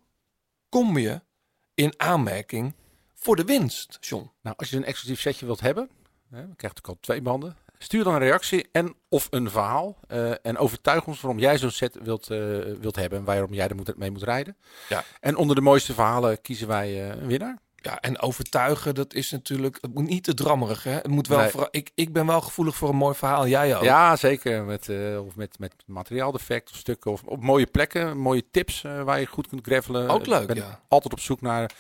kom 0.69 0.99
je 0.99 1.21
in 1.75 1.95
aanmerking 1.97 2.75
voor 3.15 3.37
de 3.37 3.45
winst, 3.45 3.97
John? 4.01 4.31
Nou, 4.43 4.57
als 4.59 4.71
je 4.71 4.77
een 4.77 4.85
exclusief 4.85 5.21
setje 5.21 5.47
wilt 5.47 5.61
hebben, 5.61 5.91
hè, 6.31 6.41
dan 6.47 6.57
krijg 6.57 6.73
je 6.75 6.83
al 6.83 6.99
twee 7.01 7.23
banden. 7.23 7.57
Stuur 7.81 8.05
dan 8.05 8.13
een 8.15 8.19
reactie 8.19 8.69
en 8.73 8.95
of 9.09 9.27
een 9.31 9.51
verhaal. 9.51 9.97
eh, 10.09 10.31
en 10.43 10.57
overtuig 10.59 11.07
ons 11.07 11.21
waarom 11.21 11.41
jij 11.41 11.59
zo'n 11.59 11.71
set 11.71 11.99
wilt, 12.03 12.31
eh, 12.31 12.39
wilt 12.81 12.97
hebben 12.97 13.19
en 13.19 13.25
waarom 13.25 13.53
jij 13.55 13.69
er 13.69 13.75
moet, 13.75 13.97
mee 13.97 14.11
moet 14.11 14.23
rijden. 14.23 14.57
Ja. 14.89 15.05
En 15.21 15.37
onder 15.37 15.57
de 15.57 15.63
mooiste 15.63 15.95
verhalen 15.95 16.41
kiezen 16.41 16.69
wij 16.69 17.11
een 17.11 17.27
winnaar. 17.27 17.59
Ja, 17.81 18.01
en 18.01 18.21
overtuigen, 18.21 18.95
dat 18.95 19.15
is 19.15 19.31
natuurlijk, 19.31 19.79
het 19.81 19.95
moet 19.95 20.09
niet 20.09 20.25
te 20.25 20.35
drammerig, 20.35 20.83
hè? 20.85 20.91
Het 20.91 21.07
moet 21.07 21.29
wel, 21.29 21.39
Nee. 21.39 21.49
vooral- 21.49 21.69
ik, 21.71 21.91
ik 21.95 22.13
ben 22.13 22.27
wel 22.27 22.41
gevoelig 22.41 22.77
voor 22.77 22.89
een 22.89 22.97
mooi 22.97 23.15
verhaal, 23.15 23.47
jij 23.47 23.77
ook. 23.77 23.83
Ja, 23.83 24.17
zeker. 24.17 24.65
Met, 24.65 24.89
eh, 24.89 25.25
of 25.27 25.37
met, 25.37 25.59
met 25.59 25.75
materiaaldefect 25.87 26.71
of 26.71 26.77
stukken. 26.77 27.11
Of 27.13 27.23
op 27.23 27.43
mooie 27.43 27.67
plekken, 27.67 28.19
mooie 28.19 28.45
tips 28.51 28.85
eh, 28.85 29.03
waar 29.03 29.21
je 29.21 29.27
goed 29.27 29.47
kunt 29.49 29.67
gravelen. 29.67 30.09
Ook 30.09 30.27
leuk, 30.27 30.41
Ik 30.41 30.47
ben 30.47 30.57
ja. 30.57 30.81
altijd 30.89 31.13
op 31.13 31.21
zoek 31.21 31.41
naar 31.41 31.71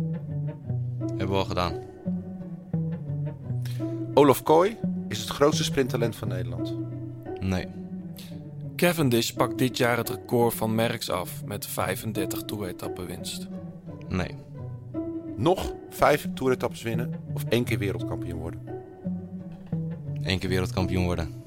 Hebben 1.06 1.28
we 1.28 1.34
al 1.34 1.44
gedaan. 1.44 1.72
Olaf 4.14 4.42
Kooi 4.42 4.76
is 5.08 5.18
het 5.18 5.28
grootste 5.28 5.64
sprinttalent 5.64 6.16
van 6.16 6.28
Nederland. 6.28 6.74
Nee. 7.40 7.66
Cavendish 8.76 9.30
pakt 9.30 9.58
dit 9.58 9.76
jaar 9.76 9.96
het 9.96 10.08
record 10.08 10.54
van 10.54 10.74
Merckx 10.74 11.10
af 11.10 11.44
met 11.44 11.66
35 11.66 12.42
toeretappen 12.42 13.06
winst. 13.06 13.46
Nee. 14.08 14.34
Nog 15.36 15.74
vijf 15.90 16.28
toeretappes 16.34 16.82
winnen 16.82 17.10
of 17.34 17.44
één 17.48 17.64
keer 17.64 17.78
wereldkampioen 17.78 18.38
worden. 18.38 18.60
Eén 20.22 20.38
keer 20.38 20.48
wereldkampioen 20.48 21.04
worden. 21.04 21.42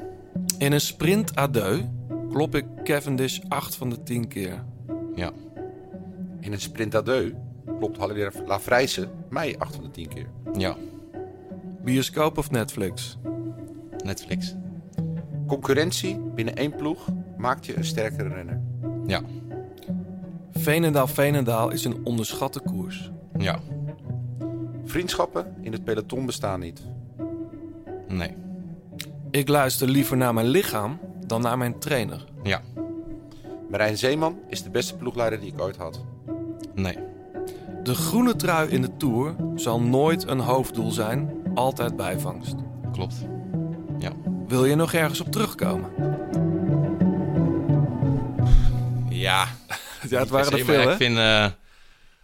In 0.58 0.72
een 0.72 0.82
sprint 0.82 1.38
à 1.38 1.48
deux 1.48 1.84
klop 2.30 2.56
ik 2.56 2.66
Cavendish 2.84 3.40
8 3.48 3.76
van 3.76 3.90
de 3.90 4.04
10 4.04 4.28
keer. 4.28 4.64
Ja. 5.16 5.32
In 6.40 6.52
een 6.52 6.62
sprint 6.62 6.96
à 6.96 7.02
deux 7.02 7.34
klopt 7.78 7.98
Haller 7.98 8.34
Lavrijse 8.46 9.10
mij 9.30 9.56
8 9.58 9.76
van 9.76 9.84
de 9.84 9.92
10 9.92 10.08
keer. 10.08 10.28
Ja. 10.54 10.76
Bioscoop 11.84 12.38
of 12.38 12.52
Netflix? 12.52 13.18
Netflix. 14.04 14.56
Concurrentie 15.50 16.20
binnen 16.36 16.56
één 16.56 16.76
ploeg 16.76 17.08
maakt 17.38 17.66
je 17.66 17.78
een 17.78 17.86
sterkere 17.86 18.30
renner. 18.30 18.62
Ja. 19.06 19.22
Veenendaal-Veenendaal 20.52 21.70
is 21.70 21.86
een 21.86 22.06
onderschatte 22.06 22.60
koers. 22.60 23.12
Ja. 23.38 23.60
Vriendschappen 24.86 25.56
in 25.62 25.72
het 25.72 25.84
peloton 25.84 26.26
bestaan 26.26 26.60
niet. 26.60 26.82
Nee. 28.08 28.36
Ik 29.32 29.48
luister 29.48 29.88
liever 29.88 30.18
naar 30.18 30.34
mijn 30.34 30.48
lichaam 30.48 31.00
dan 31.26 31.42
naar 31.42 31.58
mijn 31.58 31.80
trainer. 31.80 32.26
Ja. 32.44 32.62
Marijn 33.70 33.98
Zeeman 33.98 34.38
is 34.48 34.64
de 34.64 34.70
beste 34.70 34.96
ploegleider 34.96 35.40
die 35.40 35.54
ik 35.54 35.62
ooit 35.62 35.78
had. 35.78 36.02
Nee. 36.74 36.98
De 37.84 37.94
groene 37.96 38.36
trui 38.36 38.70
in 38.70 38.82
de 38.82 38.98
Tour 38.98 39.36
zal 39.56 39.82
nooit 39.82 40.28
een 40.28 40.40
hoofddoel 40.40 40.92
zijn, 40.92 41.32
altijd 41.54 41.96
bijvangst. 41.96 42.56
Klopt. 42.92 43.16
Ja. 43.98 44.12
Wil 44.50 44.66
je 44.66 44.76
nog 44.76 44.94
ergens 44.94 45.20
op 45.20 45.32
terugkomen? 45.32 45.92
Ja. 49.10 49.48
Ja, 50.10 50.20
het 50.20 50.30
waren 50.30 50.52
er 50.60 50.66
veel, 50.66 50.80
hè? 50.80 50.92
Ik 50.92 50.98
vind... 50.98 51.18
eh 51.18 51.48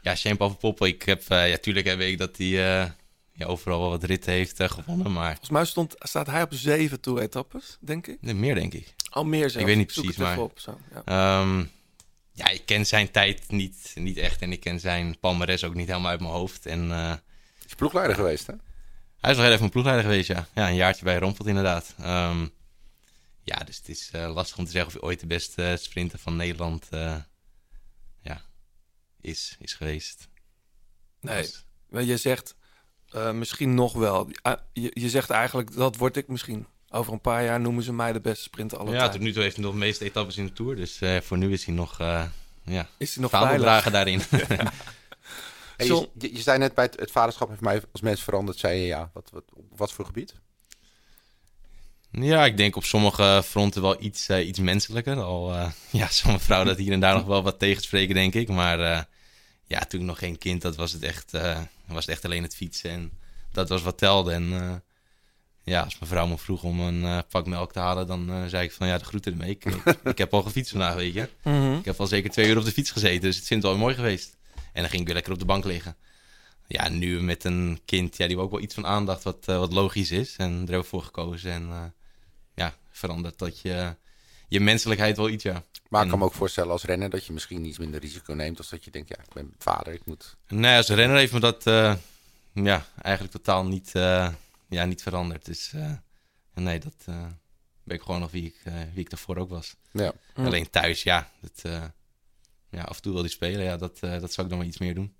ja, 0.01 0.15
Shane 0.15 0.35
Poppel, 0.35 0.85
ik 0.85 1.03
heb... 1.03 1.23
eh, 1.29 1.49
ja, 1.49 1.57
tuurlijk 1.57 1.85
weet 1.85 2.11
ik 2.11 2.17
dat 2.17 2.37
hij 2.37 2.47
eh, 2.47 2.89
ja, 3.33 3.45
overal 3.45 3.79
wel 3.79 3.89
wat 3.89 4.03
ritten 4.03 4.33
heeft 4.33 4.63
gewonnen, 4.63 5.11
maar... 5.11 5.29
Volgens 5.29 5.49
mij 5.49 5.65
stond, 5.65 5.93
staat 5.97 6.27
hij 6.27 6.41
op 6.41 6.53
zeven 6.53 6.99
Tour-etappes, 7.01 7.77
denk 7.79 8.07
ik. 8.07 8.17
Nee, 8.21 8.33
meer 8.33 8.55
denk 8.55 8.73
ik. 8.73 8.93
Al 9.09 9.25
meer 9.25 9.39
zelfs. 9.49 9.55
Ik 9.55 9.65
weet 9.65 9.77
niet 9.77 9.93
precies, 9.93 10.15
maar- 10.17 10.39
Op, 10.39 10.59
zo. 10.59 10.79
Ja. 10.93 11.01
Ehm, 11.41 11.63
ja, 12.31 12.47
ik 12.49 12.61
ken 12.65 12.85
zijn 12.85 13.11
tijd 13.11 13.41
niet, 13.47 13.91
niet 13.95 14.17
echt 14.17 14.41
en 14.41 14.51
ik 14.51 14.59
ken 14.59 14.79
zijn 14.79 15.19
palmares 15.19 15.63
ook 15.63 15.75
niet 15.75 15.87
helemaal 15.87 16.09
uit 16.11 16.19
mijn 16.19 16.31
hoofd. 16.33 16.65
En 16.65 16.91
eh, 16.91 17.13
Is 17.67 17.75
ploegleider 17.75 18.15
geweest, 18.15 18.47
hè? 18.47 18.53
Hij 19.25 19.33
is 19.33 19.39
wel 19.39 19.45
heel 19.45 19.53
even 19.53 19.65
een 19.65 19.71
ploegleider 19.71 20.05
geweest, 20.05 20.27
ja. 20.27 20.47
Ja, 20.55 20.67
een 20.69 20.75
jaartje 20.75 21.03
bij 21.03 21.17
Rompelt 21.17 21.47
inderdaad. 21.47 21.93
Ehm, 22.01 22.47
ja, 23.43 23.55
dus 23.57 23.77
het 23.77 23.89
is 23.89 24.09
eh, 24.11 24.33
lastig 24.33 24.57
om 24.57 24.65
te 24.65 24.71
zeggen 24.71 24.93
of 24.93 24.99
hij 24.99 25.09
ooit 25.09 25.19
de 25.19 25.27
beste 25.27 25.77
sprinter 25.81 26.19
van 26.19 26.35
Nederland 26.35 26.87
eh, 26.89 27.15
ja, 28.21 28.41
is, 29.21 29.55
is 29.59 29.73
geweest. 29.73 30.27
Nee, 31.21 31.41
Dus- 31.41 32.05
je 32.05 32.17
zegt 32.17 32.55
eh, 33.09 33.31
misschien 33.31 33.73
nog 33.73 33.93
wel. 33.93 34.29
Ah, 34.41 34.59
Je, 34.73 34.91
je 34.93 35.09
zegt 35.09 35.29
eigenlijk, 35.29 35.75
dat 35.75 35.95
word 35.97 36.17
ik 36.17 36.27
misschien. 36.27 36.67
Over 36.89 37.13
een 37.13 37.21
paar 37.21 37.43
jaar 37.43 37.59
noemen 37.59 37.83
ze 37.83 37.93
mij 37.93 38.13
de 38.13 38.19
beste 38.21 38.43
sprinter 38.43 38.77
aller 38.77 38.91
ja, 38.93 38.97
tijden. 38.99 39.15
tot 39.15 39.25
nu 39.25 39.33
toe 39.33 39.43
heeft 39.43 39.55
hij 39.55 39.63
nog 39.65 39.73
de 39.73 39.79
meeste 39.79 40.05
etappes 40.05 40.37
in 40.37 40.45
de 40.45 40.53
Tour. 40.53 40.75
Dus 40.75 41.01
eh, 41.01 41.21
voor 41.21 41.37
nu 41.37 41.53
is 41.53 41.65
hij 41.65 41.73
nog, 41.75 41.99
eh 41.99 42.25
ja, 42.63 42.87
Is 42.97 43.13
hij 43.13 43.21
nog 43.21 43.31
veilig? 43.31 43.83
daarin. 43.91 44.21
Hey, 45.77 45.87
je, 45.87 46.09
je, 46.17 46.35
je 46.35 46.41
zei 46.41 46.57
net 46.57 46.73
bij 46.73 46.83
het, 46.83 46.99
het 46.99 47.11
vaderschap 47.11 47.49
heeft 47.49 47.61
mij 47.61 47.81
als 47.91 48.01
mens 48.01 48.23
veranderd. 48.23 48.57
Zei 48.57 48.79
je 48.79 48.85
ja. 48.85 49.09
Wat, 49.13 49.29
wat, 49.31 49.43
op 49.53 49.65
wat 49.75 49.91
voor 49.91 50.05
gebied? 50.05 50.33
Ja, 52.11 52.45
ik 52.45 52.57
denk 52.57 52.75
op 52.75 52.83
sommige 52.83 53.41
fronten 53.45 53.81
wel 53.81 54.03
iets, 54.03 54.29
eh, 54.29 54.47
iets 54.47 54.59
menselijker. 54.59 55.21
Al 55.21 55.53
eh, 55.53 55.71
ja, 56.01 56.07
zal 56.11 56.29
mijn 56.29 56.43
vrouw 56.43 56.63
dat 56.63 56.77
hier 56.77 56.91
en 56.91 56.99
daar 56.99 57.13
nog 57.13 57.25
wel 57.25 57.43
wat 57.43 57.59
tegenspreken, 57.59 58.15
denk 58.15 58.33
ik. 58.33 58.47
Maar 58.47 58.79
eh, 58.79 59.01
ja, 59.65 59.79
toen 59.79 59.99
ik 59.99 60.05
nog 60.05 60.19
geen 60.19 60.37
kind 60.37 60.63
had, 60.63 60.75
was 60.75 60.91
het 60.91 61.03
echt, 61.03 61.31
was 61.87 62.05
het 62.05 62.07
echt 62.07 62.25
alleen 62.25 62.43
het 62.43 62.55
fietsen. 62.55 62.89
En 62.89 63.11
dat 63.51 63.69
was 63.69 63.81
wat 63.81 63.97
telde. 63.97 64.31
En 64.31 64.83
ja, 65.63 65.81
als 65.81 65.99
mijn 65.99 66.11
vrouw 66.11 66.27
me 66.27 66.37
vroeg 66.37 66.63
om 66.63 66.79
een 66.79 67.23
pak 67.29 67.45
melk 67.45 67.71
te 67.71 67.79
halen, 67.79 68.07
dan 68.07 68.49
zei 68.49 68.63
ik 68.63 68.71
van 68.71 68.87
ja, 68.87 68.97
de 68.97 69.05
groeten 69.05 69.31
ermee. 69.31 69.49
Ik, 69.49 69.65
ik, 69.65 69.97
ik 70.03 70.17
heb 70.17 70.33
al 70.33 70.41
gefietst 70.41 70.71
vandaag, 70.71 70.95
weet 70.95 71.13
je. 71.13 71.29
Mhm. 71.43 71.73
Ik 71.73 71.85
heb 71.85 71.99
al 71.99 72.07
zeker 72.07 72.29
twee 72.29 72.47
uur 72.47 72.57
op 72.57 72.65
de 72.65 72.71
fiets 72.71 72.91
gezeten, 72.91 73.21
dus 73.21 73.35
het 73.35 73.51
is 73.51 73.61
wel 73.61 73.77
mooi 73.77 73.95
geweest. 73.95 74.37
En 74.75 74.81
dan 74.81 74.89
ging 74.89 75.01
ik 75.01 75.05
weer 75.05 75.15
lekker 75.15 75.33
op 75.33 75.39
de 75.39 75.45
bank 75.45 75.65
liggen. 75.65 75.95
Ja, 76.67 76.89
nu 76.89 77.21
met 77.21 77.43
een 77.43 77.79
kind, 77.85 78.17
ja, 78.17 78.27
die 78.27 78.35
wil 78.35 78.45
ook 78.45 78.51
wel 78.51 78.61
iets 78.61 78.73
van 78.73 78.85
aandacht, 78.85 79.23
wat, 79.23 79.47
eh, 79.47 79.57
wat 79.57 79.73
logisch 79.73 80.11
is. 80.11 80.35
En 80.35 80.65
daar 80.65 80.75
heb 80.75 80.83
ik 80.83 80.89
voor 80.89 81.03
gekozen. 81.03 81.51
En 81.51 81.69
eh, 81.69 81.83
ja, 82.55 82.75
verandert 82.89 83.39
dat 83.39 83.59
je, 83.59 83.95
je 84.47 84.59
menselijkheid 84.59 85.17
wel 85.17 85.29
iets, 85.29 85.43
ja. 85.43 85.63
Maar 85.89 86.03
ik 86.03 86.09
kan 86.09 86.19
me 86.19 86.25
ook 86.25 86.33
voorstellen 86.33 86.71
als 86.71 86.83
renner 86.83 87.09
dat 87.09 87.25
je 87.25 87.33
misschien 87.33 87.65
iets 87.65 87.77
minder 87.77 87.99
risico 87.99 88.33
neemt. 88.33 88.57
Als 88.57 88.69
dat 88.69 88.83
je 88.83 88.91
denkt, 88.91 89.09
ja, 89.09 89.17
ik 89.17 89.33
ben 89.33 89.53
vader, 89.57 89.93
ik 89.93 90.05
moet... 90.05 90.35
Nee, 90.47 90.77
als 90.77 90.87
renner 90.87 91.17
heeft 91.17 91.33
me 91.33 91.39
dat 91.39 91.67
eh, 91.67 91.95
ja, 92.53 92.85
eigenlijk 93.01 93.35
totaal 93.35 93.65
niet, 93.65 93.91
ja, 94.69 94.85
niet 94.85 95.01
veranderd. 95.01 95.45
Dus 95.45 95.73
nee, 96.53 96.79
dat 96.79 97.05
ben 97.83 97.95
ik 97.95 98.01
gewoon 98.01 98.19
nog 98.19 98.31
wie 98.31 98.45
ik, 98.45 98.61
wie 98.93 99.03
ik 99.03 99.09
daarvoor 99.09 99.37
ook 99.37 99.49
was. 99.49 99.75
Ja. 99.91 100.13
Alleen 100.33 100.69
thuis, 100.69 101.03
ja, 101.03 101.31
dat, 101.41 101.91
ja, 102.75 102.81
af 102.81 102.95
en 102.95 103.01
toe 103.01 103.11
wil 103.11 103.21
hij 103.21 103.29
spelen. 103.29 103.63
Ja, 103.63 103.77
dat, 103.77 103.97
eh, 104.01 104.19
dat 104.19 104.33
zou 104.33 104.47
ik 104.47 104.53
dan 104.53 104.57
wel 104.57 104.67
iets 104.67 104.77
meer 104.77 104.95
doen. 104.95 105.15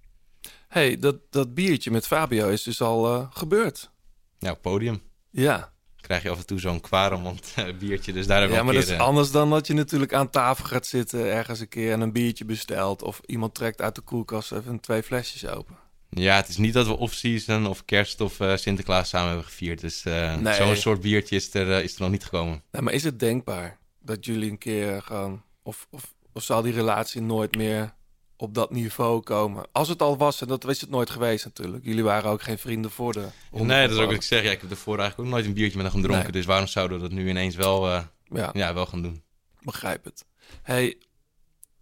hey, 0.68 0.98
dat, 0.98 1.16
dat 1.30 1.54
biertje 1.54 1.90
met 1.90 2.06
Fabio 2.06 2.48
is 2.48 2.62
dus 2.62 2.80
al 2.80 3.14
eh, 3.14 3.26
gebeurd. 3.30 3.90
Ja, 4.38 4.50
op 4.50 4.62
podium 4.62 5.02
Ja, 5.30 5.72
krijg 6.00 6.22
je 6.22 6.30
af 6.30 6.38
en 6.38 6.46
toe 6.46 6.60
zo'n 6.60 6.80
kwaremond 6.80 7.52
eh, 7.56 7.76
biertje. 7.78 8.12
Dus 8.12 8.26
daar 8.26 8.40
heb 8.40 8.50
ja 8.50 8.62
maar 8.62 8.74
dat 8.74 8.82
is 8.82 8.98
anders 8.98 9.30
dan 9.30 9.50
dat 9.50 9.66
je 9.66 9.74
natuurlijk 9.74 10.14
aan 10.14 10.30
tafel 10.30 10.64
gaat 10.64 10.86
zitten 10.86 11.32
ergens 11.32 11.60
een 11.60 11.68
keer 11.68 11.92
en 11.92 12.00
een 12.00 12.12
biertje 12.12 12.44
bestelt. 12.44 13.02
Of 13.02 13.20
iemand 13.26 13.54
trekt 13.54 13.80
uit 13.80 13.94
de 13.94 14.00
koelkast 14.00 14.52
even 14.52 14.80
twee 14.80 15.02
flesjes 15.02 15.46
open. 15.46 15.76
Ja, 16.10 16.36
het 16.36 16.48
is 16.48 16.56
niet 16.56 16.72
dat 16.72 16.86
we 16.86 16.96
off-season 16.96 17.66
of 17.66 17.84
kerst 17.84 18.20
of 18.20 18.38
Sinterklaas 18.54 19.08
samen 19.08 19.28
hebben 19.28 19.46
gevierd. 19.46 19.80
Dus 19.80 20.02
Nee. 20.02 20.54
zo'n 20.54 20.76
soort 20.76 21.00
biertje 21.00 21.36
is 21.36 21.54
er, 21.54 21.82
is 21.82 21.94
er 21.94 22.00
nog 22.00 22.10
niet 22.10 22.24
gekomen. 22.24 22.62
Nee, 22.70 22.82
maar 22.82 22.92
is 22.92 23.04
het 23.04 23.18
denkbaar 23.18 23.78
dat 24.00 24.24
jullie 24.24 24.50
een 24.50 24.58
keer 24.58 25.02
gaan... 25.02 25.44
Of, 25.62 25.86
of, 25.90 26.14
of 26.32 26.42
zal 26.42 26.62
die 26.62 26.72
relatie 26.72 27.20
nooit 27.22 27.56
meer 27.56 27.94
op 28.36 28.54
dat 28.54 28.70
niveau 28.70 29.22
komen? 29.22 29.64
Als 29.72 29.88
het 29.88 30.02
al 30.02 30.16
was, 30.16 30.40
en 30.40 30.48
dat 30.48 30.68
is 30.68 30.80
het 30.80 30.90
nooit 30.90 31.10
geweest 31.10 31.44
natuurlijk. 31.44 31.84
Jullie 31.84 32.02
waren 32.04 32.30
ook 32.30 32.42
geen 32.42 32.58
vrienden 32.58 32.90
voor 32.90 33.12
de... 33.12 33.26
Nee, 33.50 33.86
dat 33.86 33.90
is 33.96 33.96
ook 34.02 34.04
wat 34.06 34.14
ik 34.14 34.22
zeg. 34.22 34.42
Ja, 34.42 34.50
ik 34.50 34.60
heb 34.60 34.70
ervoor 34.70 34.98
eigenlijk 34.98 35.28
ook 35.28 35.34
nooit 35.34 35.46
een 35.46 35.54
biertje 35.54 35.76
met 35.76 35.86
hem 35.86 35.94
gedronken. 36.00 36.24
Nee. 36.24 36.32
Dus 36.32 36.44
waarom 36.46 36.66
zouden 36.66 36.96
we 36.96 37.02
dat 37.08 37.12
nu 37.12 37.28
ineens 37.28 37.54
wel, 37.56 37.86
eh, 37.88 38.02
Ja, 38.24 38.50
ja, 38.52 38.74
wel 38.74 38.86
gaan 38.86 39.02
doen? 39.02 39.22
begrijp 39.60 40.04
het. 40.04 40.24
Hey, 40.62 40.98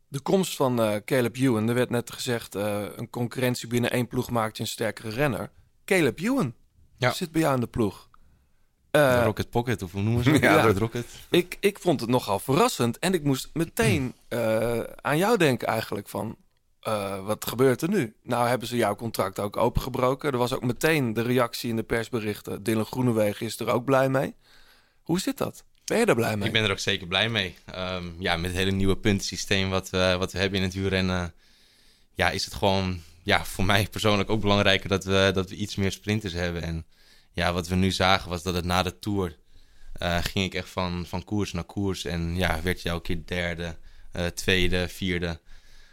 de 0.09 0.21
komst 0.21 0.57
van 0.57 0.81
eh, 0.83 0.97
Caleb 1.05 1.37
Ewan. 1.37 1.69
Er 1.69 1.75
werd 1.75 1.91
net 1.91 2.13
gezegd, 2.13 2.55
eh, 2.55 2.85
een 2.97 3.11
concurrentie 3.11 3.69
binnen 3.69 3.91
één 3.91 4.07
ploeg 4.09 4.31
maakt 4.31 4.57
je 4.57 4.63
een 4.63 4.69
sterkere 4.69 5.09
renner. 5.11 5.51
Caleb 5.85 6.19
Ewan 6.21 6.55
Ja. 6.97 7.13
zit 7.13 7.33
bij 7.33 7.41
jou 7.41 7.55
in 7.55 7.61
de 7.61 7.67
ploeg. 7.67 8.08
Eh, 8.91 9.21
Rocket 9.25 9.51
Pocket, 9.51 9.83
of 9.83 9.93
hoe 9.93 10.03
noemen 10.03 10.25
ze 10.25 10.31
het? 10.33 10.43
Ja. 10.43 10.73
Rocket. 10.73 11.07
ik, 11.31 11.57
ik 11.61 11.79
vond 11.79 12.01
het 12.01 12.11
nogal 12.11 12.39
verrassend. 12.39 12.99
En 12.99 13.15
ik 13.15 13.23
moest 13.25 13.51
meteen 13.53 14.15
eh, 14.29 14.81
aan 15.01 15.19
jou 15.19 15.37
denken 15.37 15.69
eigenlijk 15.69 16.09
van... 16.09 16.37
eh, 16.81 17.25
wat 17.25 17.47
gebeurt 17.47 17.83
er 17.83 17.89
nu? 17.89 18.15
Nou 18.23 18.49
hebben 18.49 18.69
ze 18.69 18.77
jouw 18.77 18.95
contract 18.95 19.39
ook 19.39 19.57
opengebroken. 19.57 20.33
Er 20.33 20.39
was 20.39 20.53
ook 20.53 20.65
meteen 20.65 21.13
de 21.13 21.23
reactie 21.23 21.71
in 21.71 21.77
de 21.77 21.83
persberichten. 21.83 22.63
Dylan 22.63 22.85
Groenewegen 22.87 23.47
is 23.47 23.59
er 23.61 23.69
ook 23.69 23.85
blij 23.85 24.09
mee. 24.09 24.35
Hoe 25.03 25.21
zit 25.21 25.39
dat? 25.39 25.65
Ben 25.85 25.99
je 25.99 26.05
er 26.05 26.15
blij 26.15 26.37
mee? 26.37 26.47
Ik 26.47 26.53
ben 26.53 26.65
er 26.65 26.71
ook 26.71 26.79
zeker 26.79 27.07
blij 27.07 27.29
mee. 27.29 27.57
Ehm, 27.65 28.05
ja, 28.19 28.37
met 28.37 28.51
het 28.51 28.59
hele 28.59 28.71
nieuwe 28.71 28.97
puntensysteem 28.97 29.71
wat 29.71 29.91
we, 29.91 30.17
wat 30.19 30.33
we 30.33 30.39
hebben 30.39 30.59
in 30.59 30.65
het 30.65 30.75
wielrennen... 30.75 31.33
Ja, 32.15 32.31
is 32.31 32.45
het 32.45 32.55
gewoon 32.55 33.01
ja, 33.23 33.45
voor 33.45 33.65
mij 33.65 33.87
persoonlijk 33.91 34.31
ook 34.31 34.41
belangrijker 34.41 34.89
dat 34.89 35.05
we, 35.05 35.31
dat 35.35 35.51
we 35.51 35.57
iets 35.57 35.77
meer 35.77 35.93
sprinters 35.93 36.33
hebben. 36.33 36.63
En 36.63 36.87
ja, 37.39 37.53
wat 37.53 37.69
we 37.69 37.75
nu 37.75 37.91
zagen 37.91 38.31
was 38.31 38.43
dat 38.43 38.55
het 38.55 38.65
na 38.65 38.83
de 38.83 38.99
Tour... 38.99 39.37
eh, 39.93 40.19
ging 40.23 40.45
ik 40.45 40.55
echt 40.55 40.69
van, 40.69 41.07
van 41.07 41.25
koers 41.25 41.53
naar 41.53 41.65
koers. 41.65 42.05
En 42.05 42.37
ja, 42.37 42.63
werd 42.63 42.83
je 42.83 42.89
elke 42.89 43.03
keer 43.03 43.23
derde, 43.27 43.77
eh, 44.13 44.27
tweede, 44.27 44.89
vierde. 44.89 45.41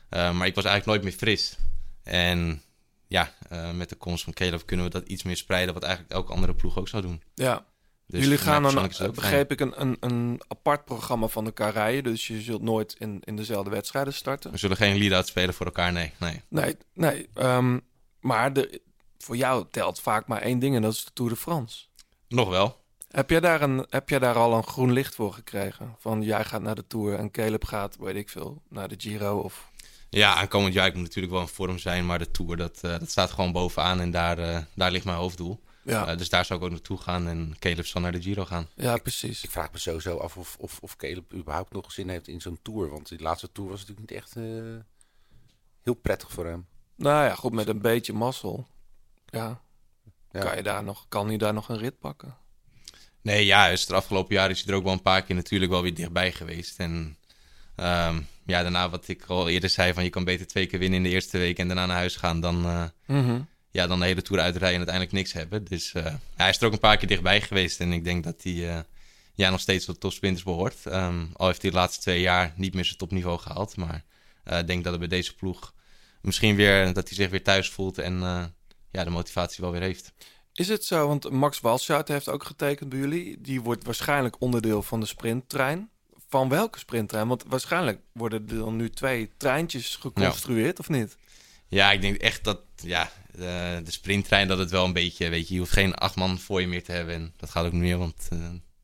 Eh, 0.09 0.31
maar 0.31 0.47
ik 0.47 0.55
was 0.55 0.65
eigenlijk 0.65 0.85
nooit 0.85 1.03
meer 1.03 1.19
fris. 1.27 1.57
En 2.03 2.61
ja, 3.07 3.33
met 3.73 3.89
de 3.89 3.95
komst 3.95 4.23
van 4.23 4.33
Caleb 4.33 4.65
kunnen 4.65 4.85
we 4.85 4.91
dat 4.91 5.07
iets 5.07 5.23
meer 5.23 5.37
spreiden... 5.37 5.73
wat 5.73 5.83
eigenlijk 5.83 6.13
elke 6.13 6.33
andere 6.33 6.53
ploeg 6.55 6.77
ook 6.77 6.87
zou 6.87 7.01
doen. 7.01 7.21
Ja, 7.33 7.65
Dus 8.07 8.23
Jullie 8.23 8.37
gaan 8.37 8.63
dan, 8.63 8.91
begreep 9.13 9.51
ik, 9.51 9.59
een, 9.59 9.81
een, 9.81 9.97
een 9.99 10.41
apart 10.47 10.85
programma 10.85 11.27
van 11.27 11.45
elkaar 11.45 11.73
rijden. 11.73 12.03
Dus 12.03 12.27
je 12.27 12.41
zult 12.41 12.61
nooit 12.61 12.95
in, 12.99 13.21
in 13.23 13.35
dezelfde 13.35 13.69
wedstrijden 13.69 14.13
starten. 14.13 14.51
We 14.51 14.57
zullen 14.57 14.77
geen 14.77 14.97
lead-out 14.97 15.27
spelen 15.27 15.53
voor 15.53 15.65
elkaar, 15.65 15.91
nee. 15.91 16.11
nee. 16.19 16.41
Nee, 16.49 16.77
nee. 16.93 17.29
ehm, 17.33 17.79
maar 18.19 18.53
de, 18.53 18.81
voor 19.17 19.37
jou 19.37 19.65
telt 19.71 19.99
vaak 19.99 20.27
maar 20.27 20.41
één 20.41 20.59
ding 20.59 20.75
en 20.75 20.81
dat 20.81 20.93
is 20.93 21.05
de 21.05 21.11
Tour 21.13 21.31
de 21.31 21.37
France. 21.37 21.85
Nog 22.27 22.49
wel. 22.49 22.83
Heb 23.11 23.29
jij, 23.29 23.39
daar 23.39 23.61
een, 23.61 23.85
heb 23.89 24.09
jij 24.09 24.19
daar 24.19 24.35
al 24.35 24.53
een 24.53 24.63
groen 24.63 24.91
licht 24.91 25.15
voor 25.15 25.33
gekregen? 25.33 25.95
Van 25.99 26.21
jij 26.21 26.43
gaat 26.45 26.61
naar 26.61 26.75
de 26.75 26.87
Tour 26.87 27.19
en 27.19 27.31
Caleb 27.31 27.63
gaat, 27.65 27.97
weet 27.99 28.15
ik 28.15 28.29
veel, 28.29 28.61
naar 28.69 28.87
de 28.87 28.95
Giro 28.97 29.39
of... 29.39 29.69
Ja, 30.09 30.33
aankomend 30.35 30.73
jaar 30.73 30.87
ik 30.87 30.93
moet 30.93 31.03
natuurlijk 31.03 31.33
wel 31.33 31.41
in 31.41 31.47
vorm 31.47 31.77
zijn, 31.77 32.05
maar 32.05 32.19
de 32.19 32.31
Tour 32.31 32.57
dat, 32.57 32.79
eh, 32.81 32.99
dat 32.99 33.09
staat 33.09 33.31
gewoon 33.31 33.51
bovenaan 33.51 33.99
en 33.99 34.11
daar, 34.11 34.37
eh, 34.39 34.61
daar 34.75 34.91
ligt 34.91 35.05
mijn 35.05 35.17
hoofddoel. 35.17 35.63
Ja, 35.83 36.07
Eh, 36.07 36.17
dus 36.17 36.29
daar 36.29 36.45
zou 36.45 36.59
ik 36.59 36.65
ook 36.65 36.71
naartoe 36.71 36.97
gaan 36.97 37.27
en 37.27 37.55
Caleb 37.59 37.85
zal 37.85 38.01
naar 38.01 38.11
de 38.11 38.21
Giro 38.21 38.45
gaan. 38.45 38.67
ja 38.75 38.97
precies. 38.97 39.43
Ik 39.43 39.51
vraag 39.51 39.71
me 39.71 39.77
sowieso 39.77 40.17
af 40.17 40.37
of, 40.37 40.55
of, 40.59 40.79
of 40.81 40.95
Caleb 40.95 41.33
überhaupt 41.33 41.73
nog 41.73 41.91
zin 41.91 42.09
heeft 42.09 42.27
in 42.27 42.41
zo'n 42.41 42.59
tour. 42.61 42.89
Want 42.89 43.09
die 43.09 43.21
laatste 43.21 43.51
tour 43.51 43.69
was 43.69 43.79
natuurlijk 43.79 44.09
niet 44.09 44.19
echt 44.19 44.35
eh, 44.35 44.43
heel 45.83 45.93
prettig 45.93 46.31
voor 46.31 46.45
hem. 46.45 46.65
Nou 46.95 47.25
ja, 47.25 47.35
goed, 47.35 47.53
met 47.53 47.67
een 47.67 47.81
beetje 47.81 48.13
mazzel. 48.13 48.67
Ja, 49.35 49.61
Ja. 50.31 50.39
Kan, 50.39 50.55
je 50.55 50.63
daar 50.63 50.83
nog, 50.83 51.05
kan 51.09 51.27
hij 51.27 51.37
daar 51.37 51.53
nog 51.53 51.69
een 51.69 51.77
rit 51.77 51.99
pakken? 51.99 52.35
Nee, 53.21 53.45
ja, 53.45 53.67
is 53.67 53.87
er 53.87 53.95
afgelopen 53.95 54.35
jaar 54.35 54.49
is 54.49 54.59
hij 54.61 54.69
er 54.71 54.77
ook 54.77 54.83
wel 54.83 54.93
een 54.93 55.01
paar 55.01 55.21
keer 55.23 55.35
natuurlijk 55.35 55.71
wel 55.71 55.81
weer 55.81 55.93
dichtbij 55.93 56.31
geweest. 56.31 56.79
En 56.79 57.17
ehm, 57.75 58.21
ja, 58.45 58.61
daarna 58.61 58.89
wat 58.89 59.07
ik 59.07 59.23
al 59.25 59.49
eerder 59.49 59.69
zei, 59.69 59.93
van 59.93 60.03
je 60.03 60.09
kan 60.09 60.23
beter 60.23 60.47
twee 60.47 60.65
keer 60.65 60.79
winnen 60.79 60.97
in 60.97 61.03
de 61.03 61.09
eerste 61.09 61.37
week 61.37 61.59
en 61.59 61.67
daarna 61.67 61.85
naar 61.85 61.95
huis 61.97 62.15
gaan 62.15 62.39
dan, 62.41 62.65
eh, 62.65 62.83
Mhm. 63.05 63.41
ja, 63.71 63.87
dan 63.87 63.99
de 63.99 64.05
hele 64.05 64.21
Tour 64.21 64.41
uitrijden 64.41 64.79
en 64.81 64.87
uiteindelijk 64.87 65.15
niks 65.15 65.33
hebben. 65.33 65.63
Dus 65.63 65.93
eh, 65.93 66.13
hij 66.35 66.49
is 66.49 66.57
er 66.59 66.65
ook 66.67 66.73
een 66.73 66.79
paar 66.79 66.97
keer 66.97 67.07
dichtbij 67.07 67.41
geweest 67.41 67.79
en 67.79 67.91
ik 67.91 68.03
denk 68.03 68.23
dat 68.23 68.43
hij 68.43 68.69
eh, 68.69 68.79
ja, 69.33 69.49
nog 69.49 69.59
steeds 69.59 69.85
tot 69.85 69.95
de 69.95 70.01
topsprinters 70.01 70.43
behoort. 70.43 70.85
Ehm, 70.85 71.25
al 71.33 71.47
heeft 71.47 71.61
hij 71.61 71.71
de 71.71 71.77
laatste 71.77 72.01
twee 72.01 72.21
jaar 72.21 72.53
niet 72.55 72.73
meer 72.73 72.85
zijn 72.85 72.97
topniveau 72.97 73.39
gehaald, 73.39 73.75
maar 73.77 74.03
ik 74.45 74.67
denk 74.67 74.83
dat 74.83 74.91
het 74.91 74.99
bij 74.99 75.17
deze 75.17 75.35
ploeg 75.35 75.73
misschien 76.21 76.55
weer, 76.55 76.93
dat 76.93 77.07
hij 77.07 77.17
zich 77.17 77.29
weer 77.29 77.43
thuis 77.43 77.69
voelt 77.69 77.97
en 77.97 78.21
ja, 78.95 79.03
de 79.03 79.09
motivatie 79.09 79.63
wel 79.63 79.71
weer 79.71 79.81
heeft. 79.81 80.11
Is 80.53 80.67
het 80.67 80.85
zo, 80.85 81.07
want 81.07 81.29
Max 81.29 81.59
Walschaert 81.59 82.07
heeft 82.07 82.29
ook 82.29 82.43
getekend 82.43 82.89
bij 82.89 82.99
jullie. 82.99 83.41
Die 83.41 83.61
wordt 83.61 83.83
waarschijnlijk 83.85 84.41
onderdeel 84.41 84.81
van 84.83 84.99
de 84.99 85.05
sprinttrein. 85.05 85.89
Van 86.29 86.49
welke 86.49 86.79
sprinttrein? 86.79 87.27
Want 87.27 87.43
waarschijnlijk 87.47 87.99
worden 88.11 88.47
er 88.49 88.57
dan 88.57 88.75
nu 88.75 88.89
twee 88.89 89.29
treintjes 89.37 89.95
geconstrueerd, 89.95 90.79
of 90.79 90.89
niet? 90.89 91.17
Ja, 91.67 91.91
ik 91.91 92.01
denk 92.01 92.17
echt 92.17 92.43
dat 92.43 92.59
ja, 92.75 93.11
de, 93.31 93.81
de 93.83 93.91
sprinttrein 93.91 94.47
dat 94.47 94.57
het 94.57 94.71
wel 94.71 94.85
een 94.85 94.93
beetje, 94.93 95.29
weet 95.29 95.47
je, 95.47 95.53
je 95.53 95.59
hoeft 95.59 95.71
geen 95.71 95.93
acht 95.95 96.15
man 96.15 96.39
voor 96.39 96.61
je 96.61 96.67
meer 96.67 96.83
te 96.83 96.91
hebben. 96.91 97.13
En 97.15 97.33
dat 97.37 97.49
gaat 97.49 97.65
ook 97.65 97.71
niet 97.71 97.81
meer, 97.81 97.97
want 97.97 98.27
eh, 98.29 98.39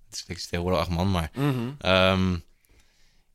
het 0.10 0.24
is 0.28 0.46
tegenwoordig 0.48 0.80
acht 0.82 0.90
man. 0.90 1.12
Maar 1.12 1.30
Mhm. 1.34 1.70
ehm, 1.78 2.38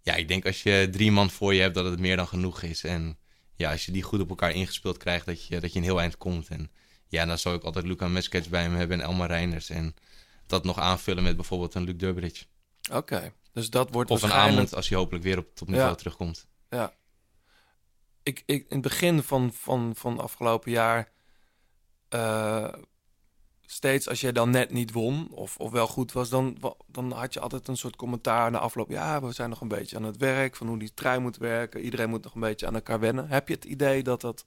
ja, 0.03 0.15
ik 0.15 0.29
denk 0.29 0.47
als 0.47 0.63
je 0.63 0.89
drie 0.91 1.13
man 1.13 1.31
voor 1.31 1.55
je 1.55 1.61
hebt, 1.61 1.75
dat 1.75 1.85
het 1.85 1.99
meer 2.01 2.17
dan 2.17 2.27
genoeg 2.29 2.63
is. 2.63 2.85
En 2.85 3.19
ja, 3.57 3.71
als 3.71 3.87
je 3.87 3.93
die 3.93 4.03
goed 4.03 4.21
op 4.21 4.29
elkaar 4.29 4.51
ingespeeld 4.53 4.97
krijgt, 4.97 5.27
dat 5.27 5.47
je, 5.47 5.61
dat 5.61 5.73
je 5.73 5.79
een 5.79 5.85
heel 5.85 6.01
eind 6.01 6.17
komt. 6.17 6.49
En 6.49 6.71
ja, 7.07 7.25
dan 7.25 7.39
zou 7.39 7.57
ik 7.57 7.63
altijd 7.63 7.87
Luca 7.87 8.09
Meskets 8.09 8.49
bij 8.49 8.71
me 8.71 8.77
hebben 8.77 9.01
en 9.01 9.07
Elmar 9.07 9.29
Reiners. 9.29 9.71
En 9.71 9.95
dat 10.47 10.65
nog 10.65 10.79
aanvullen 10.79 11.23
met 11.23 11.37
bijvoorbeeld 11.37 11.75
een 11.75 11.85
Luc 11.85 11.97
Durbridge. 11.97 12.45
Oké, 12.93 13.33
dus 13.53 13.71
dat 13.71 13.91
wordt 13.91 14.11
Of 14.11 14.23
een. 14.23 14.33
Amond 14.33 14.75
als 14.75 14.89
hij 14.89 14.99
hopelijk 14.99 15.25
weer 15.25 15.39
op 15.39 15.55
topniveau 15.55 15.89
Ja. 15.91 15.95
terugkomt. 15.97 16.47
Ja. 16.71 16.93
Ik, 18.23 18.43
ik, 18.47 18.63
in 18.63 18.67
het 18.69 18.81
begin 18.81 19.23
van, 19.23 19.53
van, 19.53 19.93
van 19.97 20.21
afgelopen 20.21 20.71
jaar... 20.71 21.13
eh, 22.09 22.73
steeds 23.67 24.09
als 24.09 24.21
jij 24.21 24.33
dan 24.33 24.51
net 24.51 24.71
niet 24.71 24.93
won 24.93 25.29
of, 25.31 25.57
of 25.57 25.71
wel 25.71 25.87
goed 25.87 26.13
was... 26.13 26.29
Dan, 26.29 26.59
dan 26.87 27.13
had 27.13 27.35
je 27.35 27.41
altijd 27.41 27.69
een 27.69 27.77
soort 27.77 27.97
commentaar 27.97 28.51
na 28.51 28.59
afloop. 28.59 28.91
Ja, 28.91 29.23
we 29.23 29.33
zijn 29.33 29.51
nog 29.51 29.61
een 29.61 29.69
beetje 29.69 29.97
aan 29.97 30.03
het 30.03 30.17
werk, 30.17 30.57
van 30.57 30.67
hoe 30.67 30.79
die 30.79 30.95
trein 30.95 31.23
moet 31.23 31.37
werken. 31.37 31.81
Iedereen 31.81 32.09
moet 32.09 32.25
nog 32.25 32.35
een 32.35 32.41
beetje 32.41 32.67
aan 32.67 32.75
elkaar 32.75 33.01
wennen. 33.01 33.29
Heb 33.29 33.49
je 33.49 33.55
het 33.55 33.65
idee 33.65 34.03
dat 34.03 34.21
dat 34.21 34.47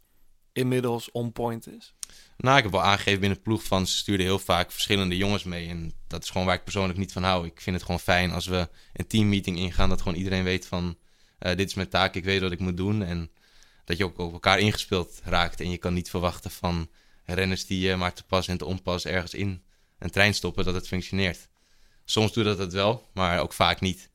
inmiddels 0.53 1.11
on 1.11 1.31
point 1.31 1.67
is? 1.67 1.93
Nou, 2.37 2.57
ik 2.57 2.63
heb 2.63 2.71
wel 2.71 2.81
aangegeven 2.81 3.19
binnen 3.19 3.37
de 3.37 3.43
ploeg 3.43 3.63
van 3.63 3.87
ze 3.87 3.97
stuurden 3.97 4.25
heel 4.25 4.39
vaak 4.39 4.71
verschillende 4.71 5.17
jongens 5.17 5.43
mee. 5.43 5.67
En 5.69 5.93
dat 6.07 6.23
is 6.23 6.29
gewoon 6.29 6.47
waar 6.47 6.55
ik 6.55 6.63
persoonlijk 6.63 6.99
niet 6.99 7.11
van 7.11 7.23
hou. 7.23 7.45
Ik 7.45 7.61
vind 7.61 7.75
het 7.75 7.85
gewoon 7.85 7.99
fijn 7.99 8.31
als 8.31 8.47
we 8.47 8.69
een 8.93 9.07
teammeeting 9.07 9.57
ingaan, 9.57 9.89
dat 9.89 10.01
gewoon 10.01 10.17
iedereen 10.17 10.43
weet 10.43 10.67
van 10.67 10.97
eh, 11.39 11.55
dit 11.55 11.67
is 11.67 11.73
mijn 11.73 11.89
taak, 11.89 12.15
ik 12.15 12.23
weet 12.23 12.41
wat 12.41 12.51
ik 12.51 12.59
moet 12.59 12.77
doen. 12.77 13.03
En 13.03 13.31
dat 13.85 13.97
je 13.97 14.03
ook 14.05 14.17
op 14.17 14.33
elkaar 14.33 14.59
ingespeeld 14.59 15.21
raakt. 15.23 15.61
En 15.61 15.69
je 15.69 15.77
kan 15.77 15.93
niet 15.93 16.09
verwachten 16.09 16.51
van 16.51 16.89
renners 17.33 17.65
die 17.65 17.79
je 17.79 17.95
maar 17.95 18.13
te 18.13 18.23
pas 18.23 18.47
en 18.47 18.57
te 18.57 18.65
onpas 18.65 19.05
ergens 19.05 19.33
in 19.33 19.63
een 19.99 20.09
trein 20.09 20.33
stoppen, 20.33 20.65
dat 20.65 20.73
het 20.73 20.87
functioneert. 20.87 21.47
Soms 22.05 22.33
doe 22.33 22.43
dat 22.43 22.57
het 22.57 22.73
wel, 22.73 23.07
maar 23.13 23.39
ook 23.39 23.53
vaak 23.53 23.79
niet. 23.79 24.09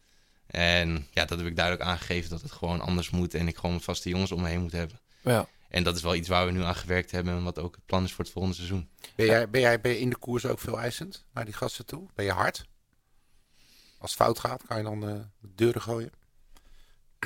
En 0.47 1.07
ja, 1.11 1.25
dat 1.25 1.39
heb 1.39 1.47
ik 1.47 1.57
duidelijk 1.57 1.87
aangegeven 1.87 2.31
dat 2.31 2.43
het 2.43 2.53
gewoon 2.53 2.81
anders 2.81 3.11
moet 3.11 3.35
en 3.35 3.49
ik 3.49 3.57
gewoon 3.57 3.81
vaste 3.81 4.09
jongens 4.09 4.33
om 4.33 4.43
me 4.43 4.49
heen 4.49 4.61
moet 4.61 4.73
hebben. 4.73 5.01
Ja. 5.23 5.49
En 5.69 5.83
dat 5.83 5.97
is 5.97 6.03
wel 6.03 6.15
iets 6.15 6.29
waar 6.29 6.47
we 6.47 6.53
nu 6.53 6.63
aan 6.63 6.75
gewerkt 6.75 7.11
hebben 7.11 7.35
en 7.35 7.43
wat 7.43 7.59
ook 7.59 7.75
het 7.75 7.87
plan 7.87 8.05
is 8.05 8.13
voor 8.13 8.25
het 8.25 8.33
volgende 8.33 8.57
seizoen. 8.57 8.89
Ben 9.15 9.27
jij, 9.27 9.51
ben 9.51 9.61
jij 9.61 9.81
ben 9.81 9.93
je 9.93 9.99
in 9.99 10.11
de 10.11 10.17
koers 10.17 10.47
ook 10.47 10.59
veel 10.59 10.79
eisend 10.79 11.25
naar 11.33 11.45
die 11.45 11.55
gasten 11.55 11.87
toe? 11.87 12.09
Ben 12.15 12.25
je 12.25 12.33
hard? 12.33 12.65
Als 13.99 14.11
het 14.11 14.21
fout 14.21 14.39
gaat, 14.39 14.67
kan 14.67 14.77
je 14.77 14.83
dan 14.83 15.09
eh, 15.09 15.15
de 15.41 15.55
deuren 15.55 15.83
gooien? 15.83 16.13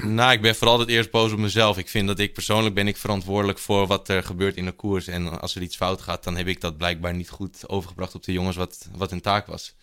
Nou, 0.03 0.33
ik 0.33 0.41
ben 0.41 0.57
vooral 0.57 0.79
het 0.79 0.89
eerst 0.89 1.11
boos 1.11 1.33
op 1.33 1.39
mezelf. 1.39 1.79
Ik 1.79 1.89
vind 1.89 2.07
dat 2.07 2.19
ik 2.19 2.33
persoonlijk 2.33 2.75
ben 2.75 2.89
ik 2.89 2.97
verantwoordelijk 2.97 3.59
voor 3.59 3.87
wat 3.87 4.09
er 4.09 4.23
gebeurt 4.23 4.57
in 4.57 4.65
de 4.65 4.73
koers. 4.73 5.07
En 5.07 5.41
als 5.41 5.55
er 5.55 5.63
iets 5.63 5.77
fout 5.77 6.01
gaat, 6.01 6.25
dan 6.25 6.37
heb 6.37 6.47
ik 6.47 6.61
dat 6.61 6.77
blijkbaar 6.77 7.15
niet 7.15 7.31
goed 7.31 7.69
overgebracht 7.69 8.15
op 8.15 8.23
de 8.23 8.33
jongens 8.33 8.57
wat, 8.57 8.89
wat 8.93 9.11
hun 9.11 9.21
taak 9.21 9.47
was. 9.47 9.75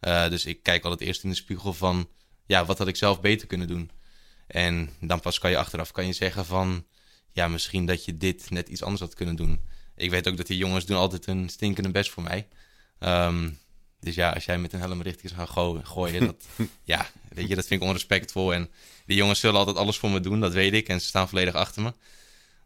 Eh, 0.00 0.28
dus 0.28 0.46
ik 0.46 0.62
kijk 0.62 0.84
altijd 0.84 1.08
eerst 1.08 1.22
in 1.22 1.30
de 1.30 1.36
spiegel 1.36 1.72
van, 1.72 2.08
ja, 2.46 2.64
wat 2.64 2.78
had 2.78 2.88
ik 2.88 2.96
zelf 2.96 3.20
beter 3.20 3.46
kunnen 3.46 3.66
doen? 3.66 3.90
En 4.46 4.90
dan 5.00 5.20
pas 5.20 5.38
kan 5.38 5.50
je 5.50 5.56
achteraf 5.56 5.90
kan 5.90 6.06
je 6.06 6.12
zeggen 6.12 6.44
van, 6.44 6.84
ja, 7.32 7.48
misschien 7.48 7.86
dat 7.86 8.04
je 8.04 8.16
dit 8.16 8.50
net 8.50 8.68
iets 8.68 8.82
anders 8.82 9.00
had 9.00 9.14
kunnen 9.14 9.36
doen. 9.36 9.60
Ik 9.96 10.10
weet 10.10 10.28
ook 10.28 10.36
dat 10.36 10.46
die 10.46 10.56
jongens 10.56 10.86
doen 10.86 10.96
altijd 10.96 11.26
een 11.26 11.48
stinkende 11.48 11.90
best 11.90 12.10
voor 12.10 12.22
mij. 12.22 12.48
Ehm, 12.98 13.50
dus 14.00 14.14
ja, 14.14 14.30
als 14.30 14.44
jij 14.44 14.58
met 14.58 14.72
een 14.72 14.80
helm 14.80 15.02
richting 15.02 15.32
gaat 15.32 15.48
goo- 15.48 15.80
gooien, 15.82 16.26
dat, 16.26 16.46
ja, 16.84 17.06
weet 17.28 17.48
je, 17.48 17.54
dat 17.54 17.66
vind 17.66 17.80
ik 17.82 17.86
onrespectvol. 17.86 18.54
En 18.54 18.70
die 19.06 19.16
jongens 19.16 19.40
zullen 19.40 19.58
altijd 19.58 19.76
alles 19.76 19.98
voor 19.98 20.10
me 20.10 20.20
doen, 20.20 20.40
dat 20.40 20.52
weet 20.52 20.72
ik. 20.72 20.88
En 20.88 21.00
ze 21.00 21.06
staan 21.06 21.28
volledig 21.28 21.54
achter 21.54 21.82
me. 21.82 21.92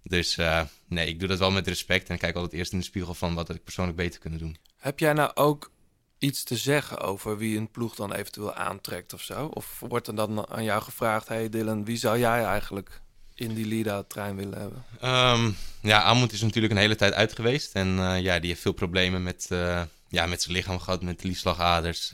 Dus 0.02 0.36
eh, 0.36 0.62
nee, 0.88 1.06
ik 1.06 1.18
doe 1.18 1.28
dat 1.28 1.38
wel 1.38 1.50
met 1.50 1.66
respect. 1.66 2.08
En 2.08 2.18
kijk 2.18 2.34
altijd 2.34 2.52
eerst 2.52 2.72
in 2.72 2.78
de 2.78 2.84
spiegel 2.84 3.14
van 3.14 3.34
wat 3.34 3.48
ik 3.50 3.64
persoonlijk 3.64 3.96
beter 3.96 4.20
kunnen 4.20 4.38
doen. 4.38 4.56
Heb 4.76 4.98
jij 4.98 5.12
nou 5.12 5.30
ook 5.34 5.70
iets 6.18 6.44
te 6.44 6.56
zeggen 6.56 7.00
over 7.00 7.38
wie 7.38 7.58
een 7.58 7.70
ploeg 7.70 7.94
dan 7.94 8.12
eventueel 8.12 8.54
aantrekt 8.54 9.12
of 9.12 9.22
zo? 9.22 9.46
Of 9.46 9.80
wordt 9.88 10.06
er 10.06 10.14
dan 10.14 10.48
aan 10.48 10.64
jou 10.64 10.82
gevraagd... 10.82 11.28
hey 11.28 11.48
Dylan, 11.48 11.84
wie 11.84 11.96
zou 11.96 12.18
jij 12.18 12.44
eigenlijk 12.44 13.00
in 13.34 13.54
die 13.54 13.66
Lida-trein 13.66 14.36
willen 14.36 14.58
hebben? 14.58 14.84
Ehm, 15.00 15.50
ja, 15.80 16.02
Amund 16.02 16.32
is 16.32 16.40
natuurlijk 16.40 16.72
een 16.72 16.80
hele 16.80 16.96
tijd 16.96 17.12
uit 17.12 17.32
geweest. 17.34 17.74
En 17.74 17.98
eh, 17.98 18.20
ja, 18.20 18.38
die 18.38 18.48
heeft 18.48 18.62
veel 18.62 18.72
problemen 18.72 19.22
met, 19.22 19.46
eh, 19.50 19.82
ja, 20.08 20.26
met 20.26 20.42
zijn 20.42 20.54
lichaam 20.54 20.78
gehad, 20.78 21.02
met 21.02 21.20
de 21.20 21.28
liefslagaders. 21.28 22.12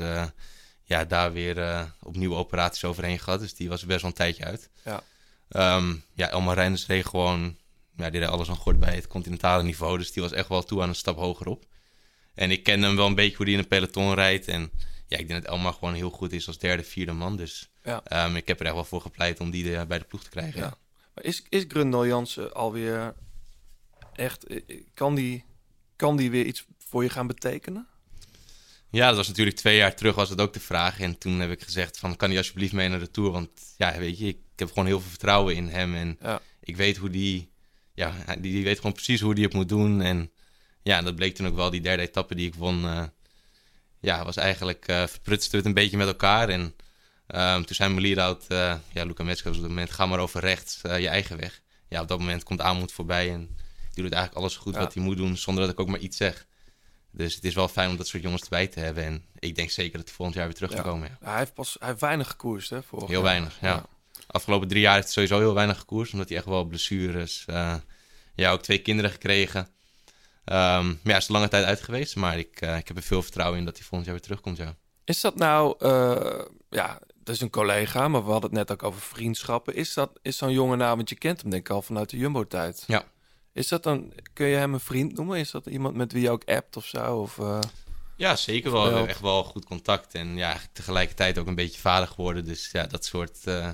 Ja, 0.93 1.05
daar 1.05 1.33
weer 1.33 1.59
eh, 1.59 1.83
opnieuw 2.03 2.35
operaties 2.37 2.85
overheen 2.85 3.19
gehad. 3.19 3.41
Dus 3.41 3.55
die 3.55 3.69
was 3.69 3.85
best 3.87 4.01
wel 4.01 4.11
een 4.11 4.17
tijdje 4.17 4.45
uit. 4.45 4.71
Ja. 4.85 5.03
Ehm, 5.49 5.95
ja, 6.15 6.29
Elmar 6.31 6.55
Reinders 6.55 6.87
reed 6.87 7.07
gewoon... 7.07 7.57
Ja, 7.97 8.11
die 8.11 8.21
reed 8.21 8.29
alles 8.29 8.49
aan 8.49 8.57
gort 8.57 8.79
bij 8.79 8.95
het 8.95 9.07
continentale 9.07 9.63
niveau. 9.63 9.99
Dus 9.99 10.13
die 10.13 10.23
was 10.23 10.33
echt 10.33 10.49
wel 10.49 10.63
toe 10.63 10.83
aan 10.83 10.89
een 10.89 10.95
stap 10.95 11.17
hoger 11.17 11.47
op. 11.47 11.65
En 12.35 12.51
ik 12.51 12.63
ken 12.63 12.83
hem 12.83 12.97
wel 12.97 13.07
een 13.07 13.15
beetje 13.15 13.37
hoe 13.37 13.45
die 13.45 13.55
in 13.55 13.61
een 13.61 13.69
peloton 13.69 14.15
rijdt. 14.15 14.49
En 14.49 14.71
ja, 15.07 15.19
ik 15.19 15.29
denk 15.29 15.43
dat 15.43 15.53
Elmar 15.53 15.73
gewoon 15.73 15.95
heel 15.95 16.11
goed 16.11 16.33
is 16.33 16.47
als 16.47 16.59
derde, 16.59 16.83
vierde 16.83 17.13
man. 17.13 17.37
Dus 17.37 17.71
Ja. 17.83 18.01
ehm, 18.05 18.37
ik 18.37 18.49
heb 18.49 18.61
er 18.61 18.67
echt 18.67 18.75
wel 18.75 18.85
voor 18.85 19.01
gepleit 19.01 19.41
om 19.41 19.51
die 19.51 19.77
eh, 19.77 19.85
bij 19.87 19.99
de 19.99 20.05
ploeg 20.05 20.23
te 20.23 20.31
krijgen. 20.31 20.61
Ja. 20.61 20.77
Maar 21.15 21.25
is, 21.25 21.43
is 21.49 21.65
Grundel 21.69 22.07
Jansen 22.07 22.55
alweer 22.55 23.15
echt... 24.13 24.45
eh, 24.47 24.81
Kan 24.95 25.15
die, 25.15 25.45
kan 25.97 26.17
die 26.17 26.31
weer 26.31 26.45
iets 26.45 26.65
voor 26.89 27.03
je 27.03 27.11
gaan 27.11 27.27
betekenen? 27.27 27.87
Ja, 28.93 29.07
dat 29.09 29.17
was 29.17 29.29
natuurlijk 29.29 29.57
twee 29.57 29.77
jaar 29.77 29.95
terug 29.95 30.15
was 30.15 30.29
het 30.29 30.41
ook 30.41 30.53
de 30.53 30.61
vraag. 30.61 31.01
En 31.01 31.19
toen 31.19 31.41
heb 31.41 31.51
ik 31.51 31.63
gezegd 31.63 31.99
van, 31.99 32.17
kan 32.17 32.29
hij 32.29 32.39
alsjeblieft 32.39 32.73
mee 32.73 32.89
naar 32.89 32.99
de 32.99 33.11
Tour? 33.11 33.31
Want 33.31 33.49
ja, 33.77 33.99
weet 33.99 34.19
je, 34.19 34.27
ik 34.27 34.39
heb 34.57 34.69
gewoon 34.69 34.87
heel 34.87 35.01
veel 35.01 35.11
vertrouwen 35.11 35.55
in 35.55 35.69
hem. 35.69 35.95
En 35.95 36.19
Ja. 36.23 36.41
ik 36.61 36.77
weet 36.77 36.97
hoe 36.97 37.11
die... 37.11 37.51
Ja, 37.95 38.15
die, 38.39 38.53
die 38.53 38.65
weet 38.65 38.77
gewoon 38.77 38.93
precies 38.93 39.21
hoe 39.21 39.35
die 39.35 39.45
het 39.45 39.53
moet 39.53 39.69
doen. 39.69 40.01
En 40.01 40.31
ja, 40.83 41.03
dat 41.03 41.17
bleek 41.17 41.35
toen 41.35 41.47
ook 41.47 41.55
wel. 41.55 41.71
Die 41.71 41.81
derde 41.81 42.03
etappe 42.03 42.35
die 42.35 42.47
ik 42.47 42.55
won, 42.55 42.85
eh, 42.85 43.03
ja, 44.01 44.25
was 44.25 44.37
eigenlijk... 44.37 44.87
eh 44.89 45.07
verprutste 45.07 45.57
het 45.57 45.65
een 45.65 45.75
beetje 45.75 45.97
met 45.97 46.07
elkaar. 46.07 46.49
En 46.49 46.75
ehm, 47.27 47.63
toen 47.63 47.75
zei 47.75 47.91
mijn 47.91 48.03
lead-out, 48.07 48.45
eh, 48.49 48.75
ja, 48.93 49.05
Luca 49.05 49.23
Metzger 49.25 49.49
was 49.49 49.57
op 49.57 49.63
dat 49.63 49.71
moment... 49.73 49.91
ga 49.91 50.07
maar 50.07 50.19
over 50.19 50.41
rechts, 50.41 50.79
je 50.83 51.09
eigen 51.09 51.37
weg. 51.37 51.61
Ja, 51.89 52.01
op 52.01 52.09
dat 52.09 52.19
moment 52.19 52.43
komt 52.43 52.61
Amoed 52.61 52.93
voorbij 52.93 53.31
en 53.33 53.57
die 53.95 54.03
doet 54.03 54.13
eigenlijk 54.13 54.35
alles 54.43 54.57
goed 54.57 54.75
Ja. 54.75 54.81
wat 54.81 54.95
hij 54.95 55.03
moet 55.03 55.17
doen... 55.17 55.37
zonder 55.37 55.65
dat 55.65 55.73
ik 55.73 55.81
ook 55.81 55.89
maar 55.89 55.99
iets 55.99 56.17
zeg. 56.17 56.47
Dus 57.13 57.35
het 57.35 57.45
is 57.45 57.55
wel 57.55 57.69
fijn 57.69 57.91
om 57.91 57.97
dat 57.97 58.07
soort 58.07 58.23
jongens 58.23 58.43
erbij 58.43 58.67
te 58.67 58.81
hebben. 58.81 59.05
En 59.05 59.25
ik 59.39 59.55
denk 59.55 59.71
zeker 59.71 59.97
dat 59.99 60.07
hij 60.07 60.15
volgend 60.17 60.37
jaar 60.39 60.47
weer 60.47 60.55
terug 60.55 60.71
Ja. 60.71 60.77
kan 60.81 60.85
komen. 60.93 61.09
Ja. 61.21 61.29
Hij 61.31 61.39
heeft 61.39 61.55
pas 61.55 61.77
hij 61.79 61.89
heeft 61.89 62.01
weinig 62.01 62.29
gekoerst, 62.29 62.71
hè? 62.71 62.79
Heel 62.91 63.09
jaar. 63.11 63.23
weinig, 63.23 63.59
ja. 63.61 63.85
Afgelopen 64.27 64.69
drie 64.69 64.81
jaar 64.81 64.95
heeft 64.95 65.05
hij 65.05 65.13
sowieso 65.15 65.39
heel 65.39 65.55
weinig 65.55 65.79
gekoerst. 65.79 66.13
Omdat 66.13 66.29
hij 66.29 66.37
echt 66.39 66.47
wel 66.47 66.65
blessures... 66.65 67.45
eh, 67.47 67.75
ja, 68.35 68.51
ook 68.53 68.63
twee 68.63 68.79
kinderen 68.79 69.11
gekregen. 69.11 69.69
Ehm, 70.45 70.87
maar 70.87 70.97
ja, 71.03 71.11
hij 71.11 71.17
is 71.17 71.29
een 71.29 71.35
lange 71.35 71.49
tijd 71.49 71.65
uit 71.65 71.81
geweest. 71.83 72.17
Maar 72.17 72.39
ik, 72.39 72.61
eh, 72.61 72.77
ik 72.77 72.89
heb 72.89 72.97
er 72.97 73.03
veel 73.03 73.23
vertrouwen 73.23 73.59
in 73.59 73.65
dat 73.65 73.75
hij 73.77 73.83
volgend 73.87 74.05
jaar 74.05 74.15
weer 74.15 74.25
terugkomt, 74.25 74.57
ja. 74.57 74.75
Is 75.05 75.21
dat 75.21 75.37
nou, 75.37 75.75
eh, 75.79 76.45
ja, 76.71 76.99
dat 77.23 77.35
is 77.35 77.41
een 77.41 77.51
collega, 77.51 78.09
maar 78.09 78.25
we 78.25 78.31
hadden 78.31 78.51
het 78.51 78.59
net 78.59 78.71
ook 78.73 78.83
over 78.83 79.01
vriendschappen. 79.01 79.75
Is 79.75 79.95
dat 79.95 80.19
is 80.23 80.37
zo'n 80.37 80.53
jongen 80.53 80.79
nou, 80.79 80.97
want 80.97 81.09
je 81.09 81.15
kent 81.17 81.41
hem 81.43 81.51
denk 81.51 81.67
ik 81.69 81.73
al 81.75 81.83
vanuit 81.83 82.11
de 82.11 82.17
Jumbo-tijd. 82.17 82.85
Ja. 82.87 83.05
Is 83.53 83.69
dat 83.69 83.83
dan, 83.83 84.13
kun 84.33 84.47
je 84.47 84.57
hem 84.57 84.75
een 84.75 84.81
vriend 84.81 85.17
noemen? 85.17 85.39
Is 85.39 85.51
dat 85.51 85.67
iemand 85.67 85.95
met 85.95 86.13
wie 86.13 86.23
je 86.23 86.31
ook 86.31 86.45
appt 86.45 86.77
of 86.77 86.87
zo? 86.87 87.17
Of, 87.17 87.39
eh, 87.39 87.59
Ja, 88.17 88.37
zeker 88.37 88.73
wel. 88.73 88.93
We 88.93 89.09
echt 89.09 89.21
wel 89.21 89.45
goed 89.45 89.65
contact. 89.65 90.15
En 90.15 90.37
ja, 90.37 90.57
tegelijkertijd 90.73 91.39
ook 91.39 91.47
een 91.47 91.55
beetje 91.55 91.81
vader 91.81 92.09
geworden. 92.09 92.45
Dus 92.45 92.71
ja, 92.73 92.87
dat 92.87 93.05
soort 93.05 93.47
eh, 93.47 93.71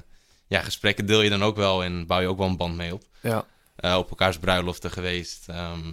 ja, 0.46 0.60
gesprekken 0.60 1.06
deel 1.06 1.22
je 1.22 1.30
dan 1.30 1.42
ook 1.42 1.56
wel. 1.56 1.84
En 1.84 2.06
bouw 2.06 2.20
je 2.20 2.28
ook 2.28 2.38
wel 2.38 2.46
een 2.46 2.56
band 2.56 2.76
mee 2.76 2.94
op. 2.94 3.02
ja. 3.20 3.46
eh, 3.76 3.96
op 3.96 4.10
elkaars 4.10 4.38
bruiloften 4.38 4.90
geweest. 4.90 5.48
Ehm, 5.48 5.92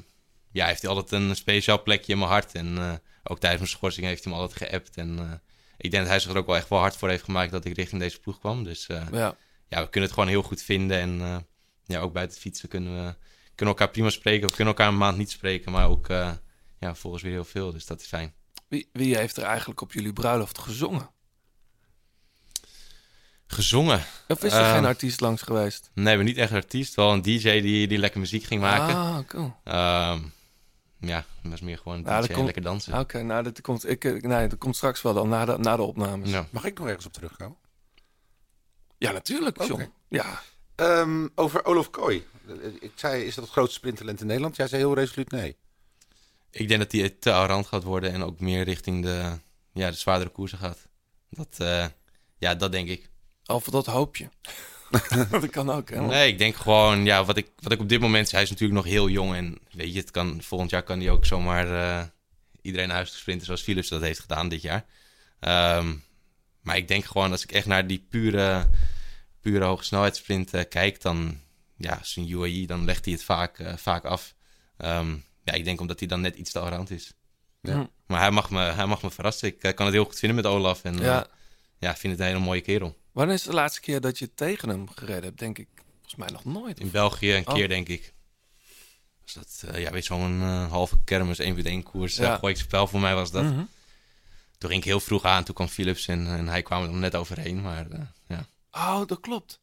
ja, 0.52 0.66
heeft 0.66 0.82
hij 0.82 0.92
altijd 0.92 1.22
een 1.22 1.36
speciaal 1.36 1.84
plekje 1.84 2.12
in 2.12 2.20
mijn 2.20 2.32
hart. 2.32 2.54
En 2.54 2.78
ook 3.24 3.40
tijdens 3.40 3.62
mijn 3.62 3.74
schorsing 3.76 4.06
heeft 4.06 4.24
hij 4.24 4.34
me 4.34 4.40
altijd 4.40 4.70
geappt. 4.70 4.98
En 4.98 5.42
ik 5.78 5.92
denk 5.92 6.04
dat 6.04 6.12
hij 6.12 6.20
zich 6.20 6.32
er 6.32 6.38
ook 6.38 6.46
wel 6.46 6.56
echt 6.56 6.70
wel 6.70 6.80
hard 6.80 6.96
voor 6.96 7.10
heeft 7.10 7.24
gemaakt 7.24 7.52
dat 7.52 7.66
ik 7.66 7.76
richting 7.76 8.02
deze 8.02 8.20
ploeg 8.20 8.40
kwam. 8.40 8.64
Dus 8.64 8.86
ja. 9.12 9.36
ja, 9.68 9.82
we 9.82 9.90
kunnen 9.90 10.10
het 10.10 10.12
gewoon 10.12 10.30
heel 10.30 10.42
goed 10.42 10.62
vinden. 10.62 11.00
En 11.00 11.46
ja, 11.86 12.00
ook 12.00 12.14
buiten 12.14 12.36
het 12.36 12.46
fietsen 12.46 12.70
kunnen 12.70 13.06
we 13.06 13.16
kunnen 13.56 13.76
elkaar 13.76 13.90
prima 13.94 14.10
spreken. 14.10 14.48
We 14.48 14.56
kunnen 14.56 14.74
elkaar 14.74 14.88
een 14.92 14.98
maand 14.98 15.18
niet 15.18 15.32
spreken, 15.32 15.72
maar 15.72 15.88
ook 15.90 16.10
eh, 16.10 16.32
ja, 16.80 16.96
volgens 16.96 17.24
weer 17.24 17.32
heel 17.32 17.44
veel. 17.46 17.72
Dus 17.72 17.86
dat 17.86 18.02
is 18.02 18.08
fijn. 18.08 18.34
Wie, 18.68 18.90
wie 18.94 19.18
heeft 19.18 19.38
er 19.38 19.44
eigenlijk 19.44 19.82
op 19.82 19.94
jullie 19.94 20.14
bruiloft 20.14 20.58
gezongen? 20.58 21.10
Gezongen. 23.48 24.04
Of 24.28 24.44
is 24.44 24.54
er 24.54 24.62
Ehm, 24.62 24.74
geen 24.74 24.86
artiest 24.86 25.20
langs 25.22 25.42
geweest? 25.42 25.90
Nee, 25.94 26.04
we 26.04 26.10
hebben 26.10 26.28
niet 26.28 26.38
echt 26.38 26.50
een 26.52 26.56
artiest. 26.58 26.96
Wel 26.96 27.12
een 27.14 27.22
DJ 27.22 27.62
die, 27.62 27.88
die 27.88 27.98
lekker 27.98 28.20
muziek 28.20 28.44
ging 28.44 28.62
maken. 28.62 28.96
Ah, 28.96 29.18
cool. 29.28 29.56
Ehm, 29.64 30.20
ja, 31.00 31.26
dat 31.42 31.52
was 31.52 31.62
meer 31.62 31.78
gewoon 31.78 31.98
een 31.98 32.04
Ja, 32.04 32.22
DJ 32.22 32.34
komt- 32.34 32.46
lekker 32.46 32.62
dansen. 32.64 33.00
Oké, 33.00 33.22
nou, 33.22 33.44
dat 33.44 33.62
komt, 33.62 33.90
ik, 33.90 34.04
eh, 34.06 34.22
nee, 34.22 34.48
dat 34.48 34.58
komt 34.60 34.76
straks 34.76 35.02
wel 35.02 35.14
dan, 35.14 35.30
na 35.30 35.46
de, 35.46 35.58
na 35.58 35.76
de 35.76 35.82
opnames. 35.82 36.30
Ja, 36.30 36.38
Ja. 36.38 36.48
Mag 36.52 36.64
ik 36.64 36.78
nog 36.80 36.88
ergens 36.88 37.06
op 37.06 37.14
terugkomen? 37.14 37.58
natuurlijk, 39.00 39.58
Oké. 39.62 39.68
John. 39.68 39.92
Ja, 40.10 40.42
Ehm, 40.76 41.28
over 41.36 41.66
Olaf 41.66 41.90
Kooi. 41.90 42.26
Ik 42.80 42.92
zei, 42.96 43.24
is 43.24 43.36
dat 43.36 43.44
het 43.44 43.54
grootste 43.54 43.76
sprinttalent 43.76 44.22
in 44.22 44.28
Nederland? 44.28 44.56
Jij 44.56 44.68
zei 44.68 44.82
heel 44.82 44.96
resoluut 44.96 45.32
nee. 45.32 45.56
Ik 46.52 46.68
denk 46.68 46.80
dat 46.80 46.92
die 46.92 47.20
te 47.20 47.34
arrant 47.34 47.68
gaat 47.68 47.84
worden 47.84 48.12
en 48.12 48.24
ook 48.24 48.40
meer 48.40 48.64
richting 48.64 49.04
de, 49.04 49.40
ja, 49.74 49.90
de 49.90 49.96
zwaardere 49.96 50.30
koersen 50.30 50.58
gaat. 50.58 50.88
Dat, 51.30 51.56
eh, 51.58 51.86
ja, 52.38 52.56
dat 52.56 52.72
denk 52.72 52.90
ik. 52.90 53.10
Of 53.46 53.64
dat 53.64 53.86
hoop 53.86 54.16
je. 54.16 54.28
dat 55.32 55.50
kan 55.50 55.70
ook, 55.70 55.90
hè? 55.90 56.02
Nee, 56.02 56.32
ik 56.32 56.38
denk 56.38 56.56
gewoon, 56.56 57.06
ja, 57.06 57.26
wat 57.26 57.38
ik, 57.38 57.48
wat 57.60 57.72
ik 57.72 57.80
op 57.80 57.90
dit 57.90 58.00
moment 58.00 58.26
zie, 58.26 58.36
hij 58.36 58.44
is 58.44 58.52
natuurlijk 58.52 58.80
nog 58.80 58.94
heel 58.94 59.10
jong. 59.10 59.36
En 59.36 59.58
weet 59.72 59.94
je, 59.94 60.00
het 60.00 60.12
kan, 60.12 60.42
volgend 60.42 60.70
jaar 60.70 60.84
kan 60.84 61.00
hij 61.00 61.10
ook 61.10 61.26
zomaar 61.26 61.68
eh, 61.68 62.06
iedereen 62.62 62.88
naar 62.88 62.96
huis 62.96 63.18
sprinten 63.18 63.46
zoals 63.46 63.62
Philips 63.62 63.90
dat 63.90 64.02
heeft 64.02 64.20
gedaan 64.20 64.50
dit 64.50 64.62
jaar. 64.62 64.86
Ehm, 65.40 65.94
maar 66.62 66.78
ik 66.78 66.88
denk 66.88 67.06
gewoon, 67.06 67.32
als 67.32 67.44
ik 67.44 67.52
echt 67.52 67.66
naar 67.66 67.88
die 67.88 68.06
pure, 68.10 68.70
pure 69.42 69.66
hoge 69.66 69.84
snelheidssprint 69.84 70.54
eh, 70.54 70.64
kijk, 70.70 71.02
dan, 71.02 71.40
ja, 71.78 72.00
zijn 72.04 72.30
UAE, 72.30 72.66
dan 72.68 72.86
legt 72.86 73.06
hij 73.06 73.14
het 73.14 73.24
vaak, 73.24 73.60
eh, 73.60 73.78
vaak 73.78 74.06
af. 74.06 74.36
Ehm, 74.78 75.16
ja, 75.44 75.54
ik 75.54 75.64
denk 75.64 75.82
omdat 75.82 76.00
hij 76.00 76.08
dan 76.08 76.22
net 76.22 76.36
iets 76.36 76.52
te 76.52 76.60
arrant 76.60 76.92
is. 76.92 77.14
Ja. 77.62 77.90
Maar 78.08 78.20
hij 78.20 78.32
mag, 78.32 78.50
me, 78.50 78.60
hij 78.60 78.86
mag 78.86 79.02
me 79.02 79.12
verrassen. 79.12 79.48
Ik 79.48 79.64
eh, 79.64 79.74
kan 79.74 79.86
het 79.86 79.96
heel 79.96 80.06
goed 80.06 80.20
vinden 80.20 80.36
met 80.44 80.46
Olaf. 80.46 80.84
En 80.84 80.98
ja, 80.98 81.04
Ja. 81.04 81.28
ja 81.80 81.96
vind 81.96 82.14
het 82.14 82.22
een 82.22 82.28
hele 82.28 82.40
mooie 82.40 82.62
kerel. 82.62 82.98
Wanneer 83.12 83.36
is 83.36 83.44
de 83.44 83.54
laatste 83.54 83.82
keer 83.82 84.02
dat 84.02 84.20
je 84.20 84.34
tegen 84.34 84.70
hem 84.70 84.90
gereden 84.90 85.24
hebt? 85.24 85.40
Denk 85.40 85.58
ik 85.58 85.68
volgens 85.92 86.16
mij 86.16 86.28
nog 86.30 86.46
nooit. 86.46 86.80
In 86.80 86.92
België 86.92 87.34
een 87.34 87.48
Oh. 87.48 87.54
keer, 87.54 87.68
denk 87.68 87.88
ik. 87.88 88.14
Dus 89.24 89.34
dat, 89.34 89.64
eh, 89.68 89.82
ja, 89.82 89.92
weet 89.92 90.06
je, 90.06 90.14
zo'n 90.14 90.42
eh, 90.42 90.70
halve 90.72 90.98
kermis, 91.04 91.40
1 91.40 91.56
v 91.56 91.66
1 91.66 91.84
koers. 91.84 92.16
Ja. 92.16 92.38
Gooi 92.38 92.54
ik 92.54 92.60
spel 92.60 92.88
voor 92.88 93.00
mij 93.00 93.16
was 93.16 93.32
dat. 93.32 93.44
Mhm. 93.44 93.64
Toen 94.58 94.70
ging 94.70 94.82
ik 94.82 94.88
heel 94.88 95.00
vroeg 95.00 95.24
aan, 95.24 95.44
toen 95.44 95.56
kwam 95.56 95.68
Philips 95.68 96.08
en, 96.08 96.28
en 96.28 96.48
hij 96.48 96.62
kwam 96.62 96.84
er 96.84 96.90
net 96.90 97.16
overheen. 97.16 97.62
Maar 97.62 97.90
eh, 97.92 98.00
ja, 98.28 98.46
Oh, 98.72 99.08
dat 99.08 99.20
klopt. 99.20 99.60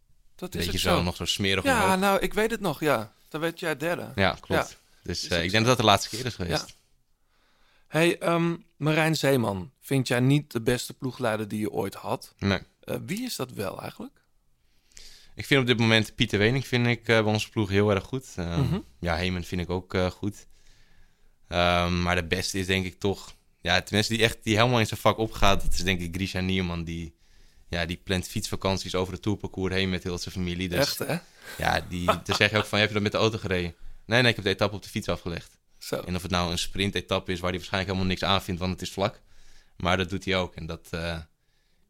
Dat 0.51 0.55
is 0.61 0.65
weet 0.65 0.73
je 0.75 0.79
zo, 0.89 0.97
zo. 0.97 1.03
nog 1.03 1.17
zo 1.17 1.25
smerig 1.25 1.65
Ja, 1.65 1.83
omhoog. 1.85 1.99
nou, 1.99 2.21
ik 2.21 2.35
weet 2.35 2.51
het 2.51 2.61
nog, 2.61 2.81
ja. 2.81 3.13
Dan 3.29 3.41
werd 3.41 3.61
jij 3.61 3.77
derde. 3.77 4.13
Ja, 4.15 4.37
klopt. 4.41 4.71
Ja. 4.71 4.77
Dus 5.03 5.29
eh, 5.29 5.39
ik 5.39 5.45
zo. 5.45 5.51
denk 5.51 5.53
dat 5.53 5.65
dat 5.65 5.77
de 5.77 5.83
laatste 5.85 6.17
keer 6.17 6.27
is 6.27 6.35
geweest. 6.35 6.65
Ja. 6.69 6.75
Hey, 7.89 8.19
ehm, 8.19 8.57
Marijn 8.77 9.17
Zeeman, 9.17 9.71
vind 9.81 10.09
jij 10.09 10.21
niet 10.21 10.53
de 10.53 10.61
beste 10.61 10.95
ploegleider 10.95 11.49
die 11.49 11.61
je 11.61 11.71
ooit 11.71 11.95
had? 11.95 12.35
Nee. 12.39 12.59
Eh, 12.81 12.97
wie 13.07 13.23
is 13.25 13.37
dat 13.37 13.51
wel 13.53 13.81
eigenlijk? 13.81 14.21
Ik 15.35 15.47
vind 15.47 15.61
op 15.61 15.67
dit 15.67 15.79
moment 15.79 16.15
Pieter 16.15 16.39
Wening 16.39 16.67
vind 16.67 16.87
ik, 16.87 16.99
eh, 17.01 17.07
bij 17.07 17.33
onze 17.33 17.51
ploeg 17.51 17.69
heel 17.69 17.91
erg 17.91 18.05
goed. 18.05 18.27
Ehm, 18.37 18.61
Mhm. 18.61 18.79
Ja, 19.01 19.17
Heyman 19.17 19.45
vind 19.45 19.61
ik 19.61 19.71
ook 19.71 19.97
goed. 20.13 20.47
Ehm, 21.49 22.03
maar 22.03 22.15
de 22.15 22.25
beste 22.27 22.59
is 22.59 22.67
denk 22.67 22.85
ik 22.87 22.99
toch... 22.99 23.35
Ja, 23.61 23.81
tenminste 23.83 24.15
die 24.15 24.23
echt 24.23 24.39
die 24.43 24.57
helemaal 24.57 24.79
in 24.81 24.87
zijn 24.87 25.01
vak 25.01 25.19
opgaat. 25.19 25.63
Dat 25.63 25.73
is 25.73 25.83
denk 25.83 26.01
ik 26.01 26.15
Grisha 26.15 26.41
Nierman. 26.41 26.85
Die, 26.85 27.15
ja, 27.73 27.87
die 27.87 28.01
plant 28.05 28.29
fietsvakanties 28.29 28.95
over 28.95 29.13
het 29.13 29.23
tourparcours 29.23 29.75
heen 29.75 29.91
met 29.91 30.03
heel 30.03 30.19
zijn 30.19 30.35
familie. 30.35 30.69
Dus 30.69 30.79
Echt, 30.79 30.99
hè? 30.99 31.17
ja, 31.59 31.81
die, 31.89 32.05
dan 32.05 32.37
zeg 32.37 32.51
je 32.51 32.57
ook 32.59 32.65
van, 32.65 32.79
heb 32.79 32.89
je 32.89 32.95
dat 32.95 33.03
met 33.03 33.13
de 33.13 33.19
auto 33.19 33.39
gereden? 33.39 33.75
Nee, 34.05 34.21
nee, 34.23 34.31
ik 34.31 34.37
heb 34.37 34.45
de 34.45 34.51
etappe 34.51 34.77
op 34.77 34.83
de 34.83 34.89
fiets 34.89 35.09
afgelegd. 35.09 35.59
Zo. 35.79 36.01
En 36.01 36.17
of 36.17 36.23
het 36.23 36.31
nou 36.31 36.51
een 36.51 36.59
sprintetappe 36.59 37.33
is 37.33 37.41
waar 37.41 37.51
hij 37.51 37.59
waarschijnlijk 37.59 37.93
helemaal 37.93 38.17
niks 38.17 38.25
aan 38.25 38.43
vindt, 38.43 38.61
want 38.61 38.73
het 38.73 38.83
is 38.83 38.91
vlak. 38.91 39.21
Maar 39.77 39.97
dat 39.97 40.11
doet 40.11 40.25
hij 40.25 40.37
ook. 40.37 40.55
En 40.55 40.67
dat, 40.67 40.89
eh, 40.91 41.19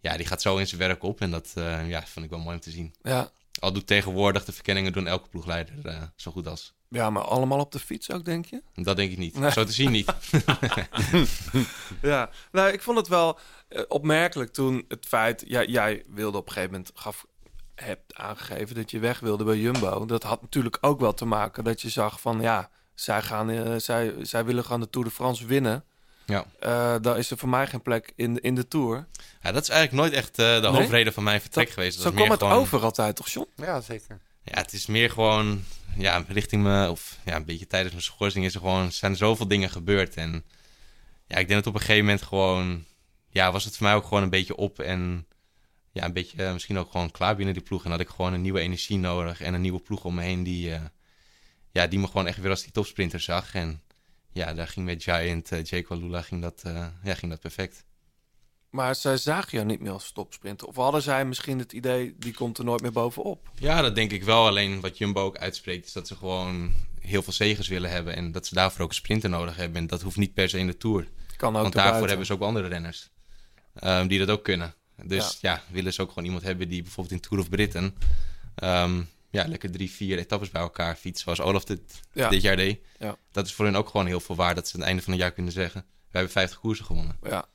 ja, 0.01 0.17
die 0.17 0.27
gaat 0.27 0.43
zo 0.43 0.57
in 0.57 0.67
zijn 0.67 0.81
werk 0.81 1.03
op. 1.03 1.21
En 1.21 1.31
dat 1.31 1.53
eh, 1.55 1.89
ja, 1.89 2.07
vond 2.07 2.25
ik 2.25 2.31
wel 2.31 2.41
mooi 2.41 2.55
om 2.55 2.63
te 2.63 2.71
zien. 2.71 2.95
Ja. 3.03 3.31
Al 3.61 3.73
doet 3.73 3.87
tegenwoordig 3.87 4.45
de 4.45 4.53
verkenningen 4.53 4.93
doen 4.93 5.07
elke 5.07 5.29
ploegleider 5.29 5.87
eh, 5.87 6.03
zo 6.17 6.31
goed 6.31 6.47
als. 6.47 6.75
Ja, 6.93 7.11
maar 7.11 7.23
allemaal 7.23 7.59
op 7.59 7.73
de 7.73 7.79
fiets 7.79 8.11
ook, 8.11 8.25
denk 8.25 8.45
je? 8.47 8.63
Dat 8.75 8.97
denk 8.97 9.13
ik 9.13 9.19
niet. 9.19 9.39
Nee. 9.39 9.51
Zo 9.51 9.65
te 9.65 9.73
zien 9.73 9.91
niet. 9.91 10.13
Ja, 12.03 12.31
nou, 12.53 12.73
ik 12.73 12.83
vond 12.83 12.97
het 12.99 13.09
wel 13.09 13.39
eh, 13.69 13.83
opmerkelijk 13.89 14.53
toen 14.53 14.85
het 14.89 15.07
feit... 15.07 15.45
Ja, 15.47 15.65
jij 15.65 16.05
wilde 16.09 16.39
op 16.39 16.47
een 16.47 16.53
gegeven 16.53 16.73
moment... 16.75 16.91
Gaf, 16.95 17.27
hebt 17.75 18.15
aangegeven 18.15 18.75
dat 18.75 18.91
je 18.91 18.99
weg 18.99 19.21
wilde 19.21 19.45
bij 19.45 19.57
Jumbo. 19.57 20.07
Dat 20.07 20.23
had 20.23 20.43
natuurlijk 20.43 20.79
ook 20.81 21.01
wel 21.01 21.15
te 21.15 21.25
maken 21.25 21.65
dat 21.65 21.81
je 21.81 21.89
zag 21.89 22.21
van... 22.21 22.41
Ja, 22.41 22.71
zij, 22.95 23.23
gaan, 23.23 23.51
eh, 23.51 23.75
zij, 23.77 24.15
zij 24.21 24.45
willen 24.45 24.65
gewoon 24.65 24.81
de 24.81 24.91
Tour 24.91 25.07
de 25.09 25.15
France 25.15 25.47
winnen. 25.47 25.85
ja. 26.27 26.45
Eh 26.61 26.95
dan 27.01 27.17
is 27.17 27.31
er 27.31 27.39
voor 27.39 27.49
mij 27.49 27.67
geen 27.67 27.83
plek 27.83 28.13
in, 28.17 28.41
in 28.41 28.55
de 28.55 28.69
Tour. 28.69 29.07
ja, 29.43 29.53
dat 29.53 29.63
is 29.63 29.69
eigenlijk 29.69 30.03
nooit 30.03 30.13
echt 30.25 30.39
eh, 30.39 30.55
de 30.55 30.61
Nee? 30.61 30.71
hoofdreden 30.71 31.13
van 31.13 31.23
mijn 31.23 31.41
vertrek 31.41 31.65
Dat- 31.65 31.75
geweest. 31.75 31.97
Dat 31.97 32.07
Zo 32.07 32.13
kwam 32.13 32.31
het 32.31 32.39
gewoon- 32.43 32.57
over 32.59 32.83
altijd, 32.83 33.17
toch, 33.17 33.29
John? 33.29 33.49
Ja, 33.57 33.81
zeker. 33.81 34.21
Ja, 34.45 34.59
het 34.61 34.73
is 34.73 34.87
meer 34.87 35.11
gewoon, 35.11 35.65
ja, 35.97 36.25
richting 36.29 36.63
me, 36.63 36.91
of 36.91 37.19
ja, 37.25 37.37
een 37.37 37.45
beetje 37.45 37.67
tijdens 37.67 37.93
mijn 37.93 38.05
schorsing 38.05 38.45
is 38.45 38.55
er 38.55 38.61
gewoon, 38.61 38.93
zijn 38.93 39.13
er 39.13 39.19
zoveel 39.19 39.49
dingen 39.49 39.71
gebeurd. 39.71 40.15
En 40.15 40.45
ja, 41.27 41.37
ik 41.37 41.49
denk 41.49 41.65
dat 41.65 41.67
op 41.67 41.75
een 41.75 41.81
gegeven 41.81 42.05
moment 42.05 42.23
gewoon, 42.23 42.85
ja, 43.29 43.53
was 43.53 43.65
het 43.65 43.77
voor 43.77 43.87
mij 43.87 43.95
ook 43.95 44.05
gewoon 44.05 44.23
een 44.23 44.31
beetje 44.31 44.57
op 44.57 44.79
en 44.79 45.27
ja, 45.93 46.05
een 46.05 46.13
beetje 46.13 46.45
eh, 46.45 46.53
misschien 46.53 46.79
ook 46.79 46.91
gewoon 46.91 47.11
klaar 47.11 47.37
binnen 47.37 47.55
die 47.55 47.63
ploeg. 47.63 47.85
En 47.85 47.91
had 47.91 48.01
ik 48.01 48.09
gewoon 48.09 48.33
een 48.33 48.43
nieuwe 48.43 48.61
energie 48.61 48.99
nodig 48.99 49.41
en 49.41 49.55
een 49.55 49.61
nieuwe 49.61 49.81
ploeg 49.81 50.05
om 50.05 50.15
me 50.15 50.23
heen 50.23 50.43
die, 50.43 50.75
eh, 50.75 50.81
ja, 51.71 51.87
die 51.87 51.99
me 51.99 52.07
gewoon 52.07 52.27
echt 52.27 52.39
weer 52.39 52.51
als 52.51 52.63
die 52.63 52.73
topsprinter 52.73 53.21
zag. 53.21 53.55
En 53.55 53.83
ja, 54.33 54.55
daar 54.55 54.69
ging 54.69 54.87
met 54.87 55.03
Giant, 55.03 55.53
uh, 55.53 55.63
Jake 55.63 55.89
Walula, 55.89 56.23
ging 56.23 56.43
dat, 56.43 56.63
eh, 56.65 56.87
ja, 57.03 57.15
ging 57.15 57.31
dat 57.31 57.41
perfect. 57.41 57.85
Maar 58.73 58.95
zij 58.95 59.17
zagen 59.17 59.51
jou 59.51 59.65
niet 59.67 59.81
meer 59.81 59.93
als 59.93 60.13
topsprinter. 60.13 60.67
Of 60.67 60.77
hadden 60.77 61.03
zij 61.03 61.25
misschien 61.25 61.59
het 61.59 61.73
idee, 61.73 62.15
die 62.19 62.35
komt 62.35 62.59
er 62.59 62.65
nooit 62.65 62.83
meer 62.83 62.93
bovenop? 62.93 63.51
Ja, 63.55 63.83
dat 63.83 63.95
denk 63.95 64.11
ik 64.11 64.25
wel. 64.25 64.47
Alleen 64.47 64.81
wat 64.81 64.99
Jumbo 64.99 65.21
ook 65.23 65.37
uitspreekt, 65.39 65.87
is 65.87 65.93
dat 65.93 66.09
ze 66.09 66.17
gewoon 66.17 66.75
heel 67.01 67.23
veel 67.23 67.33
zegers 67.33 67.69
willen 67.69 67.91
hebben. 67.91 68.17
En 68.17 68.33
dat 68.33 68.47
ze 68.47 68.55
daarvoor 68.55 68.81
ook 68.81 68.89
een 68.89 68.95
sprinter 68.95 69.31
nodig 69.31 69.57
hebben. 69.57 69.77
En 69.77 69.87
dat 69.87 70.03
hoeft 70.03 70.17
niet 70.17 70.35
per 70.35 70.49
se 70.49 70.59
in 70.59 70.67
de 70.67 70.77
Tour. 70.77 71.07
Kan 71.37 71.57
ook 71.57 71.63
Want 71.63 71.75
daarvoor 71.75 72.09
hebben 72.09 72.27
ze 72.27 72.33
ook 72.33 72.41
andere 72.41 72.69
renners 72.69 73.11
ehm, 73.75 74.07
die 74.07 74.19
dat 74.19 74.31
ook 74.31 74.45
kunnen. 74.45 74.75
Dus 75.05 75.39
ja. 75.41 75.63
willen 75.71 75.93
ze 75.93 76.03
ook 76.03 76.09
gewoon 76.09 76.25
iemand 76.25 76.43
hebben 76.43 76.69
die 76.69 76.83
bijvoorbeeld 76.83 77.15
in 77.15 77.29
Tour 77.29 77.43
of 77.43 77.49
Britain... 77.49 77.95
ehm, 78.55 79.03
ja, 79.31 79.49
lekker 79.49 79.71
drie, 79.71 79.91
vier 79.91 80.19
etappes 80.19 80.51
bij 80.51 80.63
elkaar 80.63 80.97
fietsen, 80.97 81.25
zoals 81.25 81.41
Olaf 81.41 81.65
dit, 81.65 81.81
Ja. 82.13 82.29
dit 82.29 82.43
jaar 82.43 82.57
deed. 82.57 82.81
Ja. 82.99 83.17
Dat 83.31 83.47
is 83.47 83.55
voor 83.55 83.65
hen 83.65 83.77
ook 83.77 83.89
gewoon 83.89 84.07
heel 84.07 84.21
veel 84.21 84.37
waard. 84.37 84.57
Dat 84.57 84.69
ze 84.69 84.75
aan 84.75 84.81
het 84.81 84.89
einde 84.89 85.03
van 85.03 85.13
het 85.13 85.23
jaar 85.23 85.33
kunnen 85.33 85.53
zeggen... 85.53 85.81
we 85.81 86.19
hebben 86.19 86.33
50 86.33 86.59
koersen 86.59 86.85
gewonnen. 86.85 87.17
Ja. 87.23 87.47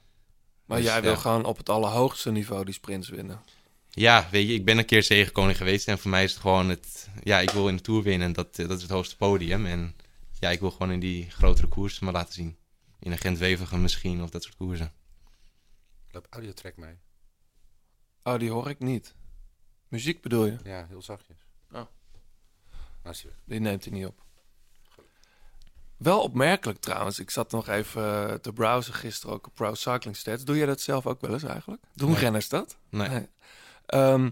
Maar 0.67 0.77
Dus, 0.77 0.87
jij 0.87 1.01
wil 1.01 1.11
ja. 1.11 1.17
gewoon 1.17 1.45
op 1.45 1.57
het 1.57 1.69
allerhoogste 1.69 2.31
niveau 2.31 2.65
die 2.65 2.73
sprints 2.73 3.09
winnen. 3.09 3.41
Ja, 3.89 4.27
weet 4.31 4.47
je, 4.47 4.53
ik 4.53 4.65
ben 4.65 4.77
een 4.77 4.85
keer 4.85 5.03
zegenkoning 5.03 5.57
geweest. 5.57 5.87
En 5.87 5.99
voor 5.99 6.11
mij 6.11 6.23
is 6.23 6.31
het 6.31 6.41
gewoon 6.41 6.69
het... 6.69 7.09
Ja, 7.23 7.39
ik 7.39 7.49
wil 7.49 7.67
in 7.67 7.75
de 7.75 7.81
Tour 7.81 8.03
winnen. 8.03 8.27
En 8.27 8.33
dat, 8.33 8.55
dat 8.55 8.77
is 8.77 8.81
het 8.81 8.91
hoogste 8.91 9.15
podium. 9.15 9.65
En 9.65 9.95
ja, 10.39 10.49
ik 10.49 10.59
wil 10.59 10.71
gewoon 10.71 10.91
in 10.91 10.99
die 10.99 11.29
grotere 11.29 11.67
koersen 11.67 12.05
maar 12.05 12.13
laten 12.13 12.33
zien. 12.33 12.57
In 12.99 13.11
een 13.11 13.17
Gent-Wevergem 13.17 13.81
misschien, 13.81 14.23
of 14.23 14.29
dat 14.29 14.43
soort 14.43 14.55
koersen. 14.55 14.93
Loopt 16.11 16.27
audiotrack 16.29 16.77
mee. 16.77 16.97
Oh, 18.23 18.39
die 18.39 18.51
hoor 18.51 18.69
ik 18.69 18.79
niet. 18.79 19.15
Muziek 19.87 20.21
bedoel 20.21 20.45
je? 20.45 20.57
Ja, 20.63 20.85
heel 20.87 21.01
zachtjes. 21.01 21.37
Oh. 21.71 21.81
Nou. 23.03 23.15
Die 23.45 23.59
neemt 23.59 23.85
hij 23.85 23.93
niet 23.93 24.05
op. 24.05 24.25
Wel 25.97 26.21
opmerkelijk 26.21 26.79
trouwens. 26.79 27.19
Ik 27.19 27.29
zat 27.29 27.51
nog 27.51 27.67
even 27.67 28.29
eh, 28.29 28.33
te 28.33 28.53
browsen 28.53 28.93
gisteren 28.93 29.35
ook 29.35 29.47
op 29.47 29.55
Pro 29.55 29.73
Cycling 29.73 30.15
Stats. 30.15 30.43
Doe 30.43 30.57
jij 30.57 30.65
dat 30.65 30.81
zelf 30.81 31.05
ook 31.07 31.21
wel 31.21 31.33
eens 31.33 31.43
eigenlijk? 31.43 31.81
Doen 31.93 32.09
Nee. 32.11 32.19
renners 32.19 32.49
dat? 32.49 32.77
Nee. 32.89 33.09
Nee. 33.09 33.27
Ehm, 33.85 34.29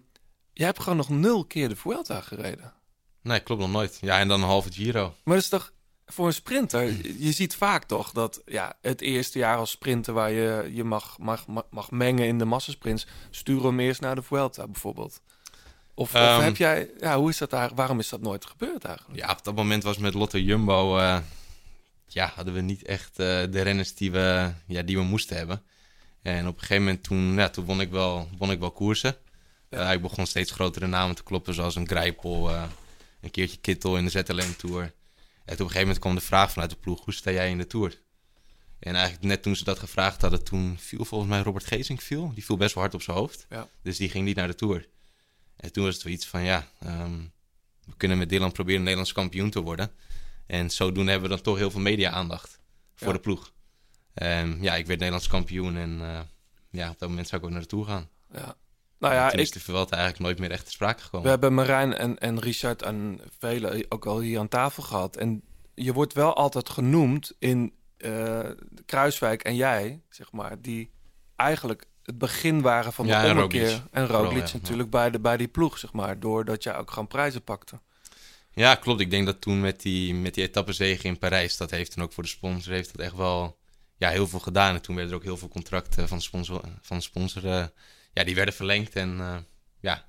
jij 0.54 0.66
hebt 0.66 0.80
gewoon 0.80 0.98
nog 0.98 1.10
nul 1.10 1.46
keer 1.46 1.70
de 1.70 1.76
Vuelta 1.76 2.22
gereden. 2.22 2.74
Nee, 3.22 3.40
klopt 3.40 3.62
nog 3.62 3.72
nooit. 3.72 3.98
Ja, 4.02 4.20
en 4.20 4.28
dan 4.28 4.42
een 4.42 4.48
halve 4.48 4.72
Giro. 4.72 5.14
Maar 5.24 5.34
dat 5.36 5.44
is 5.44 5.50
toch 5.50 5.74
voor 6.06 6.28
een 6.28 6.34
sprinter, 6.34 6.84
je- 7.24 7.32
ziet 7.32 7.56
vaak 7.56 7.84
toch 7.84 8.12
dat 8.12 8.42
ja, 8.46 8.74
het 8.82 9.02
eerste 9.02 9.40
jaar 9.40 9.58
als 9.58 9.72
sprinter 9.72 10.14
waar 10.14 10.32
je 10.32 10.70
je 10.74 10.84
mag, 10.84 11.18
mag, 11.18 11.46
mag, 11.70 11.92
mengen 11.92 12.26
in 12.28 12.38
de 12.38 12.46
massasprints, 12.46 13.08
sturen 13.30 13.66
hem 13.66 13.80
eerst 13.80 14.02
naar 14.02 14.16
de 14.16 14.22
Vuelta 14.22 14.68
bijvoorbeeld. 14.68 15.22
Of, 15.94 16.10
of 16.10 16.14
Ehm. 16.14 16.42
heb 16.42 16.58
jij, 16.58 16.90
ja, 17.00 17.18
hoe 17.18 17.30
is 17.30 17.38
dat 17.38 17.50
daar, 17.50 17.72
waarom 17.76 18.00
is 18.00 18.10
dat 18.10 18.22
nooit 18.22 18.46
gebeurd 18.46 18.84
eigenlijk? 18.84 19.20
Ja, 19.20 19.32
op 19.32 19.44
dat 19.44 19.56
moment 19.56 19.84
was 19.84 19.98
met 19.98 20.14
Lotto 20.14 20.38
Jumbo... 20.38 20.98
eh, 20.98 21.18
ja, 22.08 22.32
hadden 22.36 22.54
we 22.54 22.62
niet 22.62 22.84
echt 22.84 23.20
eh, 23.20 23.44
de 23.50 23.62
renners 23.62 23.96
die 23.96 24.12
we, 24.12 24.54
ja, 24.68 24.82
die 24.82 24.98
we 24.98 25.04
moesten 25.04 25.38
hebben. 25.38 25.64
En 26.22 26.48
op 26.48 26.54
een 26.54 26.60
gegeven 26.60 26.84
moment 26.84 27.04
toen, 27.04 27.34
ja, 27.36 27.50
toen 27.50 27.66
won, 27.66 27.82
ik 27.82 27.90
wel, 27.90 28.30
won 28.38 28.52
ik 28.52 28.60
wel 28.60 28.72
koersen. 28.72 29.16
Ja. 29.70 29.88
Eh, 29.88 29.94
ik 29.94 30.02
begon 30.02 30.26
steeds 30.26 30.52
grotere 30.52 30.88
namen 30.88 31.16
te 31.16 31.24
kloppen, 31.24 31.54
zoals 31.54 31.76
een 31.76 31.88
Grijpel, 31.88 32.50
eh, 32.50 32.64
een 33.22 33.32
keertje 33.32 33.58
Kittel 33.58 33.98
in 33.98 34.06
de 34.06 34.10
ZLM 34.10 34.56
Tour. 34.56 34.82
En 34.84 34.92
toen 34.92 34.94
op 35.46 35.50
een 35.50 35.58
gegeven 35.58 35.80
moment 35.80 36.00
kwam 36.00 36.16
de 36.16 36.22
vraag 36.22 36.52
vanuit 36.52 36.70
de 36.70 36.78
ploeg, 36.78 37.04
hoe 37.04 37.14
sta 37.14 37.32
jij 37.32 37.50
in 37.50 37.58
de 37.58 37.68
Tour? 37.68 38.04
En 38.80 38.96
eigenlijk 38.96 39.26
net 39.26 39.42
toen 39.42 39.56
ze 39.56 39.64
dat 39.64 39.80
gevraagd 39.80 40.22
hadden, 40.22 40.44
toen 40.44 40.78
viel 40.80 41.06
volgens 41.06 41.30
mij 41.30 41.42
Robert 41.42 41.66
Gezing 41.66 42.04
viel. 42.04 42.32
Die 42.34 42.46
viel 42.46 42.58
best 42.58 42.74
wel 42.74 42.84
hard 42.84 42.96
op 42.96 43.02
zijn 43.02 43.18
hoofd. 43.18 43.46
Ja. 43.50 43.70
Dus 43.82 43.98
die 43.98 44.10
ging 44.10 44.26
niet 44.26 44.36
naar 44.36 44.48
de 44.48 44.56
Tour. 44.56 44.88
En 45.56 45.72
toen 45.72 45.84
was 45.84 45.94
het 45.94 46.02
zoiets 46.02 46.26
van, 46.26 46.44
ja, 46.44 46.68
ehm, 46.80 47.20
we 47.86 47.94
kunnen 47.98 48.18
met 48.18 48.30
Dylan 48.30 48.52
proberen 48.52 48.82
Nederlands 48.82 49.12
kampioen 49.12 49.50
te 49.50 49.62
worden. 49.62 49.92
En 50.48 50.70
zodoende 50.70 51.12
hebben 51.12 51.30
we 51.30 51.36
dan 51.36 51.44
toch 51.44 51.58
heel 51.58 51.72
veel 51.72 51.82
media-aandacht 51.82 52.60
voor 52.96 53.08
Ja. 53.08 53.14
de 53.14 53.20
ploeg. 53.20 53.54
Ehm, 54.14 54.64
ja, 54.64 54.76
ik 54.76 54.86
werd 54.86 55.00
Nederlands 55.00 55.28
kampioen 55.28 55.78
en 55.78 56.02
eh, 56.02 56.20
ja, 56.70 56.90
op 56.90 57.00
dat 57.00 57.10
moment 57.10 57.28
zou 57.28 57.42
ik 57.42 57.48
ook 57.48 57.54
naar 57.54 57.62
de 57.62 57.68
Tour 57.68 57.86
gaan. 57.86 58.10
Ja. 58.32 58.56
Nou 59.00 59.14
ja, 59.14 59.30
toen 59.30 59.40
is 59.40 59.56
ik, 59.56 59.64
de 59.66 59.74
eigenlijk 59.74 60.20
nooit 60.20 60.40
meer 60.40 60.52
echt 60.52 60.66
te 60.66 60.72
sprake 60.72 61.02
gekomen. 61.02 61.24
we 61.26 61.32
hebben 61.32 61.54
Marijn 61.54 61.94
en, 61.94 62.20
en 62.20 62.40
Richard 62.40 62.82
en 62.82 63.20
velen 63.40 63.86
ook 63.90 64.06
al 64.06 64.20
hier 64.20 64.40
aan 64.40 64.48
tafel 64.48 64.84
gehad. 64.84 65.16
En 65.18 65.42
je 65.74 65.94
wordt 65.94 66.14
wel 66.14 66.36
altijd 66.36 66.70
genoemd 66.70 67.34
in 67.40 67.74
eh, 67.98 68.40
Kruiswijk 68.86 69.44
en 69.44 69.56
jij, 69.56 70.02
zeg 70.10 70.32
maar, 70.32 70.62
die 70.62 70.92
eigenlijk 71.36 71.86
het 72.04 72.18
begin 72.18 72.62
waren 72.62 72.94
van 72.94 73.06
de 73.06 73.12
Ja, 73.12 73.24
en. 73.24 73.34
Roglic. 73.36 73.82
En 73.92 74.06
Vooral, 74.06 74.24
Roglic 74.24 74.48
ja. 74.48 74.58
natuurlijk 74.58 74.90
bij, 74.90 75.12
de, 75.12 75.20
bij 75.20 75.38
die 75.38 75.48
ploeg, 75.48 75.78
zeg 75.78 75.94
maar, 75.94 76.20
doordat 76.20 76.64
jij 76.64 76.78
ook 76.78 76.90
gewoon 76.90 77.08
prijzen 77.08 77.44
pakte. 77.44 77.80
Ja, 78.56 78.76
klopt. 78.76 79.00
Ik 79.00 79.10
denk 79.10 79.26
dat 79.26 79.42
toen 79.42 79.62
met 79.62 79.82
die, 79.82 80.14
met 80.14 80.34
die 80.34 80.50
in 81.02 81.18
Parijs, 81.18 81.58
dat 81.58 81.72
heeft 81.72 81.96
dan 81.96 82.04
ook 82.04 82.14
voor 82.14 82.24
de 82.24 82.30
sponsor 82.30 82.74
heeft 82.74 82.96
dat 82.96 83.06
echt 83.06 83.16
wel 83.16 83.58
ja, 83.98 84.10
heel 84.10 84.28
veel 84.28 84.40
gedaan. 84.40 84.76
En 84.76 84.82
toen 84.82 84.96
werden 84.96 85.14
er 85.14 85.20
ook 85.20 85.26
heel 85.26 85.38
veel 85.38 85.48
contracten 85.48 86.08
van 86.08 86.22
sponsor, 86.22 86.62
van 86.82 87.02
sponsor 87.02 87.46
eh, 87.46 87.66
ja, 88.14 88.24
die 88.24 88.36
werden 88.36 88.54
verlengd. 88.54 88.96
En 88.96 89.20
eh, 89.20 89.38
ja, 89.80 90.06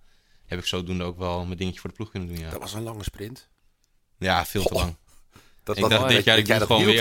heb 0.46 0.58
ik 0.58 0.64
zodoende 0.64 1.04
ook 1.04 1.18
wel 1.18 1.44
mijn 1.44 1.58
dingetje 1.58 1.80
voor 1.80 1.90
de 1.90 1.96
ploeg 1.96 2.10
kunnen 2.10 2.28
doen. 2.28 2.38
Ja, 2.38 2.50
Dat 2.50 2.60
was 2.60 2.72
een 2.72 2.82
lange 2.82 3.02
sprint. 3.02 3.48
ja 4.18 4.44
veel 4.46 4.62
te 4.62 4.74
lang. 4.74 4.96
Dat 5.66 5.76
ik 5.78 5.88
dacht 5.88 6.08
dit 6.08 6.24
jaar, 6.24 6.38
ik 6.38 6.52
gewoon 6.52 6.84
weer. 6.84 7.00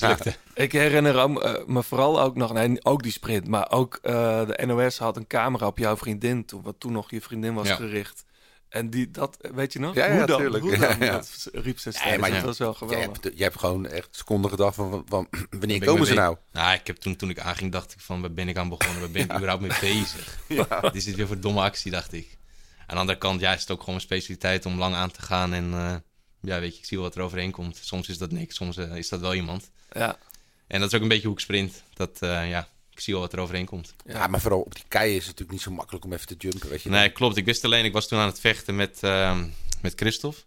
daar. 0.00 0.36
Ik 0.54 0.72
herinner 0.72 1.18
eh, 1.18 1.66
me 1.66 1.82
vooral 1.82 2.20
ook 2.20 2.36
nog, 2.36 2.52
nee, 2.52 2.84
ook 2.84 3.02
die 3.02 3.12
sprint, 3.12 3.46
maar 3.48 3.70
ook 3.70 3.98
eh, 4.02 4.46
de 4.46 4.66
NOS 4.66 4.98
had 4.98 5.16
een 5.16 5.26
camera 5.26 5.66
op 5.66 5.78
jouw 5.78 5.96
vriendin, 5.96 6.44
toen, 6.44 6.62
wat 6.62 6.74
toen 6.78 6.92
nog 6.92 7.10
je 7.10 7.20
vriendin 7.20 7.54
was 7.54 7.68
Ja. 7.68 7.74
gericht. 7.76 8.24
En 8.70 8.90
die, 8.90 9.10
dat, 9.10 9.36
weet 9.54 9.72
je 9.72 9.78
nog? 9.78 9.94
Ja, 9.94 10.06
ja, 10.06 10.18
Hoe 10.18 10.26
dan? 10.26 10.98
dan? 10.98 10.98
Dat 10.98 11.48
riep 11.52 11.78
ze 11.78 11.90
steeds. 11.90 12.10
Ja, 12.10 12.18
maar 12.18 12.30
dat 12.30 12.38
ja. 12.38 12.44
was 12.44 12.58
wel 12.58 12.74
geweldig. 12.74 13.22
hebt, 13.22 13.36
jij 13.36 13.46
hebt 13.46 13.58
gewoon 13.58 13.86
echt 13.86 14.08
seconden 14.10 14.50
gedacht 14.50 14.74
van, 14.74 14.90
van, 14.90 15.04
van, 15.08 15.28
wanneer 15.60 15.84
komen 15.84 16.06
ze 16.06 16.12
mee 16.12 16.20
nou? 16.20 16.36
Nou, 16.52 16.74
ik 16.74 16.86
heb 16.86 16.96
toen, 16.96 17.16
toen 17.16 17.30
ik 17.30 17.38
aanging, 17.38 17.72
dacht 17.72 17.92
ik 17.92 18.00
van, 18.00 18.20
waar 18.20 18.32
ben 18.32 18.48
ik 18.48 18.56
aan 18.56 18.68
begonnen? 18.68 19.00
Waar 19.00 19.10
ben 19.10 19.22
ik 19.22 19.34
überhaupt 19.34 19.62
mee 19.62 19.80
bezig? 19.80 20.38
Wat 20.80 20.94
is 20.94 21.04
dit 21.04 21.14
weer 21.14 21.26
voor 21.26 21.36
een 21.36 21.42
domme 21.42 21.60
actie, 21.60 21.90
dacht 21.90 22.12
ik. 22.12 22.38
Aan 22.86 22.94
de 22.94 23.00
andere 23.00 23.18
kant, 23.18 23.40
ja, 23.40 23.54
is 23.54 23.60
het 23.60 23.70
ook 23.70 23.78
gewoon 23.78 23.94
mijn 23.94 24.06
specialiteit 24.06 24.66
om 24.66 24.78
lang 24.78 24.94
aan 24.94 25.10
te 25.10 25.22
gaan. 25.22 25.52
En 25.52 25.72
eh, 25.72 25.94
ja, 26.40 26.60
weet 26.60 26.72
je, 26.72 26.78
ik 26.80 26.86
zie 26.86 26.96
wel 26.96 27.06
wat 27.06 27.16
er 27.16 27.22
overheen 27.22 27.50
komt. 27.50 27.76
Soms 27.82 28.08
is 28.08 28.18
dat 28.18 28.32
niks, 28.32 28.56
soms 28.56 28.76
eh, 28.76 28.96
is 28.96 29.08
dat 29.08 29.20
wel 29.20 29.34
iemand. 29.34 29.70
Ja, 29.92 30.18
En 30.66 30.80
dat 30.80 30.88
is 30.88 30.96
ook 30.96 31.02
een 31.02 31.08
beetje 31.08 31.26
hoe 31.26 31.36
ik 31.36 31.42
sprint. 31.42 31.82
Dat, 31.94 32.18
eh, 32.20 32.48
ja, 32.48 32.68
ik 33.00 33.06
zie 33.06 33.14
wel 33.14 33.22
wat 33.22 33.32
er 33.32 33.38
overheen 33.38 33.66
komt. 33.66 33.94
Ja. 34.06 34.26
maar 34.26 34.40
vooral 34.40 34.60
op 34.60 34.74
die 34.74 34.84
keien 34.88 35.10
is 35.10 35.16
het 35.16 35.26
natuurlijk 35.26 35.50
niet 35.50 35.60
zo 35.60 35.70
makkelijk 35.70 36.04
om 36.04 36.12
even 36.12 36.26
te 36.26 36.34
jumpen, 36.38 36.68
weet 36.68 36.82
je. 36.82 36.88
Nee, 36.88 37.10
klopt. 37.10 37.36
Ik 37.36 37.44
wist 37.44 37.64
alleen, 37.64 37.84
ik 37.84 37.92
was 37.92 38.08
toen 38.08 38.18
aan 38.18 38.26
het 38.26 38.40
vechten 38.40 38.76
met, 38.76 38.98
ehm 39.02 39.44
met 39.80 39.92
Christophe. 39.96 40.40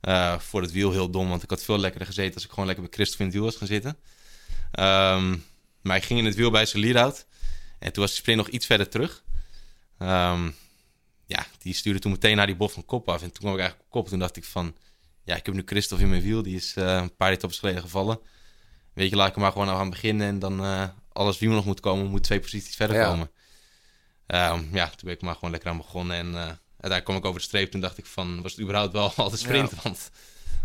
Eh, 0.00 0.38
voor 0.38 0.62
het 0.62 0.72
wiel 0.72 0.92
heel 0.92 1.10
dom, 1.10 1.28
want 1.28 1.42
ik 1.42 1.50
had 1.50 1.62
veel 1.62 1.78
lekkerder 1.78 2.06
gezeten 2.06 2.34
als 2.34 2.44
ik 2.44 2.50
gewoon 2.50 2.66
lekker 2.66 2.84
bij 2.84 2.94
Christophe 2.94 3.24
in 3.24 3.28
het 3.28 3.38
wiel 3.38 3.44
was 3.46 3.56
gaan 3.56 3.66
zitten. 3.66 3.96
Ehm, 4.72 5.36
maar 5.80 5.96
ik 5.96 6.04
ging 6.04 6.18
in 6.18 6.24
het 6.24 6.34
wiel 6.34 6.50
bij 6.50 6.66
zijn 6.66 6.82
lead-out. 6.82 7.26
En 7.78 7.92
toen 7.92 8.02
was 8.02 8.12
de 8.12 8.18
sprint 8.18 8.38
nog 8.38 8.48
iets 8.48 8.66
verder 8.66 8.88
terug. 8.88 9.24
Ehm, 9.98 10.50
ja, 11.26 11.46
die 11.58 11.74
stuurde 11.74 11.98
toen 11.98 12.12
meteen 12.12 12.36
naar 12.36 12.46
die 12.46 12.56
bocht 12.56 12.74
van 12.74 12.84
kop 12.84 13.08
af. 13.08 13.22
En 13.22 13.32
toen 13.32 13.40
kwam 13.40 13.52
ik 13.52 13.58
eigenlijk 13.58 13.88
op 13.88 14.00
kop. 14.00 14.08
Toen 14.08 14.18
dacht 14.18 14.36
ik 14.36 14.44
van, 14.44 14.76
ja, 15.24 15.36
ik 15.36 15.46
heb 15.46 15.54
nu 15.54 15.62
Christophe 15.66 16.04
in 16.04 16.10
mijn 16.10 16.22
wiel. 16.22 16.42
Die 16.42 16.56
is 16.56 16.76
eh, 16.76 16.94
een 16.94 17.16
paar 17.16 17.30
etappes 17.30 17.58
geleden 17.58 17.80
gevallen. 17.80 18.20
Weet 18.92 19.10
je, 19.10 19.16
laat 19.16 19.28
ik 19.28 19.34
er 19.34 19.40
maar 19.40 19.52
gewoon 19.52 19.68
aan 19.68 19.90
beginnen. 19.90 20.26
En 20.26 20.38
dan 20.38 20.64
eh, 20.64 20.88
alles 21.12 21.38
wie 21.38 21.48
nog 21.48 21.64
moet 21.64 21.80
komen, 21.80 22.06
moet 22.06 22.22
twee 22.22 22.40
posities 22.40 22.76
verder 22.76 22.96
Ja. 22.96 23.04
komen. 23.08 23.30
Ehm, 24.26 24.64
ja, 24.72 24.86
toen 24.86 24.98
ben 25.02 25.12
ik 25.14 25.22
maar 25.22 25.34
gewoon 25.34 25.50
lekker 25.50 25.70
aan 25.70 25.76
begonnen. 25.76 26.16
En 26.16 26.26
eh 26.34 26.50
uiteindelijk 26.82 27.04
kwam 27.04 27.16
ik 27.16 27.24
over 27.24 27.40
de 27.40 27.46
streep. 27.46 27.70
Toen 27.70 27.80
dacht 27.80 27.98
ik 27.98 28.06
van, 28.06 28.42
was 28.42 28.52
het 28.52 28.60
überhaupt 28.60 28.92
wel 28.92 29.12
al 29.16 29.30
te 29.30 29.36
sprinten? 29.36 29.78
Want 29.82 30.10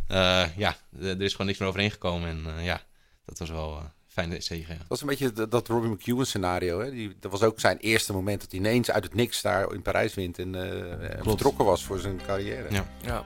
eh, 0.08 0.58
ja, 0.58 0.76
er 1.02 1.22
is 1.22 1.32
gewoon 1.32 1.48
niks 1.48 1.60
meer 1.60 1.68
overheen 1.68 1.92
gekomen. 1.92 2.30
En 2.30 2.58
eh, 2.58 2.66
ja, 2.66 2.82
dat 3.26 3.40
was 3.40 3.50
wel 3.50 3.78
eh 3.78 3.84
fijn 4.08 4.42
zegen. 4.42 4.74
Ja. 4.74 4.80
Dat 4.80 4.88
was 4.88 5.02
een 5.02 5.08
beetje 5.08 5.32
dat, 5.34 5.52
dat 5.52 5.68
Robbie 5.68 5.90
McEwen 5.92 6.28
scenario. 6.28 6.80
Hè? 6.80 6.92
Die, 6.92 7.16
dat 7.20 7.32
was 7.32 7.44
ook 7.44 7.60
zijn 7.60 7.78
eerste 7.78 8.14
moment 8.14 8.42
dat 8.42 8.52
hij 8.52 8.60
ineens 8.60 8.92
uit 8.92 9.04
het 9.04 9.14
niks 9.14 9.42
daar 9.42 9.74
in 9.74 9.82
Parijs 9.82 10.14
wint 10.14 10.40
en 10.40 10.56
eh, 10.56 11.24
vertrokken 11.24 11.66
was 11.66 11.84
voor 11.84 12.00
zijn 12.00 12.22
carrière. 12.26 12.72
Ja. 12.74 12.88
ja. 13.02 13.26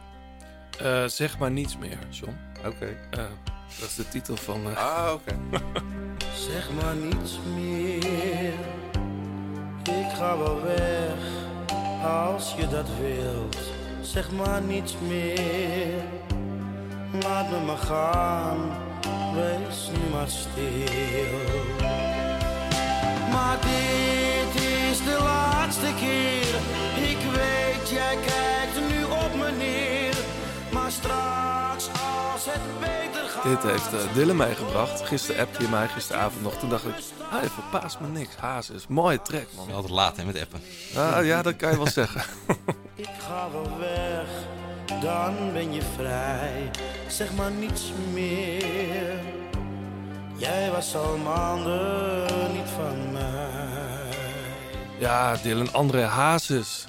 Eh, 0.79 1.07
zeg 1.09 1.37
maar 1.37 1.51
niets 1.51 1.77
meer, 1.77 1.97
John. 2.09 2.35
Oké. 2.65 2.97
Eh, 3.11 3.25
dat 3.79 3.89
is 3.89 3.95
de 3.95 4.07
titel 4.09 4.35
van... 4.35 4.69
eh, 4.69 4.77
Ah, 4.77 5.13
oké. 5.13 5.39
Zeg 6.49 6.69
maar 6.81 6.95
niets 6.95 7.39
meer. 7.55 8.53
Ik 9.83 10.11
ga 10.17 10.37
wel 10.37 10.61
weg 10.61 11.17
als 12.03 12.53
je 12.57 12.67
dat 12.67 12.87
wilt. 13.01 13.57
Zeg 14.01 14.31
maar 14.31 14.61
niets 14.61 14.95
meer. 15.07 16.03
Laat 17.23 17.49
me 17.49 17.59
maar 17.65 17.77
gaan. 17.77 18.57
Wees 19.35 19.89
nu 19.93 20.09
maar 20.11 20.27
stil. 20.27 21.39
Maar 23.31 23.57
dit 23.61 24.61
is 24.63 24.97
de 24.97 25.17
laatste 25.23 25.87
keer. 25.99 26.55
Ik 27.09 27.17
weet, 27.33 27.89
jij 27.89 28.15
kijkt 28.25 28.89
nu 28.89 29.03
op 29.03 29.35
me 29.37 29.51
neer. 29.57 30.15
Maar 30.73 30.91
straks 30.91 31.40
Dit 33.43 33.63
heeft 33.63 33.93
eh, 33.93 34.13
Dylan 34.13 34.35
meegebracht. 34.35 35.01
Gisteren 35.07 35.41
appte 35.41 35.61
je 35.61 35.69
mij 35.69 35.87
gisteravond 35.87 36.43
nog. 36.43 36.53
Toen 36.53 36.69
dacht 36.69 36.85
ik, 36.85 36.93
hij 37.29 37.47
verpaast 37.49 37.99
me 37.99 38.07
niks. 38.07 38.35
Hazes, 38.35 38.87
mooie 38.87 39.21
track, 39.21 39.45
man. 39.55 39.71
Altijd 39.73 39.91
laat 39.93 40.17
hè, 40.17 40.25
met 40.25 40.39
appen. 40.41 40.61
Ah, 40.97 41.25
ja, 41.25 41.41
dat 41.41 41.55
kan 41.55 41.71
je 41.71 41.77
wel 41.77 41.87
zeggen. 41.87 42.21
Ik 42.95 43.09
ga 43.27 43.47
wel 43.51 43.77
weg, 43.79 44.27
dan 45.01 45.35
ben 45.53 45.73
je 45.73 45.81
vrij. 45.95 46.71
Zeg 47.07 47.33
maar 47.33 47.51
niets 47.51 47.91
meer. 48.13 49.19
Jij 50.35 50.71
was 50.71 50.95
al 50.95 51.17
maanden 51.17 52.53
niet 52.53 52.69
van 52.75 53.11
mij. 53.11 53.49
Ja, 54.97 55.35
Dylan, 55.35 55.73
André 55.73 56.01
Hazes. 56.05 56.85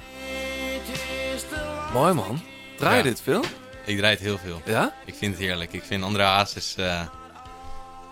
Mooi, 1.93 2.12
man. 2.12 2.41
Draai 2.77 2.97
je 2.97 3.03
Ja. 3.03 3.09
dit 3.09 3.20
veel? 3.20 3.43
Ik 3.85 3.97
draai 3.99 4.13
het 4.15 4.23
heel 4.23 4.39
veel. 4.39 4.63
Ja? 4.65 4.95
Ik 5.05 5.15
vind 5.15 5.35
het 5.35 5.43
heerlijk. 5.43 5.73
Ik 5.73 5.83
vind 5.85 6.03
André 6.05 6.23
Hazes, 6.23 6.75
eh 6.77 7.03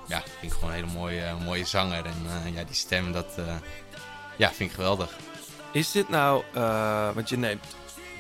ja, 0.07 0.23
vind 0.39 0.53
ik 0.53 0.59
gewoon 0.59 0.69
een 0.71 0.75
hele 0.85 0.93
mooie, 0.99 1.35
mooie 1.45 1.65
zanger. 1.67 2.05
En 2.05 2.27
eh, 2.45 2.55
ja, 2.55 2.65
die 2.65 2.75
stem, 2.75 3.13
dat 3.13 3.27
eh, 3.37 3.45
ja, 4.37 4.53
vind 4.53 4.71
ik 4.71 4.75
geweldig. 4.77 5.11
Is 5.73 5.91
dit 5.91 6.09
nou, 6.09 6.43
want 7.15 7.29
je 7.29 7.37
neemt 7.39 7.65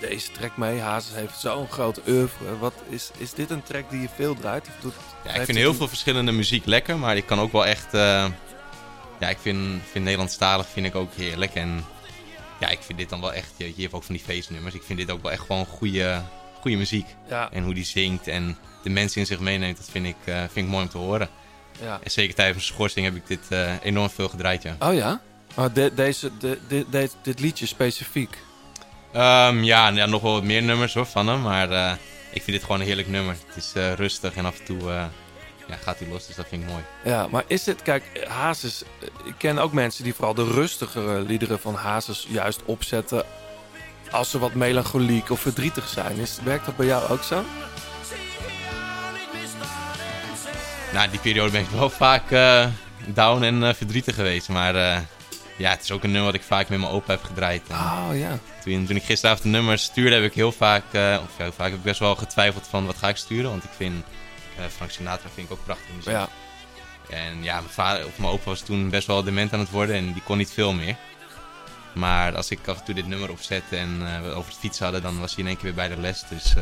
deze 0.01 0.32
track 0.32 0.56
mee. 0.56 0.81
Hazes 0.81 1.14
heeft 1.14 1.40
zo'n 1.40 1.68
grote 1.70 2.02
oeuvre. 2.09 2.59
Wat 2.59 2.74
is, 2.89 3.10
is 3.16 3.32
dit 3.32 3.51
een 3.51 3.62
track 3.62 3.90
die 3.90 4.01
je 4.01 4.09
veel 4.14 4.35
draait? 4.35 4.66
Of 4.68 4.74
doet, 4.81 4.94
Ja, 5.24 5.31
ik 5.35 5.44
vind 5.44 5.59
heel 5.59 5.70
een- 5.70 5.77
veel 5.77 5.89
verschillende 5.89 6.32
muziek 6.32 6.64
lekker, 6.64 6.98
maar 6.98 7.16
ik 7.16 7.27
kan 7.27 7.40
ook 7.40 7.52
wel 7.52 7.66
echt... 7.66 7.93
ja, 7.93 9.28
ik 9.28 9.39
vind, 9.40 9.82
vind 9.90 10.05
Nederlandstalig 10.05 10.66
vind 10.68 10.86
ik 10.86 10.94
ook 10.94 11.14
heerlijk. 11.14 11.55
En 11.55 11.85
ja, 12.60 12.68
ik 12.68 12.78
vind 12.82 12.98
dit 12.98 13.09
dan 13.09 13.20
wel 13.20 13.32
echt... 13.32 13.51
Je, 13.56 13.72
je 13.77 13.82
hebt 13.82 13.94
ook 13.94 14.05
van 14.05 14.14
die 14.14 14.24
feestnummers. 14.24 14.74
Ik 14.74 14.82
vind 14.82 14.98
dit 14.98 15.10
ook 15.10 15.22
wel 15.22 15.32
echt 15.32 15.44
gewoon 15.47 15.66
goede, 15.66 16.22
goede 16.60 16.76
muziek. 16.76 17.06
Ja, 17.28 17.48
En 17.52 17.64
hoe 17.64 17.74
die 17.74 17.84
zingt 17.84 18.28
en 18.28 18.58
de 18.82 18.90
mensen 18.90 19.20
in 19.20 19.26
zich 19.26 19.40
meeneemt, 19.40 19.76
dat 19.76 19.88
vind 19.90 20.06
ik, 20.06 20.16
eh, 20.24 20.36
vind 20.38 20.66
ik 20.66 20.72
mooi 20.72 20.82
om 20.84 20.90
te 20.90 20.98
horen. 20.98 21.28
ja. 21.80 21.98
En 22.02 22.10
zeker 22.10 22.34
tijdens 22.34 22.56
mijn 22.56 22.68
schorsing 22.72 23.06
heb 23.06 23.14
ik 23.16 23.26
dit 23.26 23.40
eh, 23.48 23.72
enorm 23.82 24.10
veel 24.10 24.28
gedraaid, 24.28 24.62
ja. 24.62 24.76
Oh 24.78 24.94
ja? 24.94 25.20
Maar 25.54 25.72
de- 25.72 25.92
deze, 25.94 26.30
de, 26.38 26.58
de- 26.90 27.10
dit 27.22 27.40
liedje 27.40 27.66
specifiek. 27.66 28.36
Ehm, 29.12 29.62
ja, 29.62 29.88
ja, 29.88 30.06
nog 30.06 30.22
wel 30.22 30.32
wat 30.32 30.42
meer 30.44 30.62
nummers 30.62 30.94
hoor, 30.94 31.06
van 31.06 31.28
hem. 31.28 31.42
Maar 31.42 31.70
eh, 31.70 31.92
ik 32.32 32.42
vind 32.42 32.56
dit 32.56 32.62
gewoon 32.62 32.80
een 32.80 32.86
heerlijk 32.86 33.08
nummer. 33.08 33.36
Het 33.46 33.56
is 33.56 33.72
rustig 33.96 34.34
en 34.34 34.44
af 34.44 34.58
en 34.58 34.64
toe 34.64 34.82
ja, 35.68 35.76
gaat 35.76 35.98
hij 35.98 36.08
los, 36.08 36.26
dus 36.26 36.36
dat 36.36 36.46
vind 36.48 36.62
ik 36.62 36.68
mooi. 36.68 36.82
Ja, 37.04 37.26
maar 37.30 37.44
is 37.46 37.64
dit, 37.64 37.82
kijk, 37.82 38.26
Hazes, 38.28 38.82
ik 39.24 39.34
ken 39.38 39.58
ook 39.58 39.72
mensen 39.72 40.04
die 40.04 40.14
vooral 40.14 40.34
de 40.34 40.44
rustigere 40.52 41.20
liederen 41.20 41.60
van 41.60 41.74
Hazes 41.74 42.26
juist 42.28 42.60
opzetten 42.64 43.24
als 44.10 44.30
ze 44.30 44.38
wat 44.38 44.54
melancholiek 44.54 45.30
of 45.30 45.40
verdrietig 45.40 45.88
zijn. 45.88 46.18
Is, 46.18 46.38
werkt 46.44 46.66
dat 46.66 46.76
bij 46.76 46.86
jou 46.86 47.08
ook 47.10 47.22
zo? 47.22 47.44
Nou, 50.92 51.10
die 51.10 51.20
periode 51.20 51.50
ben 51.50 51.60
ik 51.60 51.68
wel 51.68 51.90
vaak 51.90 52.30
eh, 52.30 52.66
down 53.06 53.42
en 53.42 53.62
eh, 53.64 53.74
verdrietig 53.74 54.14
geweest. 54.14 54.48
Maar 54.48 54.74
eh, 54.74 54.98
ja, 55.56 55.70
het 55.70 55.82
is 55.82 55.90
ook 55.90 56.02
een 56.04 56.10
nummer 56.10 56.30
wat 56.30 56.40
ik 56.40 56.46
vaak 56.46 56.68
met 56.68 56.78
mijn 56.78 56.92
opa 56.92 57.12
heb 57.12 57.24
gedraaid. 57.24 57.62
En 57.68 57.76
Oh 57.76 58.08
ja. 58.12 58.38
toen, 58.64 58.86
toen 58.86 58.96
ik 58.96 59.02
gisteravond 59.02 59.42
de 59.42 59.48
nummers 59.48 59.82
stuurde, 59.82 60.14
heb 60.14 60.24
ik 60.24 60.34
heel 60.34 60.52
vaak, 60.52 60.84
of 60.84 60.92
ja, 60.92 61.20
heel 61.36 61.52
vaak 61.52 61.68
heb 61.68 61.78
ik 61.78 61.82
best 61.82 62.00
wel 62.00 62.16
getwijfeld 62.16 62.66
van 62.68 62.86
wat 62.86 62.96
ga 62.96 63.08
ik 63.08 63.16
sturen. 63.16 63.50
Want 63.50 63.64
ik 63.64 63.70
vind 63.76 64.04
Frank 64.70 64.90
Sinatra 64.90 65.28
vind 65.34 65.46
ik 65.46 65.52
ook 65.52 65.64
prachtig 65.64 65.86
muziek. 65.96 66.12
ja. 66.12 66.28
En 67.10 67.42
ja, 67.42 67.54
mijn, 67.54 67.72
vader, 67.72 68.06
of 68.06 68.18
mijn 68.18 68.32
opa 68.32 68.44
was 68.44 68.60
toen 68.60 68.90
best 68.90 69.06
wel 69.06 69.22
dement 69.22 69.52
aan 69.52 69.58
het 69.58 69.70
worden 69.70 69.96
en 69.96 70.12
die 70.12 70.22
kon 70.22 70.36
niet 70.38 70.50
veel 70.50 70.72
meer. 70.72 70.96
Maar 71.92 72.36
als 72.36 72.50
ik 72.50 72.58
af 72.68 72.78
en 72.78 72.84
toe 72.84 72.94
dit 72.94 73.06
nummer 73.06 73.30
opzette 73.30 73.76
en 73.76 74.00
eh, 74.06 74.20
we 74.22 74.28
over 74.28 74.50
het 74.50 74.60
fietsen 74.60 74.84
hadden, 74.84 75.02
dan 75.02 75.20
was 75.20 75.30
hij 75.34 75.40
in 75.42 75.46
één 75.46 75.56
keer 75.56 75.64
weer 75.64 75.74
bij 75.74 75.88
de 75.88 76.00
les. 76.00 76.24
Dus 76.28 76.54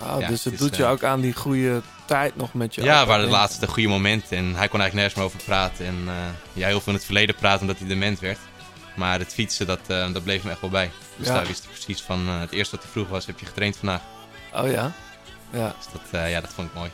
Oh, 0.00 0.20
Ja, 0.20 0.28
dus 0.28 0.44
het 0.44 0.44
het 0.44 0.52
is, 0.52 0.58
doet 0.58 0.76
je 0.76 0.82
eh, 0.84 0.90
ook 0.90 1.04
aan 1.04 1.20
die 1.20 1.32
goede 1.34 1.82
tijd 2.04 2.36
nog 2.36 2.54
met 2.54 2.74
je 2.74 2.82
ja, 2.82 3.06
waren 3.06 3.20
de 3.24 3.26
ik. 3.30 3.36
laatste 3.36 3.66
goede 3.66 3.88
momenten. 3.88 4.36
En 4.36 4.44
hij 4.44 4.68
kon 4.68 4.80
eigenlijk 4.80 4.94
nergens 4.94 5.14
meer 5.14 5.24
over 5.24 5.42
praten. 5.44 5.86
En 5.86 6.08
ja, 6.52 6.66
heel 6.66 6.80
veel 6.80 6.92
in 6.92 6.98
het 6.98 7.04
verleden 7.04 7.34
praten 7.34 7.60
omdat 7.60 7.78
hij 7.78 7.88
dement 7.88 8.18
werd. 8.20 8.38
Maar 8.96 9.18
het 9.18 9.32
fietsen, 9.34 9.66
dat, 9.66 9.80
dat 9.86 10.24
bleef 10.24 10.42
hem 10.42 10.50
echt 10.50 10.60
wel 10.60 10.70
bij. 10.70 10.90
Dus 11.16 11.26
Ja. 11.26 11.34
daar 11.34 11.46
wist 11.46 11.62
hij 11.64 11.72
precies 11.72 12.00
van, 12.02 12.28
het 12.28 12.52
eerste 12.52 12.74
wat 12.76 12.84
hij 12.84 12.92
vroeg 12.92 13.08
was, 13.08 13.26
heb 13.26 13.38
je 13.38 13.46
getraind 13.46 13.76
vandaag? 13.76 14.00
Oh 14.54 14.70
ja? 14.70 14.92
Ja. 15.50 15.74
Dus 15.78 15.86
dat, 16.10 16.30
ja, 16.30 16.40
dat 16.40 16.52
vond 16.54 16.68
ik 16.68 16.74
mooi. 16.74 16.90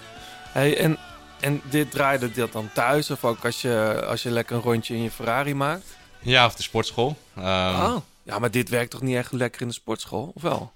Hey, 0.53 0.79
en, 0.79 0.99
en 1.41 1.61
dit 1.65 1.91
draaide 1.91 2.31
dat 2.33 2.53
dan 2.53 2.71
thuis? 2.75 3.11
Of 3.11 3.25
ook 3.25 3.45
als 3.45 3.61
je, 3.63 4.05
als 4.09 4.23
je 4.23 4.31
lekker 4.31 4.57
een 4.57 4.63
rondje 4.63 4.95
in 4.95 5.03
je 5.03 5.11
Ferrari 5.11 5.55
maakt? 5.55 5.85
Ja, 6.21 6.47
of 6.47 6.55
de 6.55 6.63
sportschool. 6.63 7.17
Ehm, 7.37 7.45
oh. 7.93 7.97
Ja, 8.23 8.39
maar 8.39 8.51
dit 8.51 8.69
werkt 8.69 8.91
toch 8.91 9.03
niet 9.03 9.17
echt 9.17 9.33
lekker 9.33 9.61
in 9.61 9.69
de 9.69 9.75
sportschool? 9.75 10.33
Of 10.35 10.43
wel? 10.43 10.73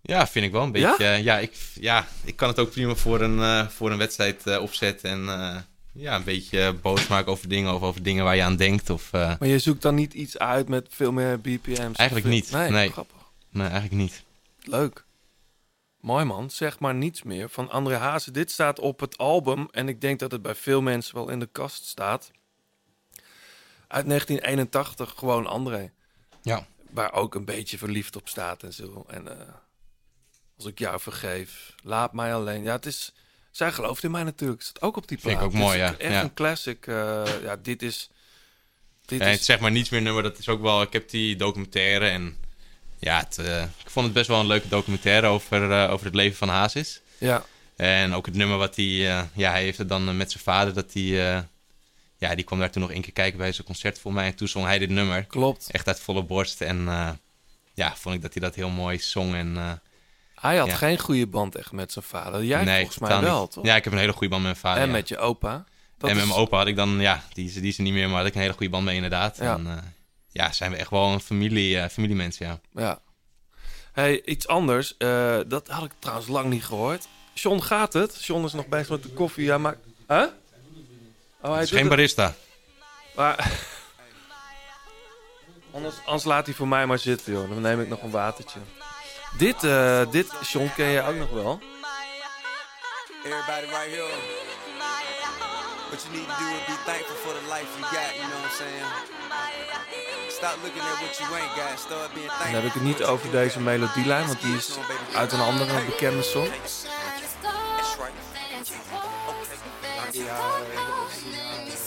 Ja, 0.00 0.26
vind 0.26 0.44
ik 0.46 0.52
wel 0.52 0.62
een 0.62 0.72
beetje. 0.72 1.04
eh, 1.04 1.22
Ja, 1.22 1.38
ik, 1.38 1.56
ja 1.74 2.06
ik 2.24 2.36
kan 2.36 2.48
het 2.48 2.58
ook 2.58 2.70
prima 2.70 2.94
voor 2.94 3.20
een, 3.20 3.38
eh, 3.42 3.68
voor 3.68 3.90
een 3.90 3.98
wedstrijd 3.98 4.46
eh, 4.46 4.62
opzetten. 4.62 5.10
En 5.10 5.64
ja, 5.92 6.14
een 6.16 6.24
beetje 6.24 6.72
boos 6.72 7.06
maken 7.06 7.32
over 7.32 7.48
dingen. 7.48 7.74
Of 7.74 7.82
over 7.82 8.02
dingen 8.02 8.24
waar 8.24 8.36
je 8.36 8.42
aan 8.42 8.56
denkt. 8.56 8.90
Of, 8.90 9.10
Maar 9.12 9.46
je 9.46 9.58
zoekt 9.58 9.82
dan 9.82 9.94
niet 9.94 10.14
iets 10.14 10.38
uit 10.38 10.68
met 10.68 10.86
veel 10.90 11.12
meer 11.12 11.40
BPM's? 11.40 11.96
Eigenlijk 11.96 12.28
niet, 12.28 12.50
Nee, 12.50 12.70
nee. 12.70 12.90
grappig. 12.90 13.16
nee, 13.50 13.66
eigenlijk 13.68 13.94
niet. 14.02 14.22
Leuk. 14.62 15.04
Mooi 16.00 16.24
man, 16.24 16.50
zeg 16.50 16.78
maar 16.78 16.94
niets 16.94 17.22
meer. 17.22 17.48
Van 17.48 17.70
André 17.70 17.96
Hazes. 17.96 18.32
Dit 18.32 18.50
staat 18.50 18.78
op 18.80 19.00
het 19.00 19.18
album. 19.18 19.68
En 19.70 19.88
ik 19.88 20.00
denk 20.00 20.18
dat 20.18 20.30
het 20.30 20.42
bij 20.42 20.54
veel 20.54 20.80
mensen 20.82 21.14
wel 21.14 21.28
in 21.28 21.38
de 21.40 21.48
kast 21.52 21.86
staat. 21.86 22.30
Uit 23.88 24.06
1981, 24.06 25.14
gewoon 25.16 25.46
André. 25.46 25.90
Ja. 26.42 26.66
Waar 26.90 27.12
ook 27.12 27.34
een 27.34 27.44
beetje 27.44 27.78
verliefd 27.78 28.16
op 28.16 28.28
staat 28.28 28.62
en 28.62 28.72
zo. 28.72 29.04
En 29.08 29.28
eh, 29.28 29.46
als 30.56 30.66
ik 30.66 30.78
jou 30.78 31.00
vergeef, 31.00 31.74
laat 31.82 32.12
mij 32.12 32.34
alleen. 32.34 32.62
Ja, 32.62 32.72
het 32.72 32.86
is... 32.86 33.12
Zij 33.50 33.72
gelooft 33.72 34.04
in 34.04 34.10
mij 34.10 34.22
natuurlijk. 34.22 34.62
Staat 34.62 34.82
ook 34.82 34.96
op 34.96 35.08
die 35.08 35.18
plaat. 35.18 35.38
Vind 35.38 35.40
ik 35.40 35.46
ook 35.46 35.52
Het 35.52 35.60
is 35.62 35.66
mooi, 35.66 35.78
ja. 35.78 35.94
Echt 35.98 36.12
Ja. 36.12 36.22
een 36.22 36.34
classic. 36.34 36.86
eh, 36.86 37.22
ja, 37.42 37.56
dit 37.62 37.82
is... 37.82 38.10
Dit 39.04 39.20
het 39.20 39.38
is 39.38 39.44
zeg 39.44 39.60
maar 39.60 39.70
niets 39.70 39.88
meer 39.90 40.02
nummer, 40.02 40.22
dat 40.22 40.38
is 40.38 40.48
ook 40.48 40.60
wel... 40.60 40.82
Ik 40.82 40.92
heb 40.92 41.08
die 41.10 41.36
documentaire 41.36 42.08
en... 42.08 42.36
Ja, 42.98 43.18
het, 43.18 43.38
eh, 43.38 43.62
ik 43.62 43.90
vond 43.90 44.04
het 44.04 44.14
best 44.14 44.28
wel 44.28 44.40
een 44.40 44.46
leuke 44.46 44.68
documentaire 44.68 45.26
over, 45.26 45.88
over 45.88 46.06
het 46.06 46.14
leven 46.14 46.36
van 46.36 46.48
Hazes. 46.48 47.00
ja, 47.18 47.44
En 47.76 48.14
ook 48.14 48.26
het 48.26 48.34
nummer 48.34 48.56
wat 48.58 48.76
hij... 48.76 48.84
ja, 48.84 49.28
hij 49.34 49.62
heeft 49.62 49.78
het 49.78 49.88
dan 49.88 50.16
met 50.16 50.30
zijn 50.30 50.42
vader 50.44 50.74
dat 50.74 50.92
hij... 50.92 51.48
ja, 52.18 52.34
die 52.34 52.44
kwam 52.44 52.58
daar 52.58 52.70
toen 52.70 52.82
nog 52.82 52.90
één 52.92 53.02
keer 53.02 53.12
kijken 53.12 53.38
bij 53.38 53.52
zijn 53.52 53.66
concert 53.66 53.98
voor 54.00 54.12
mij. 54.12 54.26
En 54.26 54.34
toen 54.34 54.48
zong 54.48 54.64
hij 54.66 54.78
dit 54.78 54.90
nummer. 54.90 55.24
klopt. 55.24 55.70
Echt 55.70 55.86
uit 55.86 56.00
volle 56.00 56.22
borst. 56.22 56.60
En 56.60 56.88
eh, 56.88 57.10
ja, 57.74 57.96
vond 57.96 58.14
ik 58.14 58.22
dat 58.22 58.32
hij 58.34 58.42
dat 58.42 58.54
heel 58.54 58.68
mooi 58.70 58.98
zong. 58.98 59.34
En, 59.34 59.56
eh, 59.56 59.72
Hij 60.34 60.56
had 60.56 60.68
Ja. 60.68 60.74
geen 60.74 60.98
goede 60.98 61.26
band 61.26 61.54
echt 61.56 61.72
met 61.72 61.92
zijn 61.92 62.04
vader. 62.04 62.44
Jij 62.44 62.64
nee, 62.64 62.76
volgens 62.78 62.98
mij 62.98 63.20
wel, 63.20 63.40
niet. 63.40 63.50
toch? 63.50 63.64
Ja, 63.64 63.76
ik 63.76 63.84
heb 63.84 63.92
een 63.92 63.98
hele 63.98 64.12
goede 64.12 64.28
band 64.28 64.42
met 64.42 64.50
mijn 64.52 64.62
vader. 64.64 64.82
en 64.82 64.88
ja. 64.88 64.94
met 64.94 65.08
je 65.08 65.18
opa. 65.18 65.64
Dat 65.98 66.10
en 66.10 66.16
met 66.16 66.26
mijn 66.26 66.38
opa 66.38 66.56
had 66.56 66.66
ik 66.66 66.76
dan, 66.76 67.00
ja, 67.00 67.24
die, 67.32 67.46
is- 67.46 67.54
die 67.54 67.62
is 67.68 67.76
er 67.76 67.82
niet 67.82 67.92
meer, 67.92 68.08
maar 68.08 68.18
had 68.18 68.26
ik 68.26 68.34
een 68.34 68.40
hele 68.40 68.52
goede 68.52 68.68
band 68.70 68.84
mee 68.84 68.94
inderdaad. 68.94 69.36
Ja. 69.36 69.54
En 69.54 69.66
eh, 69.66 69.76
ja, 70.28 70.52
zijn 70.52 70.70
we 70.70 70.76
echt 70.76 70.90
wel 70.90 71.12
een 71.12 71.20
familie, 71.20 71.88
familiemens, 71.88 72.38
ja. 72.38 72.60
Ja. 72.72 73.00
Hey, 73.92 74.22
iets 74.24 74.46
anders. 74.46 74.94
dat 75.48 75.68
had 75.68 75.84
ik 75.84 75.92
trouwens 75.98 76.28
lang 76.28 76.50
niet 76.50 76.64
gehoord. 76.64 77.08
John 77.34 77.60
gaat 77.60 77.92
het. 77.92 78.24
John 78.24 78.44
is 78.44 78.52
nog 78.52 78.66
bezig 78.66 78.88
met 78.88 79.02
de 79.02 79.08
koffie. 79.08 79.44
Ja, 79.44 79.58
maar... 79.58 79.76
Huh? 80.08 80.24
Oh, 81.40 81.50
hij 81.50 81.60
Het 81.60 81.62
is 81.62 81.70
geen 81.70 81.78
het- 81.78 81.88
barista. 81.88 82.34
Maar... 83.14 83.50
anders, 85.74 85.94
anders 86.04 86.24
laat 86.24 86.46
hij 86.46 86.54
voor 86.54 86.68
mij 86.68 86.86
maar 86.86 86.98
zitten, 86.98 87.32
joh. 87.32 87.48
Dan 87.48 87.60
neem 87.60 87.80
ik 87.80 87.88
nog 87.88 88.02
een 88.02 88.10
watertje. 88.10 88.58
Dit, 89.36 89.64
eh, 89.64 90.10
dit, 90.10 90.26
John, 90.50 90.70
ken 90.76 90.86
je 90.86 91.02
ook 91.02 91.14
nog 91.16 91.30
wel. 91.30 91.60
Everybody 93.24 93.66
right 93.66 93.90
here. 93.90 94.14
What 95.90 96.02
you 96.02 96.16
need 96.16 96.28
to 96.28 96.34
do 96.38 96.46
is 96.58 96.64
be 96.66 96.76
thankful 96.84 97.16
for 97.24 97.32
the 97.38 97.44
life 97.54 97.66
you 97.78 97.82
got, 97.82 98.14
you 98.16 98.26
know 98.28 98.38
what 98.40 98.50
I'm 98.50 98.56
saying? 98.56 98.86
Stop 100.30 100.56
looking 100.62 100.82
at 100.82 100.98
what 101.00 101.18
you 101.18 101.34
ain't 101.40 101.52
got, 101.60 101.78
start 101.78 102.12
being 102.14 102.26
Dan 102.28 102.36
thankful. 102.36 102.54
heb 102.54 102.64
ik 102.64 102.72
het 102.72 102.82
niet 102.82 103.04
over 103.04 103.30
deze 103.30 103.60
melodielijn, 103.60 104.26
want 104.26 104.40
die 104.40 104.56
is 104.56 104.70
uit 105.14 105.32
een 105.32 105.40
andere 105.40 105.84
bekende 105.84 106.22
song. 106.22 106.48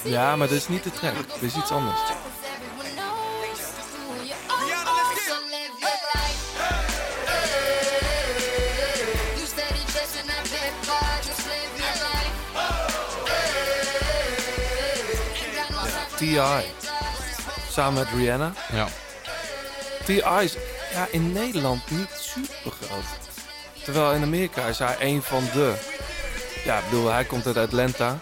Ja, 0.03 0.35
maar 0.35 0.47
dat 0.47 0.57
is 0.57 0.67
niet 0.67 0.83
de 0.83 0.91
track. 0.91 1.15
Dit 1.15 1.41
is 1.41 1.55
iets 1.55 1.71
anders. 1.71 1.99
T.I. 16.15 16.39
Samen 17.69 17.93
met 17.93 18.07
Rihanna. 18.13 18.53
Ja. 18.71 18.87
T.I. 20.03 20.43
is 20.43 20.55
ja, 20.93 21.07
in 21.11 21.31
Nederland 21.31 21.91
niet 21.91 22.09
super 22.19 22.71
groot. 22.81 23.03
Terwijl 23.83 24.11
in 24.11 24.23
Amerika 24.23 24.65
is 24.65 24.79
hij 24.79 24.95
een 24.99 25.21
van 25.21 25.43
de... 25.53 25.73
Ja, 26.63 26.77
ik 26.77 26.83
bedoel, 26.83 27.11
hij 27.11 27.23
komt 27.23 27.45
uit 27.45 27.57
Atlanta. 27.57 28.19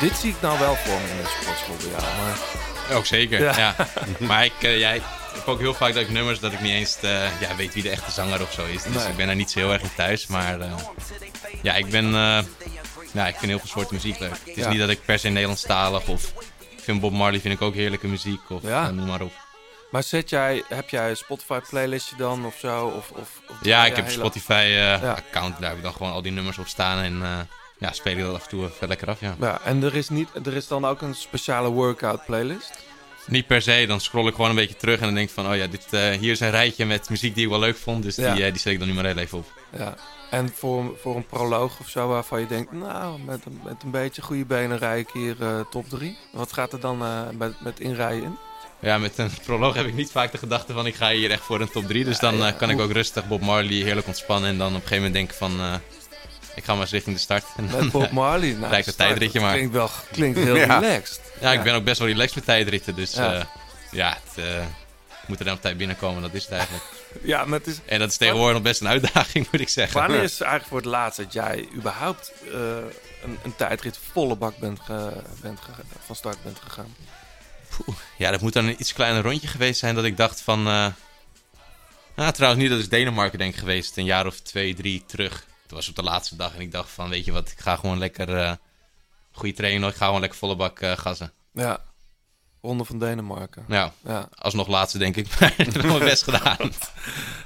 Dit 0.00 0.16
zie 0.16 0.30
ik 0.30 0.40
nou 0.40 0.58
wel 0.58 0.74
voor 0.76 1.00
me 1.00 1.08
in 1.10 1.16
de 1.16 1.36
sportschool 1.40 1.90
jou. 1.90 2.02
Maar 2.02 2.96
Ook 2.96 3.06
zeker, 3.06 3.40
Ja. 3.42 3.58
ja. 3.58 3.74
maar 4.18 4.44
ik, 4.44 4.52
eh, 4.60 4.78
jij, 4.78 4.96
ik 4.96 5.02
heb 5.34 5.46
ook 5.48 5.58
heel 5.58 5.74
vaak 5.74 5.92
dat 5.94 6.02
ik 6.02 6.10
nummers 6.10 6.40
dat 6.40 6.52
ik 6.52 6.60
niet 6.60 6.72
eens 6.72 6.96
eh, 7.00 7.40
ja, 7.40 7.56
weet 7.56 7.74
wie 7.74 7.82
de 7.82 7.90
echte 7.90 8.10
zanger 8.10 8.42
of 8.42 8.52
zo 8.52 8.64
is. 8.64 8.82
Dus 8.82 8.94
Nee. 8.94 9.06
ik 9.08 9.16
ben 9.16 9.26
daar 9.26 9.36
niet 9.36 9.50
zo 9.50 9.58
heel 9.58 9.72
erg 9.72 9.82
in 9.82 9.90
thuis. 9.96 10.26
Maar 10.26 10.60
eh, 10.60 10.72
ja, 11.62 11.74
ik 11.74 11.90
ben... 11.90 12.10
ja, 13.12 13.26
ik 13.26 13.34
vind 13.36 13.50
heel 13.50 13.58
veel 13.58 13.68
soorten 13.68 13.94
muziek 13.94 14.18
leuk. 14.18 14.30
Het 14.30 14.56
is 14.56 14.64
Ja. 14.64 14.68
niet 14.70 14.78
dat 14.78 14.88
ik 14.88 15.04
per 15.04 15.18
se 15.18 15.28
Nederlandstalig 15.28 16.06
of... 16.06 16.32
Ik 16.58 16.80
vind 16.86 17.00
Bob 17.00 17.12
Marley 17.12 17.40
vind 17.40 17.54
ik 17.54 17.62
ook 17.62 17.74
heerlijke 17.74 18.06
muziek 18.06 18.40
of 18.50 18.62
Ja. 18.62 18.90
noem 18.90 19.06
maar 19.06 19.20
op. 19.20 19.32
Maar 19.90 20.02
zet 20.02 20.30
jij, 20.30 20.62
heb 20.68 20.88
jij 20.90 21.10
een 21.10 21.16
Spotify 21.16 21.58
playlistje 21.68 22.16
dan 22.16 22.46
of 22.46 22.54
zo? 22.60 22.86
Of, 22.86 23.10
of, 23.10 23.28
of 23.48 23.56
Ja, 23.62 23.84
ik 23.84 23.90
Ja, 23.90 23.96
heb 23.96 23.96
een 23.96 24.04
hele- 24.04 24.16
Spotify 24.18 24.52
eh, 24.52 24.76
Ja. 24.76 25.10
account. 25.10 25.58
Daar 25.60 25.68
heb 25.68 25.78
ik 25.78 25.82
dan 25.84 25.92
gewoon 25.92 26.12
al 26.12 26.22
die 26.22 26.32
nummers 26.32 26.58
op 26.58 26.66
staan. 26.68 27.02
En 27.02 27.48
ja, 27.80 27.92
speel 27.92 28.16
ik 28.16 28.22
dat 28.24 28.34
af 28.34 28.42
en 28.42 28.48
toe 28.48 28.64
even 28.64 28.88
lekker 28.88 29.08
af, 29.08 29.20
ja. 29.20 29.36
Ja, 29.40 29.60
en 29.64 29.82
er 29.82 29.94
is, 29.94 30.08
niet, 30.08 30.28
er 30.46 30.54
is 30.54 30.66
dan 30.68 30.84
ook 30.84 31.00
een 31.02 31.14
speciale 31.14 31.68
workout 31.68 32.24
playlist? 32.26 32.84
Niet 33.26 33.46
per 33.46 33.62
se, 33.62 33.84
dan 33.88 34.00
scroll 34.00 34.26
ik 34.26 34.34
gewoon 34.34 34.50
een 34.50 34.56
beetje 34.56 34.76
terug 34.76 34.98
en 34.98 35.04
dan 35.04 35.14
denk 35.14 35.28
ik 35.28 35.34
van... 35.34 35.48
Oh 35.50 35.56
ja, 35.56 35.66
dit, 35.66 35.86
eh, 35.90 36.10
hier 36.10 36.30
is 36.30 36.40
een 36.40 36.50
rijtje 36.50 36.86
met 36.86 37.10
muziek 37.10 37.34
die 37.34 37.44
ik 37.44 37.50
wel 37.50 37.58
leuk 37.58 37.76
vond. 37.76 38.02
Dus 38.02 38.16
Ja. 38.16 38.34
die, 38.34 38.44
eh, 38.44 38.50
die 38.52 38.60
zet 38.60 38.72
ik 38.72 38.78
dan 38.78 38.88
nu 38.88 38.94
maar 38.94 39.04
heel 39.04 39.16
even 39.16 39.38
op. 39.38 39.46
Ja. 39.76 39.94
En 40.30 40.52
voor, 40.54 40.96
voor 41.02 41.16
een 41.16 41.26
proloog 41.26 41.80
of 41.80 41.88
zo 41.88 42.08
waarvan 42.08 42.40
je 42.40 42.46
denkt... 42.46 42.72
Nou, 42.72 43.20
met 43.20 43.44
een, 43.44 43.60
met 43.64 43.82
een 43.82 43.90
beetje 43.90 44.22
goede 44.22 44.44
benen 44.44 44.78
rij 44.78 44.98
ik 44.98 45.08
hier 45.12 45.36
eh, 45.42 45.60
top 45.70 45.88
3. 45.88 46.16
Wat 46.32 46.52
gaat 46.52 46.72
er 46.72 46.80
dan 46.80 46.98
met, 47.38 47.60
met 47.60 47.80
inrijden 47.80 48.22
in? 48.22 48.36
Ja, 48.80 48.98
met 48.98 49.18
een 49.18 49.30
proloog 49.46 49.74
heb 49.74 49.86
ik 49.86 49.94
niet 49.94 50.10
vaak 50.10 50.32
de 50.32 50.38
gedachte 50.38 50.72
van... 50.72 50.86
Ik 50.86 50.94
ga 50.94 51.10
hier 51.10 51.30
echt 51.30 51.42
voor 51.42 51.60
een 51.60 51.70
top 51.70 51.86
3. 51.86 52.04
Dus 52.04 52.18
dan 52.18 52.56
kan 52.56 52.70
ik 52.70 52.80
ook 52.80 52.92
rustig 52.92 53.28
Bob 53.28 53.40
Marley 53.40 53.74
heerlijk 53.82 54.06
ontspannen. 54.06 54.50
En 54.50 54.58
dan 54.58 54.68
op 54.68 54.74
een 54.74 54.80
gegeven 54.88 54.96
moment 55.04 55.14
denken 55.14 55.36
van... 55.36 55.80
eh, 56.60 56.62
ik 56.62 56.64
ga 56.64 56.72
maar 56.72 56.82
eens 56.82 56.90
richting 56.90 57.14
de 57.16 57.22
start. 57.22 57.44
Met 57.56 57.90
Bob 57.90 58.02
eh, 58.04 58.10
Marley? 58.20 58.48
Nou, 58.48 58.70
lijkt 58.70 58.86
het 58.86 58.94
start. 58.94 59.08
tijdritje 59.08 59.40
maar. 59.40 59.52
Klinkt, 59.54 59.72
wel, 59.72 59.90
klinkt 60.12 60.38
heel 60.38 60.56
Ja. 60.66 60.78
relaxed. 60.78 61.20
ja, 61.40 61.52
ik 61.52 61.62
ben 61.62 61.74
ook 61.74 61.84
best 61.84 61.98
wel 61.98 62.08
relaxed 62.08 62.34
met 62.34 62.44
tijdritten. 62.44 62.94
Dus 62.94 63.14
Ja. 63.14 63.32
ja, 63.32 63.46
ja 63.90 64.18
het, 64.24 64.44
eh, 64.44 64.64
moet 65.26 65.38
er 65.38 65.44
dan 65.44 65.54
op 65.54 65.60
tijd 65.60 65.76
binnenkomen. 65.76 66.22
Dat 66.22 66.34
is 66.34 66.42
het 66.42 66.52
eigenlijk. 66.52 66.84
Ja, 67.22 67.44
maar 67.44 67.58
het 67.58 67.68
is... 67.68 67.78
En 67.86 67.98
dat 67.98 68.10
is 68.10 68.16
tegenwoordig 68.16 68.52
nog 68.54 68.62
best 68.62 68.80
een 68.80 68.88
uitdaging, 68.88 69.48
moet 69.52 69.60
ik 69.60 69.68
zeggen. 69.68 70.00
Wanneer 70.00 70.22
is 70.22 70.32
het 70.32 70.40
eigenlijk 70.40 70.70
voor 70.70 70.76
het 70.78 70.86
laatst 70.86 71.18
dat 71.18 71.32
jij 71.32 71.68
überhaupt 71.74 72.32
eh, 72.52 72.60
een, 73.24 73.38
een 73.42 73.56
tijdrit 73.56 73.98
volle 74.12 74.36
bak 74.36 74.58
bent, 74.58 74.80
ge- 74.80 75.22
bent 75.40 75.60
ge- 75.60 75.70
van 76.06 76.16
start 76.16 76.42
bent 76.42 76.58
gegaan? 76.62 76.94
Ja, 78.16 78.30
dat 78.30 78.40
moet 78.40 78.52
dan 78.52 78.64
een 78.66 78.74
iets 78.80 78.92
kleiner 78.92 79.22
rondje 79.22 79.46
geweest 79.48 79.80
zijn 79.80 79.94
dat 79.94 80.04
ik 80.04 80.16
dacht 80.16 80.40
van... 80.40 80.66
eh 80.66 80.86
nou, 82.16 82.32
trouwens 82.32 82.62
niet, 82.62 82.70
dat 82.70 82.80
is 82.80 82.88
Denemarken 82.88 83.38
denk 83.38 83.52
ik 83.52 83.58
geweest. 83.58 83.96
Een 83.96 84.04
jaar 84.04 84.26
of 84.26 84.40
twee, 84.40 84.74
drie 84.74 85.04
terug. 85.06 85.46
Het 85.70 85.78
was 85.78 85.88
op 85.88 85.94
de 85.96 86.02
laatste 86.02 86.36
dag 86.36 86.54
en 86.54 86.60
ik 86.60 86.72
dacht 86.72 86.90
van, 86.90 87.08
weet 87.08 87.24
je 87.24 87.32
wat, 87.32 87.50
ik 87.50 87.58
ga 87.60 87.76
gewoon 87.76 87.98
lekker... 87.98 88.36
eh 88.36 88.52
goede 89.32 89.54
training, 89.54 89.82
nog, 89.82 89.90
ik 89.90 89.96
ga 89.96 90.04
gewoon 90.06 90.20
lekker 90.20 90.38
volle 90.38 90.56
bak 90.56 90.80
eh 90.80 90.96
gassen. 90.96 91.32
Ja, 91.52 91.84
Ronde 92.62 92.84
van 92.84 92.98
Denemarken. 92.98 93.64
Ja, 93.68 93.92
Ja. 94.04 94.28
alsnog 94.34 94.66
laatste 94.68 94.98
denk 94.98 95.16
ik, 95.16 95.26
maar 95.40 95.54
ik 95.56 95.72
heb 95.72 95.82
mijn 95.82 95.98
best 95.98 96.22
gedaan. 96.22 96.56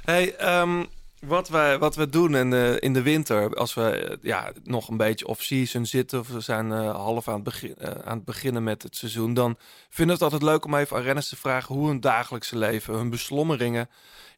Hey, 0.05 0.35
ehm, 0.35 0.83
wat, 1.19 1.49
wij, 1.49 1.77
wat 1.77 1.95
we 1.95 2.09
doen 2.09 2.35
in 2.35 2.49
de, 2.49 2.77
in 2.79 2.93
de 2.93 3.01
winter, 3.01 3.55
als 3.55 3.73
we 3.73 3.89
eh, 3.89 4.17
ja, 4.21 4.51
nog 4.63 4.89
een 4.89 4.97
beetje 4.97 5.27
off-season 5.27 5.85
zitten, 5.85 6.19
of 6.19 6.27
we 6.27 6.39
zijn 6.39 6.71
half 6.71 7.27
aan 7.27 7.33
het, 7.33 7.43
begin, 7.43 7.75
aan 8.03 8.15
het 8.17 8.25
beginnen 8.25 8.63
met 8.63 8.83
het 8.83 8.95
seizoen, 8.95 9.33
dan 9.33 9.57
vinden 9.89 10.17
we 10.17 10.23
het 10.23 10.33
altijd 10.33 10.51
leuk 10.51 10.65
om 10.65 10.75
even 10.75 10.97
aan 10.97 11.03
renners 11.03 11.29
te 11.29 11.35
vragen 11.35 11.75
hoe 11.75 11.87
hun 11.87 11.99
dagelijkse 11.99 12.57
leven, 12.57 12.93
hun 12.93 13.09
beslommeringen 13.09 13.89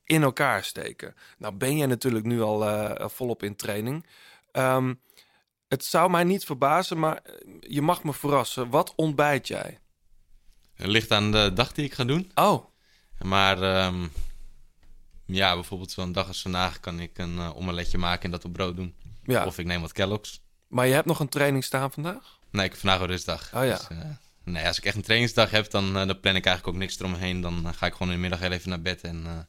in 0.08 0.24
elkaar 0.24 0.64
steken. 0.64 1.16
Nou 1.38 1.54
ben 1.54 1.78
je 1.78 1.86
natuurlijk 1.86 2.26
nu 2.26 2.42
al 2.42 2.68
eh, 2.68 3.10
volop 3.10 3.44
in 3.44 3.56
training. 3.56 4.06
Ehm, 4.52 4.94
het 5.68 5.86
zou 5.86 6.10
mij 6.10 6.24
niet 6.24 6.46
verbazen, 6.46 7.00
maar 7.00 7.18
eh, 7.24 7.34
je 7.60 7.82
mag 7.82 8.04
me 8.04 8.14
verrassen. 8.14 8.70
Wat 8.70 8.94
ontbijt 8.96 9.48
jij? 9.48 9.80
Het 10.74 10.88
ligt 10.88 11.12
aan 11.12 11.32
de 11.32 11.52
dag 11.54 11.72
die 11.72 11.86
ik 11.86 11.94
ga 11.94 12.04
doen. 12.04 12.32
Oh, 12.36 12.66
Maar 13.22 13.62
ehm, 13.62 14.08
ja, 15.26 15.54
bijvoorbeeld 15.54 15.92
zo'n 15.92 16.12
dag 16.12 16.28
als 16.28 16.42
vandaag 16.42 16.80
kan 16.80 17.00
ik 17.00 17.18
een 17.18 17.38
eh, 17.38 17.58
omeletje 17.58 17.98
maken 17.98 18.24
en 18.24 18.32
dat 18.32 18.46
op 18.46 18.54
brood 18.54 18.76
doen. 18.76 18.96
ja. 19.24 19.46
Of 19.46 19.58
ik 19.58 19.66
neem 19.66 19.82
wat 19.82 19.92
Kellogg's. 19.92 20.42
Maar 20.68 20.88
je 20.88 20.94
hebt 20.94 21.06
nog 21.08 21.20
een 21.20 21.30
training 21.30 21.64
staan 21.64 21.92
vandaag? 21.92 22.40
Nee, 22.52 22.66
ik 22.66 22.72
heb 22.72 22.80
vandaag 22.80 23.00
een 23.00 23.08
rustdag. 23.08 23.52
Oh 23.56 23.66
ja. 23.66 23.78
Dus, 23.78 23.88
nee, 24.44 24.68
als 24.68 24.78
ik 24.78 24.86
echt 24.86 24.96
een 24.96 25.02
trainingsdag 25.02 25.50
heb, 25.52 25.72
dan, 25.72 25.94
dan 25.94 26.20
plan 26.20 26.36
ik 26.36 26.46
eigenlijk 26.46 26.68
ook 26.68 26.82
niks 26.82 27.00
eromheen. 27.00 27.42
Dan 27.42 27.74
ga 27.74 27.86
ik 27.86 27.92
gewoon 27.94 28.08
in 28.08 28.14
de 28.14 28.22
middag 28.22 28.40
heel 28.40 28.52
even 28.52 28.70
naar 28.70 28.82
bed 28.82 29.02
en 29.02 29.48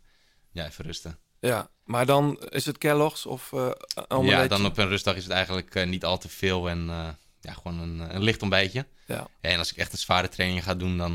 ja, 0.59 0.67
even 0.67 0.85
rusten. 0.85 1.19
Ja, 1.41 1.71
maar 1.85 2.07
dan 2.07 2.41
is 2.49 2.67
het 2.67 2.79
Kellogg's 2.79 3.27
of 3.27 3.53
eh? 3.53 3.71
Ja, 4.23 4.47
dan 4.47 4.65
op 4.67 4.79
een 4.79 4.89
rustdag 4.89 5.17
is 5.17 5.23
het 5.23 5.33
eigenlijk 5.33 5.75
eh, 5.75 5.87
niet 5.87 6.05
al 6.05 6.19
te 6.19 6.29
veel 6.29 6.69
en 6.69 6.89
eh, 6.89 7.09
ja, 7.41 7.53
gewoon 7.53 7.79
een, 7.81 8.15
een 8.15 8.23
licht 8.23 8.43
ontbijtje. 8.43 8.87
Ja. 9.07 9.27
En 9.41 9.59
als 9.59 9.71
ik 9.71 9.77
echt 9.77 9.93
een 9.93 9.99
zware 9.99 10.29
training 10.29 10.65
ga 10.65 10.75
doen, 10.75 10.99
dan, 10.99 11.13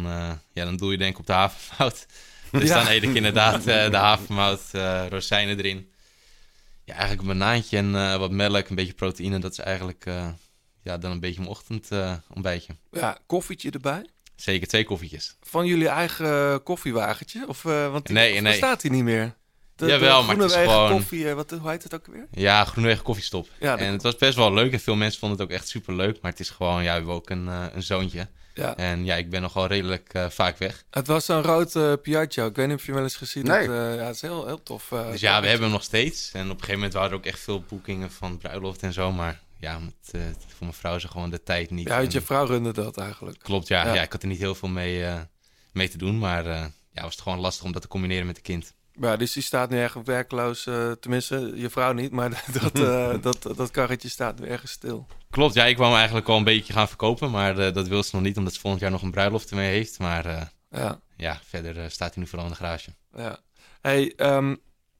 ja, 0.53 0.65
dan 0.65 0.77
doe 0.77 0.91
je 0.91 0.97
denk 0.97 1.13
ik 1.13 1.19
op 1.19 1.25
de 1.25 1.33
havermout. 1.33 2.05
Dus 2.51 2.63
Ja. 2.69 2.83
dan 2.83 2.87
eet 2.87 3.03
ik 3.03 3.15
inderdaad 3.15 3.63
de 3.63 3.97
havermout, 3.97 4.61
eh 4.71 5.05
rozijnen 5.09 5.57
erin. 5.57 5.91
Ja, 6.85 6.93
eigenlijk 6.93 7.21
een 7.21 7.37
banaantje 7.37 7.77
en 7.77 8.19
wat 8.19 8.31
melk, 8.31 8.69
een 8.69 8.75
beetje 8.75 8.93
proteïne. 8.93 9.39
Dat 9.39 9.51
is 9.51 9.59
eigenlijk 9.59 10.05
ja, 10.83 10.97
dan 10.97 11.11
een 11.11 11.19
beetje 11.19 11.39
mijn 11.39 11.51
ochtendontbijtje. 11.51 12.21
ontbijtje. 12.33 12.75
Ja, 12.91 13.17
koffietje 13.25 13.71
erbij? 13.71 14.05
Zeker 14.43 14.67
twee 14.67 14.83
koffietjes. 14.83 15.35
Van 15.41 15.65
jullie 15.65 15.87
eigen 15.87 16.63
koffiewagentje? 16.63 17.45
Of, 17.47 17.65
eh, 17.65 17.91
want 17.91 18.05
die, 18.05 18.15
Nee, 18.15 18.33
nee. 18.41 18.51
bestaat 18.51 18.81
die 18.81 18.91
niet 18.91 19.03
meer? 19.03 19.33
De, 19.75 19.85
Jawel, 19.85 20.19
de 20.21 20.27
maar 20.27 20.35
het 20.35 20.45
is 20.51 20.55
gewoon- 20.57 20.91
koffie, 20.91 21.29
eh, 21.29 21.33
wat, 21.35 21.51
hoe 21.51 21.69
heet 21.69 21.83
het 21.83 21.93
ook 21.93 22.05
weer? 22.07 22.27
Ja, 22.31 22.65
Groenewegen 22.65 23.03
Koffiestop. 23.03 23.47
Ja, 23.59 23.77
en 23.77 23.91
het 23.91 24.01
was 24.01 24.15
best 24.15 24.35
wel 24.35 24.53
leuk 24.53 24.71
en 24.73 24.79
veel 24.79 24.95
mensen 24.95 25.19
vonden 25.19 25.37
het 25.39 25.47
ook 25.47 25.53
echt 25.53 25.67
super 25.67 25.95
leuk. 25.95 26.21
Maar 26.21 26.31
het 26.31 26.39
is 26.39 26.49
gewoon, 26.49 26.75
ja, 26.83 26.89
we 26.89 26.95
hebben 26.97 27.13
ook 27.13 27.29
een, 27.29 27.47
eh, 27.47 27.65
een 27.73 27.83
zoontje. 27.83 28.27
Ja. 28.53 28.77
En 28.77 29.05
ja, 29.05 29.15
ik 29.15 29.29
ben 29.29 29.41
nogal 29.41 29.67
redelijk 29.67 30.09
eh, 30.13 30.29
vaak 30.29 30.57
weg. 30.57 30.83
Het 30.91 31.07
was 31.07 31.25
zo'n 31.25 31.41
rood 31.41 32.01
Piaggio. 32.01 32.45
Ik 32.47 32.55
weet 32.55 32.67
niet 32.67 32.75
of 32.75 32.81
je 32.81 32.85
hem 32.85 32.95
wel 32.95 33.03
eens 33.03 33.15
gezien 33.15 33.43
Nee. 33.45 33.57
hebt. 33.57 33.69
Eh, 33.69 33.95
ja, 33.95 34.05
het 34.05 34.15
is 34.15 34.21
heel, 34.21 34.45
heel 34.45 34.63
tof. 34.63 34.87
Dus 35.11 35.21
ja, 35.21 35.41
we 35.41 35.47
hebben 35.47 35.63
hem 35.65 35.71
nog 35.75 35.83
steeds. 35.83 36.31
En 36.33 36.41
op 36.43 36.47
een 36.49 36.53
gegeven 36.53 36.73
moment 36.75 36.93
waren 36.93 37.09
er 37.09 37.15
ook 37.15 37.25
echt 37.25 37.39
veel 37.39 37.61
boekingen 37.69 38.11
van 38.11 38.37
bruiloft 38.37 38.81
en 38.81 38.93
zo. 38.93 39.11
Maar 39.11 39.41
ja, 39.63 39.79
met, 39.79 39.93
eh, 40.11 40.21
voor 40.47 40.57
mijn 40.59 40.73
vrouw 40.73 40.95
is 40.95 41.03
er 41.03 41.09
gewoon 41.09 41.29
de 41.29 41.43
tijd 41.43 41.69
niet. 41.71 41.87
Ja, 41.87 41.95
uit 41.95 42.11
je 42.11 42.21
vrouw 42.21 42.45
runde 42.45 42.71
dat 42.73 42.97
eigenlijk. 42.97 43.39
Klopt, 43.39 43.67
ja, 43.67 43.85
Ja. 43.85 43.93
ja. 43.93 44.01
Ik 44.01 44.11
had 44.11 44.21
er 44.21 44.27
niet 44.27 44.39
heel 44.39 44.55
veel 44.55 44.69
mee, 44.69 45.05
eh, 45.05 45.21
mee 45.71 45.89
te 45.89 45.97
doen. 45.97 46.19
Maar 46.19 46.45
eh, 46.45 46.65
ja, 46.91 47.01
was 47.01 47.11
het 47.11 47.21
gewoon 47.21 47.39
lastig 47.39 47.65
om 47.65 47.71
dat 47.71 47.81
te 47.81 47.87
combineren 47.87 48.25
met 48.25 48.35
de 48.35 48.41
kind. 48.41 48.73
Ja, 48.99 49.17
dus 49.17 49.31
die 49.33 49.43
staat 49.43 49.69
nu 49.69 49.77
erg 49.77 49.93
werkloos. 49.93 50.65
eh, 50.65 50.91
tenminste, 50.91 51.51
je 51.55 51.69
vrouw 51.69 51.93
niet, 51.93 52.11
maar 52.11 52.43
dat, 52.61 52.75
dat, 53.43 53.55
dat 53.57 53.71
karretje 53.71 54.09
staat 54.09 54.39
nu 54.39 54.47
ergens 54.47 54.71
stil. 54.71 55.07
Klopt, 55.29 55.53
ja, 55.53 55.65
ik 55.65 55.77
wou 55.77 55.87
hem 55.89 55.97
eigenlijk 55.97 56.27
al 56.29 56.37
een 56.37 56.43
beetje 56.43 56.73
gaan 56.73 56.87
verkopen. 56.87 57.31
Maar 57.31 57.55
dat 57.73 57.87
wil 57.87 58.03
ze 58.03 58.09
nog 58.15 58.23
niet, 58.23 58.37
omdat 58.37 58.53
ze 58.53 58.59
volgend 58.59 58.81
jaar 58.81 58.91
nog 58.91 59.01
een 59.01 59.11
bruiloft 59.11 59.49
ermee 59.49 59.69
heeft. 59.71 59.99
Maar 59.99 60.51
Ja, 60.69 60.99
ja, 61.17 61.39
verder 61.43 61.91
staat 61.91 62.13
hij 62.13 62.23
nu 62.23 62.29
vooral 62.29 62.47
in 62.47 62.53
de 62.53 62.57
garage. 62.59 62.93
ja. 63.15 63.39
Hey, 63.81 64.13
ehm, 64.15 64.55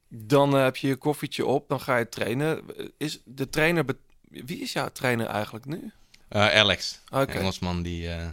dan 0.09 0.53
heb 0.53 0.75
je 0.77 0.87
je 0.87 0.95
koffietje 0.95 1.45
op, 1.45 1.67
dan 1.69 1.79
ga 1.81 1.97
je 1.97 2.09
trainen. 2.09 2.61
Is 2.97 3.21
de 3.25 3.49
trainer... 3.49 3.85
Wie 4.45 4.59
is 4.61 4.73
jouw 4.73 4.89
trainer 4.89 5.25
eigenlijk 5.25 5.65
nu? 5.65 5.91
Eh, 6.29 6.55
Alex, 6.55 6.99
een 7.09 7.27
Engelsman, 7.27 7.81
die, 7.81 8.09
eh, 8.09 8.27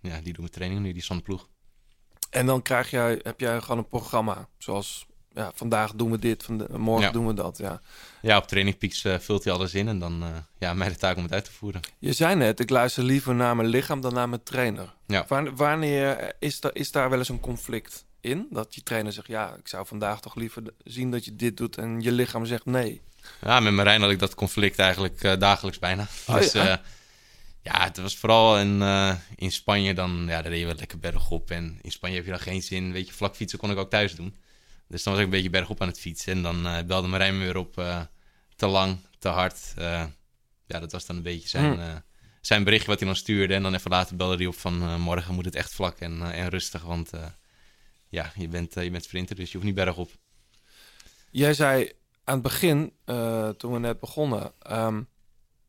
ja, 0.00 0.14
die 0.16 0.22
doet 0.32 0.38
mijn 0.38 0.50
training 0.50 0.80
nu, 0.80 0.88
die 0.88 1.00
is 1.00 1.06
van 1.06 1.16
de 1.16 1.22
ploeg. 1.22 1.48
En 2.30 2.46
dan 2.46 2.62
krijg 2.62 2.90
jij, 2.90 3.20
heb 3.22 3.40
jij 3.40 3.60
gewoon 3.60 3.78
een 3.78 3.88
programma. 3.88 4.48
Zoals, 4.58 5.06
ja, 5.32 5.50
vandaag 5.54 5.92
doen 5.94 6.10
we 6.10 6.18
dit, 6.18 6.42
vanda- 6.42 6.78
morgen 6.78 7.06
Ja. 7.06 7.10
doen 7.12 7.26
we 7.26 7.34
dat, 7.34 7.58
ja. 7.58 7.80
Ja, 8.22 8.36
op 8.36 8.46
Training 8.46 8.78
Peaks 8.78 9.04
eh, 9.04 9.18
vult 9.18 9.44
hij 9.44 9.52
alles 9.52 9.74
in 9.74 9.88
en 9.88 9.98
dan 9.98 10.22
eh 10.22 10.28
ja, 10.58 10.74
mij 10.74 10.88
de 10.88 10.96
taak 10.96 11.16
om 11.16 11.22
het 11.22 11.32
uit 11.32 11.44
te 11.44 11.52
voeren. 11.52 11.80
Je 11.98 12.12
zei 12.12 12.34
net, 12.34 12.60
ik 12.60 12.70
luister 12.70 13.02
liever 13.02 13.34
naar 13.34 13.56
mijn 13.56 13.68
lichaam 13.68 14.00
dan 14.00 14.14
naar 14.14 14.28
mijn 14.28 14.42
trainer. 14.42 14.94
Ja. 15.06 15.26
Wanneer 15.54 16.32
is, 16.38 16.60
da 16.60 16.70
is 16.72 16.90
daar 16.92 17.10
wel 17.10 17.18
eens 17.18 17.28
een 17.28 17.40
conflict 17.40 18.04
in? 18.20 18.46
Dat 18.50 18.74
je 18.74 18.82
trainer 18.82 19.12
zegt, 19.12 19.26
ja, 19.26 19.54
ik 19.54 19.68
zou 19.68 19.86
vandaag 19.86 20.20
toch 20.20 20.34
liever 20.34 20.62
zien 20.84 21.10
dat 21.10 21.24
je 21.24 21.36
dit 21.36 21.56
doet. 21.56 21.76
En 21.78 22.00
je 22.00 22.12
lichaam 22.12 22.44
zegt 22.46 22.64
nee. 22.64 23.00
Ja, 23.40 23.60
met 23.60 23.72
Marijn 23.72 24.00
had 24.00 24.10
ik 24.10 24.18
dat 24.18 24.34
conflict 24.34 24.78
eigenlijk 24.78 25.22
eh, 25.22 25.38
dagelijks 25.38 25.78
bijna. 25.78 26.06
Oh, 26.26 26.36
dus 26.36 26.52
ja? 26.52 26.64
ja. 26.64 26.82
ja, 27.62 27.84
het 27.84 27.96
was 27.96 28.16
vooral 28.16 28.58
in, 28.58 28.82
eh, 28.82 29.14
in 29.36 29.52
Spanje 29.52 29.94
dan, 29.94 30.24
ja, 30.28 30.42
daar 30.42 30.52
reden 30.52 30.68
we 30.68 30.74
lekker 30.74 30.98
bergop. 30.98 31.50
En 31.50 31.78
in 31.82 31.90
Spanje 31.92 32.16
heb 32.16 32.24
je 32.24 32.30
dan 32.30 32.40
geen 32.40 32.62
zin, 32.62 32.92
weet 32.92 33.06
je, 33.06 33.12
vlak 33.12 33.36
fietsen 33.36 33.58
kon 33.58 33.70
ik 33.70 33.76
ook 33.76 33.90
thuis 33.90 34.14
doen. 34.14 34.36
Dus 34.88 35.02
dan 35.02 35.12
was 35.12 35.22
ik 35.22 35.28
een 35.28 35.34
beetje 35.36 35.50
bergop 35.50 35.80
aan 35.82 35.88
het 35.88 36.00
fietsen. 36.00 36.32
En 36.32 36.42
dan 36.42 36.66
eh, 36.66 36.82
belde 36.86 37.08
Marijn 37.08 37.38
me 37.38 37.44
weer 37.44 37.56
op, 37.56 37.78
eh, 37.78 38.00
te 38.56 38.66
lang, 38.66 38.98
te 39.18 39.28
hard. 39.28 39.72
Eh, 39.76 40.04
ja, 40.66 40.80
dat 40.80 40.92
was 40.92 41.06
dan 41.06 41.16
een 41.16 41.22
beetje 41.22 41.48
zijn, 41.48 41.64
Hmm. 41.72 41.80
eh, 41.80 41.94
zijn 42.40 42.64
berichtje 42.64 42.88
wat 42.88 42.98
hij 42.98 43.08
dan 43.08 43.16
stuurde. 43.16 43.54
En 43.54 43.62
dan 43.62 43.74
even 43.74 43.90
later 43.90 44.16
belde 44.16 44.36
hij 44.36 44.46
op 44.46 44.58
van, 44.58 44.82
eh, 44.82 44.96
morgen 44.96 45.34
moet 45.34 45.44
het 45.44 45.54
echt 45.54 45.72
vlak 45.74 45.98
en, 45.98 46.22
eh, 46.22 46.38
en 46.38 46.48
rustig. 46.48 46.82
Want 46.82 47.12
eh, 47.12 47.24
ja, 48.08 48.32
je 48.36 48.48
bent, 48.48 48.76
eh, 48.76 48.84
je 48.84 48.90
bent 48.90 49.04
sprinter, 49.04 49.36
dus 49.36 49.46
je 49.46 49.52
hoeft 49.52 49.66
niet 49.66 49.74
bergop. 49.74 50.10
Jij 51.30 51.54
zei 51.54 51.92
aan 52.24 52.34
het 52.34 52.42
begin, 52.42 52.92
eh, 53.04 53.48
toen 53.48 53.72
we 53.72 53.78
net 53.78 54.00
begonnen... 54.00 54.52
ehm, 54.58 55.02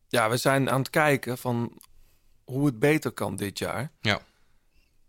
ja, 0.08 0.30
we 0.30 0.38
zijn 0.38 0.70
aan 0.70 0.80
het 0.80 0.90
kijken 0.90 1.38
van 1.38 1.82
hoe 2.44 2.66
het 2.66 2.80
beter 2.80 3.12
kan 3.12 3.36
dit 3.36 3.60
jaar. 3.60 3.92
Ja. 4.02 4.22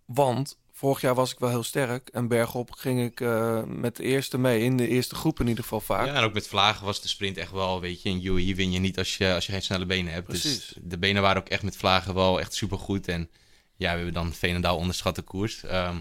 Want 0.04 0.58
vorig 0.72 1.00
jaar 1.00 1.14
was 1.14 1.32
ik 1.32 1.38
wel 1.38 1.48
heel 1.48 1.62
sterk. 1.62 2.08
En 2.08 2.28
bergop 2.28 2.70
ging 2.70 3.02
ik 3.02 3.20
eh, 3.20 3.62
met 3.64 3.96
de 3.96 4.02
eerste 4.02 4.38
mee. 4.38 4.62
In 4.62 4.76
de 4.76 4.88
eerste 4.88 5.14
groep 5.14 5.40
in 5.40 5.48
ieder 5.48 5.62
geval 5.62 5.80
vaak. 5.80 6.06
Ja, 6.06 6.14
en 6.14 6.22
ook 6.22 6.32
met 6.32 6.48
vlagen 6.48 6.84
was 6.84 7.02
de 7.02 7.08
sprint 7.08 7.36
echt 7.36 7.50
wel, 7.50 7.80
weet 7.80 8.02
je, 8.02 8.08
in 8.08 8.24
UAE 8.24 8.54
win 8.54 8.72
je 8.72 8.78
niet 8.78 8.98
als 8.98 9.16
je, 9.16 9.34
als 9.34 9.46
je 9.46 9.52
geen 9.52 9.62
snelle 9.62 9.86
benen 9.86 10.12
hebt. 10.12 10.26
Precies. 10.26 10.66
Dus 10.66 10.78
de 10.82 10.98
benen 10.98 11.22
waren 11.22 11.42
ook 11.42 11.48
echt 11.48 11.62
met 11.62 11.76
vlagen 11.76 12.14
wel 12.14 12.40
echt 12.40 12.54
supergoed. 12.54 13.08
En 13.08 13.30
ja, 13.76 13.90
we 13.90 13.96
hebben 13.96 14.14
dan 14.14 14.32
Veenendaal 14.32 14.76
onderschat 14.76 15.14
de 15.14 15.22
koers. 15.22 15.64
Ehm, 15.64 15.96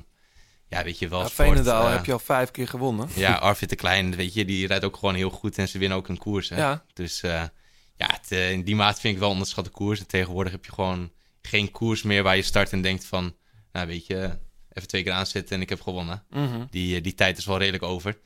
ja, 0.74 0.84
weet 0.84 1.00
je 1.00 1.08
wel. 1.08 1.20
Ja, 1.20 1.28
sport, 1.28 1.48
Veenendaal 1.48 1.86
eh, 1.86 1.92
heb 1.92 2.06
je 2.06 2.12
al 2.12 2.20
vijf 2.20 2.52
keer 2.52 2.68
gewonnen. 2.68 3.10
Ja, 3.16 3.36
Arvid 3.50 3.70
de 3.70 3.76
Klein, 3.76 4.16
weet 4.16 4.34
je, 4.34 4.46
die 4.46 4.68
rijdt 4.68 4.86
ook 4.86 4.98
gewoon 4.98 5.16
heel 5.16 5.30
goed 5.30 5.58
en 5.58 5.68
ze 5.68 5.78
winnen 5.78 5.98
ook 5.98 6.08
een 6.08 6.18
koers. 6.18 6.50
Hè? 6.50 6.58
Ja. 6.58 6.84
Dus 6.94 7.22
eh, 7.22 7.44
ja, 7.96 8.08
het, 8.08 8.32
eh, 8.32 8.52
in 8.52 8.64
die 8.64 8.76
maat 8.76 9.00
vind 9.00 9.14
ik 9.14 9.20
wel 9.20 9.30
onderschatte 9.30 9.70
koers. 9.70 10.00
En 10.00 10.08
tegenwoordig 10.08 10.52
heb 10.52 10.66
je 10.66 10.72
gewoon 10.72 11.12
geen 11.42 11.72
koers 11.72 12.02
meer 12.02 12.24
waar 12.24 12.36
je 12.36 12.42
start 12.42 12.72
en 12.72 12.82
denkt 12.82 13.06
van, 13.06 13.36
nou 13.72 13.88
weet 13.88 14.08
je, 14.08 14.38
even 14.72 14.88
twee 14.88 15.04
keer 15.04 15.12
aanzetten 15.12 15.56
en 15.56 15.62
ik 15.62 15.70
heb 15.70 15.82
gewonnen. 15.82 16.24
Mhm. 16.30 16.66
Die, 16.70 17.02
die 17.02 17.16
tijd 17.16 17.38
is 17.38 17.46
wel 17.46 17.58
redelijk 17.58 17.84
over. 17.84 18.18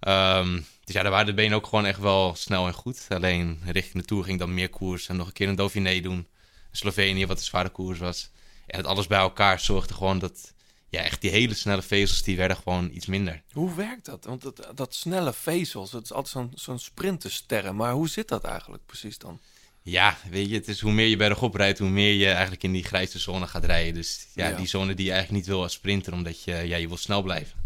Ehm, 0.00 0.54
dus 0.84 0.94
ja, 0.94 1.02
daar 1.02 1.10
waren 1.10 1.26
de 1.26 1.34
benen 1.34 1.56
ook 1.56 1.66
gewoon 1.66 1.86
echt 1.86 2.00
wel 2.00 2.34
snel 2.34 2.66
en 2.66 2.72
goed. 2.72 3.06
Alleen 3.08 3.60
richting 3.64 4.02
de 4.02 4.08
Tour 4.08 4.24
ging 4.24 4.38
dan 4.38 4.54
meer 4.54 4.68
koers 4.68 5.08
en 5.08 5.16
nog 5.16 5.26
een 5.26 5.32
keer 5.32 5.48
een 5.48 5.54
Dauphiné 5.54 6.00
doen. 6.00 6.28
Slovenië, 6.70 7.26
wat 7.26 7.38
een 7.38 7.44
zware 7.44 7.68
koers 7.68 7.98
was. 7.98 8.30
En 8.66 8.78
het 8.78 8.86
alles 8.86 9.06
bij 9.06 9.18
elkaar 9.18 9.60
zorgde 9.60 9.94
gewoon 9.94 10.18
dat, 10.18 10.54
ja, 10.88 11.00
echt 11.00 11.20
die 11.20 11.30
hele 11.30 11.54
snelle 11.54 11.82
vezels, 11.82 12.22
die 12.22 12.36
werden 12.36 12.56
gewoon 12.56 12.90
iets 12.92 13.06
minder. 13.06 13.42
Hoe 13.52 13.74
werkt 13.74 14.04
dat? 14.04 14.24
Want 14.24 14.42
dat, 14.42 14.70
dat 14.74 14.94
snelle 14.94 15.32
vezels, 15.32 15.90
dat 15.90 16.02
is 16.02 16.12
altijd 16.12 16.32
zo'n 16.32 16.52
zo'n 16.54 16.78
sprintersterren. 16.78 17.76
Maar 17.76 17.92
hoe 17.92 18.08
zit 18.08 18.28
dat 18.28 18.44
eigenlijk 18.44 18.86
precies 18.86 19.18
dan? 19.18 19.40
Ja, 19.82 20.16
weet 20.30 20.48
je, 20.48 20.54
het 20.54 20.68
is 20.68 20.80
hoe 20.80 20.92
meer 20.92 21.06
je 21.06 21.16
bergop 21.16 21.54
rijdt, 21.54 21.78
hoe 21.78 21.88
meer 21.88 22.12
je 22.14 22.30
eigenlijk 22.30 22.62
in 22.62 22.72
die 22.72 22.84
grijze 22.84 23.18
zone 23.18 23.46
gaat 23.46 23.64
rijden. 23.64 23.94
Dus 23.94 24.26
ja, 24.34 24.48
Ja. 24.48 24.56
die 24.56 24.66
zone 24.66 24.94
die 24.94 25.04
je 25.04 25.12
eigenlijk 25.12 25.40
niet 25.40 25.54
wil 25.54 25.62
als 25.62 25.72
sprinter, 25.72 26.12
omdat 26.12 26.42
je, 26.42 26.52
ja, 26.54 26.76
je 26.76 26.88
wil 26.88 26.96
snel 26.96 27.22
blijven. 27.22 27.58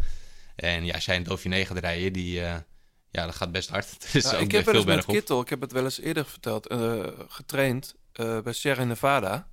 En 0.56 0.84
ja, 0.84 0.94
als 0.94 1.04
jij 1.04 1.16
een 1.16 1.22
Dauphiné 1.22 1.64
gaat 1.64 1.78
rijden, 1.78 2.12
die, 2.12 2.40
eh, 2.40 2.54
ja, 3.10 3.24
dat 3.26 3.34
gaat 3.34 3.52
best 3.52 3.68
hard. 3.68 3.96
Dus 4.12 4.24
Ja, 4.30 4.36
ook 4.36 4.40
ik 4.40 4.52
heb 4.52 4.64
wel 4.64 4.74
eens 4.74 4.84
met. 4.84 5.04
Kittel, 5.06 5.40
ik 5.40 5.48
heb 5.48 5.60
het 5.60 5.72
wel 5.72 5.84
eens 5.84 6.00
eerder 6.00 6.24
verteld, 6.26 6.66
eh, 6.66 7.06
getraind 7.28 7.94
eh, 8.12 8.40
bij 8.40 8.52
Sierra 8.52 8.84
Nevada. 8.84 9.48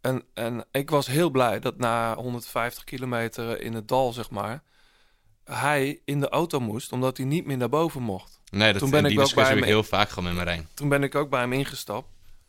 En, 0.00 0.22
en 0.34 0.64
ik 0.70 0.90
was 0.90 1.06
heel 1.06 1.30
blij 1.30 1.58
dat 1.60 1.78
na 1.78 2.14
150 2.14 2.84
kilometer 2.84 3.60
in 3.60 3.74
het 3.74 3.88
dal, 3.88 4.12
zeg 4.12 4.30
maar, 4.30 4.62
hij 5.44 6.00
in 6.04 6.20
de 6.20 6.28
auto 6.28 6.60
moest, 6.60 6.92
omdat 6.92 7.16
hij 7.16 7.26
niet 7.26 7.46
meer 7.46 7.56
naar 7.56 7.68
boven 7.68 8.02
mocht. 8.02 8.40
Nee, 8.50 8.72
dat, 8.72 8.80
Toen 8.80 8.90
ben 8.90 9.02
die 9.02 9.12
ik 9.12 9.18
ook 9.18 9.24
discussie 9.24 9.34
bij 9.34 9.44
heb 9.44 9.56
ik 9.56 9.64
hem- 9.64 9.72
heel 9.72 9.98
vaak 9.98 10.08
gehad 10.08 10.24
met 10.24 10.34
Marijn. 10.34 10.68
Toen 10.74 10.88
ben 10.88 11.02
ik 11.02 11.14
ook 11.14 11.30
bij 11.30 11.40
hem 11.40 11.52
ingestapt 11.52 12.08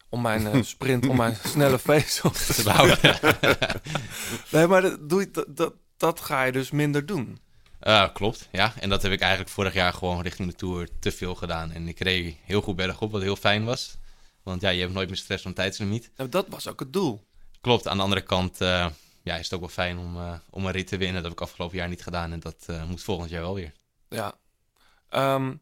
om 0.10 0.22
mijn 0.22 0.48
eh, 0.48 0.61
sprint, 0.74 1.07
om 1.07 1.15
mijn 1.15 1.36
snelle 1.44 1.80
vezels 1.80 2.45
te 2.56 2.64
behouden. 2.64 2.99
nee, 4.52 4.68
maar 4.68 4.82
dat, 4.82 5.10
doe 5.10 5.19
je, 5.19 5.32
dat, 5.32 5.45
dat, 5.57 5.74
dat 5.98 6.19
ga 6.22 6.44
je 6.44 6.52
dus 6.52 6.72
minder 6.72 7.06
doen. 7.06 7.40
Eh, 7.80 8.14
klopt, 8.14 8.48
ja. 8.52 8.74
En 8.80 8.90
dat 8.90 9.02
heb 9.02 9.11
ik 9.11 9.19
eigenlijk 9.19 9.52
vorig 9.52 9.74
jaar 9.74 9.94
gewoon 9.94 10.22
richting 10.22 10.49
de 10.49 10.56
Tour 10.56 10.88
te 10.99 11.11
veel 11.11 11.36
gedaan. 11.36 11.72
En 11.72 11.88
ik 11.88 11.99
reed 11.99 12.36
heel 12.44 12.61
goed 12.61 12.76
bergop, 12.76 13.11
wat 13.11 13.22
heel 13.22 13.36
fijn 13.36 13.65
was. 13.65 13.98
Want 14.44 14.61
ja, 14.61 14.69
je 14.69 14.82
hebt 14.82 14.94
nooit 14.94 15.07
meer 15.07 15.18
stress 15.18 15.44
van 15.44 15.53
tijdslimiet. 15.53 16.11
Nou, 16.15 16.30
dat 16.30 16.45
was 16.49 16.68
ook 16.68 16.80
het 16.80 16.94
doel. 16.94 17.26
Klopt, 17.68 17.88
aan 17.88 17.98
de 17.98 18.03
andere 18.03 18.22
kant 18.22 18.61
eh, 18.61 18.88
ja, 19.23 19.35
is 19.35 19.44
het 19.44 19.53
ook 19.53 19.60
wel 19.60 19.69
fijn 19.69 19.98
om, 19.98 20.15
eh, 20.15 20.34
om 20.49 20.65
een 20.65 20.72
rit 20.72 20.88
te 20.88 20.98
winnen. 20.98 21.15
Dat 21.15 21.23
heb 21.23 21.31
ik 21.31 21.41
afgelopen 21.41 21.77
jaar 21.77 21.89
niet 21.89 22.03
gedaan 22.03 22.31
en 22.31 22.39
dat 22.39 22.64
eh, 22.68 22.84
moet 22.84 23.03
volgend 23.03 23.30
jaar 23.30 23.41
wel 23.41 23.53
weer. 23.53 23.72
Ja. 24.10 24.35
Ehm, 25.10 25.56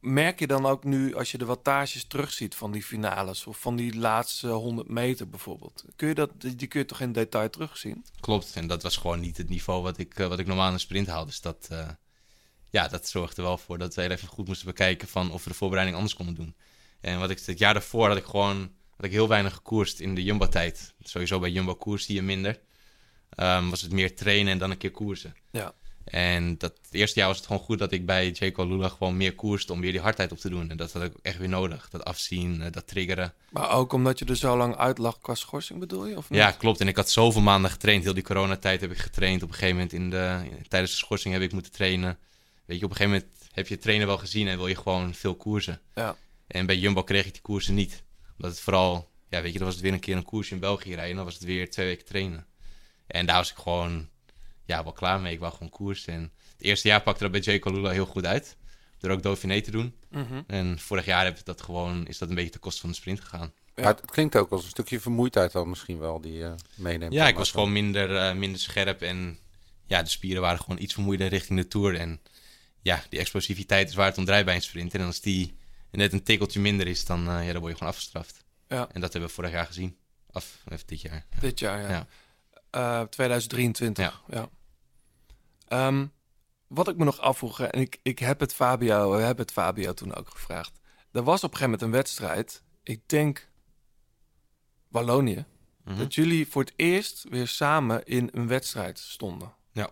merk 0.00 0.38
je 0.38 0.46
dan 0.46 0.66
ook 0.66 0.84
nu, 0.84 1.14
als 1.14 1.30
je 1.30 1.38
de 1.38 1.44
wattages 1.44 2.04
terugziet 2.06 2.54
van 2.54 2.72
die 2.72 2.82
finales... 2.82 3.46
of 3.46 3.58
van 3.58 3.76
die 3.76 3.96
laatste 3.98 4.48
100 4.48 4.88
meter 4.88 5.28
bijvoorbeeld... 5.28 5.84
Kun 5.96 6.08
je 6.08 6.14
dat, 6.14 6.30
die 6.40 6.66
kun 6.66 6.80
je 6.80 6.86
toch 6.86 7.00
in 7.00 7.12
detail 7.12 7.50
terugzien? 7.50 8.04
Klopt, 8.20 8.52
en 8.54 8.66
dat 8.66 8.82
was 8.82 8.96
gewoon 8.96 9.20
niet 9.20 9.36
het 9.36 9.48
niveau 9.48 9.82
wat 9.82 9.98
ik, 9.98 10.14
wat 10.14 10.38
ik 10.38 10.46
normaal 10.46 10.68
in 10.68 10.72
een 10.72 10.80
sprint 10.80 11.06
haal. 11.06 11.24
Dus 11.24 11.40
dat, 11.40 11.66
eh, 11.70 11.88
ja, 12.70 12.88
dat 12.88 13.08
zorgde 13.08 13.42
wel 13.42 13.58
voor 13.58 13.78
dat 13.78 13.94
we 13.94 14.00
heel 14.00 14.10
even 14.10 14.28
goed 14.28 14.46
moesten 14.46 14.66
bekijken 14.66 15.08
van 15.08 15.32
of 15.32 15.44
we 15.44 15.50
de 15.50 15.56
voorbereiding 15.56 15.96
anders 15.96 16.16
konden 16.16 16.34
doen. 16.34 16.56
En 17.00 17.18
wat 17.18 17.30
ik 17.30 17.40
het 17.46 17.58
jaar 17.58 17.74
daarvoor 17.74 18.08
had 18.08 18.16
ik 18.16 18.24
gewoon 18.24 18.70
had 18.96 19.04
ik 19.06 19.12
heel 19.12 19.28
weinig 19.28 19.54
gekoerst 19.54 20.00
in 20.00 20.14
de 20.14 20.22
Jumbo-tijd. 20.22 20.94
Sowieso 21.02 21.38
bij 21.38 21.50
Jumbo 21.50 21.74
koers 21.74 22.06
je 22.06 22.22
minder. 22.22 22.60
Ehm, 23.30 23.68
was 23.68 23.82
het 23.82 23.92
meer 23.92 24.16
trainen 24.16 24.52
en 24.52 24.58
dan 24.58 24.70
een 24.70 24.78
keer 24.78 24.90
koersen. 24.90 25.34
Ja. 25.50 25.74
En 26.04 26.58
dat 26.58 26.72
het 26.82 26.94
eerste 26.94 27.18
jaar 27.18 27.28
was 27.28 27.36
het 27.36 27.46
gewoon 27.46 27.62
goed 27.62 27.78
dat 27.78 27.92
ik 27.92 28.06
bij 28.06 28.30
Jaco 28.30 28.64
Lula 28.64 28.88
gewoon 28.88 29.16
meer 29.16 29.34
koerste 29.34 29.72
om 29.72 29.80
weer 29.80 29.92
die 29.92 30.00
hardheid 30.00 30.32
op 30.32 30.38
te 30.38 30.48
doen. 30.48 30.70
En 30.70 30.76
dat 30.76 30.92
had 30.92 31.02
ik 31.02 31.12
ook 31.16 31.22
echt 31.22 31.38
weer 31.38 31.48
nodig. 31.48 31.88
Dat 31.90 32.04
afzien, 32.04 32.62
eh, 32.62 32.72
dat 32.72 32.86
triggeren. 32.86 33.34
Maar 33.50 33.70
ook 33.70 33.92
omdat 33.92 34.18
je 34.18 34.24
er 34.24 34.36
zo 34.36 34.56
lang 34.56 34.76
uit 34.76 34.98
lag 34.98 35.20
qua 35.20 35.34
schorsing, 35.34 35.78
bedoel 35.78 36.06
je? 36.06 36.16
Of 36.16 36.30
niet? 36.30 36.38
Ja, 36.38 36.50
klopt. 36.50 36.80
En 36.80 36.88
ik 36.88 36.96
had 36.96 37.10
zoveel 37.10 37.40
maanden 37.40 37.70
getraind. 37.70 38.04
Heel 38.04 38.14
die 38.14 38.22
coronatijd 38.22 38.80
heb 38.80 38.90
ik 38.90 38.98
getraind. 38.98 39.42
Op 39.42 39.48
een 39.48 39.54
gegeven 39.54 39.74
moment 39.74 39.92
in 39.92 40.10
de, 40.10 40.40
tijdens 40.68 40.92
de 40.92 40.98
schorsing 40.98 41.34
heb 41.34 41.42
ik 41.42 41.52
moeten 41.52 41.72
trainen. 41.72 42.18
Weet 42.64 42.78
je, 42.78 42.84
op 42.84 42.90
een 42.90 42.96
gegeven 42.96 43.18
moment 43.18 43.38
heb 43.52 43.68
je 43.68 43.78
trainen 43.78 44.06
wel 44.06 44.18
gezien 44.18 44.48
en 44.48 44.56
wil 44.56 44.66
je 44.66 44.76
gewoon 44.76 45.14
veel 45.14 45.34
koersen. 45.34 45.80
Ja. 45.94 46.16
En 46.46 46.66
bij 46.66 46.76
Jumbo 46.76 47.02
kreeg 47.02 47.26
ik 47.26 47.32
die 47.32 47.42
koersen 47.42 47.74
niet. 47.74 48.02
Omdat 48.36 48.50
het 48.50 48.60
vooral, 48.60 49.10
ja, 49.28 49.42
weet 49.42 49.52
je, 49.52 49.58
dan 49.58 49.66
was 49.66 49.76
het 49.76 49.84
weer 49.84 49.92
een 49.92 50.00
keer 50.00 50.16
een 50.16 50.22
koers 50.22 50.50
in 50.50 50.58
België 50.58 50.88
rijden. 50.88 51.10
En 51.10 51.16
dan 51.16 51.24
was 51.24 51.34
het 51.34 51.44
weer 51.44 51.70
twee 51.70 51.86
weken 51.86 52.04
trainen. 52.04 52.46
En 53.06 53.26
daar 53.26 53.36
was 53.36 53.50
ik 53.50 53.56
gewoon, 53.56 54.08
ja, 54.64 54.82
wel 54.82 54.92
klaar 54.92 55.20
mee. 55.20 55.32
Ik 55.32 55.40
wou 55.40 55.52
gewoon 55.52 55.68
koersen. 55.68 56.12
En 56.12 56.32
het 56.52 56.62
eerste 56.62 56.88
jaar 56.88 57.02
pakte 57.02 57.28
dat 57.28 57.32
bij 57.44 57.54
J. 57.54 57.60
Lula 57.64 57.90
heel 57.90 58.06
goed 58.06 58.26
uit. 58.26 58.56
Door 58.98 59.10
ook 59.10 59.22
Dauphiné 59.22 59.60
te 59.60 59.70
doen. 59.70 59.94
Mhm. 60.10 60.42
En 60.46 60.78
vorig 60.78 61.04
jaar 61.04 61.24
heb 61.24 61.38
ik 61.38 61.44
dat 61.44 61.62
gewoon, 61.62 62.06
is 62.06 62.18
dat 62.18 62.28
een 62.28 62.34
beetje 62.34 62.50
ten 62.50 62.60
koste 62.60 62.80
van 62.80 62.90
de 62.90 62.96
sprint 62.96 63.20
gegaan. 63.20 63.52
Ja. 63.74 63.82
Maar 63.82 63.94
het, 63.94 64.10
klinkt 64.10 64.36
ook 64.36 64.50
als 64.50 64.62
een 64.62 64.70
stukje 64.70 65.00
vermoeidheid 65.00 65.52
dan 65.52 65.68
misschien 65.68 65.98
wel 65.98 66.20
die 66.20 66.32
je 66.32 66.54
meeneemt. 66.74 67.12
Ja, 67.12 67.28
ik 67.28 67.36
was 67.36 67.50
gewoon 67.50 67.72
minder, 67.72 68.16
eh, 68.16 68.34
minder 68.34 68.60
scherp 68.60 69.02
en 69.02 69.38
ja, 69.86 70.02
de 70.02 70.08
spieren 70.08 70.42
waren 70.42 70.60
gewoon 70.60 70.82
iets 70.82 70.94
vermoeider 70.94 71.28
richting 71.28 71.58
de 71.58 71.68
Tour. 71.68 71.96
En 71.96 72.20
ja, 72.82 73.02
die 73.08 73.18
explosiviteit 73.18 73.88
is 73.88 73.94
waar 73.94 74.06
het 74.06 74.18
om 74.18 74.24
draait 74.24 74.44
bij 74.44 74.54
een 74.54 74.62
sprint. 74.62 74.94
En 74.94 75.00
als 75.00 75.20
die 75.20 75.56
net 75.96 76.12
een 76.12 76.22
tikkeltje 76.22 76.60
minder 76.60 76.86
is, 76.86 77.04
dan, 77.04 77.28
eh, 77.28 77.46
ja, 77.46 77.52
dan 77.52 77.60
word 77.60 77.72
je 77.72 77.78
gewoon 77.78 77.92
afgestraft. 77.92 78.44
Ja. 78.68 78.88
En 78.92 79.00
dat 79.00 79.12
hebben 79.12 79.28
we 79.28 79.34
vorig 79.36 79.50
jaar 79.50 79.66
gezien. 79.66 79.96
Of 80.30 80.62
even 80.68 80.86
dit 80.86 81.00
jaar. 81.00 81.26
Dit 81.40 81.58
jaar, 81.58 81.80
ja. 81.80 81.88
Ja. 81.88 82.06
Eh, 82.70 83.06
2023, 83.08 84.22
ja. 84.28 84.48
Ehm, 85.68 86.06
wat 86.66 86.88
ik 86.88 86.96
me 86.96 87.04
nog 87.04 87.20
afvroeg, 87.20 87.60
en 87.60 87.80
ik, 87.80 87.98
ik 88.02 88.18
heb 88.18 88.40
het 88.40 88.54
Fabio, 88.54 89.10
we 89.10 89.16
hebben 89.22 89.44
het 89.44 89.52
Fabio 89.54 89.92
toen 89.94 90.14
ook 90.14 90.30
gevraagd. 90.30 90.80
Er 91.12 91.22
was 91.22 91.44
op 91.44 91.50
een 91.52 91.56
gegeven 91.56 91.64
moment 91.64 91.82
een 91.82 91.90
wedstrijd, 91.90 92.62
ik 92.82 93.08
denk 93.08 93.48
Wallonië, 94.88 95.44
Mhm. 95.84 95.98
dat 95.98 96.14
jullie 96.14 96.46
voor 96.48 96.62
het 96.62 96.72
eerst 96.76 97.24
weer 97.28 97.48
samen 97.48 98.04
in 98.04 98.28
een 98.32 98.46
wedstrijd 98.46 98.98
stonden. 98.98 99.54
Ja. 99.72 99.90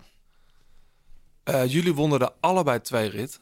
Eh, 1.43 1.66
jullie 1.66 1.94
wonnen 1.94 2.20
er 2.20 2.32
allebei 2.40 2.81
twee 2.81 3.09
rit, 3.09 3.40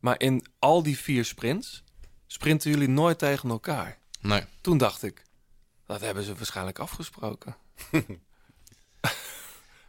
maar 0.00 0.20
in 0.20 0.44
al 0.58 0.82
die 0.82 0.98
vier 0.98 1.24
sprints 1.24 1.82
sprinten 2.28 2.70
jullie 2.70 2.88
nooit 2.88 3.18
tegen 3.18 3.50
elkaar. 3.50 3.98
Nee. 4.20 4.44
Toen 4.60 4.78
dacht 4.78 5.02
ik, 5.02 5.22
dat 5.86 6.00
hebben 6.00 6.24
ze 6.24 6.34
waarschijnlijk 6.34 6.78
afgesproken. 6.78 7.56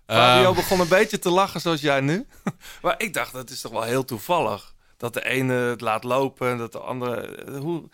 Fabio 0.07 0.47
Ehm, 0.47 0.55
begon 0.55 0.79
een 0.79 0.87
beetje 0.87 1.19
te 1.19 1.29
lachen 1.29 1.61
zoals 1.61 1.81
jij 1.81 2.01
nu. 2.01 2.27
maar 2.81 2.95
ik 2.97 3.13
dacht, 3.13 3.33
dat 3.33 3.49
is 3.49 3.61
toch 3.61 3.71
wel 3.71 3.83
heel 3.83 4.05
toevallig. 4.05 4.75
Dat 4.97 5.13
de 5.13 5.25
ene 5.25 5.53
het 5.53 5.81
laat 5.81 6.03
lopen 6.03 6.49
en 6.51 6.57
dat 6.57 6.71
de 6.71 6.79
andere... 6.79 7.35
eh, 7.35 7.59
Hoe, 7.59 7.89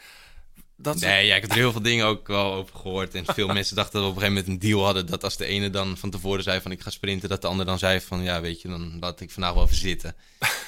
dat 0.76 1.00
Nee, 1.00 1.26
ja, 1.26 1.36
ik 1.36 1.42
heb 1.42 1.52
er 1.52 1.58
heel 1.58 1.72
veel 1.72 1.82
dingen 1.82 2.06
ook 2.06 2.28
wel 2.28 2.54
over 2.54 2.76
gehoord. 2.76 3.16
En 3.16 3.26
veel 3.26 3.48
mensen 3.48 3.76
dachten 3.76 3.94
dat 3.94 4.02
we 4.04 4.10
op 4.10 4.16
een 4.16 4.22
gegeven 4.22 4.44
moment 4.46 4.64
een 4.64 4.70
deal 4.70 4.84
hadden. 4.86 5.06
Dat 5.06 5.24
als 5.24 5.38
de 5.38 5.46
ene 5.46 5.70
dan 5.70 5.98
van 5.98 6.10
tevoren 6.10 6.44
zei 6.44 6.62
van 6.62 6.72
ik 6.72 6.82
ga 6.82 6.90
sprinten, 6.90 7.30
dat 7.30 7.42
de 7.42 7.48
ander 7.48 7.66
dan 7.66 7.80
zei 7.80 8.02
van 8.02 8.22
ja, 8.24 8.42
weet 8.42 8.62
je, 8.62 8.68
dan 8.68 8.98
laat 9.00 9.20
ik 9.20 9.32
vandaag 9.32 9.54
wel 9.54 9.64
even 9.64 9.76
zitten. 9.76 10.16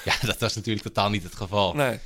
ja, 0.04 0.14
dat 0.22 0.38
was 0.38 0.54
natuurlijk 0.54 0.86
totaal 0.86 1.10
niet 1.10 1.22
het 1.22 1.36
geval. 1.36 1.74
Nee. 1.74 1.98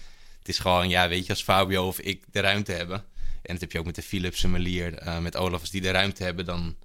Het 0.42 0.50
is 0.50 0.58
gewoon, 0.58 0.88
ja, 0.88 1.08
weet 1.08 1.26
je, 1.26 1.32
als 1.32 1.42
Fabio 1.42 1.86
of 1.86 1.98
ik 1.98 2.24
de 2.30 2.40
ruimte 2.40 2.72
hebben. 2.72 2.98
En 3.42 3.52
dat 3.52 3.60
heb 3.60 3.72
je 3.72 3.78
ook 3.78 3.84
met 3.84 3.94
de 3.94 4.02
Philips 4.02 4.44
en 4.44 4.50
Melier, 4.50 4.94
eh, 4.98 5.18
met 5.18 5.36
Olaf, 5.36 5.60
als 5.60 5.70
die 5.70 5.80
de 5.80 5.90
ruimte 5.90 6.24
hebben, 6.24 6.44
dan, 6.44 6.76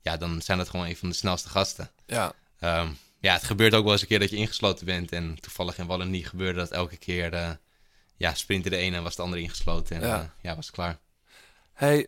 ja, 0.00 0.16
dan 0.16 0.42
zijn 0.42 0.58
dat 0.58 0.68
gewoon 0.68 0.86
een 0.86 0.96
van 0.96 1.08
de 1.08 1.14
snelste 1.14 1.48
gasten. 1.48 1.90
Ja. 2.06 2.32
Ehm, 2.58 2.88
ja, 3.20 3.32
het 3.32 3.44
gebeurt 3.44 3.74
ook 3.74 3.82
wel 3.82 3.92
eens 3.92 4.00
een 4.02 4.08
keer 4.08 4.18
dat 4.18 4.30
je 4.30 4.36
ingesloten 4.36 4.86
bent. 4.86 5.12
En 5.12 5.40
toevallig 5.40 5.78
in 5.78 5.86
Wallonie 5.86 6.24
gebeurde 6.24 6.58
dat 6.58 6.70
elke 6.70 6.96
keer. 6.96 7.32
eh, 7.32 7.50
ja, 8.16 8.34
sprintte 8.34 8.70
de 8.70 8.76
ene 8.76 8.96
en 8.96 9.02
was 9.02 9.16
de 9.16 9.22
andere 9.22 9.42
ingesloten. 9.42 9.96
En 9.96 10.02
Ja. 10.02 10.16
ja, 10.16 10.34
ja 10.42 10.54
was 10.56 10.66
het 10.66 10.74
klaar. 10.74 10.98
Hey, 11.72 12.06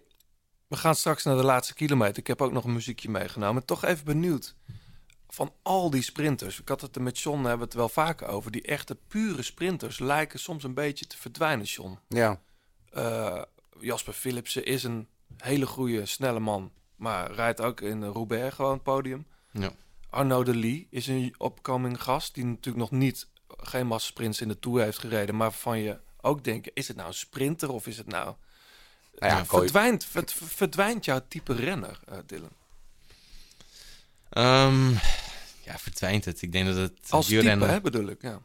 we 0.67 0.77
gaan 0.77 0.95
straks 0.95 1.25
naar 1.25 1.37
de 1.37 1.45
laatste 1.45 1.75
kilometer. 1.75 2.19
Ik 2.19 2.27
heb 2.27 2.43
ook 2.43 2.53
nog 2.53 2.65
een 2.65 2.73
muziekje 2.73 3.09
meegenomen. 3.09 3.65
Toch 3.65 3.85
even 3.85 4.05
benieuwd. 4.05 4.55
Van 5.33 5.53
al 5.63 5.91
die 5.91 6.03
sprinters. 6.03 6.61
Ik 6.61 6.69
had 6.69 6.81
het 6.81 6.97
er 6.97 7.03
met 7.03 7.19
John 7.19 7.39
hebben 7.39 7.59
we 7.59 7.65
het 7.65 7.75
wel 7.75 7.89
vaker 7.89 8.27
over. 8.27 8.51
Die 8.51 8.63
echte 8.63 8.97
pure 9.09 9.43
sprinters 9.43 9.99
lijken 9.99 10.39
soms 10.39 10.65
een 10.65 10.75
beetje 10.75 11.07
te 11.07 11.17
verdwijnen, 11.17 11.65
John. 11.67 11.99
Ja. 12.09 12.41
Eh, 12.93 13.43
Jasper 13.81 14.13
Philipsen 14.13 14.65
is 14.65 14.85
een 14.85 15.09
hele 15.37 15.67
goede, 15.67 16.07
snelle 16.07 16.41
man. 16.41 16.73
Maar 16.97 17.33
rijdt 17.33 17.61
ook 17.61 17.81
in 17.81 18.05
Roubaix 18.05 18.55
gewoon 18.55 18.73
het 18.73 18.83
podium. 18.83 19.27
Ja. 19.53 19.71
Arnaud 20.11 20.47
de 20.47 20.55
Lee 20.57 20.87
is 20.91 21.07
een 21.07 21.35
opkoming 21.39 22.03
gast. 22.03 22.35
Die 22.35 22.45
natuurlijk 22.45 22.91
nog 22.91 23.01
niet, 23.01 23.29
geen 23.49 23.87
massasprints 23.87 24.41
in 24.41 24.49
de 24.49 24.59
Tour 24.59 24.83
heeft 24.83 24.99
gereden. 24.99 25.37
Maar 25.37 25.53
van 25.53 25.79
je 25.79 25.99
ook 26.21 26.45
denken, 26.45 26.73
is 26.75 26.89
het 26.89 26.97
nou 26.97 27.09
een 27.09 27.15
sprinter 27.15 27.71
of 27.73 27.87
is 27.87 27.97
het 27.97 28.07
nou... 28.07 28.35
Nou 29.19 29.33
ja, 29.33 29.45
verdwijnt, 29.45 30.05
verd- 30.05 30.33
verdwijnt 30.33 31.05
jouw 31.05 31.21
type 31.29 31.53
renner, 31.55 32.01
eh, 32.09 32.19
Dylan? 32.27 32.51
Ehm, 34.31 34.91
ja, 35.65 35.79
verdwijnt 35.79 36.25
het. 36.25 36.43
Ik 36.43 36.53
denk 36.53 36.67
dat 36.67 36.77
het 36.77 37.11
Als 37.11 37.27
type, 37.27 37.37
wielrennen- 37.41 37.69
hè, 37.71 37.81
bedoel 37.81 38.09
ik, 38.09 38.23
ja. 38.23 38.41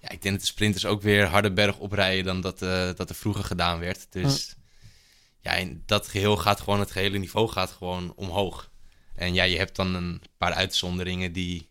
Ja, 0.00 0.08
ik 0.08 0.22
denk 0.22 0.34
dat 0.34 0.40
de 0.40 0.46
sprinters 0.46 0.84
ook 0.86 1.02
weer 1.02 1.24
harder 1.26 1.52
berg 1.52 1.78
oprijden 1.78 2.24
dan 2.24 2.40
dat, 2.40 2.62
eh, 2.62 2.90
dat 2.94 3.08
er 3.08 3.14
vroeger 3.14 3.44
gedaan 3.44 3.78
werd. 3.78 4.06
Dus 4.10 4.54
ja, 5.40 5.52
in 5.52 5.82
dat 5.86 6.08
geheel 6.08 6.36
gaat 6.36 6.60
gewoon, 6.60 6.80
het 6.80 6.90
gehele 6.90 7.18
niveau 7.18 7.48
gaat 7.48 7.70
gewoon 7.70 8.12
omhoog. 8.16 8.70
En 9.14 9.34
ja, 9.34 9.42
je 9.44 9.56
hebt 9.58 9.76
dan 9.76 9.94
een 9.94 10.22
paar 10.38 10.52
uitzonderingen 10.52 11.32
die, 11.32 11.68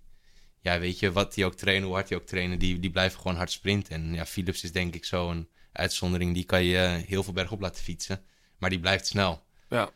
ja, 0.62 0.80
weet 0.80 1.00
je, 1.00 1.12
wat 1.12 1.34
die 1.34 1.46
ook 1.46 1.56
trainen, 1.56 1.86
hoe 1.86 1.94
hard 1.96 2.08
die 2.08 2.18
ook 2.18 2.26
trainen, 2.28 2.60
die, 2.60 2.80
die 2.80 2.90
blijven 2.91 3.20
gewoon 3.22 3.38
hard 3.38 3.52
sprinten. 3.52 3.94
En 3.94 4.14
ja, 4.14 4.26
Philips 4.26 4.64
is 4.64 4.72
denk 4.72 4.96
ik 4.96 5.06
zo'n 5.06 5.50
uitzondering, 5.72 6.34
die 6.34 6.44
kan 6.44 6.64
je 6.64 7.04
heel 7.08 7.24
veel 7.24 7.34
berg 7.34 7.52
op 7.52 7.62
laten 7.62 7.84
fietsen, 7.84 8.24
maar 8.58 8.70
die 8.70 8.80
blijft 8.80 9.08
snel. 9.08 9.44
Ja. 9.70 9.90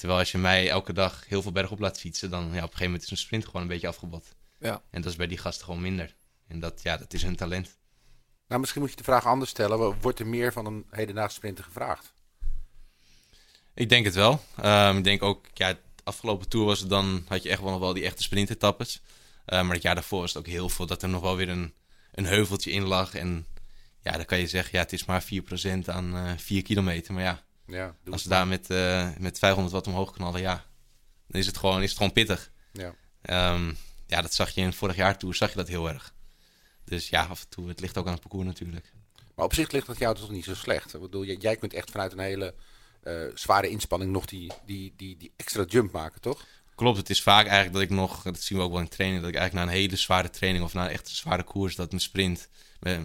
Terwijl 0.00 0.20
als 0.20 0.30
je 0.30 0.38
mij 0.38 0.68
elke 0.68 0.92
dag 0.92 1.24
heel 1.28 1.42
veel 1.42 1.52
berg 1.52 1.70
op 1.70 1.78
laat 1.78 1.98
fietsen, 1.98 2.30
dan 2.30 2.42
ja, 2.42 2.48
op 2.48 2.54
een 2.54 2.60
gegeven 2.60 2.84
moment 2.84 3.02
is 3.02 3.10
een 3.10 3.16
sprint 3.16 3.44
gewoon 3.44 3.62
een 3.62 3.68
beetje 3.68 3.88
afgebot. 3.88 4.34
Ja. 4.58 4.82
En 4.90 5.02
dat 5.02 5.10
is 5.10 5.16
bij 5.16 5.26
die 5.26 5.38
gasten 5.38 5.64
gewoon 5.64 5.80
minder. 5.80 6.14
En 6.48 6.60
dat, 6.60 6.82
ja, 6.82 6.96
dat 6.96 7.12
is 7.12 7.22
hun 7.22 7.36
talent. 7.36 7.78
Nou, 8.48 8.60
misschien 8.60 8.80
moet 8.80 8.90
je 8.90 8.96
de 8.96 9.04
vraag 9.04 9.26
anders 9.26 9.50
stellen. 9.50 10.00
Wordt 10.00 10.18
er 10.18 10.26
meer 10.26 10.52
van 10.52 10.66
een 10.66 10.86
hedendaagse 10.90 11.36
sprinter 11.36 11.64
gevraagd? 11.64 12.12
Ik 13.74 13.88
denk 13.88 14.04
het 14.04 14.14
wel. 14.14 14.40
Ehm, 14.56 14.96
ik 14.96 15.04
denk 15.04 15.22
ook, 15.22 15.46
ja, 15.54 15.66
het 15.66 15.80
afgelopen 16.04 16.48
tour 16.48 16.66
was 16.66 16.80
het 16.80 16.90
dan, 16.90 17.24
had 17.28 17.42
je 17.42 17.48
echt 17.48 17.60
wel 17.60 17.70
nog 17.70 17.80
wel 17.80 17.92
die 17.92 18.04
echte 18.04 18.22
sprintetappes. 18.22 19.00
Uh, 19.46 19.62
maar 19.62 19.74
het 19.74 19.82
jaar 19.82 19.94
daarvoor 19.94 20.20
was 20.20 20.32
het 20.32 20.38
ook 20.38 20.52
heel 20.52 20.68
veel 20.68 20.86
dat 20.86 21.02
er 21.02 21.08
nog 21.08 21.22
wel 21.22 21.36
weer 21.36 21.48
een, 21.48 21.74
een 22.12 22.26
heuveltje 22.26 22.70
in 22.70 22.84
lag. 22.84 23.14
En 23.14 23.46
ja, 24.02 24.12
dan 24.12 24.24
kan 24.24 24.38
je 24.38 24.46
zeggen, 24.46 24.70
ja, 24.72 24.80
het 24.80 24.92
is 24.92 25.04
maar 25.04 25.24
4% 25.24 25.84
aan 25.84 26.16
uh, 26.16 26.30
4 26.36 26.62
kilometer. 26.62 27.14
Maar 27.14 27.22
ja, 27.22 27.44
Ja, 27.70 27.94
als 28.10 28.22
we 28.22 28.28
daar 28.28 28.46
met, 28.46 28.70
uh, 28.70 29.08
met 29.18 29.38
500 29.38 29.74
watt 29.74 29.86
omhoog 29.86 30.12
knallen, 30.12 30.40
ja, 30.40 30.64
dan 31.26 31.40
is 31.40 31.46
het 31.46 31.56
gewoon, 31.56 31.82
is 31.82 31.88
het 31.88 31.96
gewoon 31.96 32.12
pittig. 32.12 32.50
Ja. 32.72 32.94
Ehm, 33.22 33.72
ja, 34.06 34.22
dat 34.22 34.34
zag 34.34 34.50
je 34.50 34.60
in 34.60 34.72
vorig 34.72 34.96
jaar 34.96 35.18
tour, 35.18 35.34
zag 35.34 35.50
je 35.50 35.56
dat 35.56 35.68
heel 35.68 35.88
erg. 35.88 36.14
Dus 36.84 37.08
ja, 37.08 37.24
af 37.24 37.40
en 37.40 37.48
toe, 37.48 37.68
het 37.68 37.80
ligt 37.80 37.98
ook 37.98 38.06
aan 38.06 38.12
het 38.12 38.20
parcours 38.20 38.46
natuurlijk. 38.46 38.92
Maar 39.34 39.44
op 39.44 39.54
zich 39.54 39.70
ligt 39.70 39.86
dat 39.86 39.98
jou 39.98 40.14
toch 40.14 40.30
niet 40.30 40.44
zo 40.44 40.54
slecht. 40.54 40.94
Ik 40.94 41.00
bedoel, 41.00 41.24
jij, 41.24 41.36
jij 41.36 41.56
kunt 41.56 41.74
echt 41.74 41.90
vanuit 41.90 42.12
een 42.12 42.18
hele 42.18 42.54
uh, 43.04 43.22
zware 43.34 43.68
inspanning 43.68 44.12
nog 44.12 44.24
die, 44.24 44.52
die, 44.66 44.92
die, 44.96 45.16
die 45.16 45.32
extra 45.36 45.64
jump 45.64 45.92
maken, 45.92 46.20
toch? 46.20 46.46
Klopt, 46.74 46.96
het 46.96 47.10
is 47.10 47.22
vaak 47.22 47.46
eigenlijk 47.46 47.72
dat 47.72 47.82
ik 47.82 47.90
nog, 47.90 48.22
dat 48.22 48.40
zien 48.40 48.58
we 48.58 48.64
ook 48.64 48.72
wel 48.72 48.80
in 48.80 48.88
training, 48.88 49.20
dat 49.20 49.30
ik 49.30 49.36
eigenlijk 49.36 49.66
na 49.66 49.72
een 49.72 49.80
hele 49.80 49.96
zware 49.96 50.30
training 50.30 50.64
of 50.64 50.74
na 50.74 50.84
een 50.84 50.90
echt 50.90 51.08
een 51.08 51.14
zware 51.14 51.42
koers, 51.42 51.76
dat 51.76 51.90
mijn 51.90 52.02
sprint, 52.02 52.48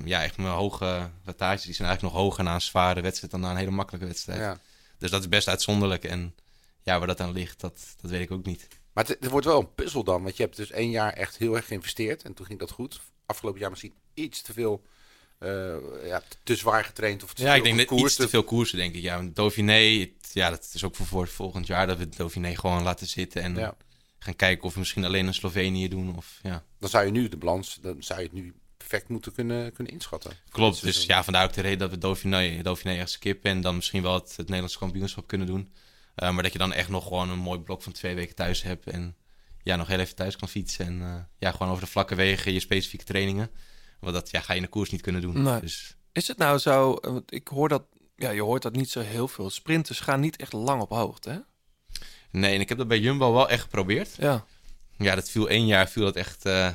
ja, 0.06 0.24
echt 0.24 0.38
mijn 0.38 0.54
hoge 0.54 1.10
wattages, 1.24 1.64
die 1.64 1.74
zijn 1.74 1.88
eigenlijk 1.88 2.16
nog 2.16 2.24
hoger 2.24 2.44
na 2.44 2.54
een 2.54 2.62
zware 2.62 3.02
wedstrijd 3.02 3.32
dan 3.32 3.42
na 3.42 3.52
een 3.52 3.58
hele 3.58 3.72
makkelijke 3.72 4.08
wedstrijd. 4.08 4.40
Ja. 4.40 4.60
Dus 4.98 5.12
dat 5.12 5.22
is 5.22 5.30
best 5.30 5.48
uitzonderlijk 5.48 6.04
en 6.04 6.36
ja, 6.82 6.98
waar 6.98 7.08
dat 7.08 7.20
aan 7.20 7.32
ligt, 7.32 7.60
dat, 7.60 7.96
dat 8.02 8.12
weet 8.12 8.22
ik 8.22 8.32
ook 8.32 8.46
niet. 8.46 8.68
Maar 8.94 9.06
het, 9.06 9.18
het 9.20 9.30
wordt 9.30 9.46
wel 9.46 9.60
een 9.60 9.74
puzzel 9.74 10.04
dan, 10.04 10.24
want 10.24 10.38
je 10.38 10.44
hebt 10.44 10.56
dus 10.56 10.72
één 10.72 10.90
jaar 10.90 11.14
echt 11.14 11.38
heel 11.38 11.56
erg 11.56 11.68
geïnvesteerd 11.68 12.24
en 12.24 12.34
toen 12.34 12.46
ging 12.46 12.60
dat 12.60 12.72
goed. 12.72 13.02
Afgelopen 13.26 13.60
jaar 13.60 13.70
misschien 13.70 13.94
iets 14.14 14.42
te 14.42 14.54
veel 14.54 14.84
uh, 15.40 15.76
ja, 16.04 16.22
te 16.44 16.56
zwaar 16.56 16.84
getraind 16.84 17.24
of 17.24 17.34
te 17.34 17.44
ja, 17.44 17.56
ik 17.56 17.64
denk 17.64 17.78
dat 17.78 18.00
iets 18.00 18.16
te 18.16 18.30
veel 18.30 18.44
koersen, 18.44 18.78
denk 18.78 18.96
ik. 18.96 19.02
Ja, 19.02 19.22
Dauphiné, 19.34 20.00
het, 20.00 20.30
ja, 20.34 20.50
dat 20.50 20.70
is 20.74 20.84
ook 20.84 20.96
voor, 20.96 21.28
volgend 21.28 21.68
jaar 21.68 21.88
dat 21.88 21.98
we 21.98 22.10
Dauphiné 22.10 22.56
gewoon 22.56 22.84
laten 22.84 23.08
zitten 23.08 23.42
en 23.42 23.56
ja. 23.56 23.76
gaan 24.20 24.36
kijken 24.36 24.64
of 24.64 24.74
we 24.74 24.80
misschien 24.80 25.06
alleen 25.06 25.26
in 25.26 25.34
Slovenië 25.34 25.88
doen. 25.88 26.16
Of, 26.16 26.40
ja. 26.42 26.64
Dan 26.80 26.90
zou 26.90 27.06
je 27.06 27.12
nu 27.12 27.30
de 27.30 27.38
balans, 27.38 27.78
dan 27.82 28.04
zou 28.04 28.20
je 28.20 28.26
het 28.26 28.36
nu 28.36 28.54
perfect 28.96 29.10
moeten 29.10 29.34
kunnen, 29.34 29.74
kunnen 29.74 29.94
inschatten. 29.94 30.32
Klopt, 30.50 30.82
dus 30.82 31.06
ja, 31.06 31.24
vandaar 31.24 31.44
ook 31.44 31.54
de 31.54 31.62
reden 31.62 31.80
dat 31.80 31.90
we 31.90 31.98
Dauphiné, 31.98 32.62
Dauphiné 32.62 32.96
echt 32.96 33.10
skippen 33.10 33.52
en 33.52 33.62
dan 33.62 33.76
misschien 33.76 34.02
wel 34.02 34.14
het, 34.14 34.30
het 34.30 34.46
Nederlandse 34.46 34.78
kampioenschap 34.78 35.28
kunnen 35.28 35.48
doen. 35.48 35.74
Uh, 36.16 36.32
maar 36.32 36.44
dat 36.44 36.52
je 36.52 36.58
dan 36.58 36.74
echt 36.74 36.90
nog 36.90 37.04
gewoon 37.04 37.30
een 37.30 37.40
mooi 37.40 37.60
blok 37.60 37.84
van 37.84 37.92
twee 37.92 38.16
weken 38.16 38.36
thuis 38.36 38.64
hebt 38.64 38.88
en 38.88 39.16
ja, 39.64 39.76
nog 39.76 39.88
heel 39.88 40.00
even 40.00 40.16
thuis 40.16 40.36
kan 40.36 40.50
fietsen. 40.50 40.86
En 40.86 41.00
uh, 41.00 41.16
ja, 41.38 41.52
gewoon 41.52 41.70
over 41.70 41.84
de 41.84 41.90
vlakke 41.90 42.16
wegen 42.16 42.54
je 42.54 42.60
specifieke 42.60 43.06
trainingen. 43.06 43.52
Want 44.00 44.14
dat 44.14 44.32
ja, 44.32 44.42
ga 44.42 44.54
je 44.54 44.60
in 44.60 44.66
de 44.66 44.72
koers 44.72 44.90
niet 44.90 45.02
kunnen 45.02 45.22
doen. 45.22 45.42
Nee. 45.42 45.60
Dus... 45.60 45.96
Is 46.12 46.28
het 46.28 46.38
nou 46.38 46.58
zo, 46.58 46.98
want 47.02 47.34
ik 47.34 47.48
hoor 47.48 47.70
dat, 47.70 47.84
ja, 48.16 48.30
je 48.30 48.42
hoort 48.42 48.62
dat 48.62 48.76
niet 48.76 48.90
zo 48.90 49.00
heel 49.00 49.28
veel. 49.28 49.50
Sprinters 49.50 50.00
gaan 50.00 50.20
niet 50.20 50.36
echt 50.36 50.54
lang 50.54 50.82
op 50.82 50.90
hoogte, 50.90 51.30
hè? 51.30 51.40
Nee, 52.32 52.56
en 52.56 52.62
ik 52.62 52.70
heb 52.70 52.78
dat 52.78 52.88
bij 52.88 53.00
Jumbo 53.00 53.34
wel 53.34 53.50
echt 53.50 53.62
geprobeerd. 53.62 54.16
Ja. 54.18 54.46
Ja, 54.98 55.16
dat 55.16 55.30
viel 55.30 55.50
één 55.50 55.66
jaar, 55.66 55.90
viel 55.90 56.04
dat 56.04 56.16
echt, 56.16 56.46
uh, 56.46 56.72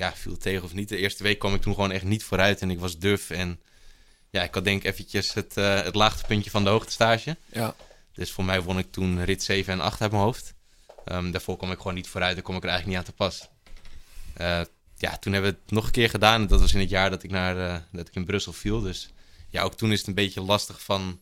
ja, 0.00 0.12
viel 0.14 0.36
tegen 0.36 0.62
of 0.62 0.74
niet. 0.74 0.88
De 0.88 0.96
eerste 0.96 1.22
week 1.22 1.38
kwam 1.38 1.54
ik 1.54 1.60
toen 1.60 1.74
gewoon 1.74 1.90
echt 1.90 2.04
niet 2.04 2.24
vooruit 2.24 2.60
en 2.60 2.70
ik 2.70 2.78
was 2.78 2.98
duf. 2.98 3.30
En 3.30 3.60
ja, 4.30 4.42
ik 4.42 4.54
had 4.54 4.64
denk 4.64 4.84
ik 4.84 4.92
eventjes 4.92 5.34
het, 5.34 5.56
uh, 5.56 5.82
het 5.82 5.94
laagtepuntje 5.94 6.50
van 6.50 6.64
de 6.64 6.70
hoogtestage. 6.70 7.36
Ja. 7.52 7.74
Dus 8.12 8.30
voor 8.30 8.44
mij 8.44 8.62
won 8.62 8.78
ik 8.78 8.92
toen 8.92 9.24
rit 9.24 9.42
7 9.42 9.72
en 9.72 9.80
8 9.80 10.00
uit 10.00 10.10
mijn 10.10 10.22
hoofd. 10.22 10.54
Um, 11.04 11.30
daarvoor 11.30 11.56
kwam 11.56 11.70
ik 11.70 11.76
gewoon 11.76 11.94
niet 11.94 12.08
vooruit 12.08 12.36
en 12.36 12.42
kom 12.42 12.56
ik 12.56 12.62
er 12.62 12.68
eigenlijk 12.68 12.98
niet 12.98 13.08
aan 13.08 13.14
te 13.14 13.24
pas. 13.24 13.48
Uh, 14.40 14.60
ja, 14.96 15.18
toen 15.18 15.32
hebben 15.32 15.50
we 15.50 15.58
het 15.62 15.70
nog 15.70 15.86
een 15.86 15.92
keer 15.92 16.10
gedaan. 16.10 16.46
Dat 16.46 16.60
was 16.60 16.74
in 16.74 16.80
het 16.80 16.90
jaar 16.90 17.10
dat 17.10 17.22
ik, 17.22 17.30
naar, 17.30 17.56
uh, 17.56 17.78
dat 17.92 18.08
ik 18.08 18.14
in 18.14 18.24
Brussel 18.24 18.52
viel. 18.52 18.80
Dus 18.80 19.10
ja, 19.48 19.62
ook 19.62 19.74
toen 19.74 19.92
is 19.92 19.98
het 19.98 20.08
een 20.08 20.14
beetje 20.14 20.40
lastig 20.40 20.82
van... 20.82 21.20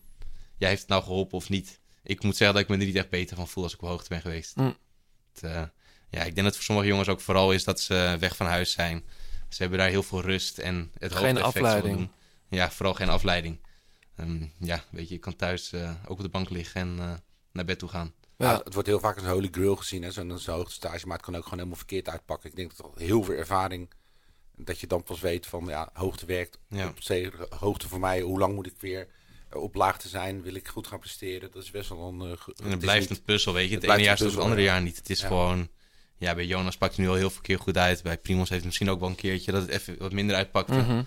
Ja, 0.56 0.68
heeft 0.68 0.80
het 0.80 0.90
nou 0.90 1.02
geholpen 1.02 1.36
of 1.36 1.48
niet? 1.48 1.80
Ik 2.02 2.22
moet 2.22 2.36
zeggen 2.36 2.56
dat 2.56 2.64
ik 2.64 2.70
me 2.70 2.78
er 2.78 2.86
niet 2.86 2.96
echt 2.96 3.10
beter 3.10 3.36
van 3.36 3.48
voel 3.48 3.64
als 3.64 3.74
ik 3.74 3.82
op 3.82 3.88
hoogte 3.88 4.08
ben 4.08 4.20
geweest. 4.20 4.56
Mm. 4.56 4.76
Het, 5.34 5.70
ja, 6.10 6.18
ik 6.18 6.24
denk 6.24 6.36
dat 6.36 6.44
het 6.44 6.54
voor 6.54 6.64
sommige 6.64 6.88
jongens 6.88 7.08
ook 7.08 7.20
vooral 7.20 7.52
is 7.52 7.64
dat 7.64 7.80
ze 7.80 8.16
weg 8.20 8.36
van 8.36 8.46
huis 8.46 8.72
zijn. 8.72 9.04
Ze 9.48 9.56
hebben 9.62 9.78
daar 9.78 9.88
heel 9.88 10.02
veel 10.02 10.20
rust 10.20 10.58
en 10.58 10.90
het 10.98 11.12
Geen 11.14 11.42
afleiding. 11.42 11.96
Doen. 11.96 12.10
Ja, 12.48 12.70
vooral 12.70 12.94
geen 12.94 13.08
afleiding. 13.08 13.58
ehm, 14.16 14.44
ja, 14.58 14.84
weet 14.90 15.08
je, 15.08 15.14
je 15.14 15.20
kan 15.20 15.36
thuis 15.36 15.72
eh, 15.72 15.90
ook 16.06 16.16
op 16.16 16.22
de 16.22 16.28
bank 16.28 16.50
liggen 16.50 16.80
en 16.80 16.96
eh, 16.98 17.12
naar 17.52 17.64
bed 17.64 17.78
toe 17.78 17.88
gaan. 17.88 18.12
Ja. 18.36 18.50
Ja. 18.50 18.60
het 18.64 18.72
wordt 18.74 18.88
heel 18.88 19.00
vaak 19.00 19.14
als 19.16 19.24
een 19.24 19.30
holy 19.30 19.48
grail 19.50 19.76
gezien, 19.76 20.02
hè, 20.02 20.10
zo'n 20.10 20.38
zo'n 20.38 20.54
hoogtestage. 20.54 21.06
Maar 21.06 21.16
het 21.16 21.24
kan 21.26 21.34
ook 21.36 21.42
gewoon 21.42 21.58
helemaal 21.58 21.78
verkeerd 21.78 22.08
uitpakken. 22.08 22.50
Ik 22.50 22.56
denk 22.56 22.76
dat 22.76 22.90
heel 22.96 23.22
veel 23.22 23.34
ervaring, 23.34 23.90
dat 24.56 24.80
je 24.80 24.86
dan 24.86 25.02
pas 25.02 25.20
weet 25.20 25.46
van, 25.46 25.64
ja, 25.66 25.90
hoogte 25.92 26.26
werkt. 26.26 26.58
Ja. 26.68 26.88
Op 26.88 26.98
hoogte 27.50 27.88
voor 27.88 28.00
mij, 28.00 28.20
hoe 28.20 28.38
lang 28.38 28.54
moet 28.54 28.66
ik 28.66 28.74
weer 28.80 29.08
op 29.52 29.74
laagte 29.74 30.08
zijn? 30.08 30.42
Wil 30.42 30.54
ik 30.54 30.68
goed 30.68 30.86
gaan 30.86 30.98
presteren? 30.98 31.50
Dat 31.52 31.62
is 31.62 31.70
best 31.70 31.88
wel 31.88 32.08
een... 32.08 32.30
eh, 32.30 32.36
ge- 32.38 32.54
En 32.62 32.70
het 32.70 32.78
blijft 32.78 33.08
niet- 33.08 33.18
een 33.18 33.24
puzzel, 33.24 33.52
weet 33.52 33.68
je. 33.68 33.74
Het, 33.74 33.82
het 33.84 33.92
ene 33.92 34.02
jaar 34.02 34.14
is 34.14 34.20
het 34.20 34.36
andere 34.36 34.60
ja. 34.60 34.66
jaar 34.72 34.82
niet. 34.82 34.96
Het 34.96 35.10
is 35.10 35.20
Ja. 35.20 35.26
gewoon... 35.26 35.68
Ja, 36.18 36.34
bij 36.34 36.46
Jonas 36.46 36.76
pakt 36.76 36.96
het 36.96 37.00
nu 37.00 37.08
al 37.08 37.14
heel 37.14 37.30
veel 37.30 37.40
keer 37.40 37.58
goed 37.58 37.76
uit. 37.76 38.02
Bij 38.02 38.18
Primos 38.18 38.48
heeft 38.48 38.54
het 38.54 38.64
misschien 38.64 38.90
ook 38.90 39.00
wel 39.00 39.08
een 39.08 39.14
keertje 39.14 39.52
dat 39.52 39.62
het 39.62 39.70
even 39.70 39.96
wat 39.98 40.12
minder 40.12 40.36
uitpakte. 40.36 40.74
Mhm. 40.74 41.02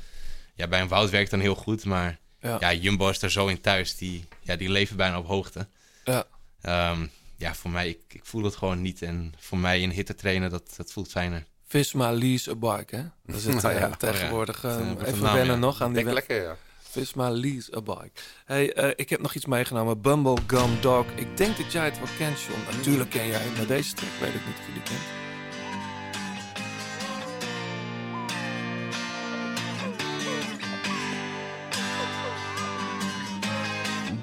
Ja, 0.56 0.68
bij 0.68 0.82
een 0.82 0.88
Wout 0.88 1.10
werkt 1.10 1.32
dan 1.32 1.40
heel 1.40 1.56
goed, 1.56 1.86
maar... 1.86 2.20
Ja. 2.42 2.58
Ja, 2.60 2.74
Jumbo 2.74 3.10
is 3.10 3.22
er 3.22 3.32
zo 3.32 3.48
in 3.48 3.62
thuis. 3.62 3.98
Die, 3.98 4.28
ja, 4.42 4.56
die 4.56 4.70
leven 4.70 4.96
bijna 4.96 5.18
op 5.18 5.28
hoogte. 5.28 5.68
Ja. 6.04 6.26
Ehm, 6.62 7.06
ja, 7.38 7.56
voor 7.56 7.72
mij, 7.72 7.90
ik, 7.90 8.00
ik 8.08 8.26
voel 8.26 8.44
het 8.44 8.56
gewoon 8.56 8.82
niet. 8.82 9.02
En 9.02 9.34
voor 9.38 9.58
mij 9.58 9.82
in 9.82 9.90
hitte 9.90 10.16
trainen, 10.16 10.50
dat, 10.50 10.74
dat 10.78 10.92
voelt 10.92 11.12
fijner. 11.12 11.46
Visma 11.68 12.12
lease 12.12 12.50
a 12.50 12.56
bike, 12.56 12.96
hè? 12.96 13.04
Dat 13.26 13.36
is 13.36 13.46
het 13.46 13.62
Nou 13.62 13.76
ja. 13.80 13.90
tegenwoordig. 13.90 14.66
Oh 14.66 14.72
ja. 14.72 15.06
even 15.06 15.22
wennen 15.22 15.46
ja. 15.46 15.56
nog 15.56 15.82
aan 15.82 15.94
die 15.94 16.04
Denk 16.04 16.16
lekker, 16.16 16.42
ja. 16.42 16.58
Visma 16.92 17.30
lease 17.30 17.76
a 17.76 17.82
bike. 17.82 18.12
Hey, 18.46 18.74
eh, 18.74 18.90
ik 18.96 19.10
heb 19.10 19.22
nog 19.22 19.34
iets 19.34 19.46
meegenomen. 19.46 20.02
Bumble 20.02 20.38
Gum 20.48 20.82
Dog. 20.82 21.06
Ik 21.16 21.38
denk 21.38 21.58
dat 21.58 21.72
jij 21.72 21.86
het 21.86 21.98
wel 21.98 22.08
kent, 22.18 22.42
John. 22.42 22.78
Natuurlijk 22.78 23.10
ken 23.10 23.28
jij 23.28 23.40
het, 23.40 23.58
maar 23.58 23.68
deze 23.68 23.94
track 23.94 24.10
weet 24.20 24.34
ik 24.34 24.46
niet 24.46 24.56
of 24.60 24.66
je 24.66 24.74
die 24.74 24.82
kent. 24.84 25.00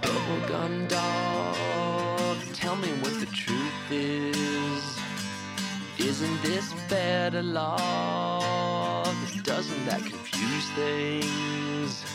Bubblegum 0.00 0.88
dog, 0.88 2.36
tell 2.52 2.76
me 2.76 3.00
what 3.00 3.18
the 3.18 3.26
truth 3.26 3.90
is. 3.90 4.96
Isn't 6.06 6.42
this 6.42 6.72
better 6.88 7.42
love? 7.42 9.08
Doesn't 9.42 9.86
that 9.86 10.00
confuse 10.00 10.68
things? 10.74 12.07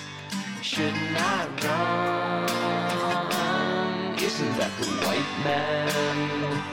Shouldn't 0.73 1.13
run? 1.13 2.49
Isn't 4.17 4.57
that 4.57 4.71
the 4.81 4.87
white 5.05 5.33
man? 5.45 6.63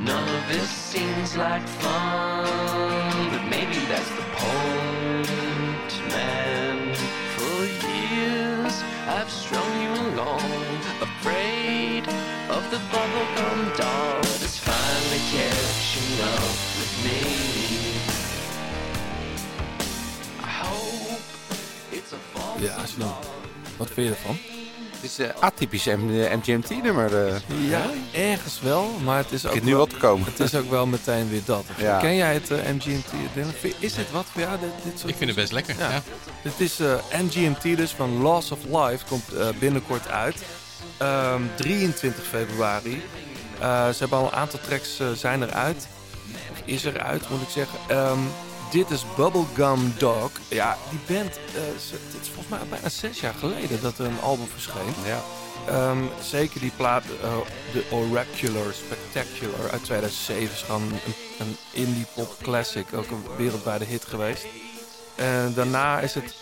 None 0.00 0.28
of 0.28 0.48
this 0.48 0.68
seems 0.68 1.36
like 1.36 1.62
fun, 1.62 3.30
but 3.30 3.44
maybe 3.48 3.78
that's 3.86 4.10
the 4.18 4.26
point, 4.42 5.92
man. 6.10 6.96
For 7.36 7.62
years 7.86 8.82
I've 9.06 9.30
strung 9.30 9.70
you 9.84 9.92
along, 10.10 10.50
afraid 11.00 12.02
of 12.50 12.68
the 12.72 12.80
bubblegum 12.90 13.76
dog 13.76 14.24
that's 14.40 14.58
finally 14.58 15.22
catching 15.30 16.20
up 16.26 16.58
with 16.74 16.92
me. 17.04 17.61
Ja, 22.58 22.76
John. 22.98 23.10
Wat 23.76 23.88
vind 23.94 24.08
je 24.08 24.14
ervan? 24.14 24.38
Het 25.00 25.10
is 25.10 25.18
een 25.18 25.32
atypisch 25.40 25.84
MGMT-nummer. 25.84 27.26
eh 27.28 27.34
Ja, 27.68 27.82
ergens 28.14 28.60
wel, 28.60 28.90
maar 29.04 29.16
het 29.18 29.32
is 29.32 29.44
ook 29.46 29.50
begint 29.52 29.68
nu 29.68 29.74
wel, 29.76 29.86
te 29.86 29.96
komen. 29.96 30.24
het 30.26 30.40
is 30.40 30.54
ook 30.54 30.70
wel 30.70 30.86
meteen 30.86 31.28
weer 31.28 31.40
dat. 31.44 31.64
Ja. 31.78 31.98
Ken 31.98 32.14
jij 32.16 32.34
het 32.34 32.50
eh, 32.50 32.58
MGMT? 32.72 33.74
Is 33.78 33.94
dit 33.94 34.10
wat 34.10 34.24
voor 34.32 34.40
jou? 34.40 34.58
Dit, 34.60 34.70
dit 34.84 34.98
soort 34.98 35.10
Ik 35.10 35.16
vind 35.16 35.30
het 35.30 35.38
best 35.38 35.52
lekker, 35.52 35.74
Ja. 35.78 35.90
ja. 35.90 36.02
Dit 36.42 36.52
is 36.60 36.80
eh, 36.80 36.94
MGMT 37.22 37.62
dus 37.76 37.90
van 37.90 38.20
Loss 38.20 38.50
of 38.50 38.58
Life. 38.64 39.04
Komt 39.08 39.32
eh, 39.32 39.48
binnenkort 39.58 40.08
uit. 40.08 40.42
Ehm, 40.96 41.42
23 41.56 42.24
februari. 42.26 43.02
Eh, 43.60 43.88
ze 43.88 43.96
hebben 43.98 44.18
al 44.18 44.24
een 44.24 44.32
aantal 44.32 44.60
tracks 44.60 44.98
eh, 45.00 45.06
zijn 45.12 45.42
eruit. 45.42 45.86
Of 46.52 46.62
is 46.64 46.84
eruit, 46.84 47.30
moet 47.30 47.42
ik 47.42 47.48
zeggen. 47.48 47.78
Ehm, 47.88 48.18
dit 48.72 48.90
is 48.90 49.04
Bubblegum 49.16 49.94
Dog. 49.98 50.30
Ja, 50.48 50.76
die 50.90 51.16
band... 51.16 51.36
eh, 51.36 51.60
ze- 51.88 51.98
dit 52.12 52.20
is 52.20 52.26
volgens 52.28 52.48
mij 52.48 52.58
al 52.58 52.66
bijna 52.70 52.88
zes 52.88 53.20
jaar 53.20 53.34
geleden 53.38 53.82
dat 53.82 53.98
er 53.98 54.06
een 54.06 54.20
album 54.20 54.46
verscheen. 54.46 54.94
Ja. 55.04 55.22
Ehm, 55.68 55.98
zeker 56.22 56.60
die 56.60 56.72
plaat, 56.76 57.04
eh, 57.22 57.36
de 57.72 57.84
Oracular 57.90 58.72
Spectacular 58.72 59.70
uit 59.70 59.84
2007 59.84 60.54
is 60.54 60.62
gewoon 60.62 60.82
een, 60.82 61.14
een 61.38 61.56
indie 61.72 62.06
pop 62.14 62.36
classic. 62.42 62.86
Ook 62.94 63.10
een 63.10 63.24
wereldwijde 63.36 63.84
hit 63.84 64.04
geweest. 64.04 64.46
En 65.14 65.52
daarna 65.54 66.00
is 66.00 66.14
het 66.14 66.34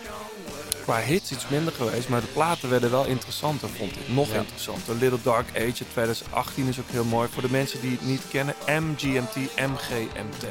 qua 0.83 0.99
hits 0.99 1.31
iets 1.33 1.49
minder 1.49 1.73
geweest, 1.73 2.09
maar 2.09 2.21
de 2.21 2.27
platen 2.27 2.71
werden 2.71 2.91
wel 2.91 3.05
interessanter, 3.05 3.69
vond 3.69 3.91
ik. 3.93 4.09
Nog 4.09 4.29
interessanter. 4.33 4.95
Little 4.95 5.19
Dark 5.23 5.49
Age 5.49 5.61
uit 5.63 5.77
2018 5.93 6.67
is 6.69 6.79
ook 6.79 6.91
heel 6.91 7.05
mooi. 7.05 7.29
Voor 7.33 7.43
de 7.43 7.51
mensen 7.51 7.81
die 7.81 7.91
het 7.91 8.07
niet 8.07 8.23
kennen, 8.31 8.55
MGMT, 8.67 9.35
MGMT. 9.57 10.45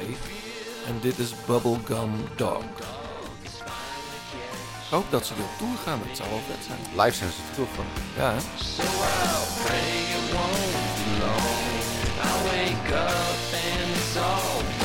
En 0.86 0.98
dit 1.00 1.18
is 1.18 1.34
Bubblegum 1.46 2.10
Dog. 2.36 2.62
Ik 4.90 4.96
hoop 4.96 5.10
dat 5.10 5.26
ze 5.26 5.34
weer 5.34 5.44
op 5.44 5.58
tour 5.58 5.76
gaan, 5.84 6.00
dat 6.06 6.16
zou 6.16 6.28
wel 6.30 6.40
vet 6.48 6.64
zijn. 6.66 6.78
Live 7.04 7.16
zijn 7.16 7.30
ze 7.30 7.40
er 7.50 7.56
toch 7.56 7.74
van. 7.74 7.84
Ja, 8.16 8.32
hè? 8.32 8.40
So 8.64 8.82
I'll 8.82 9.46
pray 9.64 9.90
it 10.16 10.32
won't 10.32 10.94
be 10.96 11.10
long. 11.24 11.70
I 12.22 12.32
wake 12.46 12.94
up 12.94 13.38
and 13.52 13.96
it's 13.96 14.16
all 14.16 14.79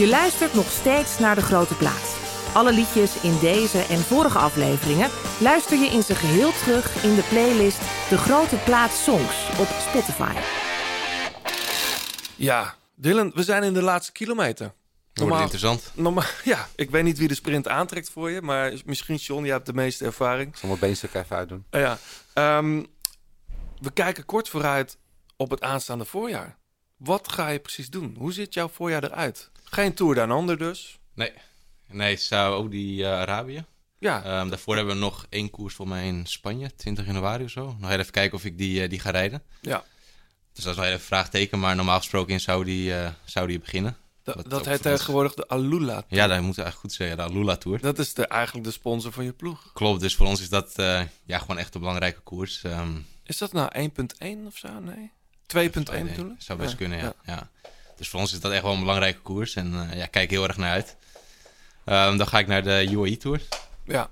Je 0.00 0.08
luistert 0.08 0.54
nog 0.54 0.70
steeds 0.70 1.18
naar 1.18 1.34
De 1.34 1.40
Grote 1.42 1.74
Plaat. 1.74 2.16
Alle 2.54 2.72
liedjes 2.72 3.22
in 3.22 3.38
deze 3.38 3.78
en 3.78 3.98
vorige 3.98 4.38
afleveringen 4.38 5.10
luister 5.40 5.78
je 5.78 5.86
in 5.86 6.02
zijn 6.02 6.18
geheel 6.18 6.52
terug 6.52 7.04
in 7.04 7.14
de 7.14 7.26
playlist 7.28 7.80
De 8.08 8.18
Grote 8.18 8.56
Plaat 8.56 8.90
Songs 8.90 9.58
op 9.58 9.66
Spotify. 9.66 10.32
Ja, 12.36 12.74
Dylan, 12.94 13.32
we 13.34 13.42
zijn 13.42 13.62
in 13.62 13.74
de 13.74 13.82
laatste 13.82 14.12
kilometer. 14.12 14.72
Het 15.12 15.40
interessant. 15.40 15.92
normaal, 15.94 16.24
ja, 16.44 16.68
ik 16.74 16.90
weet 16.90 17.04
niet 17.04 17.18
wie 17.18 17.28
de 17.28 17.34
sprint 17.34 17.68
aantrekt 17.68 18.10
voor 18.10 18.30
je, 18.30 18.42
maar 18.42 18.72
misschien 18.84 19.16
John, 19.16 19.44
jij 19.44 19.52
hebt 19.52 19.66
de 19.66 19.74
meeste 19.74 20.04
ervaring. 20.04 20.48
Ik 20.48 20.56
zal 20.56 20.68
mijn 20.68 20.80
beenstuk 20.80 21.14
even 21.14 21.36
uitdoen. 21.36 21.64
Ja, 21.70 21.98
ehm, 22.32 22.84
we 23.78 23.90
kijken 23.92 24.24
kort 24.24 24.48
vooruit 24.48 24.98
op 25.36 25.50
het 25.50 25.62
aanstaande 25.62 26.04
voorjaar. 26.04 26.58
Wat 26.96 27.32
ga 27.32 27.48
je 27.48 27.58
precies 27.58 27.90
doen? 27.90 28.16
Hoe 28.18 28.32
ziet 28.32 28.54
jouw 28.54 28.68
voorjaar 28.68 29.04
eruit? 29.04 29.49
Geen 29.70 29.94
Tour 29.94 30.14
Down 30.14 30.30
Under 30.30 30.58
dus. 30.58 30.98
Nee, 31.14 31.32
nee 31.88 32.16
Saudi-Arabië. 32.16 33.64
Ja, 33.98 34.22
Ehm, 34.24 34.48
daarvoor 34.48 34.76
hebben 34.76 34.94
we 34.94 35.00
nog 35.00 35.26
één 35.28 35.50
koers 35.50 35.74
voor 35.74 35.88
mij 35.88 36.06
in 36.06 36.26
Spanje, 36.26 36.74
20 36.76 37.06
januari 37.06 37.44
of 37.44 37.50
zo. 37.50 37.76
Nog 37.78 37.90
even 37.90 38.10
kijken 38.12 38.38
of 38.38 38.44
ik 38.44 38.58
die, 38.58 38.82
eh, 38.82 38.88
die 38.90 39.00
ga 39.00 39.10
rijden. 39.10 39.42
ja. 39.60 39.84
Dus 40.52 40.64
dat 40.64 40.72
is 40.72 40.78
wel 40.80 40.88
even 40.88 41.00
een 41.00 41.06
vraagteken, 41.06 41.58
maar 41.58 41.76
normaal 41.76 41.98
gesproken 41.98 42.32
in 42.32 42.40
Saudi, 42.40 42.92
eh 42.92 43.08
Saudi 43.24 43.58
beginnen. 43.60 43.96
Da- 44.22 44.34
dat 44.48 44.64
heet 44.66 44.82
tegenwoordig 44.82 45.34
de 45.34 45.48
Alula. 45.48 46.04
Ja, 46.08 46.26
dat 46.26 46.36
moet 46.36 46.58
eigenlijk 46.58 46.76
goed 46.76 46.92
zeggen, 46.92 47.16
de 47.16 47.22
Alula 47.22 47.56
Tour. 47.56 47.80
Dat 47.80 47.98
is 47.98 48.14
de, 48.14 48.26
eigenlijk 48.26 48.66
de 48.66 48.72
sponsor 48.72 49.12
van 49.12 49.24
je 49.24 49.32
ploeg. 49.32 49.72
Klopt, 49.72 50.00
dus 50.00 50.14
voor 50.16 50.26
ons 50.26 50.40
is 50.40 50.48
dat 50.48 50.72
eh, 50.78 51.02
ja, 51.24 51.38
gewoon 51.38 51.58
echt 51.58 51.74
een 51.74 51.80
belangrijke 51.80 52.20
koers. 52.20 52.62
Ehm, 52.64 52.96
Is 53.24 53.38
dat 53.38 53.52
nou 53.52 53.70
1.1 53.78 54.46
of 54.46 54.56
zo? 54.56 54.80
Nee? 54.80 55.10
2.1 55.46 56.04
nee, 56.04 56.14
bedoel 56.14 56.30
ik? 56.30 56.42
Zou 56.42 56.58
best 56.58 56.70
Ja, 56.70 56.76
kunnen, 56.76 56.98
ja. 56.98 57.14
ja. 57.24 57.50
Dus 58.00 58.08
voor 58.08 58.20
ons 58.20 58.32
is 58.32 58.40
dat 58.40 58.52
echt 58.52 58.62
wel 58.62 58.72
een 58.72 58.80
belangrijke 58.80 59.20
koers 59.20 59.54
en 59.54 59.90
eh, 59.90 59.96
ja, 59.98 60.06
kijk 60.06 60.30
heel 60.30 60.44
erg 60.44 60.56
naar 60.56 60.70
uit. 60.70 60.96
Ehm, 61.84 62.16
dan 62.16 62.26
ga 62.26 62.38
ik 62.38 62.46
naar 62.46 62.62
de 62.62 62.86
UAE 62.90 63.16
Tour. 63.16 63.42
Ja. 63.84 64.10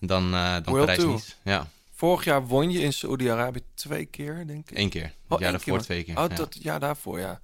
En 0.00 0.06
dan, 0.06 0.34
eh 0.34 0.52
dan 0.52 0.62
World 0.64 0.86
Parijs-Nice. 0.86 1.32
Ja, 1.44 1.68
Vorig 1.94 2.24
jaar 2.24 2.46
won 2.46 2.70
je 2.70 2.80
in 2.80 2.92
Saoedi-Arabië 2.92 3.62
twee 3.74 4.04
keer, 4.04 4.46
denk 4.46 4.70
ik. 4.70 4.76
één 4.76 4.88
keer. 4.88 5.02
Het 5.02 5.12
Oh, 5.28 5.40
jaar 5.40 5.50
daarvoor 5.52 5.80
twee 5.80 6.04
keer. 6.04 6.18
Oh, 6.18 6.24
ja. 6.28 6.34
dat 6.36 6.56
jaar 6.60 6.80
daarvoor, 6.80 7.18
ja. 7.20 7.40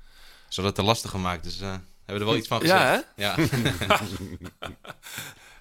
Zodat 0.48 0.70
het 0.70 0.78
te 0.80 0.86
lastig 0.90 1.10
gemaakt, 1.10 1.43
dus 1.44 1.60
eh, 1.60 1.68
hebben 1.68 1.80
we 2.05 2.12
er 2.12 2.24
wel 2.24 2.36
iets 2.36 2.48
van 2.48 2.60
gezegd. 2.60 2.80
Ja, 2.80 3.02
hè? 3.16 3.24
Ja. 3.24 3.36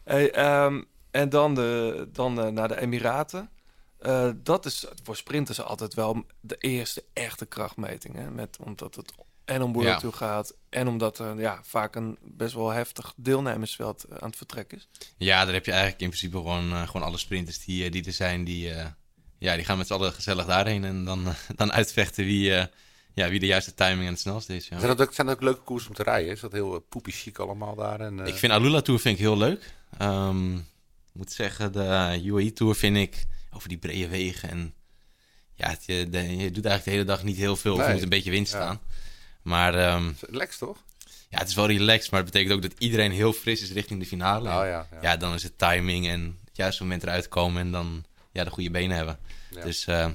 Hey, 0.03 0.31
ehm, 0.31 0.81
en 1.11 1.29
dan, 1.29 1.55
de, 1.55 2.07
dan 2.13 2.53
naar 2.53 2.67
de 2.67 2.79
Emiraten. 2.81 3.49
Eh, 3.99 4.29
dat 4.35 4.65
is 4.65 4.85
voor 5.03 5.15
sprinters 5.15 5.61
altijd 5.61 5.93
wel 5.93 6.25
de 6.39 6.55
eerste 6.57 7.03
echte 7.13 7.45
krachtmeting. 7.45 8.15
Hè? 8.15 8.31
Met, 8.31 8.57
omdat 8.59 8.95
het 8.95 9.13
en 9.47 9.61
om 9.61 9.73
World 9.73 9.87
Ja. 9.87 9.97
Tour 9.99 10.13
gaat. 10.15 10.53
En 10.69 10.87
omdat 10.87 11.19
er 11.19 11.39
ja, 11.39 11.59
vaak 11.63 11.95
een 11.95 12.17
best 12.21 12.53
wel 12.53 12.69
heftig 12.69 13.13
deelnemersveld 13.15 14.03
eh, 14.03 14.17
aan 14.17 14.27
het 14.27 14.37
vertrek 14.37 14.73
is. 14.73 14.87
Ja, 15.17 15.45
daar 15.45 15.53
heb 15.53 15.65
je 15.65 15.71
eigenlijk 15.71 16.01
in 16.01 16.07
principe 16.09 16.37
gewoon, 16.37 16.71
eh, 16.71 16.87
gewoon 16.87 17.07
alle 17.07 17.17
sprinters 17.17 17.65
die, 17.65 17.85
eh, 17.85 17.91
die 17.91 18.05
er 18.05 18.13
zijn. 18.13 18.43
Die, 18.43 18.73
eh, 18.73 18.85
ja, 19.37 19.55
die 19.55 19.65
gaan 19.65 19.77
met 19.77 19.87
z'n 19.87 19.93
allen 19.93 20.13
gezellig 20.13 20.45
daarheen 20.45 20.83
en 20.83 21.03
dan, 21.05 21.23
dan 21.55 21.71
uitvechten 21.71 22.25
wie, 22.25 22.53
eh, 22.55 22.65
ja, 23.13 23.29
wie 23.29 23.39
de 23.39 23.45
juiste 23.45 23.73
timing 23.73 24.01
en 24.05 24.11
het 24.11 24.19
snelste 24.19 24.55
is. 24.55 24.67
Ja. 24.67 24.79
Zijn 24.79 24.97
dat 24.97 25.07
ook, 25.07 25.13
zijn 25.13 25.27
dat 25.27 25.35
ook 25.35 25.41
leuke 25.41 25.61
koers 25.63 25.87
om 25.87 25.93
te 25.93 26.03
rijden? 26.03 26.31
Is 26.31 26.39
dat 26.39 26.51
heel 26.51 26.79
poepie 26.89 27.13
chic 27.13 27.39
allemaal 27.39 27.75
daar? 27.75 27.99
En, 27.99 28.19
eh, 28.19 28.27
Ik 28.27 28.35
vind 28.35 28.51
Alula 28.51 28.81
Tour 28.81 28.99
vind 28.99 29.15
ik 29.15 29.21
heel 29.21 29.37
leuk. 29.37 29.73
Ehm, 29.97 30.55
ik 30.55 30.63
moet 31.13 31.31
zeggen, 31.31 31.71
de 31.71 32.19
UAE 32.23 32.53
Tour 32.53 32.75
vind 32.75 32.97
ik 32.97 33.25
over 33.51 33.69
die 33.69 33.77
brede 33.77 34.07
wegen 34.07 34.49
en 34.49 34.73
ja, 35.55 35.69
het, 35.69 35.83
je, 35.85 36.09
de- 36.09 36.35
je 36.37 36.51
doet 36.51 36.65
eigenlijk 36.65 36.83
de 36.83 36.91
hele 36.91 37.03
dag 37.03 37.23
niet 37.23 37.37
heel 37.37 37.55
veel. 37.55 37.73
Of 37.75 37.85
je 37.87 37.93
moet 37.93 38.01
een 38.01 38.09
beetje 38.09 38.31
wind 38.31 38.49
Ja. 38.49 38.79
Maar 39.47 39.75
ehm, 39.75 40.11
Lex 40.19 40.57
toch? 40.57 40.77
ja, 41.29 41.37
het 41.37 41.47
is 41.47 41.55
wel 41.55 41.67
relaxed, 41.67 42.11
maar 42.11 42.21
het 42.21 42.31
betekent 42.31 42.55
ook 42.55 42.61
dat 42.61 42.73
iedereen 42.77 43.11
heel 43.11 43.33
fris 43.33 43.61
is 43.61 43.71
richting 43.71 43.99
de 43.99 44.05
finale. 44.05 44.49
Oh, 44.49 44.55
ja, 44.55 44.65
ja. 44.65 44.87
ja, 45.01 45.17
dan 45.17 45.33
is 45.33 45.43
het 45.43 45.57
timing 45.57 46.07
en 46.07 46.39
het 46.45 46.57
juiste 46.57 46.83
moment 46.83 47.03
eruit 47.03 47.27
komen 47.27 47.61
en 47.61 47.71
dan 47.71 48.05
ja, 48.31 48.43
de 48.43 48.49
goede 48.49 48.71
benen 48.71 48.97
hebben. 48.97 49.19
Ja. 49.51 49.61
Dus 49.61 49.87
eh, 49.87 50.09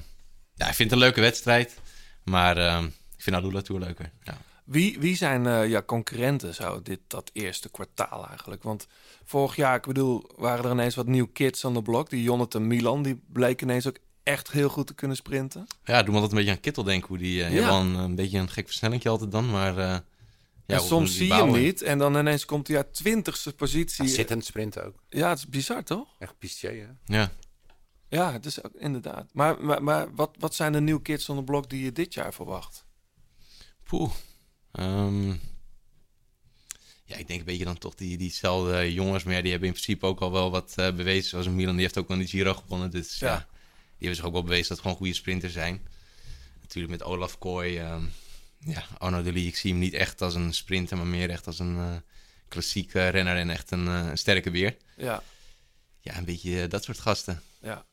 ja, 0.55 0.67
ik 0.67 0.73
vind 0.73 0.89
het 0.89 0.91
een 0.91 1.05
leuke 1.05 1.21
wedstrijd, 1.21 1.79
maar 2.23 2.57
ehm, 2.57 2.85
ik 2.85 3.23
vind 3.23 3.35
Alula 3.35 3.61
Tour 3.61 3.81
leuker. 3.81 4.11
Ja. 4.23 4.37
Wie, 4.63 4.99
wie 4.99 5.15
zijn 5.15 5.47
eh, 5.47 5.69
ja, 5.69 5.81
concurrenten 5.81 6.53
zo 6.53 6.81
dit, 6.81 6.99
dat 7.07 7.29
eerste 7.33 7.69
kwartaal 7.69 8.27
eigenlijk? 8.27 8.63
Want 8.63 8.87
vorig 9.25 9.55
jaar, 9.55 9.75
ik 9.75 9.85
bedoel, 9.85 10.29
waren 10.35 10.65
er 10.65 10.71
ineens 10.71 10.95
wat 10.95 11.07
nieuw 11.07 11.27
kids 11.33 11.65
aan 11.65 11.73
de 11.73 11.81
blok. 11.81 12.09
Die 12.09 12.23
Jonathan 12.23 12.67
Milan, 12.67 13.03
die 13.03 13.21
bleek 13.33 13.61
ineens 13.61 13.87
ook 13.87 13.97
echt 14.23 14.51
heel 14.51 14.69
goed 14.69 14.87
te 14.87 14.93
kunnen 14.93 15.17
sprinten. 15.17 15.67
Ja, 15.83 15.97
doe 16.03 16.13
me 16.13 16.19
altijd 16.19 16.31
een 16.31 16.37
beetje 16.37 16.51
aan 16.53 16.59
Kittel 16.59 16.83
denken. 16.83 17.07
Hoe 17.07 17.17
die, 17.17 17.43
eh, 17.43 17.49
je 17.53 17.59
Ja. 17.59 17.65
wel 17.65 17.79
een, 17.79 17.93
een 17.93 18.15
beetje 18.15 18.37
een 18.39 18.49
gek 18.49 18.65
versnellingje 18.65 19.09
altijd 19.09 19.31
dan, 19.31 19.49
maar... 19.49 19.77
eh, 19.77 19.93
en 20.65 20.77
hoe- 20.77 20.87
soms 20.87 21.15
zie 21.15 21.27
je 21.27 21.33
hem 21.33 21.51
niet 21.51 21.81
en 21.81 21.97
dan 21.97 22.17
ineens 22.17 22.45
komt 22.45 22.67
hij 22.67 22.77
uit 22.77 22.93
twintigste 22.93 23.53
positie. 23.53 24.03
Ja, 24.05 24.09
zittend 24.11 24.45
sprinten 24.45 24.85
ook. 24.85 25.03
Ja, 25.09 25.29
het 25.29 25.37
is 25.37 25.47
bizar 25.47 25.83
toch? 25.83 26.07
Echt 26.19 26.37
pistier, 26.37 26.71
hè? 27.05 27.15
Ja. 27.17 27.31
Ja, 28.09 28.31
het 28.31 28.45
is 28.45 28.63
ook 28.63 28.73
inderdaad. 28.73 29.29
Maar, 29.33 29.63
maar, 29.63 29.83
maar 29.83 30.15
wat, 30.15 30.35
wat 30.39 30.55
zijn 30.55 30.71
de 30.71 30.81
nieuwe 30.81 31.01
kids 31.01 31.29
on 31.29 31.37
the 31.37 31.43
block 31.43 31.69
die 31.69 31.83
je 31.83 31.91
dit 31.91 32.13
jaar 32.13 32.33
verwacht? 32.33 32.85
Poeh. 33.83 34.11
Ehm, 34.71 35.29
ja, 37.05 37.15
ik 37.17 37.27
denk 37.27 37.39
een 37.39 37.45
beetje 37.45 37.65
dan 37.65 37.77
toch 37.77 37.95
die, 37.95 38.17
diezelfde 38.17 38.93
jongens. 38.93 39.23
Maar 39.23 39.33
ja, 39.33 39.41
die 39.41 39.51
hebben 39.51 39.67
in 39.69 39.73
principe 39.73 40.05
ook 40.05 40.19
al 40.19 40.31
wel 40.31 40.51
wat 40.51 40.73
eh, 40.75 40.95
bewezen. 40.95 41.29
Zoals 41.29 41.47
Milan, 41.47 41.73
die 41.73 41.81
heeft 41.83 41.97
ook 41.97 42.07
wel 42.07 42.17
die 42.17 42.27
Giro 42.27 42.53
gewonnen. 42.53 42.91
Dus 42.91 43.19
ja. 43.19 43.27
Ja. 43.27 43.47
Hebben 44.07 44.15
zich 44.15 44.25
ook 44.25 44.33
wel 44.33 44.43
bewezen 44.43 44.69
dat 44.69 44.79
gewoon 44.79 44.95
goede 44.97 45.13
sprinters 45.13 45.53
zijn. 45.53 45.87
Natuurlijk 46.61 46.93
met 46.93 47.03
Olaf 47.03 47.37
Kooi. 47.37 47.77
ehm, 47.77 48.03
ja, 48.59 48.83
Arno 48.97 49.21
de 49.21 49.33
Lee, 49.33 49.47
ik 49.47 49.55
zie 49.55 49.71
hem 49.71 49.79
niet 49.79 49.93
echt 49.93 50.21
als 50.21 50.35
een 50.35 50.53
sprinter, 50.53 50.97
maar 50.97 51.05
meer 51.05 51.29
echt 51.29 51.47
als 51.47 51.59
een 51.59 51.77
eh, 51.77 51.95
klassieke 52.47 53.07
renner 53.07 53.35
en 53.37 53.49
echt 53.49 53.71
een, 53.71 53.87
eh, 53.87 54.07
een 54.09 54.17
sterke 54.17 54.51
weer. 54.51 54.77
Ja, 54.97 55.23
Ja, 55.99 56.17
een 56.17 56.25
beetje 56.25 56.61
eh, 56.61 56.69
dat 56.69 56.83
soort 56.83 56.99
gasten. 56.99 57.41
ja. 57.61 57.85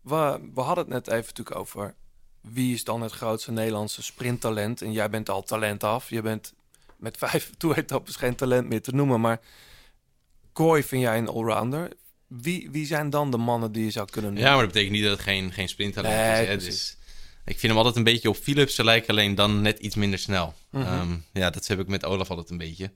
We, 0.00 0.50
we 0.54 0.60
hadden 0.60 0.84
het 0.84 0.92
net 0.92 1.06
even 1.06 1.24
natuurlijk 1.26 1.56
over 1.56 1.94
wie 2.40 2.74
is 2.74 2.84
dan 2.84 3.02
het 3.02 3.12
grootste 3.12 3.52
Nederlandse 3.52 4.02
sprinttalent. 4.02 4.82
En 4.82 4.92
jij 4.92 5.10
bent 5.10 5.28
al 5.28 5.42
talent 5.42 5.84
af. 5.84 6.10
Je 6.10 6.22
bent 6.22 6.52
met 6.96 7.16
vijf 7.16 7.50
toeretappes 7.58 8.16
geen 8.16 8.34
talent 8.34 8.68
meer 8.68 8.82
te 8.82 8.94
noemen. 8.94 9.20
Maar 9.20 9.40
Kooi 10.52 10.82
vind 10.82 11.02
jij 11.02 11.18
een 11.18 11.28
allrounder. 11.28 11.90
Wie, 12.26 12.70
wie 12.70 12.86
zijn 12.86 13.10
dan 13.10 13.30
de 13.30 13.36
mannen 13.36 13.72
die 13.72 13.84
je 13.84 13.90
zou 13.90 14.10
kunnen 14.10 14.32
noemen? 14.32 14.48
Ja, 14.48 14.54
maar 14.56 14.64
dat 14.64 14.72
betekent 14.72 14.96
niet 14.96 15.04
dat 15.04 15.12
het 15.12 15.26
geen, 15.28 15.52
geen 15.52 15.68
sprinttalent 15.68 16.14
Nee, 16.14 16.42
is. 16.42 16.48
Hè? 16.48 16.56
Dus, 16.56 16.96
ik 17.44 17.58
vind 17.58 17.72
hem 17.72 17.76
altijd 17.76 17.96
een 17.96 18.12
beetje 18.12 18.28
op 18.28 18.36
Philips 18.36 18.76
lijken, 18.76 19.10
alleen 19.10 19.34
dan 19.34 19.62
net 19.62 19.78
iets 19.78 19.94
minder 19.94 20.18
snel. 20.18 20.54
Mhm. 20.70 20.82
Ehm, 20.82 21.16
ja, 21.32 21.50
dat 21.50 21.66
heb 21.66 21.80
ik 21.80 21.86
met 21.86 22.04
Olaf 22.04 22.30
altijd 22.30 22.50
een 22.50 22.58
beetje. 22.58 22.92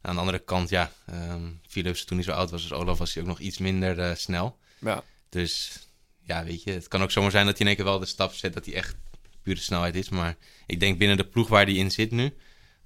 Aan 0.00 0.14
de 0.14 0.20
andere 0.20 0.38
kant, 0.38 0.68
ja, 0.68 0.92
ehm, 1.06 1.50
Philips 1.68 2.04
toen 2.04 2.16
hij 2.16 2.26
zo 2.26 2.32
oud 2.32 2.50
was 2.50 2.62
als 2.62 2.80
Olaf, 2.80 2.98
was 2.98 3.14
hij 3.14 3.22
ook 3.22 3.28
nog 3.28 3.38
iets 3.38 3.58
minder 3.58 3.98
eh, 3.98 4.14
snel. 4.14 4.58
Ja. 4.78 5.02
Dus 5.28 5.78
ja, 6.22 6.44
weet 6.44 6.62
je, 6.62 6.70
het 6.70 6.88
kan 6.88 7.02
ook 7.02 7.10
zomaar 7.10 7.30
zijn 7.30 7.46
dat 7.46 7.58
hij 7.58 7.60
in 7.60 7.66
één 7.66 7.76
keer 7.76 7.92
wel 7.92 7.98
de 7.98 8.06
stap 8.06 8.32
zet 8.32 8.54
dat 8.54 8.64
hij 8.64 8.74
echt 8.74 8.96
pure 9.42 9.60
snelheid 9.60 9.94
is. 9.94 10.08
Maar 10.08 10.36
ik 10.66 10.80
denk 10.80 10.98
binnen 10.98 11.16
de 11.16 11.26
ploeg 11.26 11.48
waar 11.48 11.64
hij 11.64 11.74
in 11.74 11.90
zit 11.90 12.10
nu, 12.10 12.34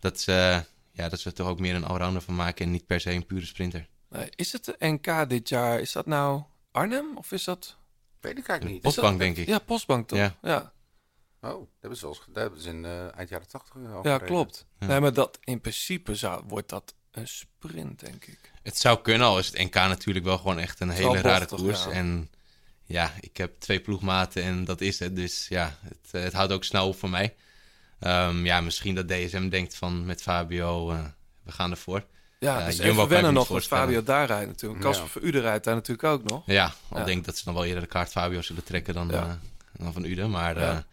dat 0.00 0.20
ze, 0.20 0.64
ja, 0.92 1.08
dat 1.08 1.20
ze 1.20 1.28
er 1.28 1.34
toch 1.34 1.48
ook 1.48 1.60
meer 1.60 1.74
een 1.74 1.84
allrounder 1.84 2.22
van 2.22 2.34
maken 2.34 2.64
en 2.64 2.70
niet 2.70 2.86
per 2.86 3.00
se 3.00 3.10
een 3.10 3.26
pure 3.26 3.46
sprinter. 3.46 3.88
Nee, 4.12 4.28
is 4.36 4.52
het 4.52 4.64
de 4.64 4.74
NK 4.78 5.28
dit 5.28 5.48
jaar? 5.48 5.80
Is 5.80 5.92
dat 5.92 6.06
nou 6.06 6.42
Arnhem 6.70 7.16
of 7.16 7.32
is 7.32 7.44
dat... 7.44 7.76
Weet 8.20 8.38
ik 8.38 8.46
eigenlijk 8.48 8.70
niet. 8.70 8.82
Postbank, 8.82 9.08
dat- 9.10 9.18
denk 9.18 9.36
ik. 9.36 9.46
Ja, 9.46 9.58
Postbank 9.58 10.08
toch? 10.08 10.18
Ja. 10.18 10.36
ja. 10.42 10.72
Oh, 11.40 11.50
dat 11.58 11.68
hebben 11.80 11.98
ze, 11.98 12.06
dat 12.06 12.18
hebben 12.42 12.60
ze 12.60 12.68
in 12.68 12.84
eh, 12.84 13.16
eind 13.16 13.28
jaren 13.28 13.48
tachtig 13.48 13.74
al 13.74 13.80
Ja, 13.82 14.00
gereden. 14.02 14.26
klopt. 14.26 14.66
Ja. 14.78 14.86
Nee, 14.86 15.00
maar 15.00 15.12
dat 15.12 15.38
in 15.44 15.60
principe 15.60 16.14
zou, 16.14 16.42
wordt 16.46 16.68
dat 16.68 16.94
een 17.10 17.28
sprint, 17.28 18.00
denk 18.00 18.24
ik. 18.24 18.38
Het 18.62 18.78
zou 18.78 19.00
kunnen, 19.00 19.26
al 19.26 19.38
is 19.38 19.46
het 19.46 19.58
NK 19.58 19.74
natuurlijk 19.74 20.24
wel 20.26 20.38
gewoon 20.38 20.58
echt 20.58 20.80
een 20.80 20.90
hele 20.90 21.20
rare 21.20 21.38
bochtig, 21.46 21.58
koers. 21.58 21.84
ja. 21.84 21.90
En 21.90 22.30
ja, 22.84 23.12
ik 23.20 23.36
heb 23.36 23.60
twee 23.60 23.80
ploegmaten 23.80 24.42
en 24.42 24.64
dat 24.64 24.80
is 24.80 24.98
het. 24.98 25.16
Dus 25.16 25.48
ja, 25.48 25.78
het, 25.82 26.08
eh, 26.10 26.22
het 26.22 26.32
houdt 26.32 26.52
ook 26.52 26.64
snel 26.64 26.88
op 26.88 26.98
voor 26.98 27.10
mij. 27.10 27.34
Ehm, 27.98 28.44
ja, 28.44 28.60
misschien 28.60 28.94
dat 28.94 29.08
DSM 29.08 29.48
denkt 29.48 29.76
van 29.76 30.04
met 30.06 30.22
Fabio, 30.22 30.90
eh, 30.90 31.04
we 31.42 31.52
gaan 31.52 31.70
ervoor. 31.70 32.04
Ja, 32.42 32.60
Eh, 32.60 32.66
dus 32.66 32.76
Jumbo 32.76 33.06
wennen 33.08 33.32
nog 33.34 33.46
voorstellen. 33.46 33.84
Fabio 33.84 34.02
daar 34.02 34.26
rijdt 34.26 34.46
natuurlijk. 34.46 34.80
Casper 34.82 35.04
Ja. 35.04 35.10
Verude 35.10 35.40
rijdt 35.40 35.64
daar 35.64 35.74
natuurlijk 35.74 36.08
ook 36.08 36.24
nog. 36.24 36.42
Ja, 36.46 36.72
al 36.88 37.04
denk 37.04 37.18
ik 37.18 37.24
dat 37.24 37.36
ze 37.36 37.44
dan 37.44 37.54
wel 37.54 37.64
eerder 37.64 37.82
de 37.82 37.88
kaart 37.88 38.10
Fabio 38.10 38.42
zullen 38.42 38.64
trekken 38.64 38.94
dan, 38.94 39.08
Ja. 39.08 39.22
eh, 39.22 39.32
dan 39.84 39.92
van 39.92 40.04
Uden. 40.04 40.30
Maar 40.30 40.58
Ja. 40.58 40.64
ja. 40.72 40.84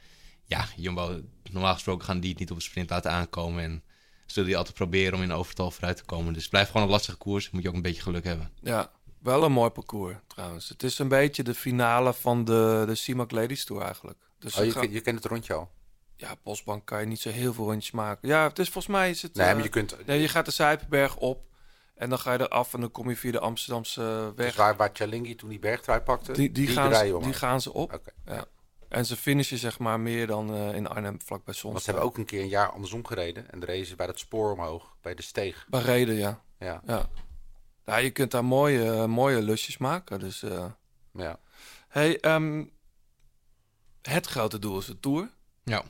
ja, 0.45 0.65
Jumbo, 0.75 1.21
normaal 1.51 1.73
gesproken 1.73 2.05
gaan 2.05 2.19
die 2.19 2.29
het 2.29 2.39
niet 2.39 2.49
op 2.51 2.55
een 2.55 2.61
sprint 2.61 2.89
laten 2.89 3.11
aankomen. 3.11 3.63
En 3.63 3.83
zullen 4.25 4.47
die 4.49 4.57
altijd 4.57 4.75
proberen 4.75 5.13
om 5.13 5.21
in 5.23 5.29
een 5.29 5.35
overtal 5.35 5.71
vooruit 5.71 5.97
te 5.97 6.03
komen. 6.03 6.33
Dus 6.33 6.41
het 6.41 6.51
blijft 6.51 6.71
gewoon 6.71 6.85
een 6.85 6.91
lastige 6.93 7.17
koers. 7.17 7.49
Moet 7.49 7.61
je 7.61 7.67
ook 7.69 7.75
een 7.75 7.81
beetje 7.81 8.01
geluk 8.01 8.23
hebben. 8.23 8.51
Ja, 8.61 8.91
wel 9.21 9.43
een 9.43 9.51
mooi 9.51 9.69
parcours 9.69 10.15
trouwens. 10.27 10.69
Het 10.69 10.83
is 10.83 10.99
een 10.99 11.07
beetje 11.07 11.43
de 11.43 11.53
finale 11.55 12.13
van 12.13 12.45
de, 12.45 12.83
de 12.87 12.95
CIMAC 12.95 13.31
Ladies 13.31 13.65
Tour 13.65 13.81
eigenlijk. 13.83 14.17
Dus 14.39 14.55
Oh, 14.55 14.65
je, 14.65 14.71
gaan- 14.71 14.91
je 14.91 15.01
kent 15.01 15.23
het 15.23 15.25
rondje 15.31 15.53
al. 15.53 15.71
Ja, 16.19 16.35
Bosbank 16.43 16.85
kan 16.85 16.99
je 16.99 17.05
niet 17.05 17.19
zo 17.19 17.29
heel 17.29 17.53
veel 17.53 17.65
rondjes 17.65 17.91
maken. 17.91 18.27
Ja, 18.27 18.47
het 18.47 18.59
is 18.59 18.69
volgens 18.69 18.93
mij 18.93 19.09
is 19.09 19.21
het... 19.21 19.35
Nee, 19.35 19.47
eh, 19.47 19.53
maar 19.53 19.63
je 19.63 19.69
kunt... 19.69 20.05
nee, 20.05 20.21
je 20.21 20.27
gaat 20.27 20.45
de 20.45 20.51
Zijpenberg 20.51 21.15
op 21.17 21.47
en 21.95 22.09
dan 22.09 22.19
ga 22.19 22.33
je 22.33 22.41
eraf 22.41 22.73
en 22.73 22.79
dan 22.79 22.91
kom 22.91 23.09
je 23.09 23.15
via 23.15 23.31
de 23.31 23.39
Amsterdamse 23.39 24.33
weg. 24.35 24.45
Dus 24.45 24.55
waar, 24.55 24.75
waar 24.75 24.89
Chalingi 24.93 25.35
toen 25.35 25.49
die 25.49 25.59
bergtrui 25.59 25.99
pakte, 25.99 26.31
Die, 26.31 26.51
die, 26.51 26.67
gaan, 26.67 26.89
rijden 26.89 27.19
ze, 27.19 27.25
die 27.25 27.33
gaan 27.37 27.61
ze 27.61 27.73
op. 27.73 27.93
Oké. 27.93 28.11
Ja. 28.25 28.45
En 28.89 29.05
ze 29.05 29.15
finishen 29.15 29.57
zeg 29.57 29.79
maar 29.79 29.99
meer 29.99 30.27
dan 30.27 30.53
eh, 30.53 30.75
in 30.75 30.87
Arnhem 30.87 31.21
vlakbij 31.21 31.53
Zons. 31.53 31.71
Want 31.73 31.83
ze 31.83 31.89
hebben 31.89 32.07
ook 32.07 32.17
een 32.17 32.25
keer 32.25 32.41
een 32.41 32.47
jaar 32.47 32.71
andersom 32.71 33.05
gereden. 33.05 33.51
En 33.51 33.59
de 33.59 33.65
reden 33.65 33.85
ze 33.85 33.95
bij 33.95 34.07
dat 34.07 34.19
spoor 34.19 34.51
omhoog, 34.51 34.95
bij 35.01 35.15
de 35.15 35.21
steeg. 35.21 35.65
Bij 35.69 35.81
Reden, 35.81 36.15
ja. 36.15 36.41
Ja, 36.59 36.81
ja. 36.85 37.09
Ja, 37.85 37.97
je 37.97 38.09
kunt 38.09 38.31
daar 38.31 38.45
mooie, 38.45 38.91
eh, 38.91 39.05
mooie 39.05 39.41
lusjes 39.41 39.77
maken. 39.77 40.19
Dus, 40.19 40.43
eh. 40.43 40.65
ja. 41.13 41.39
hey, 41.87 42.19
ehm, 42.19 42.65
het 44.01 44.25
grote 44.25 44.59
doel 44.59 44.77
is 44.79 44.85
de 44.85 44.99
Tour. 44.99 45.29
Ja. 45.63 45.83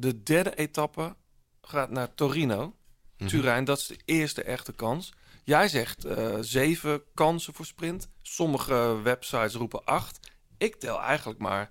De 0.00 0.22
derde 0.22 0.54
etappe 0.54 1.16
gaat 1.62 1.90
naar 1.90 2.14
Torino. 2.14 2.76
Mhm. 3.18 3.28
Turijn, 3.28 3.64
dat 3.64 3.78
is 3.78 3.86
de 3.86 3.98
eerste 4.04 4.42
echte 4.42 4.72
kans. 4.72 5.12
Jij 5.44 5.68
zegt 5.68 6.04
eh, 6.04 6.36
zeven 6.40 7.02
kansen 7.14 7.54
voor 7.54 7.66
sprint. 7.66 8.08
Sommige 8.22 9.00
websites 9.02 9.54
roepen 9.54 9.84
acht. 9.84 10.18
Ik 10.58 10.76
tel 10.76 11.00
eigenlijk 11.00 11.38
maar, 11.40 11.70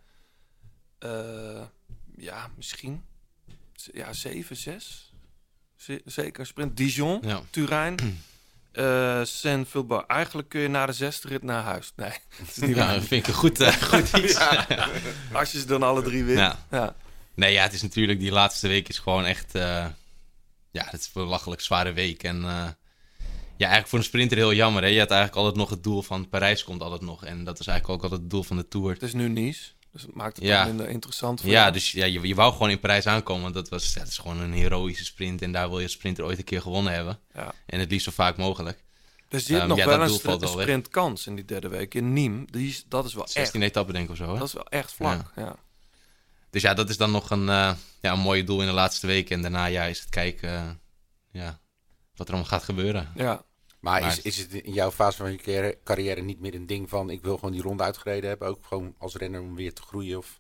eh, 1.00 1.62
ja, 2.18 2.50
misschien, 2.56 3.04
ja, 3.74 4.14
zeven, 4.14 4.56
zes. 4.56 5.14
Zeker 6.06 6.46
sprint. 6.46 6.78
Dijon, 6.78 7.20
Ja. 7.22 7.42
Turijn, 7.50 7.96
eh 8.72 9.22
Saint-Vulbas. 9.24 10.04
Eigenlijk 10.08 10.50
kun 10.50 10.62
je 10.62 10.68
na 10.68 10.86
de 10.86 10.94
zesde 10.94 11.28
rit 11.28 11.44
naar 11.44 11.64
huis. 11.64 11.92
Nee, 11.96 12.10
dat 12.40 12.48
is 12.48 12.56
niet 12.58 12.76
Ja, 12.76 12.94
dat 12.94 13.04
vind 13.04 13.22
ik 13.22 13.28
een 13.28 13.40
goed, 13.40 13.74
goed 13.92 14.18
iets. 14.18 14.38
Als 15.34 15.52
je 15.52 15.60
ze 15.60 15.66
dan 15.66 15.84
alle 15.84 16.02
drie 16.02 16.24
wint. 16.24 16.56
Ja. 16.70 16.96
Nee, 17.36 17.54
ja, 17.54 17.64
het 17.64 17.74
is 17.74 17.82
natuurlijk, 17.82 18.20
die 18.20 18.32
laatste 18.32 18.68
week 18.68 18.90
is 18.90 19.00
gewoon 19.00 19.26
echt, 19.26 19.56
eh, 19.56 19.86
ja, 20.72 20.86
het 20.86 21.00
is 21.00 21.06
een 21.14 21.22
belachelijk 21.24 21.62
zware 21.62 21.92
week. 21.92 22.24
En 22.24 22.36
eh, 22.36 22.68
ja, 23.58 23.66
eigenlijk 23.66 23.88
voor 23.88 24.00
een 24.00 24.06
sprinter 24.06 24.38
heel 24.38 24.54
jammer. 24.54 24.82
Hè? 24.82 24.88
Je 24.88 25.00
had 25.00 25.10
eigenlijk 25.12 25.40
altijd 25.40 25.56
nog 25.58 25.70
het 25.70 25.84
doel 25.84 26.02
van 26.02 26.30
Parijs 26.30 26.64
komt 26.64 26.82
altijd 26.82 27.02
nog. 27.02 27.26
En 27.26 27.44
dat 27.44 27.60
is 27.60 27.68
eigenlijk 27.68 27.98
ook 27.98 28.04
altijd 28.04 28.22
het 28.22 28.30
doel 28.30 28.44
van 28.44 28.58
de 28.58 28.68
Tour. 28.68 28.94
Het 28.94 29.04
is 29.04 29.14
nu 29.14 29.28
Nice. 29.30 29.70
Dus 29.92 30.02
het 30.02 30.16
maakt 30.16 30.36
het 30.36 30.46
Ja. 30.46 30.66
minder 30.66 30.90
interessant 30.90 31.42
voor 31.42 31.50
Ja, 31.50 31.60
jou. 31.62 31.72
dus 31.74 31.92
ja, 31.92 32.06
je, 32.06 32.28
je 32.28 32.36
wou 32.36 32.52
gewoon 32.52 32.70
in 32.70 32.80
Parijs 32.80 33.06
aankomen. 33.08 33.42
Want 33.44 33.54
dat 33.54 33.70
was, 33.70 33.94
ja, 33.94 34.00
dat 34.00 34.10
is 34.10 34.18
gewoon 34.18 34.40
een 34.40 34.54
heroïsche 34.54 35.06
sprint. 35.06 35.42
En 35.42 35.52
daar 35.52 35.70
wil 35.70 35.80
je 35.80 35.88
sprinter 35.88 36.24
ooit 36.24 36.38
een 36.38 36.44
keer 36.44 36.62
gewonnen 36.62 36.94
hebben. 36.94 37.20
Ja. 37.34 37.54
En 37.66 37.80
het 37.80 37.90
liefst 37.92 38.06
zo 38.06 38.12
vaak 38.12 38.38
mogelijk. 38.38 38.84
Er 39.30 39.40
zit 39.40 39.58
Ehm, 39.60 39.68
nog 39.68 39.78
ja, 39.78 39.86
wel 39.86 40.02
een, 40.02 40.50
sprintkans 40.50 41.28
in 41.28 41.36
die 41.36 41.46
derde 41.46 41.68
week. 41.68 41.94
In 41.94 42.46
die 42.46 42.68
is, 42.70 42.84
dat 42.88 43.06
is 43.06 43.14
wel 43.14 43.28
16 43.28 43.62
echt... 43.62 43.70
etappen 43.72 43.94
denk 43.94 44.06
ik 44.06 44.12
of 44.12 44.18
zo. 44.18 44.32
Hè? 44.34 44.38
Dat 44.40 44.48
is 44.48 44.54
wel 44.54 44.68
echt 44.68 44.94
vlak, 44.94 45.32
ja. 45.36 45.56
Dus 46.50 46.62
ja, 46.62 46.74
dat 46.74 46.90
is 46.90 46.98
dan 46.98 47.12
nog 47.12 47.30
een, 47.30 47.50
eh, 47.50 47.74
ja, 48.02 48.14
een 48.14 48.20
mooie 48.20 48.44
doel 48.44 48.62
in 48.62 48.68
de 48.68 48.74
laatste 48.74 49.08
week. 49.08 49.30
En 49.30 49.42
daarna 49.42 49.66
ja, 49.66 49.84
is 49.84 50.00
het 50.00 50.10
kijken 50.10 50.50
eh, 50.50 50.70
ja, 51.32 51.60
wat 52.16 52.28
er 52.28 52.34
allemaal 52.34 52.52
gaat 52.52 52.64
gebeuren. 52.64 53.12
Ja. 53.16 53.48
Maar, 53.80 54.02
Maar- 54.02 54.12
is, 54.12 54.22
is 54.22 54.38
het 54.38 54.54
in 54.54 54.74
jouw 54.74 54.92
fase 54.92 55.18
van 55.18 55.32
je 55.32 55.78
carrière, 55.84 56.22
niet 56.22 56.40
meer 56.40 56.56
een 56.56 56.66
ding 56.66 56.90
van... 56.90 57.10
ik 57.10 57.22
wil 57.22 57.36
gewoon 57.36 57.52
die 57.52 57.62
ronde 57.62 57.84
uitgereden 57.84 58.30
hebben, 58.30 58.48
ook 58.48 58.66
gewoon 58.66 58.96
als 58.98 59.16
renner 59.16 59.42
om 59.42 59.56
weer 59.56 59.74
te 59.74 59.82
groeien? 59.82 60.18
Of... 60.18 60.40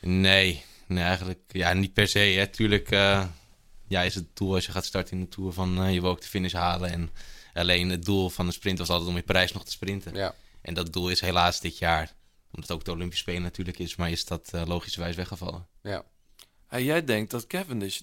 Nee, 0.00 0.64
nee, 0.86 1.04
eigenlijk 1.04 1.40
ja, 1.48 1.72
niet 1.72 1.92
per 1.92 2.08
se. 2.08 2.18
Hè. 2.18 2.46
Tuurlijk 2.46 2.90
eh, 2.90 3.26
ja, 3.86 4.02
is 4.02 4.14
het 4.14 4.36
doel 4.36 4.54
als 4.54 4.66
je 4.66 4.72
gaat 4.72 4.84
starten 4.84 5.16
in 5.18 5.22
de 5.22 5.28
Tour 5.28 5.52
van 5.52 5.82
eh, 5.82 5.94
je 5.94 6.00
wil 6.00 6.10
ook 6.10 6.20
de 6.20 6.26
finish 6.28 6.52
halen. 6.52 6.90
En 6.90 7.10
alleen 7.54 7.88
het 7.88 8.04
doel 8.04 8.30
van 8.30 8.46
de 8.46 8.52
sprint 8.52 8.78
was 8.78 8.88
altijd 8.88 9.10
om 9.10 9.16
in 9.16 9.24
Parijs 9.24 9.52
nog 9.52 9.64
te 9.64 9.70
sprinten. 9.70 10.14
Ja. 10.14 10.34
En 10.60 10.74
dat 10.74 10.92
doel 10.92 11.08
is 11.08 11.20
helaas 11.20 11.60
dit 11.60 11.78
jaar, 11.78 12.12
omdat 12.52 12.70
ook 12.70 12.84
de 12.84 12.90
Olympische 12.90 13.22
Spelen 13.22 13.42
natuurlijk 13.42 13.78
is, 13.78 13.96
maar 13.96 14.10
is 14.10 14.24
dat 14.24 14.48
eh, 14.52 14.62
logischerwijs 14.66 15.16
weggevallen. 15.16 15.66
Ja. 15.82 16.04
Hey, 16.66 16.84
jij 16.84 17.04
denkt 17.04 17.30
dat 17.30 17.46
Cavendish 17.46 18.00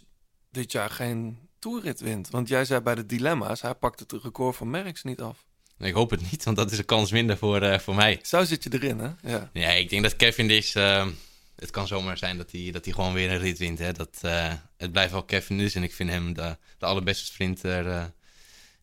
dit 0.52 0.72
jaar 0.72 0.90
geen 0.90 1.38
toerrit 1.60 2.00
wint. 2.00 2.30
Want 2.30 2.48
jij 2.48 2.66
zei 2.66 2.80
bij 2.82 2.96
de 2.96 3.06
dilemma's, 3.06 3.62
hij 3.62 3.74
pakt 3.76 4.00
het 4.00 4.12
record 4.12 4.56
van 4.56 4.70
Merckx 4.70 5.04
niet 5.04 5.22
af. 5.22 5.46
Ik 5.78 5.94
hoop 5.94 6.10
het 6.10 6.32
niet, 6.32 6.44
want 6.44 6.58
dat 6.58 6.72
is 6.72 6.78
een 6.78 6.86
kans 6.86 7.12
minder 7.12 7.38
voor, 7.38 7.62
eh, 7.62 7.80
voor 7.80 7.96
mij. 7.96 8.20
Zo 8.24 8.44
zit 8.44 8.64
je 8.64 8.70
erin, 8.74 9.00
hè? 9.00 9.10
Ja. 9.22 9.50
Nee, 9.54 9.80
ik 9.80 9.90
denk 9.90 10.04
dat 10.04 10.16
Cavendish... 10.16 10.76
eh 10.76 11.08
het 11.56 11.72
kan 11.72 11.88
zomaar 11.88 12.18
zijn 12.18 12.38
dat 12.38 12.52
hij, 12.52 12.72
dat 12.72 12.86
hij 12.86 12.94
gewoon 12.94 13.14
weer 13.14 13.32
een 13.32 13.38
rit 13.40 13.58
wint. 13.58 13.80
Hè. 13.80 13.92
Dat, 13.94 14.18
eh, 14.22 14.54
het 14.78 14.92
blijft 14.92 15.12
wel 15.12 15.26
Cavendish 15.26 15.76
en 15.76 15.84
ik 15.84 15.94
vind 15.94 16.10
hem 16.10 16.34
de, 16.34 16.58
de 16.78 16.86
allerbeste 16.86 17.26
sprinter 17.26 17.86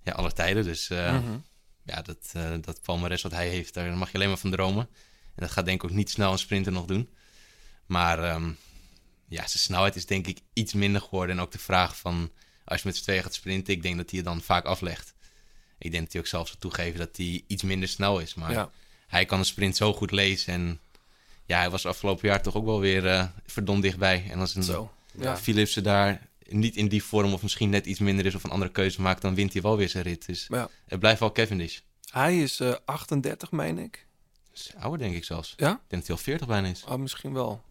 ja, 0.02 0.12
aller 0.12 0.32
tijden. 0.32 0.64
Dus 0.64 0.88
Mhm. 0.88 1.36
ja, 1.84 2.02
dat, 2.02 2.32
dat 2.64 2.80
palmares 2.82 3.22
wat 3.22 3.32
hij 3.32 3.48
heeft, 3.48 3.74
daar 3.74 3.96
mag 3.96 4.08
je 4.10 4.14
alleen 4.14 4.28
maar 4.28 4.38
van 4.38 4.50
dromen. 4.50 4.88
En 5.34 5.42
dat 5.42 5.50
gaat 5.50 5.64
denk 5.64 5.82
ik 5.82 5.90
ook 5.90 5.96
niet 5.96 6.10
snel 6.10 6.32
een 6.32 6.38
sprinter 6.38 6.72
nog 6.72 6.86
doen. 6.86 7.08
Maar 7.86 8.24
ehm, 8.24 8.44
ja, 9.28 9.38
zijn 9.46 9.58
snelheid 9.58 9.96
is 9.96 10.06
denk 10.06 10.26
ik 10.26 10.38
iets 10.52 10.72
minder 10.72 11.00
geworden. 11.00 11.36
En 11.36 11.42
ook 11.42 11.52
de 11.52 11.58
vraag 11.58 11.96
van, 11.96 12.30
als 12.64 12.82
je 12.82 12.86
met 12.88 12.96
z'n 12.96 13.02
tweeën 13.02 13.22
gaat 13.22 13.34
sprinten, 13.34 13.74
ik 13.74 13.82
denk 13.82 13.96
dat 13.96 14.10
hij 14.10 14.18
het 14.18 14.28
dan 14.28 14.40
vaak 14.40 14.64
aflegt. 14.64 15.14
Ik 15.78 15.90
denk 15.90 16.02
dat 16.02 16.12
hij 16.12 16.20
ook 16.22 16.26
zelf 16.28 16.46
zou 16.46 16.58
toegeven 16.58 16.98
dat 16.98 17.16
hij 17.16 17.44
iets 17.46 17.62
minder 17.62 17.88
snel 17.88 18.18
is. 18.18 18.34
Maar 18.34 18.52
Ja. 18.52 18.70
hij 19.06 19.24
kan 19.24 19.38
een 19.38 19.44
sprint 19.44 19.76
zo 19.76 19.92
goed 19.92 20.10
lezen. 20.10 20.52
En 20.52 20.80
ja, 21.46 21.58
hij 21.58 21.70
was 21.70 21.86
afgelopen 21.86 22.28
jaar 22.28 22.42
toch 22.42 22.54
ook 22.54 22.64
wel 22.64 22.80
weer 22.80 23.06
eh 23.06 23.24
verdomd 23.46 23.82
dichtbij. 23.82 24.26
En 24.30 24.38
als 24.40 24.54
een 24.54 24.62
Zo, 24.62 24.92
ja. 25.18 25.36
Philipsen 25.36 25.82
daar 25.82 26.26
niet 26.48 26.76
in 26.76 26.88
die 26.88 27.02
vorm 27.02 27.32
of 27.32 27.42
misschien 27.42 27.70
net 27.70 27.86
iets 27.86 27.98
minder 27.98 28.26
is 28.26 28.34
of 28.34 28.44
een 28.44 28.50
andere 28.50 28.70
keuze 28.72 29.00
maakt, 29.00 29.22
dan 29.22 29.34
wint 29.34 29.52
hij 29.52 29.62
wel 29.62 29.76
weer 29.76 29.88
zijn 29.88 30.04
rit. 30.04 30.26
Dus 30.26 30.46
Ja. 30.48 30.68
het 30.86 30.98
blijft 31.00 31.20
wel 31.20 31.32
Cavendish. 31.32 31.78
Hij 32.10 32.38
is 32.42 32.60
eh 32.60 32.74
38, 32.84 33.50
meen 33.50 33.78
ik. 33.78 34.06
Is 34.52 34.72
ouder 34.78 34.98
denk 34.98 35.14
ik 35.14 35.24
zelfs. 35.24 35.54
Ja? 35.56 35.70
Ik 35.70 35.78
denk 35.88 35.88
dat 35.88 36.06
hij 36.06 36.16
al 36.16 36.22
40 36.22 36.46
bijna 36.46 36.68
is. 36.68 36.84
Oh, 36.84 36.94
misschien 36.96 37.32
wel. 37.32 37.62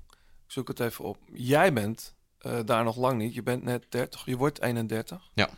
Ik 0.45 0.51
zoek 0.57 0.67
het 0.67 0.79
even 0.79 1.05
op. 1.05 1.17
Jij 1.33 1.73
bent 1.73 2.15
eh, 2.37 2.59
daar 2.65 2.83
nog 2.83 2.95
lang 2.97 3.17
niet. 3.17 3.33
Je 3.33 3.43
bent 3.43 3.63
net 3.63 3.85
30. 3.89 4.25
Je 4.25 4.37
wordt 4.37 4.61
31. 4.61 5.29
Ja. 5.33 5.49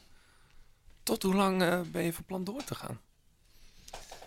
Tot 1.04 1.24
hoe 1.24 1.34
lang 1.36 1.62
eh, 1.62 1.80
ben 1.92 2.04
je 2.04 2.14
van 2.14 2.24
plan 2.26 2.44
door 2.44 2.64
te 2.64 2.76
gaan? 2.76 3.00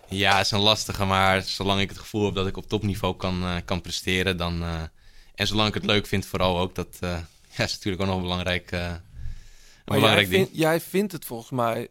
Ja, 0.09 0.37
het 0.37 0.45
is 0.45 0.51
een 0.51 0.59
lastige, 0.59 1.05
maar 1.05 1.41
zolang 1.41 1.79
ik 1.81 1.89
het 1.89 1.97
gevoel 1.97 2.25
heb 2.25 2.35
dat 2.35 2.47
ik 2.47 2.57
op 2.57 2.67
topniveau 2.67 3.15
kan, 3.15 3.43
eh, 3.43 3.55
kan 3.65 3.81
presteren, 3.81 4.37
dan... 4.37 4.63
en 5.35 5.47
zolang 5.47 5.67
ik 5.67 5.73
het 5.73 5.85
leuk 5.85 6.07
vind, 6.07 6.25
vooral 6.25 6.59
ook, 6.59 6.75
dat 6.75 6.97
ja, 7.55 7.63
is 7.63 7.73
natuurlijk 7.73 8.01
ook 8.01 8.07
nog 8.07 8.15
een 8.15 8.21
belangrijk, 8.21 8.71
een 8.71 9.01
belangrijk 9.85 10.27
jij, 10.27 10.37
ding. 10.37 10.45
vind- 10.47 10.57
jij 10.57 10.81
vindt 10.81 11.11
het 11.11 11.25
volgens 11.25 11.49
mij 11.49 11.87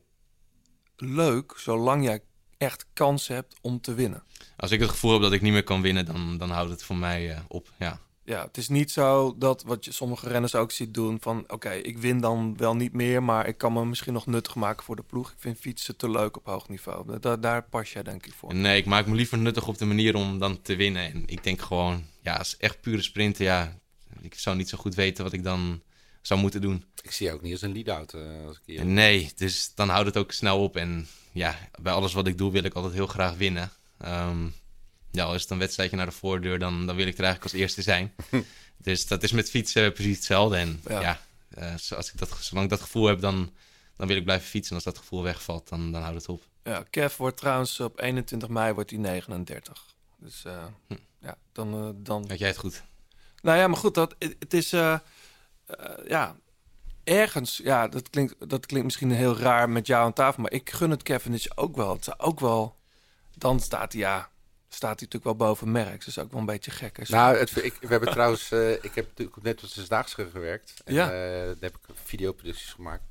leuk 0.96 1.54
zolang 1.56 2.04
jij 2.04 2.20
echt 2.58 2.86
kans 2.92 3.28
hebt 3.28 3.56
om 3.60 3.80
te 3.80 3.94
winnen. 3.94 4.22
Als 4.56 4.70
ik 4.70 4.80
het 4.80 4.90
gevoel 4.90 5.12
heb 5.12 5.22
dat 5.22 5.32
ik 5.32 5.42
niet 5.42 5.52
meer 5.52 5.62
kan 5.64 5.82
winnen, 5.82 6.06
dan, 6.06 6.38
dan 6.38 6.50
houdt 6.50 6.70
het 6.70 6.82
voor 6.82 6.96
mij 6.96 7.30
eh, 7.30 7.40
op, 7.48 7.72
ja. 7.78 8.00
Ja, 8.24 8.44
het 8.44 8.56
is 8.56 8.68
niet 8.68 8.90
zo 8.90 9.34
dat 9.38 9.62
wat 9.62 9.84
je 9.84 9.92
sommige 9.92 10.28
renners 10.28 10.54
ook 10.54 10.70
ziet 10.70 10.94
doen 10.94 11.18
van 11.20 11.44
oké, 11.48 11.70
ik 11.70 11.98
win 11.98 12.20
dan 12.20 12.56
wel 12.56 12.76
niet 12.76 12.92
meer, 12.92 13.22
maar 13.22 13.46
ik 13.46 13.58
kan 13.58 13.72
me 13.72 13.84
misschien 13.84 14.12
nog 14.12 14.26
nuttig 14.26 14.54
maken 14.54 14.84
voor 14.84 14.96
de 14.96 15.02
ploeg. 15.02 15.30
Ik 15.30 15.36
vind 15.38 15.58
fietsen 15.58 15.96
te 15.96 16.10
leuk 16.10 16.36
op 16.36 16.46
hoog 16.46 16.68
niveau. 16.68 17.18
Daar, 17.20 17.40
daar 17.40 17.62
pas 17.62 17.92
jij 17.92 18.02
denk 18.02 18.26
ik 18.26 18.32
voor. 18.32 18.54
Nee, 18.54 18.78
ik 18.78 18.86
maak 18.86 19.06
me 19.06 19.14
liever 19.14 19.38
nuttig 19.38 19.68
op 19.68 19.78
de 19.78 19.84
manier 19.84 20.14
om 20.14 20.38
dan 20.38 20.62
te 20.62 20.76
winnen. 20.76 21.12
En 21.12 21.22
ik 21.26 21.44
denk 21.44 21.60
gewoon, 21.60 22.04
ja, 22.20 22.34
als 22.34 22.56
echt 22.56 22.80
pure 22.80 23.02
sprinten, 23.02 23.44
ja, 23.44 23.78
ik 24.20 24.34
zou 24.34 24.56
niet 24.56 24.68
zo 24.68 24.78
goed 24.78 24.94
weten 24.94 25.24
wat 25.24 25.32
ik 25.32 25.42
dan 25.44 25.82
zou 26.22 26.40
moeten 26.40 26.60
doen. 26.60 26.84
Ik 27.02 27.10
zie 27.10 27.26
je 27.26 27.32
ook 27.32 27.42
niet 27.42 27.52
als 27.52 27.62
een 27.62 27.72
lead-out. 27.72 28.14
eh, 28.14 28.46
als 28.46 28.56
ik 28.56 28.62
hier... 28.64 28.86
Nee, 28.86 29.32
dus 29.36 29.72
dan 29.74 29.88
houdt 29.88 30.06
het 30.06 30.16
ook 30.16 30.32
snel 30.32 30.62
op. 30.62 30.76
En 30.76 31.06
ja, 31.32 31.58
bij 31.80 31.92
alles 31.92 32.12
wat 32.12 32.26
ik 32.26 32.38
doe 32.38 32.52
wil 32.52 32.64
ik 32.64 32.74
altijd 32.74 32.94
heel 32.94 33.06
graag 33.06 33.36
winnen. 33.36 33.70
Ehm, 33.98 34.46
ja, 35.10 35.24
al 35.24 35.34
is 35.34 35.42
het 35.42 35.50
een 35.50 35.58
wedstrijdje 35.58 35.96
naar 35.96 36.06
de 36.06 36.12
voordeur, 36.12 36.58
dan, 36.58 36.86
dan 36.86 36.96
wil 36.96 37.06
ik 37.06 37.18
er 37.18 37.24
eigenlijk 37.24 37.52
als 37.52 37.62
eerste 37.62 37.82
zijn. 37.82 38.14
dus 38.76 39.06
dat 39.06 39.22
is 39.22 39.32
met 39.32 39.50
fietsen 39.50 39.92
precies 39.92 40.16
hetzelfde. 40.16 40.56
En 40.56 40.80
Ja. 40.88 41.00
ja, 41.00 41.20
eh, 41.48 41.74
zoals 41.76 42.12
ik 42.12 42.18
dat, 42.18 42.36
zolang 42.40 42.64
ik 42.66 42.72
dat 42.72 42.80
gevoel 42.80 43.06
heb, 43.06 43.20
dan, 43.20 43.52
dan 43.96 44.06
wil 44.06 44.16
ik 44.16 44.24
blijven 44.24 44.48
fietsen. 44.48 44.70
En 44.70 44.84
als 44.84 44.94
dat 44.94 44.98
gevoel 44.98 45.22
wegvalt, 45.22 45.68
dan, 45.68 45.92
dan 45.92 46.02
houdt 46.02 46.16
het 46.16 46.28
op. 46.28 46.42
Ja, 46.62 46.84
Kev 46.90 47.16
wordt 47.16 47.36
trouwens 47.36 47.80
op 47.80 48.00
21 48.00 48.48
mei 48.48 48.72
wordt 48.72 48.90
hij 48.90 48.98
39. 48.98 49.84
Dus 50.18 50.44
eh, 50.44 50.64
Hm. 50.86 50.94
ja, 51.20 51.36
dan, 51.52 51.74
eh, 51.74 51.88
dan 51.96 52.24
Had 52.28 52.38
jij 52.38 52.48
het 52.48 52.56
goed? 52.56 52.82
Nou 53.42 53.58
ja, 53.58 53.66
maar 53.68 53.78
goed, 53.78 53.94
dat, 53.94 54.14
het, 54.18 54.36
het 54.38 54.54
is... 54.54 54.70
ja, 56.06 56.36
ergens... 57.04 57.56
Ja, 57.56 57.88
dat 57.88 58.10
klinkt, 58.10 58.50
dat 58.50 58.66
klinkt 58.66 58.84
misschien 58.84 59.10
heel 59.10 59.36
raar 59.36 59.68
met 59.68 59.86
jou 59.86 60.04
aan 60.04 60.12
tafel... 60.12 60.42
maar 60.42 60.52
ik 60.52 60.70
gun 60.70 60.90
het 60.90 61.02
Cavendish 61.02 61.46
ook 61.54 61.76
wel. 61.76 61.92
Het 61.92 62.04
zou 62.04 62.18
ook 62.18 62.40
wel... 62.40 62.76
Dan 63.38 63.60
staat 63.60 63.92
hij, 63.92 64.00
ja... 64.00 64.30
Staat 64.68 64.98
hij 65.00 65.08
natuurlijk 65.10 65.24
wel 65.38 65.48
boven 65.48 65.72
Merckx. 65.72 65.98
Dat 66.04 66.16
is 66.16 66.18
ook 66.22 66.30
wel 66.30 66.40
een 66.40 66.46
beetje 66.46 66.70
gek. 66.70 67.08
Nou, 67.08 67.36
het, 67.36 67.64
ik, 67.64 67.74
we 67.80 67.86
hebben 67.86 68.10
trouwens, 68.10 68.50
eh, 68.50 68.72
ik 68.72 68.94
heb 68.94 69.06
natuurlijk 69.08 69.42
net 69.42 69.60
de 69.60 69.66
Zesdaagse 69.66 70.26
gewerkt. 70.32 70.74
En, 70.84 70.94
Ja. 70.94 71.04
eh, 71.04 71.10
daar 71.46 71.56
heb 71.60 71.74
ik 71.76 71.94
videoproducties 72.04 72.72
gemaakt. 72.72 73.02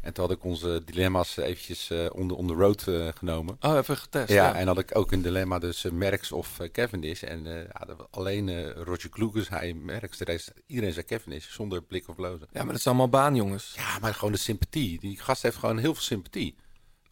En 0.00 0.12
toen 0.12 0.24
had 0.26 0.36
ik 0.36 0.44
onze 0.44 0.82
dilemma's 0.84 1.36
eventjes 1.36 1.90
onder 2.12 2.36
on 2.36 2.46
the 2.46 2.52
road 2.54 2.82
genomen. 3.16 3.56
Oh, 3.60 3.76
even 3.76 3.96
getest. 3.96 4.28
Ja, 4.28 4.34
Ja, 4.48 4.54
en 4.54 4.66
had 4.66 4.78
ik 4.78 4.96
ook 4.96 5.12
een 5.12 5.22
dilemma 5.22 5.58
dus 5.58 5.84
uh, 5.84 5.92
Merckx 5.92 6.32
of 6.32 6.58
Cavendish. 6.72 7.22
En 7.22 7.68
alleen 8.10 8.72
Roger 8.72 9.08
Kluges, 9.10 9.48
hij 9.48 9.72
Merckx. 9.74 10.18
De 10.18 10.24
rest, 10.24 10.52
iedereen 10.66 10.92
zei 10.92 11.04
Cavendish, 11.06 11.48
zonder 11.48 11.82
blik 11.82 12.08
of 12.08 12.14
blozen. 12.14 12.46
ja, 12.52 12.58
maar 12.58 12.66
dat 12.72 12.76
is 12.78 12.86
allemaal 12.86 13.08
baanjongens. 13.08 13.72
Ja, 13.76 13.98
maar 13.98 14.14
gewoon 14.14 14.32
de 14.32 14.38
sympathie. 14.38 15.00
Die 15.00 15.18
gast 15.20 15.42
heeft 15.42 15.56
gewoon 15.56 15.78
heel 15.78 15.94
veel 15.94 16.02
sympathie. 16.02 16.56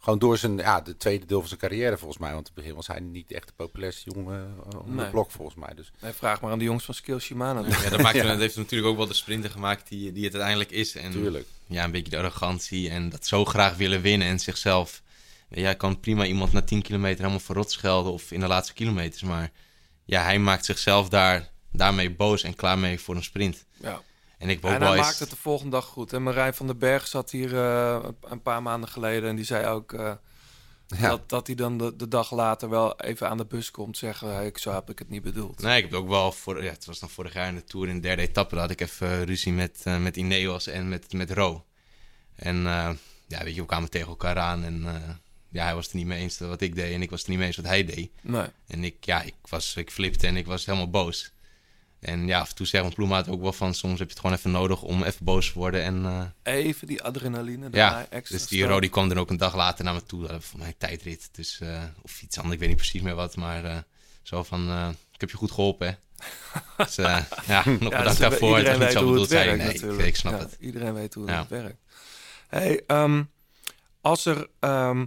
Gewoon 0.07 0.21
door 0.21 0.39
zijn, 0.39 0.57
ja, 0.57 0.81
de 0.81 0.97
tweede 0.97 1.27
deel 1.27 1.39
van 1.39 1.49
zijn 1.49 1.61
carrière 1.61 1.99
volgens 1.99 2.19
mij. 2.21 2.33
Want 2.33 2.47
in 2.49 2.53
het 2.55 2.63
begin 2.63 2.75
was 2.77 2.87
hij 2.87 3.01
niet 3.01 3.33
echt 3.33 3.47
de 3.47 3.53
populairste 3.57 4.11
jongen 4.15 4.55
onder 4.75 4.95
Nee. 4.95 5.05
de 5.05 5.11
blok 5.11 5.31
volgens 5.31 5.57
mij. 5.57 5.75
Dus. 5.75 5.91
Nee, 6.01 6.13
vraag 6.13 6.41
maar 6.41 6.51
aan 6.53 6.59
de 6.59 6.65
jongens 6.65 6.85
van 6.85 6.95
Skill 6.95 7.19
Shimano. 7.19 7.65
Ja, 7.67 7.89
dat, 7.89 8.01
maakt, 8.03 8.17
Ja. 8.23 8.23
dat 8.23 8.39
heeft 8.39 8.57
natuurlijk 8.57 8.91
ook 8.91 8.97
wel 8.97 9.07
de 9.07 9.15
sprinter 9.15 9.51
gemaakt 9.51 9.89
die, 9.89 10.13
die 10.13 10.25
het 10.25 10.33
uiteindelijk 10.33 10.71
is. 10.71 10.95
En 10.97 11.11
Tuurlijk. 11.11 11.47
ja, 11.67 11.85
een 11.85 11.91
beetje 11.91 12.11
de 12.11 12.17
arrogantie 12.19 12.91
en 12.91 13.09
dat 13.09 13.27
zo 13.27 13.45
graag 13.45 13.77
willen 13.77 14.01
winnen 14.01 14.29
en 14.29 14.39
zichzelf. 14.39 15.03
Ja, 15.49 15.73
kan 15.75 16.01
prima 16.01 16.25
iemand 16.25 16.53
na 16.53 16.63
10 16.63 16.83
kilometer 16.83 17.19
helemaal 17.19 17.41
verrot 17.41 17.71
schelden 17.73 18.13
of 18.13 18.33
in 18.33 18.41
de 18.41 18.47
laatste 18.47 18.73
kilometers. 18.75 19.23
Maar 19.23 19.51
ja, 20.05 20.23
hij 20.23 20.39
maakt 20.39 20.65
zichzelf 20.65 21.09
daar, 21.09 21.51
daarmee 21.73 22.11
boos 22.11 22.43
en 22.43 22.55
klaar 22.55 22.79
mee 22.79 23.01
voor 23.01 23.17
een 23.17 23.23
sprint. 23.25 23.65
Ja. 23.81 24.01
En 24.39 24.49
ik 24.49 24.63
En 24.63 24.83
hij 24.83 24.91
eens... 24.97 25.01
maakt 25.07 25.19
het 25.19 25.31
de 25.31 25.37
volgende 25.37 25.71
dag 25.71 25.85
goed. 25.85 26.13
En 26.13 26.23
Marijn 26.23 26.55
van 26.55 26.67
den 26.67 26.79
Berg 26.79 27.07
zat 27.07 27.31
hier 27.31 27.57
eh, 27.57 28.05
een- 28.23 28.43
paar 28.43 28.63
maanden 28.63 28.89
geleden... 28.89 29.29
en 29.29 29.37
die 29.37 29.45
zei 29.45 29.67
ook... 29.67 29.93
eh, 29.93 30.13
Ja. 30.99 31.09
Dat, 31.09 31.29
dat 31.29 31.47
hij 31.47 31.57
dan 31.57 31.79
de, 31.79 31.97
de 31.97 32.09
dag 32.09 32.31
later 32.33 32.69
wel 32.69 33.01
even 33.01 33.29
aan 33.29 33.37
de 33.37 33.45
bus 33.45 33.71
komt 33.71 33.99
zeggen... 33.99 34.35
Hey, 34.35 34.47
ik, 34.47 34.59
zo 34.59 34.73
heb 34.73 34.91
ik 34.91 34.99
het 34.99 35.09
niet 35.09 35.23
bedoeld. 35.23 35.63
Nee, 35.63 35.77
ik 35.77 35.83
heb 35.91 35.95
ook 36.01 36.09
wel 36.09 36.33
voor, 36.33 36.63
ja, 36.65 36.71
het 36.71 36.85
was 36.85 36.99
dan 36.99 37.11
vorig 37.11 37.33
jaar 37.33 37.49
in 37.49 37.55
de 37.55 37.65
Tour 37.65 37.89
in 37.89 37.95
de 37.95 38.01
derde 38.01 38.23
etappe. 38.23 38.55
Daar 38.55 38.63
had 38.65 38.73
ik 38.73 38.81
even 38.81 39.11
eh, 39.11 39.23
ruzie 39.23 39.53
met, 39.53 39.85
met 40.01 40.17
Ineos 40.17 40.67
en 40.67 40.89
met, 40.89 41.13
met 41.13 41.31
Ro. 41.31 41.65
En 42.37 42.63
ja, 43.27 43.45
weet 43.45 43.55
je, 43.55 43.61
we 43.61 43.67
kwamen 43.67 43.91
tegen 43.91 44.09
elkaar 44.09 44.39
aan 44.39 44.65
en 44.65 44.85
ja, 45.49 45.65
hij 45.65 45.75
was 45.75 45.85
het 45.85 45.93
er 45.93 45.99
niet 45.99 46.07
mee 46.09 46.21
eens 46.21 46.39
wat 46.39 46.61
ik 46.61 46.75
deed 46.75 46.93
en 46.95 47.03
ik 47.03 47.11
was 47.11 47.19
het 47.19 47.29
er 47.29 47.31
niet 47.31 47.39
mee 47.39 47.49
eens 47.49 47.57
wat 47.57 47.67
hij 47.67 47.85
deed. 47.85 48.11
Nee. 48.23 48.47
En 48.67 48.85
ik, 48.85 49.05
ja, 49.05 49.23
ik, 49.23 49.35
was, 49.49 49.77
ik 49.77 49.91
flipte 49.91 50.27
en 50.27 50.37
ik 50.37 50.47
was 50.47 50.67
helemaal 50.67 50.91
boos. 50.91 51.33
En 52.01 52.27
ja, 52.27 52.41
af 52.41 52.49
en 52.49 52.55
toe 52.55 52.67
zegt 52.67 52.83
mijn 52.83 52.95
ploegmaat 52.95 53.29
ook 53.29 53.41
wel 53.41 53.53
van... 53.53 53.75
soms 53.75 53.99
heb 53.99 54.09
je 54.09 54.13
het 54.15 54.23
gewoon 54.23 54.37
even 54.37 54.51
nodig 54.51 54.83
om 54.83 55.03
even 55.03 55.25
boos 55.25 55.53
te 55.53 55.59
worden. 55.59 55.83
En 55.83 56.05
eh, 56.43 56.55
Even 56.55 56.87
die 56.87 57.03
adrenaline. 57.03 57.69
ja, 57.73 58.01
extra 58.11 58.37
dus 58.37 58.47
die 58.47 58.59
sterk. 58.59 58.71
Ro 58.73 58.81
die 58.81 58.91
kwam 58.91 59.09
dan 59.09 59.19
ook 59.19 59.31
een 59.31 59.37
dag 59.37 59.55
later 59.57 59.85
naar 59.85 59.95
me 59.95 60.03
toe. 60.03 60.21
Dat 60.21 60.31
was 60.31 60.45
voor 60.45 60.59
mij 60.59 60.69
een 60.69 60.75
tijdrit. 60.79 61.29
Dus, 61.33 61.61
eh, 61.61 61.83
of 62.03 62.23
iets 62.23 62.37
anders, 62.37 62.55
ik 62.55 62.61
weet 62.61 62.69
niet 62.69 62.79
precies 62.79 63.03
meer 63.03 63.15
wat. 63.15 63.37
Maar 63.37 63.65
eh, 63.65 63.77
zo 64.23 64.43
van, 64.43 64.91
ik 65.13 65.21
heb 65.21 65.31
je 65.31 65.37
goed 65.37 65.51
geholpen, 65.51 65.87
hè. 65.87 65.95
dus 66.85 66.95
ja, 67.47 67.63
nog 67.65 67.79
bedankt 67.79 68.09
dus 68.09 68.19
daarvoor. 68.19 68.57
Het 68.57 68.67
Iedereen 68.67 68.81
niet 68.81 68.97
zo 68.97 69.07
bedoeld 69.11 69.29
zijn. 69.29 69.59
Nee, 69.59 70.07
ik, 70.07 70.17
snap 70.17 70.33
Ja, 70.33 70.39
het. 70.39 70.57
Iedereen 70.61 70.95
weet 70.95 71.15
hoe 71.15 71.31
het 71.31 71.49
werkt. 71.49 71.79
Hey, 72.49 72.83
ehm, 72.87 73.23
als 74.01 74.27
er... 74.27 74.49
ehm, 74.61 75.07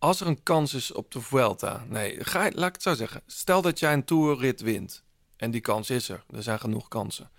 als 0.00 0.20
er 0.20 0.26
een 0.26 0.42
kans 0.42 0.74
is 0.74 0.92
op 0.92 1.12
de 1.12 1.20
Vuelta... 1.20 1.84
Nee, 1.88 2.24
ga, 2.24 2.50
laat 2.54 2.68
ik 2.68 2.74
het 2.74 2.82
zo 2.82 2.94
zeggen. 2.94 3.22
Stel 3.26 3.62
dat 3.62 3.78
jij 3.78 3.92
een 3.92 4.04
tourrit 4.04 4.60
wint. 4.60 5.02
En 5.36 5.50
die 5.50 5.60
kans 5.60 5.90
is 5.90 6.08
er. 6.08 6.24
Er 6.30 6.42
zijn 6.42 6.60
genoeg 6.60 6.88
kansen. 6.88 7.30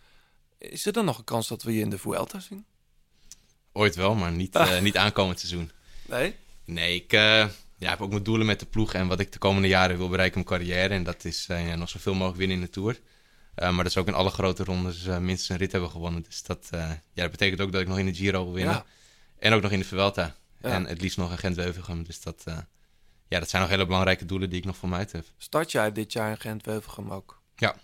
Is 0.57 0.85
er 0.85 0.93
dan 0.93 1.05
nog 1.05 1.17
een 1.17 1.23
kans 1.23 1.47
dat 1.47 1.63
we 1.63 1.73
je 1.73 1.81
in 1.81 1.89
de 1.89 1.97
Vuelta 1.97 2.39
zien? 2.39 2.65
Ooit 3.71 3.95
wel, 3.95 4.15
maar 4.15 4.31
niet, 4.31 4.55
eh, 4.55 4.79
niet 4.81 4.97
aankomend 4.97 5.39
seizoen. 5.39 5.71
Nee? 6.05 6.35
Nee, 6.65 6.95
ik 6.95 7.13
eh, 7.13 7.47
ja, 7.77 7.89
heb 7.89 8.01
ook 8.01 8.09
mijn 8.09 8.23
doelen 8.23 8.45
met 8.45 8.59
de 8.59 8.65
ploeg 8.65 8.93
en 8.93 9.07
wat 9.07 9.19
ik 9.19 9.31
de 9.31 9.39
komende 9.39 9.67
jaren 9.67 9.97
wil 9.97 10.09
bereiken 10.09 10.41
in 10.41 10.47
mijn 10.47 10.59
carrière. 10.59 10.93
En 10.93 11.03
dat 11.03 11.25
is 11.25 11.45
eh, 11.49 11.67
ja, 11.67 11.75
nog 11.75 11.89
zoveel 11.89 12.13
mogelijk 12.13 12.37
winnen 12.37 12.57
in 12.57 12.63
de 12.63 12.69
Tour. 12.69 12.99
Maar 13.55 13.75
dat 13.75 13.85
is 13.85 13.97
ook 13.97 14.07
in 14.07 14.13
alle 14.13 14.29
grote 14.29 14.63
rondes 14.63 15.05
minstens 15.05 15.49
een 15.49 15.57
rit 15.57 15.71
hebben 15.71 15.89
gewonnen. 15.89 16.23
Dus 16.23 16.43
dat, 16.43 16.67
ja, 16.71 17.01
dat 17.13 17.31
betekent 17.31 17.61
ook 17.61 17.71
dat 17.71 17.81
ik 17.81 17.87
nog 17.87 17.97
in 17.97 18.05
de 18.05 18.13
Giro 18.13 18.43
wil 18.43 18.53
winnen. 18.53 18.73
Ja. 18.73 18.85
En 19.39 19.53
ook 19.53 19.61
nog 19.61 19.71
in 19.71 19.79
de 19.79 19.85
Vuelta. 19.85 20.35
En 20.61 20.85
het 20.85 21.01
liefst 21.01 21.17
nog 21.17 21.31
in 21.31 21.37
Gent-Wevelgem. 21.37 22.03
Dus 22.03 22.21
dat, 22.21 22.41
eh, 22.45 22.57
ja, 23.27 23.39
dat 23.39 23.49
zijn 23.49 23.61
nog 23.61 23.71
hele 23.71 23.85
belangrijke 23.85 24.25
doelen 24.25 24.49
die 24.49 24.59
ik 24.59 24.65
nog 24.65 24.77
voor 24.77 24.89
mij 24.89 24.99
uit 24.99 25.11
heb. 25.11 25.25
Start 25.37 25.71
jij 25.71 25.91
dit 25.91 26.13
jaar 26.13 26.29
in 26.29 26.39
Gent-Wevelgem 26.39 27.11
ook? 27.11 27.41
Ja. 27.55 27.75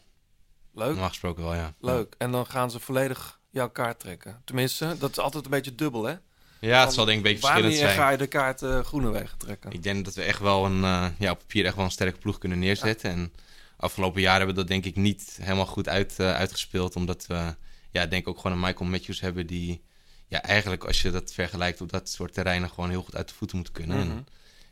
Leuk. 0.73 0.87
Normaal 0.89 1.07
gesproken 1.07 1.43
wel, 1.43 1.55
ja. 1.55 1.73
Leuk. 1.79 2.15
En 2.17 2.31
dan 2.31 2.45
gaan 2.45 2.71
ze 2.71 2.79
volledig 2.79 3.39
jouw 3.49 3.69
kaart 3.69 3.99
trekken? 3.99 4.41
Tenminste, 4.45 4.95
dat 4.99 5.09
is 5.09 5.19
altijd 5.19 5.45
een 5.45 5.51
beetje 5.51 5.75
dubbel, 5.75 6.03
hè? 6.03 6.15
Ja, 6.59 6.83
het 6.83 6.93
zal 6.93 7.05
denk 7.05 7.19
ik 7.19 7.25
een 7.25 7.31
beetje 7.31 7.47
verschillend 7.47 7.73
Wanneer 7.73 7.93
zijn. 7.93 8.01
ga 8.01 8.09
je 8.09 8.17
de 8.17 8.27
kaart 8.27 8.85
Groenewegen 8.85 9.37
trekken? 9.37 9.71
Ik 9.71 9.83
denk 9.83 10.05
dat 10.05 10.15
we 10.15 10.21
echt 10.23 10.39
wel 10.39 10.65
een, 10.65 10.83
eh, 10.83 11.07
ja, 11.19 11.31
op 11.31 11.37
papier 11.37 11.65
echt 11.65 11.75
wel 11.75 11.85
een 11.85 11.91
sterke 11.91 12.17
ploeg 12.17 12.37
kunnen 12.37 12.59
neerzetten. 12.59 13.09
En 13.09 13.33
afgelopen 13.77 14.21
jaar 14.21 14.37
hebben 14.37 14.55
we 14.55 14.61
dat 14.61 14.69
denk 14.69 14.85
ik 14.85 14.95
niet 14.95 15.37
helemaal 15.41 15.65
goed 15.65 15.89
uit, 15.89 16.19
uitgespeeld. 16.19 16.95
Omdat 16.95 17.25
we, 17.27 17.55
ja, 17.91 18.05
denk 18.05 18.21
ik 18.21 18.27
ook 18.27 18.37
gewoon 18.37 18.51
een 18.51 18.63
Michael 18.63 18.89
Matthews 18.89 19.19
hebben 19.19 19.47
die, 19.47 19.81
ja, 20.27 20.41
eigenlijk 20.41 20.83
als 20.83 21.01
je 21.01 21.11
dat 21.11 21.33
vergelijkt 21.33 21.81
op 21.81 21.89
dat 21.91 22.09
soort 22.09 22.33
terreinen 22.33 22.69
gewoon 22.69 22.89
heel 22.89 23.03
goed 23.03 23.15
uit 23.15 23.27
de 23.29 23.33
voeten 23.35 23.57
moet 23.57 23.71
kunnen. 23.71 23.97
Mhm. 24.07 24.09
En 24.17 24.27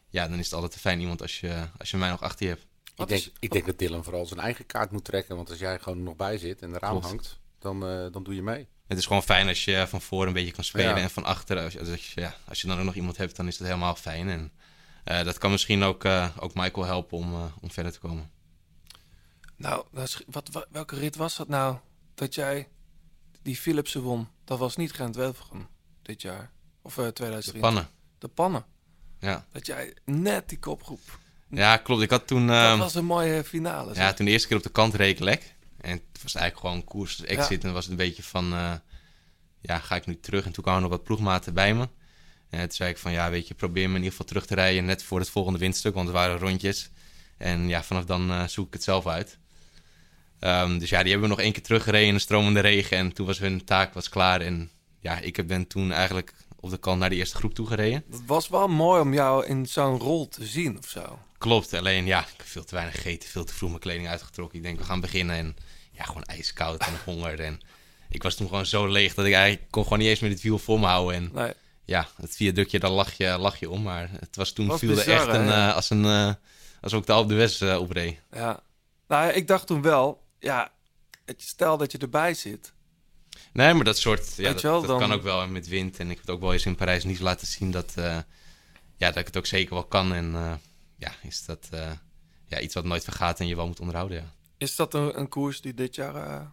ja, 0.10 0.28
dan 0.28 0.40
is 0.40 0.46
het 0.46 0.54
altijd 0.54 0.72
te 0.72 0.80
fijn 0.80 1.00
iemand 1.00 1.22
als 1.22 1.40
je, 1.40 1.68
als 1.78 1.92
je 1.92 1.98
mij 1.98 2.10
nog 2.10 2.22
achter 2.22 2.46
je 2.46 2.52
hebt. 2.52 2.66
Ik 2.96 3.08
denk, 3.08 3.24
ik 3.40 3.52
denk 3.52 3.66
dat 3.66 3.80
Dylan 3.80 4.04
vooral 4.04 4.26
zijn 4.26 4.40
eigen 4.40 4.66
kaart 4.66 4.92
moet 4.92 5.04
trekken. 5.06 5.36
Want 5.36 5.50
als 5.50 5.60
jij 5.60 5.80
gewoon 5.80 6.04
nog 6.04 6.16
bij 6.16 6.38
zit 6.38 6.62
en 6.62 6.76
eraan 6.76 6.90
Klopt. 6.92 7.06
hangt, 7.06 7.40
dan, 7.60 7.88
eh, 7.88 8.06
dan 8.12 8.24
doe 8.24 8.36
je 8.36 8.42
mee. 8.42 8.68
Het 8.88 8.98
is 8.98 9.06
gewoon 9.06 9.24
fijn 9.24 9.48
als 9.48 9.66
je 9.66 9.86
van 9.88 10.02
voor 10.02 10.28
een 10.28 10.34
beetje 10.34 10.52
kan 10.52 10.64
spelen 10.64 10.96
Ja. 10.96 11.02
en 11.02 11.10
van 11.10 11.24
achter. 11.24 11.60
Als 11.60 11.74
je, 11.74 11.80
als, 11.80 12.14
je, 12.14 12.22
ja, 12.22 12.36
als 12.48 12.62
je 12.62 12.68
dan 12.68 12.78
ook 12.80 12.86
nog 12.86 12.96
iemand 12.96 13.18
hebt, 13.18 13.36
dan 13.36 13.48
is 13.48 13.58
dat 13.58 13.68
helemaal 13.68 13.96
fijn. 13.96 14.30
En 14.30 14.52
eh, 15.04 15.24
dat 15.24 15.38
kan 15.38 15.52
misschien 15.52 15.84
ook, 15.84 16.04
eh, 16.04 16.38
ook 16.40 16.54
Michael 16.54 16.86
helpen 16.86 17.18
om, 17.18 17.34
eh, 17.34 17.44
om 17.62 17.72
verder 17.72 17.92
te 17.92 18.00
komen. 18.00 18.32
Nou, 19.56 19.86
wat, 19.92 20.48
wa- 20.52 20.66
welke 20.72 20.96
rit 20.96 21.16
was 21.16 21.36
dat 21.36 21.48
nou? 21.48 21.78
Dat 22.16 22.36
jij 22.36 22.68
die 23.46 23.56
Philipsen 23.56 24.02
won. 24.02 24.28
Dat 24.44 24.60
was 24.60 24.76
niet 24.76 24.94
Gent 24.94 25.16
Wevelgem 25.16 25.68
dit 26.02 26.22
jaar. 26.22 26.52
Of 26.82 26.98
eh 26.98 27.08
2023. 27.08 27.54
De 27.54 27.60
pannen. 27.60 27.88
De 28.18 28.28
pannen. 28.28 28.66
Ja. 29.20 29.46
Dat 29.52 29.66
jij 29.66 29.94
net 30.06 30.50
die 30.50 30.60
kopgroep. 30.60 31.20
Ja, 31.50 31.78
klopt. 31.78 32.02
Ik 32.02 32.10
had 32.10 32.28
toen... 32.28 32.48
dat 32.48 32.56
ehm, 32.56 32.78
was 32.78 32.96
een 32.96 33.06
mooie 33.06 33.44
finale. 33.44 33.88
Ja, 33.88 33.96
zeg. 33.96 34.16
toen 34.16 34.26
de 34.26 34.32
eerste 34.32 34.48
keer 34.48 34.58
op 34.58 34.64
de 34.64 34.70
kant 34.70 34.94
reed 34.94 35.16
ik 35.16 35.24
lek. 35.24 35.56
En 35.78 35.92
het 35.92 36.24
was 36.24 36.36
eigenlijk 36.36 36.66
gewoon 36.68 36.84
koers 36.84 37.16
dus 37.16 37.26
exit. 37.26 37.62
Ja. 37.62 37.68
En 37.68 37.74
was 37.74 37.84
het 37.84 37.92
een 37.92 38.06
beetje 38.06 38.24
van, 38.24 38.54
eh, 38.54 38.74
ja, 39.62 39.80
ga 39.80 39.96
ik 39.96 40.06
nu 40.06 40.20
terug? 40.20 40.46
En 40.46 40.52
toen 40.52 40.64
kwamen 40.64 40.82
nog 40.82 40.92
wat 40.92 41.04
ploegmaten 41.04 41.54
bij 41.54 41.74
me. 41.76 41.90
En 42.50 42.60
toen 42.60 42.72
zei 42.72 42.90
ik 42.90 42.98
van, 42.98 43.12
ja, 43.12 43.30
weet 43.30 43.48
je, 43.48 43.54
probeer 43.54 43.84
me 43.84 43.90
in 43.90 44.04
ieder 44.04 44.12
geval 44.12 44.26
terug 44.26 44.46
te 44.46 44.56
rijden 44.56 44.86
net 44.86 45.04
voor 45.04 45.20
het 45.20 45.30
volgende 45.30 45.60
windstuk. 45.60 45.94
Want 45.94 46.08
er 46.08 46.14
waren 46.14 46.38
rondjes. 46.38 46.90
En 47.38 47.68
ja, 47.68 47.84
vanaf 47.84 48.06
dan 48.06 48.32
eh, 48.32 48.48
zoek 48.48 48.68
ik 48.68 48.74
het 48.74 48.84
zelf 48.84 49.08
uit. 49.08 49.38
Ehm, 50.46 50.78
dus 50.78 50.90
ja, 50.90 51.02
die 51.02 51.12
hebben 51.12 51.30
we 51.30 51.36
nog 51.36 51.44
één 51.44 51.54
keer 51.54 51.64
teruggereden 51.64 52.08
in 52.08 52.14
de 52.14 52.20
stromende 52.20 52.60
regen. 52.60 52.98
En 52.98 53.14
toen 53.14 53.26
was 53.26 53.40
hun 53.40 53.64
taak 53.64 53.94
was 53.94 54.10
klaar. 54.10 54.42
En 54.42 54.70
ja, 55.00 55.20
ik 55.20 55.48
ben 55.48 55.68
toen 55.68 55.92
eigenlijk 55.92 56.34
op 56.60 56.70
de 56.70 56.78
kant 56.78 57.00
naar 57.00 57.10
de 57.10 57.16
eerste 57.16 57.36
groep 57.36 57.54
toegereden. 57.54 58.04
Het 58.12 58.26
was 58.26 58.48
wel 58.50 58.68
mooi 58.68 59.02
om 59.02 59.14
jou 59.14 59.46
in 59.46 59.66
zo'n 59.66 60.00
rol 60.00 60.28
te 60.28 60.46
zien 60.46 60.78
of 60.78 60.88
zo. 60.88 61.20
Klopt, 61.38 61.74
alleen 61.74 62.06
ja, 62.06 62.20
ik 62.20 62.34
heb 62.38 62.46
veel 62.46 62.64
te 62.64 62.76
weinig 62.76 62.96
gegeten, 62.96 63.30
veel 63.30 63.44
te 63.44 63.54
vroeg 63.54 63.70
mijn 63.70 63.82
kleding 63.82 64.08
uitgetrokken. 64.08 64.58
Ik 64.58 64.64
denk, 64.64 64.78
we 64.78 64.84
gaan 64.84 65.00
beginnen 65.00 65.36
en 65.36 65.56
ja, 65.92 66.04
gewoon 66.04 66.24
ijskoud 66.24 66.80
en 66.80 66.94
honger. 67.06 67.40
En 67.40 67.60
ik 68.10 68.24
was 68.24 68.36
toen 68.36 68.48
gewoon 68.48 68.66
zo 68.66 68.88
leeg 68.88 69.14
dat 69.14 69.26
ik 69.26 69.34
eigenlijk 69.34 69.72
kon 69.72 69.84
gewoon 69.84 70.00
niet 70.00 70.08
eens 70.08 70.20
meer 70.20 70.32
het 70.32 70.42
wiel 70.42 70.58
voor 70.58 70.80
me 70.80 70.86
houden. 70.86 71.16
En 71.16 71.30
Nee. 71.34 71.54
ja, 71.86 72.08
het 72.22 72.36
viaductje, 72.36 72.80
daar 72.80 72.90
lag 72.92 73.14
je, 73.14 73.38
lag 73.40 73.60
je 73.60 73.70
om. 73.70 73.82
Maar 73.82 74.10
het 74.20 74.36
was 74.36 74.52
toen 74.52 74.68
Was 74.68 74.80
viel 74.80 74.98
er 74.98 75.10
echt 75.10 75.28
een, 75.28 75.50
eh, 75.50 75.76
als 75.76 75.90
een, 75.90 76.06
eh, 76.06 76.34
als 76.82 76.94
ook 76.94 77.06
de 77.06 77.12
Alpe 77.14 77.34
d'Huez 77.34 77.62
eh 77.62 77.80
opreed. 77.80 78.20
Ja. 78.32 78.60
Nou, 79.08 79.32
ik 79.32 79.48
dacht 79.48 79.68
toen 79.68 79.82
wel, 79.82 80.24
ja, 80.46 80.72
het- 81.26 81.42
stel 81.42 81.78
dat 81.78 81.92
je 81.92 81.98
erbij 81.98 82.34
zit. 82.34 82.74
Nee, 83.54 83.74
maar 83.74 83.84
dat 83.84 83.98
soort, 83.98 84.36
ja, 84.36 84.52
dat, 84.52 84.62
je 84.62 84.68
wel, 84.68 84.80
dat 84.80 84.90
dan- 84.90 85.00
kan 85.00 85.12
ook 85.12 85.24
wel 85.24 85.48
met 85.48 85.68
wind. 85.68 86.00
En 86.00 86.06
ik 86.10 86.18
heb 86.18 86.26
het 86.26 86.36
ook 86.36 86.42
wel 86.42 86.54
eens 86.54 86.66
in 86.66 86.76
Parijs 86.76 87.04
niet 87.04 87.20
laten 87.20 87.48
zien 87.48 87.72
dat, 87.72 87.94
eh, 87.96 88.18
ja, 88.98 89.08
dat 89.08 89.16
ik 89.18 89.26
het 89.26 89.38
ook 89.38 89.46
zeker 89.46 89.74
wel 89.74 89.84
kan. 89.86 90.14
En 90.14 90.36
eh, 90.36 90.54
ja, 90.98 91.12
is 91.22 91.46
dat 91.46 91.68
eh, 91.72 91.92
ja, 92.46 92.60
iets 92.60 92.74
wat 92.74 92.84
nooit 92.86 93.04
vergaat 93.04 93.40
en 93.40 93.48
je 93.48 93.56
wel 93.56 93.68
moet 93.68 93.80
onderhouden, 93.80 94.18
ja. 94.18 94.34
Is 94.58 94.76
dat 94.76 94.94
een, 94.94 95.20
een 95.20 95.30
koers 95.30 95.62
die 95.62 95.74
dit 95.74 95.96
jaar 95.96 96.52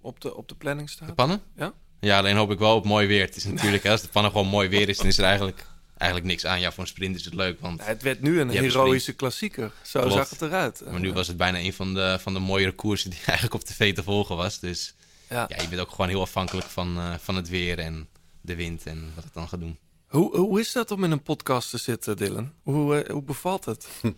op, 0.00 0.20
de, 0.20 0.36
op 0.36 0.48
de 0.48 0.54
planning 0.54 0.90
staat? 0.90 1.08
De 1.08 1.14
pannen? 1.14 1.42
Ja? 1.56 1.72
Ja, 2.00 2.18
alleen 2.18 2.36
hoop 2.36 2.50
ik 2.50 2.58
wel 2.58 2.76
op 2.76 2.84
mooi 2.84 3.06
weer. 3.06 3.24
Het 3.24 3.36
is 3.36 3.44
natuurlijk, 3.44 3.86
als 3.86 4.02
de 4.02 4.08
pannen 4.08 4.30
gewoon 4.32 4.46
mooi 4.46 4.68
weer 4.68 4.88
is, 4.88 4.96
dan 4.96 5.06
is 5.06 5.18
er 5.18 5.24
eigenlijk, 5.24 5.66
eigenlijk 6.00 6.30
niks 6.30 6.46
aan. 6.46 6.60
Ja, 6.60 6.72
voor 6.72 6.82
een 6.82 6.88
sprint 6.88 7.16
is 7.16 7.24
het 7.24 7.34
leuk, 7.34 7.60
want... 7.60 7.84
Het 7.86 8.02
werd 8.02 8.20
nu 8.20 8.40
een 8.40 8.50
heroïsche 8.50 9.12
klassieker. 9.12 9.72
Zo 9.82 10.00
Klopt. 10.00 10.14
zag 10.14 10.30
het 10.30 10.42
eruit. 10.42 10.82
Maar 10.90 11.00
nu 11.00 11.12
was 11.12 11.26
het 11.26 11.36
bijna 11.36 11.58
een 11.58 11.72
van 11.72 11.94
de, 11.94 12.18
van 12.20 12.32
de 12.32 12.38
mooiere 12.38 12.72
koersen 12.72 13.10
die 13.10 13.18
eigenlijk 13.26 13.54
op 13.54 13.64
tv 13.64 13.94
te 13.94 14.02
volgen 14.02 14.36
was. 14.36 14.58
Dus 14.60 14.94
Ja. 15.28 15.46
ja, 15.48 15.62
je 15.62 15.68
bent 15.68 15.80
ook 15.80 15.90
gewoon 15.90 16.08
heel 16.08 16.20
afhankelijk 16.20 16.66
van, 16.66 16.96
eh, 16.98 17.14
van 17.20 17.36
het 17.36 17.48
weer 17.48 17.78
en 17.78 18.08
de 18.40 18.54
wind 18.54 18.86
en 18.86 19.12
wat 19.14 19.24
het 19.24 19.32
dan 19.34 19.48
gaat 19.48 19.60
doen. 19.60 19.78
Hoe, 20.06 20.36
hoe 20.36 20.60
is 20.60 20.72
dat 20.72 20.90
om 20.90 21.04
in 21.04 21.10
een 21.10 21.22
podcast 21.22 21.70
te 21.70 21.78
zitten, 21.78 22.16
Dylan? 22.16 22.52
Hoe, 22.62 22.96
eh, 23.02 23.10
hoe 23.12 23.22
bevalt 23.22 23.64
het? 23.64 23.86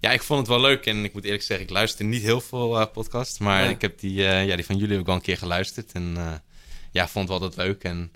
Ja, 0.00 0.10
ik 0.10 0.22
vond 0.22 0.38
het 0.40 0.48
wel 0.48 0.60
leuk 0.60 0.86
en 0.86 1.04
ik 1.04 1.12
moet 1.12 1.24
eerlijk 1.24 1.42
zeggen, 1.42 1.66
ik 1.66 1.72
luister 1.72 2.04
niet 2.04 2.22
heel 2.22 2.40
veel 2.40 2.80
eh, 2.80 2.86
podcasts. 2.92 3.38
Maar 3.38 3.62
Nee. 3.62 3.70
ik 3.74 3.80
heb 3.80 3.98
die, 3.98 4.12
ja, 4.22 4.56
die 4.56 4.64
van 4.64 4.76
jullie 4.76 4.98
ik 4.98 5.06
wel 5.06 5.14
een 5.14 5.20
keer 5.20 5.38
geluisterd. 5.38 5.92
En 5.92 6.16
ja, 6.90 7.08
vond 7.08 7.28
wel 7.28 7.40
altijd 7.40 7.66
leuk. 7.66 7.82
En 7.84 8.12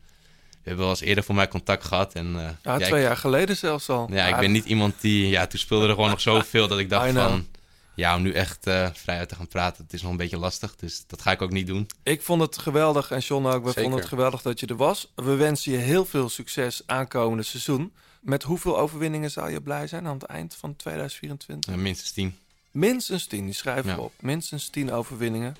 hebben 0.69 0.85
wel 0.87 0.95
eens 0.95 1.01
eerder 1.05 1.25
voor 1.25 1.35
mij 1.35 1.49
contact 1.49 1.85
gehad. 1.85 2.13
En, 2.15 2.35
eh, 2.39 2.49
Ja, 2.63 2.79
twee 2.87 3.03
jaar 3.03 3.17
geleden 3.17 3.57
zelfs 3.57 3.89
al. 3.89 4.09
Ja, 4.13 4.27
ik 4.27 4.37
ben 4.37 4.53
niet 4.53 4.65
iemand 4.65 5.01
die... 5.01 5.29
Ja, 5.29 5.47
toen 5.47 5.59
speelde 5.61 5.87
er 5.89 5.95
gewoon 5.95 6.11
nog 6.11 6.21
zoveel 6.21 6.69
dat 6.69 6.79
ik 6.79 6.91
dacht 6.91 7.13
van... 7.13 7.47
Ja, 7.95 8.17
om 8.17 8.23
nu 8.23 8.33
echt 8.33 8.67
eh 8.67 8.89
vrij 8.93 9.19
uit 9.19 9.29
te 9.29 9.35
gaan 9.35 9.49
praten, 9.49 9.85
het 9.85 9.93
is 9.93 10.03
nog 10.03 10.11
een 10.11 10.17
beetje 10.17 10.39
lastig. 10.39 10.77
Dus 10.77 11.05
dat 11.07 11.23
ga 11.23 11.31
ik 11.31 11.43
ook 11.43 11.51
niet 11.51 11.67
doen. 11.67 11.87
Ik 12.03 12.23
vond 12.23 12.41
het 12.41 12.59
geweldig 12.59 13.11
en 13.11 13.19
John 13.19 13.47
ook. 13.47 13.53
We 13.63 13.67
Zeker. 13.69 13.83
vonden 13.83 14.01
het 14.01 14.09
geweldig 14.09 14.43
dat 14.43 14.61
je 14.61 14.67
er 14.67 14.77
was. 14.77 15.13
We 15.15 15.35
wensen 15.35 15.73
je 15.73 15.79
heel 15.79 16.05
veel 16.05 16.29
succes 16.29 16.83
aankomende 16.87 17.43
seizoen. 17.43 17.93
Met 18.21 18.43
hoeveel 18.43 18.79
overwinningen 18.79 19.31
zou 19.31 19.51
je 19.51 19.61
blij 19.63 19.87
zijn 19.87 20.07
aan 20.07 20.15
het 20.15 20.23
eind 20.23 20.55
van 20.55 20.77
2024? 20.77 21.73
Eh, 21.75 21.79
minstens 21.81 22.11
tien. 22.13 22.37
Minstens 22.71 23.27
10, 23.27 23.45
die 23.45 23.55
schrijven 23.55 23.85
we 23.85 23.91
Ja. 23.91 23.97
op. 23.99 24.13
Minstens 24.21 24.69
10 24.69 24.93
overwinningen. 24.93 25.57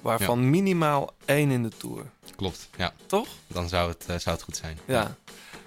Waarvan 0.00 0.50
minimaal 0.50 1.12
één 1.24 1.50
in 1.50 1.62
de 1.62 1.70
Tour. 1.76 2.04
Klopt, 2.36 2.68
ja. 2.76 2.92
Toch? 3.06 3.28
Dan 3.46 3.68
zou 3.68 3.88
het, 3.88 4.04
eh, 4.06 4.16
zou 4.18 4.36
het 4.36 4.44
goed 4.44 4.56
zijn. 4.56 4.78
Ja. 4.84 5.16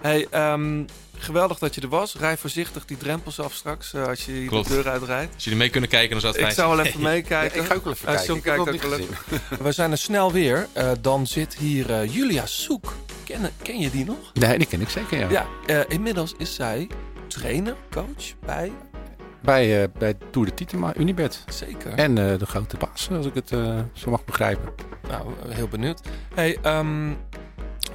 Hey, 0.00 0.26
ehm, 0.30 0.84
geweldig 1.16 1.58
dat 1.58 1.74
je 1.74 1.80
er 1.80 1.88
was. 1.88 2.14
Rij 2.14 2.36
voorzichtig 2.36 2.84
die 2.84 2.96
drempels 2.96 3.40
af 3.40 3.52
straks 3.52 3.92
eh, 3.94 4.06
als 4.06 4.24
je 4.24 4.44
Klopt. 4.46 4.68
de 4.68 4.74
deur 4.74 4.88
uitrijdt. 4.88 5.34
Als 5.34 5.44
jullie 5.44 5.58
mee 5.58 5.68
kunnen 5.70 5.90
kijken, 5.90 6.10
dan 6.10 6.20
zou 6.20 6.32
het 6.32 6.40
Ik 6.40 6.46
fijn 6.46 6.58
zou 6.58 6.76
wel 6.76 6.86
even 6.86 7.00
meekijken. 7.12 7.56
Ja, 7.56 7.62
ik 7.62 7.68
ga 7.68 7.74
ook 7.74 7.84
wel 7.84 7.92
even 7.92 8.06
kijken. 8.06 8.36
Ik 8.36 8.42
kijkt 8.42 8.60
ook 8.60 8.82
wel 8.82 8.98
even. 8.98 9.64
We 9.64 9.72
zijn 9.72 9.90
er 9.90 9.98
snel 9.98 10.32
weer. 10.32 10.68
Eh, 10.72 10.90
dan 11.00 11.26
zit 11.26 11.56
hier 11.56 11.90
eh, 11.90 12.14
Julia 12.14 12.46
Soek. 12.46 12.92
Ken, 13.24 13.50
ken 13.62 13.78
je 13.78 13.90
die 13.90 14.04
nog? 14.04 14.32
Nee, 14.32 14.58
die 14.58 14.66
ken 14.66 14.80
ik 14.80 14.88
zeker, 14.88 15.18
ja. 15.18 15.30
Ja, 15.30 15.46
eh, 15.66 15.80
inmiddels 15.88 16.34
is 16.38 16.54
zij 16.54 16.88
trainer, 17.28 17.76
coach 17.90 18.34
bij... 18.46 18.72
Bij, 19.44 19.82
eh, 19.82 19.88
bij 19.98 20.14
Tour 20.30 20.48
de 20.48 20.54
Titema, 20.54 20.96
Unibet. 20.96 21.44
Zeker. 21.48 21.92
En 21.92 22.18
eh, 22.18 22.38
de 22.38 22.46
grote 22.46 22.76
baas, 22.76 23.10
als 23.10 23.26
ik 23.26 23.34
het 23.34 23.52
eh, 23.52 23.80
zo 23.92 24.10
mag 24.10 24.24
begrijpen. 24.24 24.72
Nou, 25.08 25.32
heel 25.48 25.68
benieuwd. 25.68 26.00
Hey, 26.34 26.58
ehm, 26.62 27.12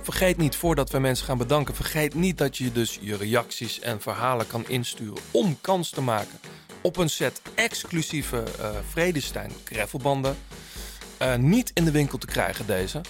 vergeet 0.02 0.38
niet, 0.38 0.56
voordat 0.56 0.90
we 0.90 1.00
mensen 1.00 1.26
gaan 1.26 1.38
bedanken... 1.38 1.76
vergeet 1.76 2.16
niet 2.16 2.38
dat 2.38 2.58
je 2.58 2.72
dus 2.72 2.98
je 3.02 3.18
reacties 3.18 3.80
en 3.80 4.02
verhalen 4.02 4.48
kan 4.48 4.64
insturen... 4.68 5.18
om 5.32 5.58
kans 5.62 5.90
te 5.90 6.02
maken 6.02 6.40
op 6.82 6.98
een 6.98 7.10
set 7.10 7.42
exclusieve 7.56 8.44
Vredestein 8.90 9.52
gravelbanden. 9.64 10.36
Eh, 11.20 11.36
niet 11.36 11.72
in 11.74 11.86
de 11.86 11.92
winkel 11.92 12.18
te 12.18 12.28
krijgen 12.28 12.66
deze. 12.66 13.02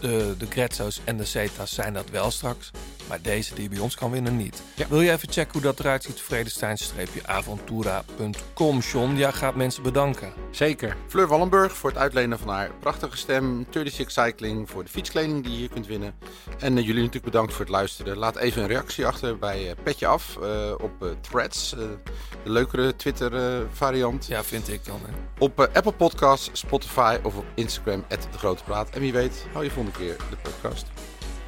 De, 0.00 0.34
de 0.38 0.46
Grezzo's 0.48 1.00
en 1.04 1.16
de 1.16 1.24
Zeta's 1.24 1.74
zijn 1.74 1.92
dat 1.92 2.10
wel 2.10 2.30
straks. 2.30 2.70
Maar 3.08 3.22
deze 3.22 3.54
die 3.54 3.62
je 3.62 3.68
bij 3.68 3.78
ons 3.78 3.94
kan 3.94 4.10
winnen 4.10 4.36
niet. 4.36 4.62
Wil 4.88 5.00
je 5.00 5.10
even 5.10 5.28
checken 5.32 5.52
hoe 5.52 5.62
dat 5.62 5.80
eruit 5.80 6.02
ziet? 6.02 6.20
Vredestein-aventura.com. 6.20 8.78
John, 8.78 9.16
jij 9.16 9.32
gaat 9.32 9.54
mensen 9.54 9.82
bedanken. 9.82 10.32
Zeker. 10.50 10.96
Fleur 11.08 11.26
Wallenburg 11.28 11.76
voor 11.76 11.90
het 11.90 11.98
uitlenen 11.98 12.38
van 12.38 12.48
haar 12.48 12.70
prachtige 12.80 13.16
stem. 13.16 13.66
36 13.70 14.10
Cycling 14.10 14.70
voor 14.70 14.84
de 14.84 14.90
fietskleding 14.90 15.42
die 15.42 15.52
je 15.52 15.58
hier 15.58 15.68
kunt 15.68 15.86
winnen. 15.86 16.14
En 16.58 16.76
eh, 16.78 16.84
jullie 16.84 16.94
natuurlijk 17.02 17.24
bedankt 17.24 17.52
voor 17.52 17.64
het 17.64 17.74
luisteren. 17.74 18.16
Laat 18.16 18.36
even 18.36 18.62
een 18.62 18.68
reactie 18.68 19.06
achter 19.06 19.38
bij 19.38 19.70
eh, 19.70 19.76
Petje 19.82 20.06
Af 20.06 20.36
eh, 20.42 20.72
op 20.80 21.02
eh, 21.02 21.08
Threads. 21.20 21.70
de 21.70 21.98
leukere 22.44 22.96
Twitter 22.96 23.34
eh, 23.34 23.42
variant. 23.72 24.26
Ja, 24.26 24.44
vind 24.44 24.68
ik 24.68 24.84
dan. 24.84 25.00
Hè. 25.06 25.12
Op 25.38 25.60
Apple 25.72 25.92
Podcasts, 25.92 26.50
Spotify 26.52 27.18
of 27.22 27.36
op 27.36 27.44
Instagram, 27.54 28.04
De 28.08 28.38
Grote 28.38 28.62
Praat. 28.64 28.90
En 28.90 29.00
wie 29.00 29.12
weet, 29.12 29.46
hou 29.52 29.64
je 29.64 29.70
volgende 29.70 29.98
keer 29.98 30.16
de 30.30 30.36
podcast. 30.36 30.86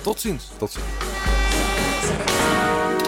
Tot 0.03 0.21
ziens. 0.21 0.49
Tot 0.59 0.71
ziens. 0.71 1.50
Music. 2.11 3.00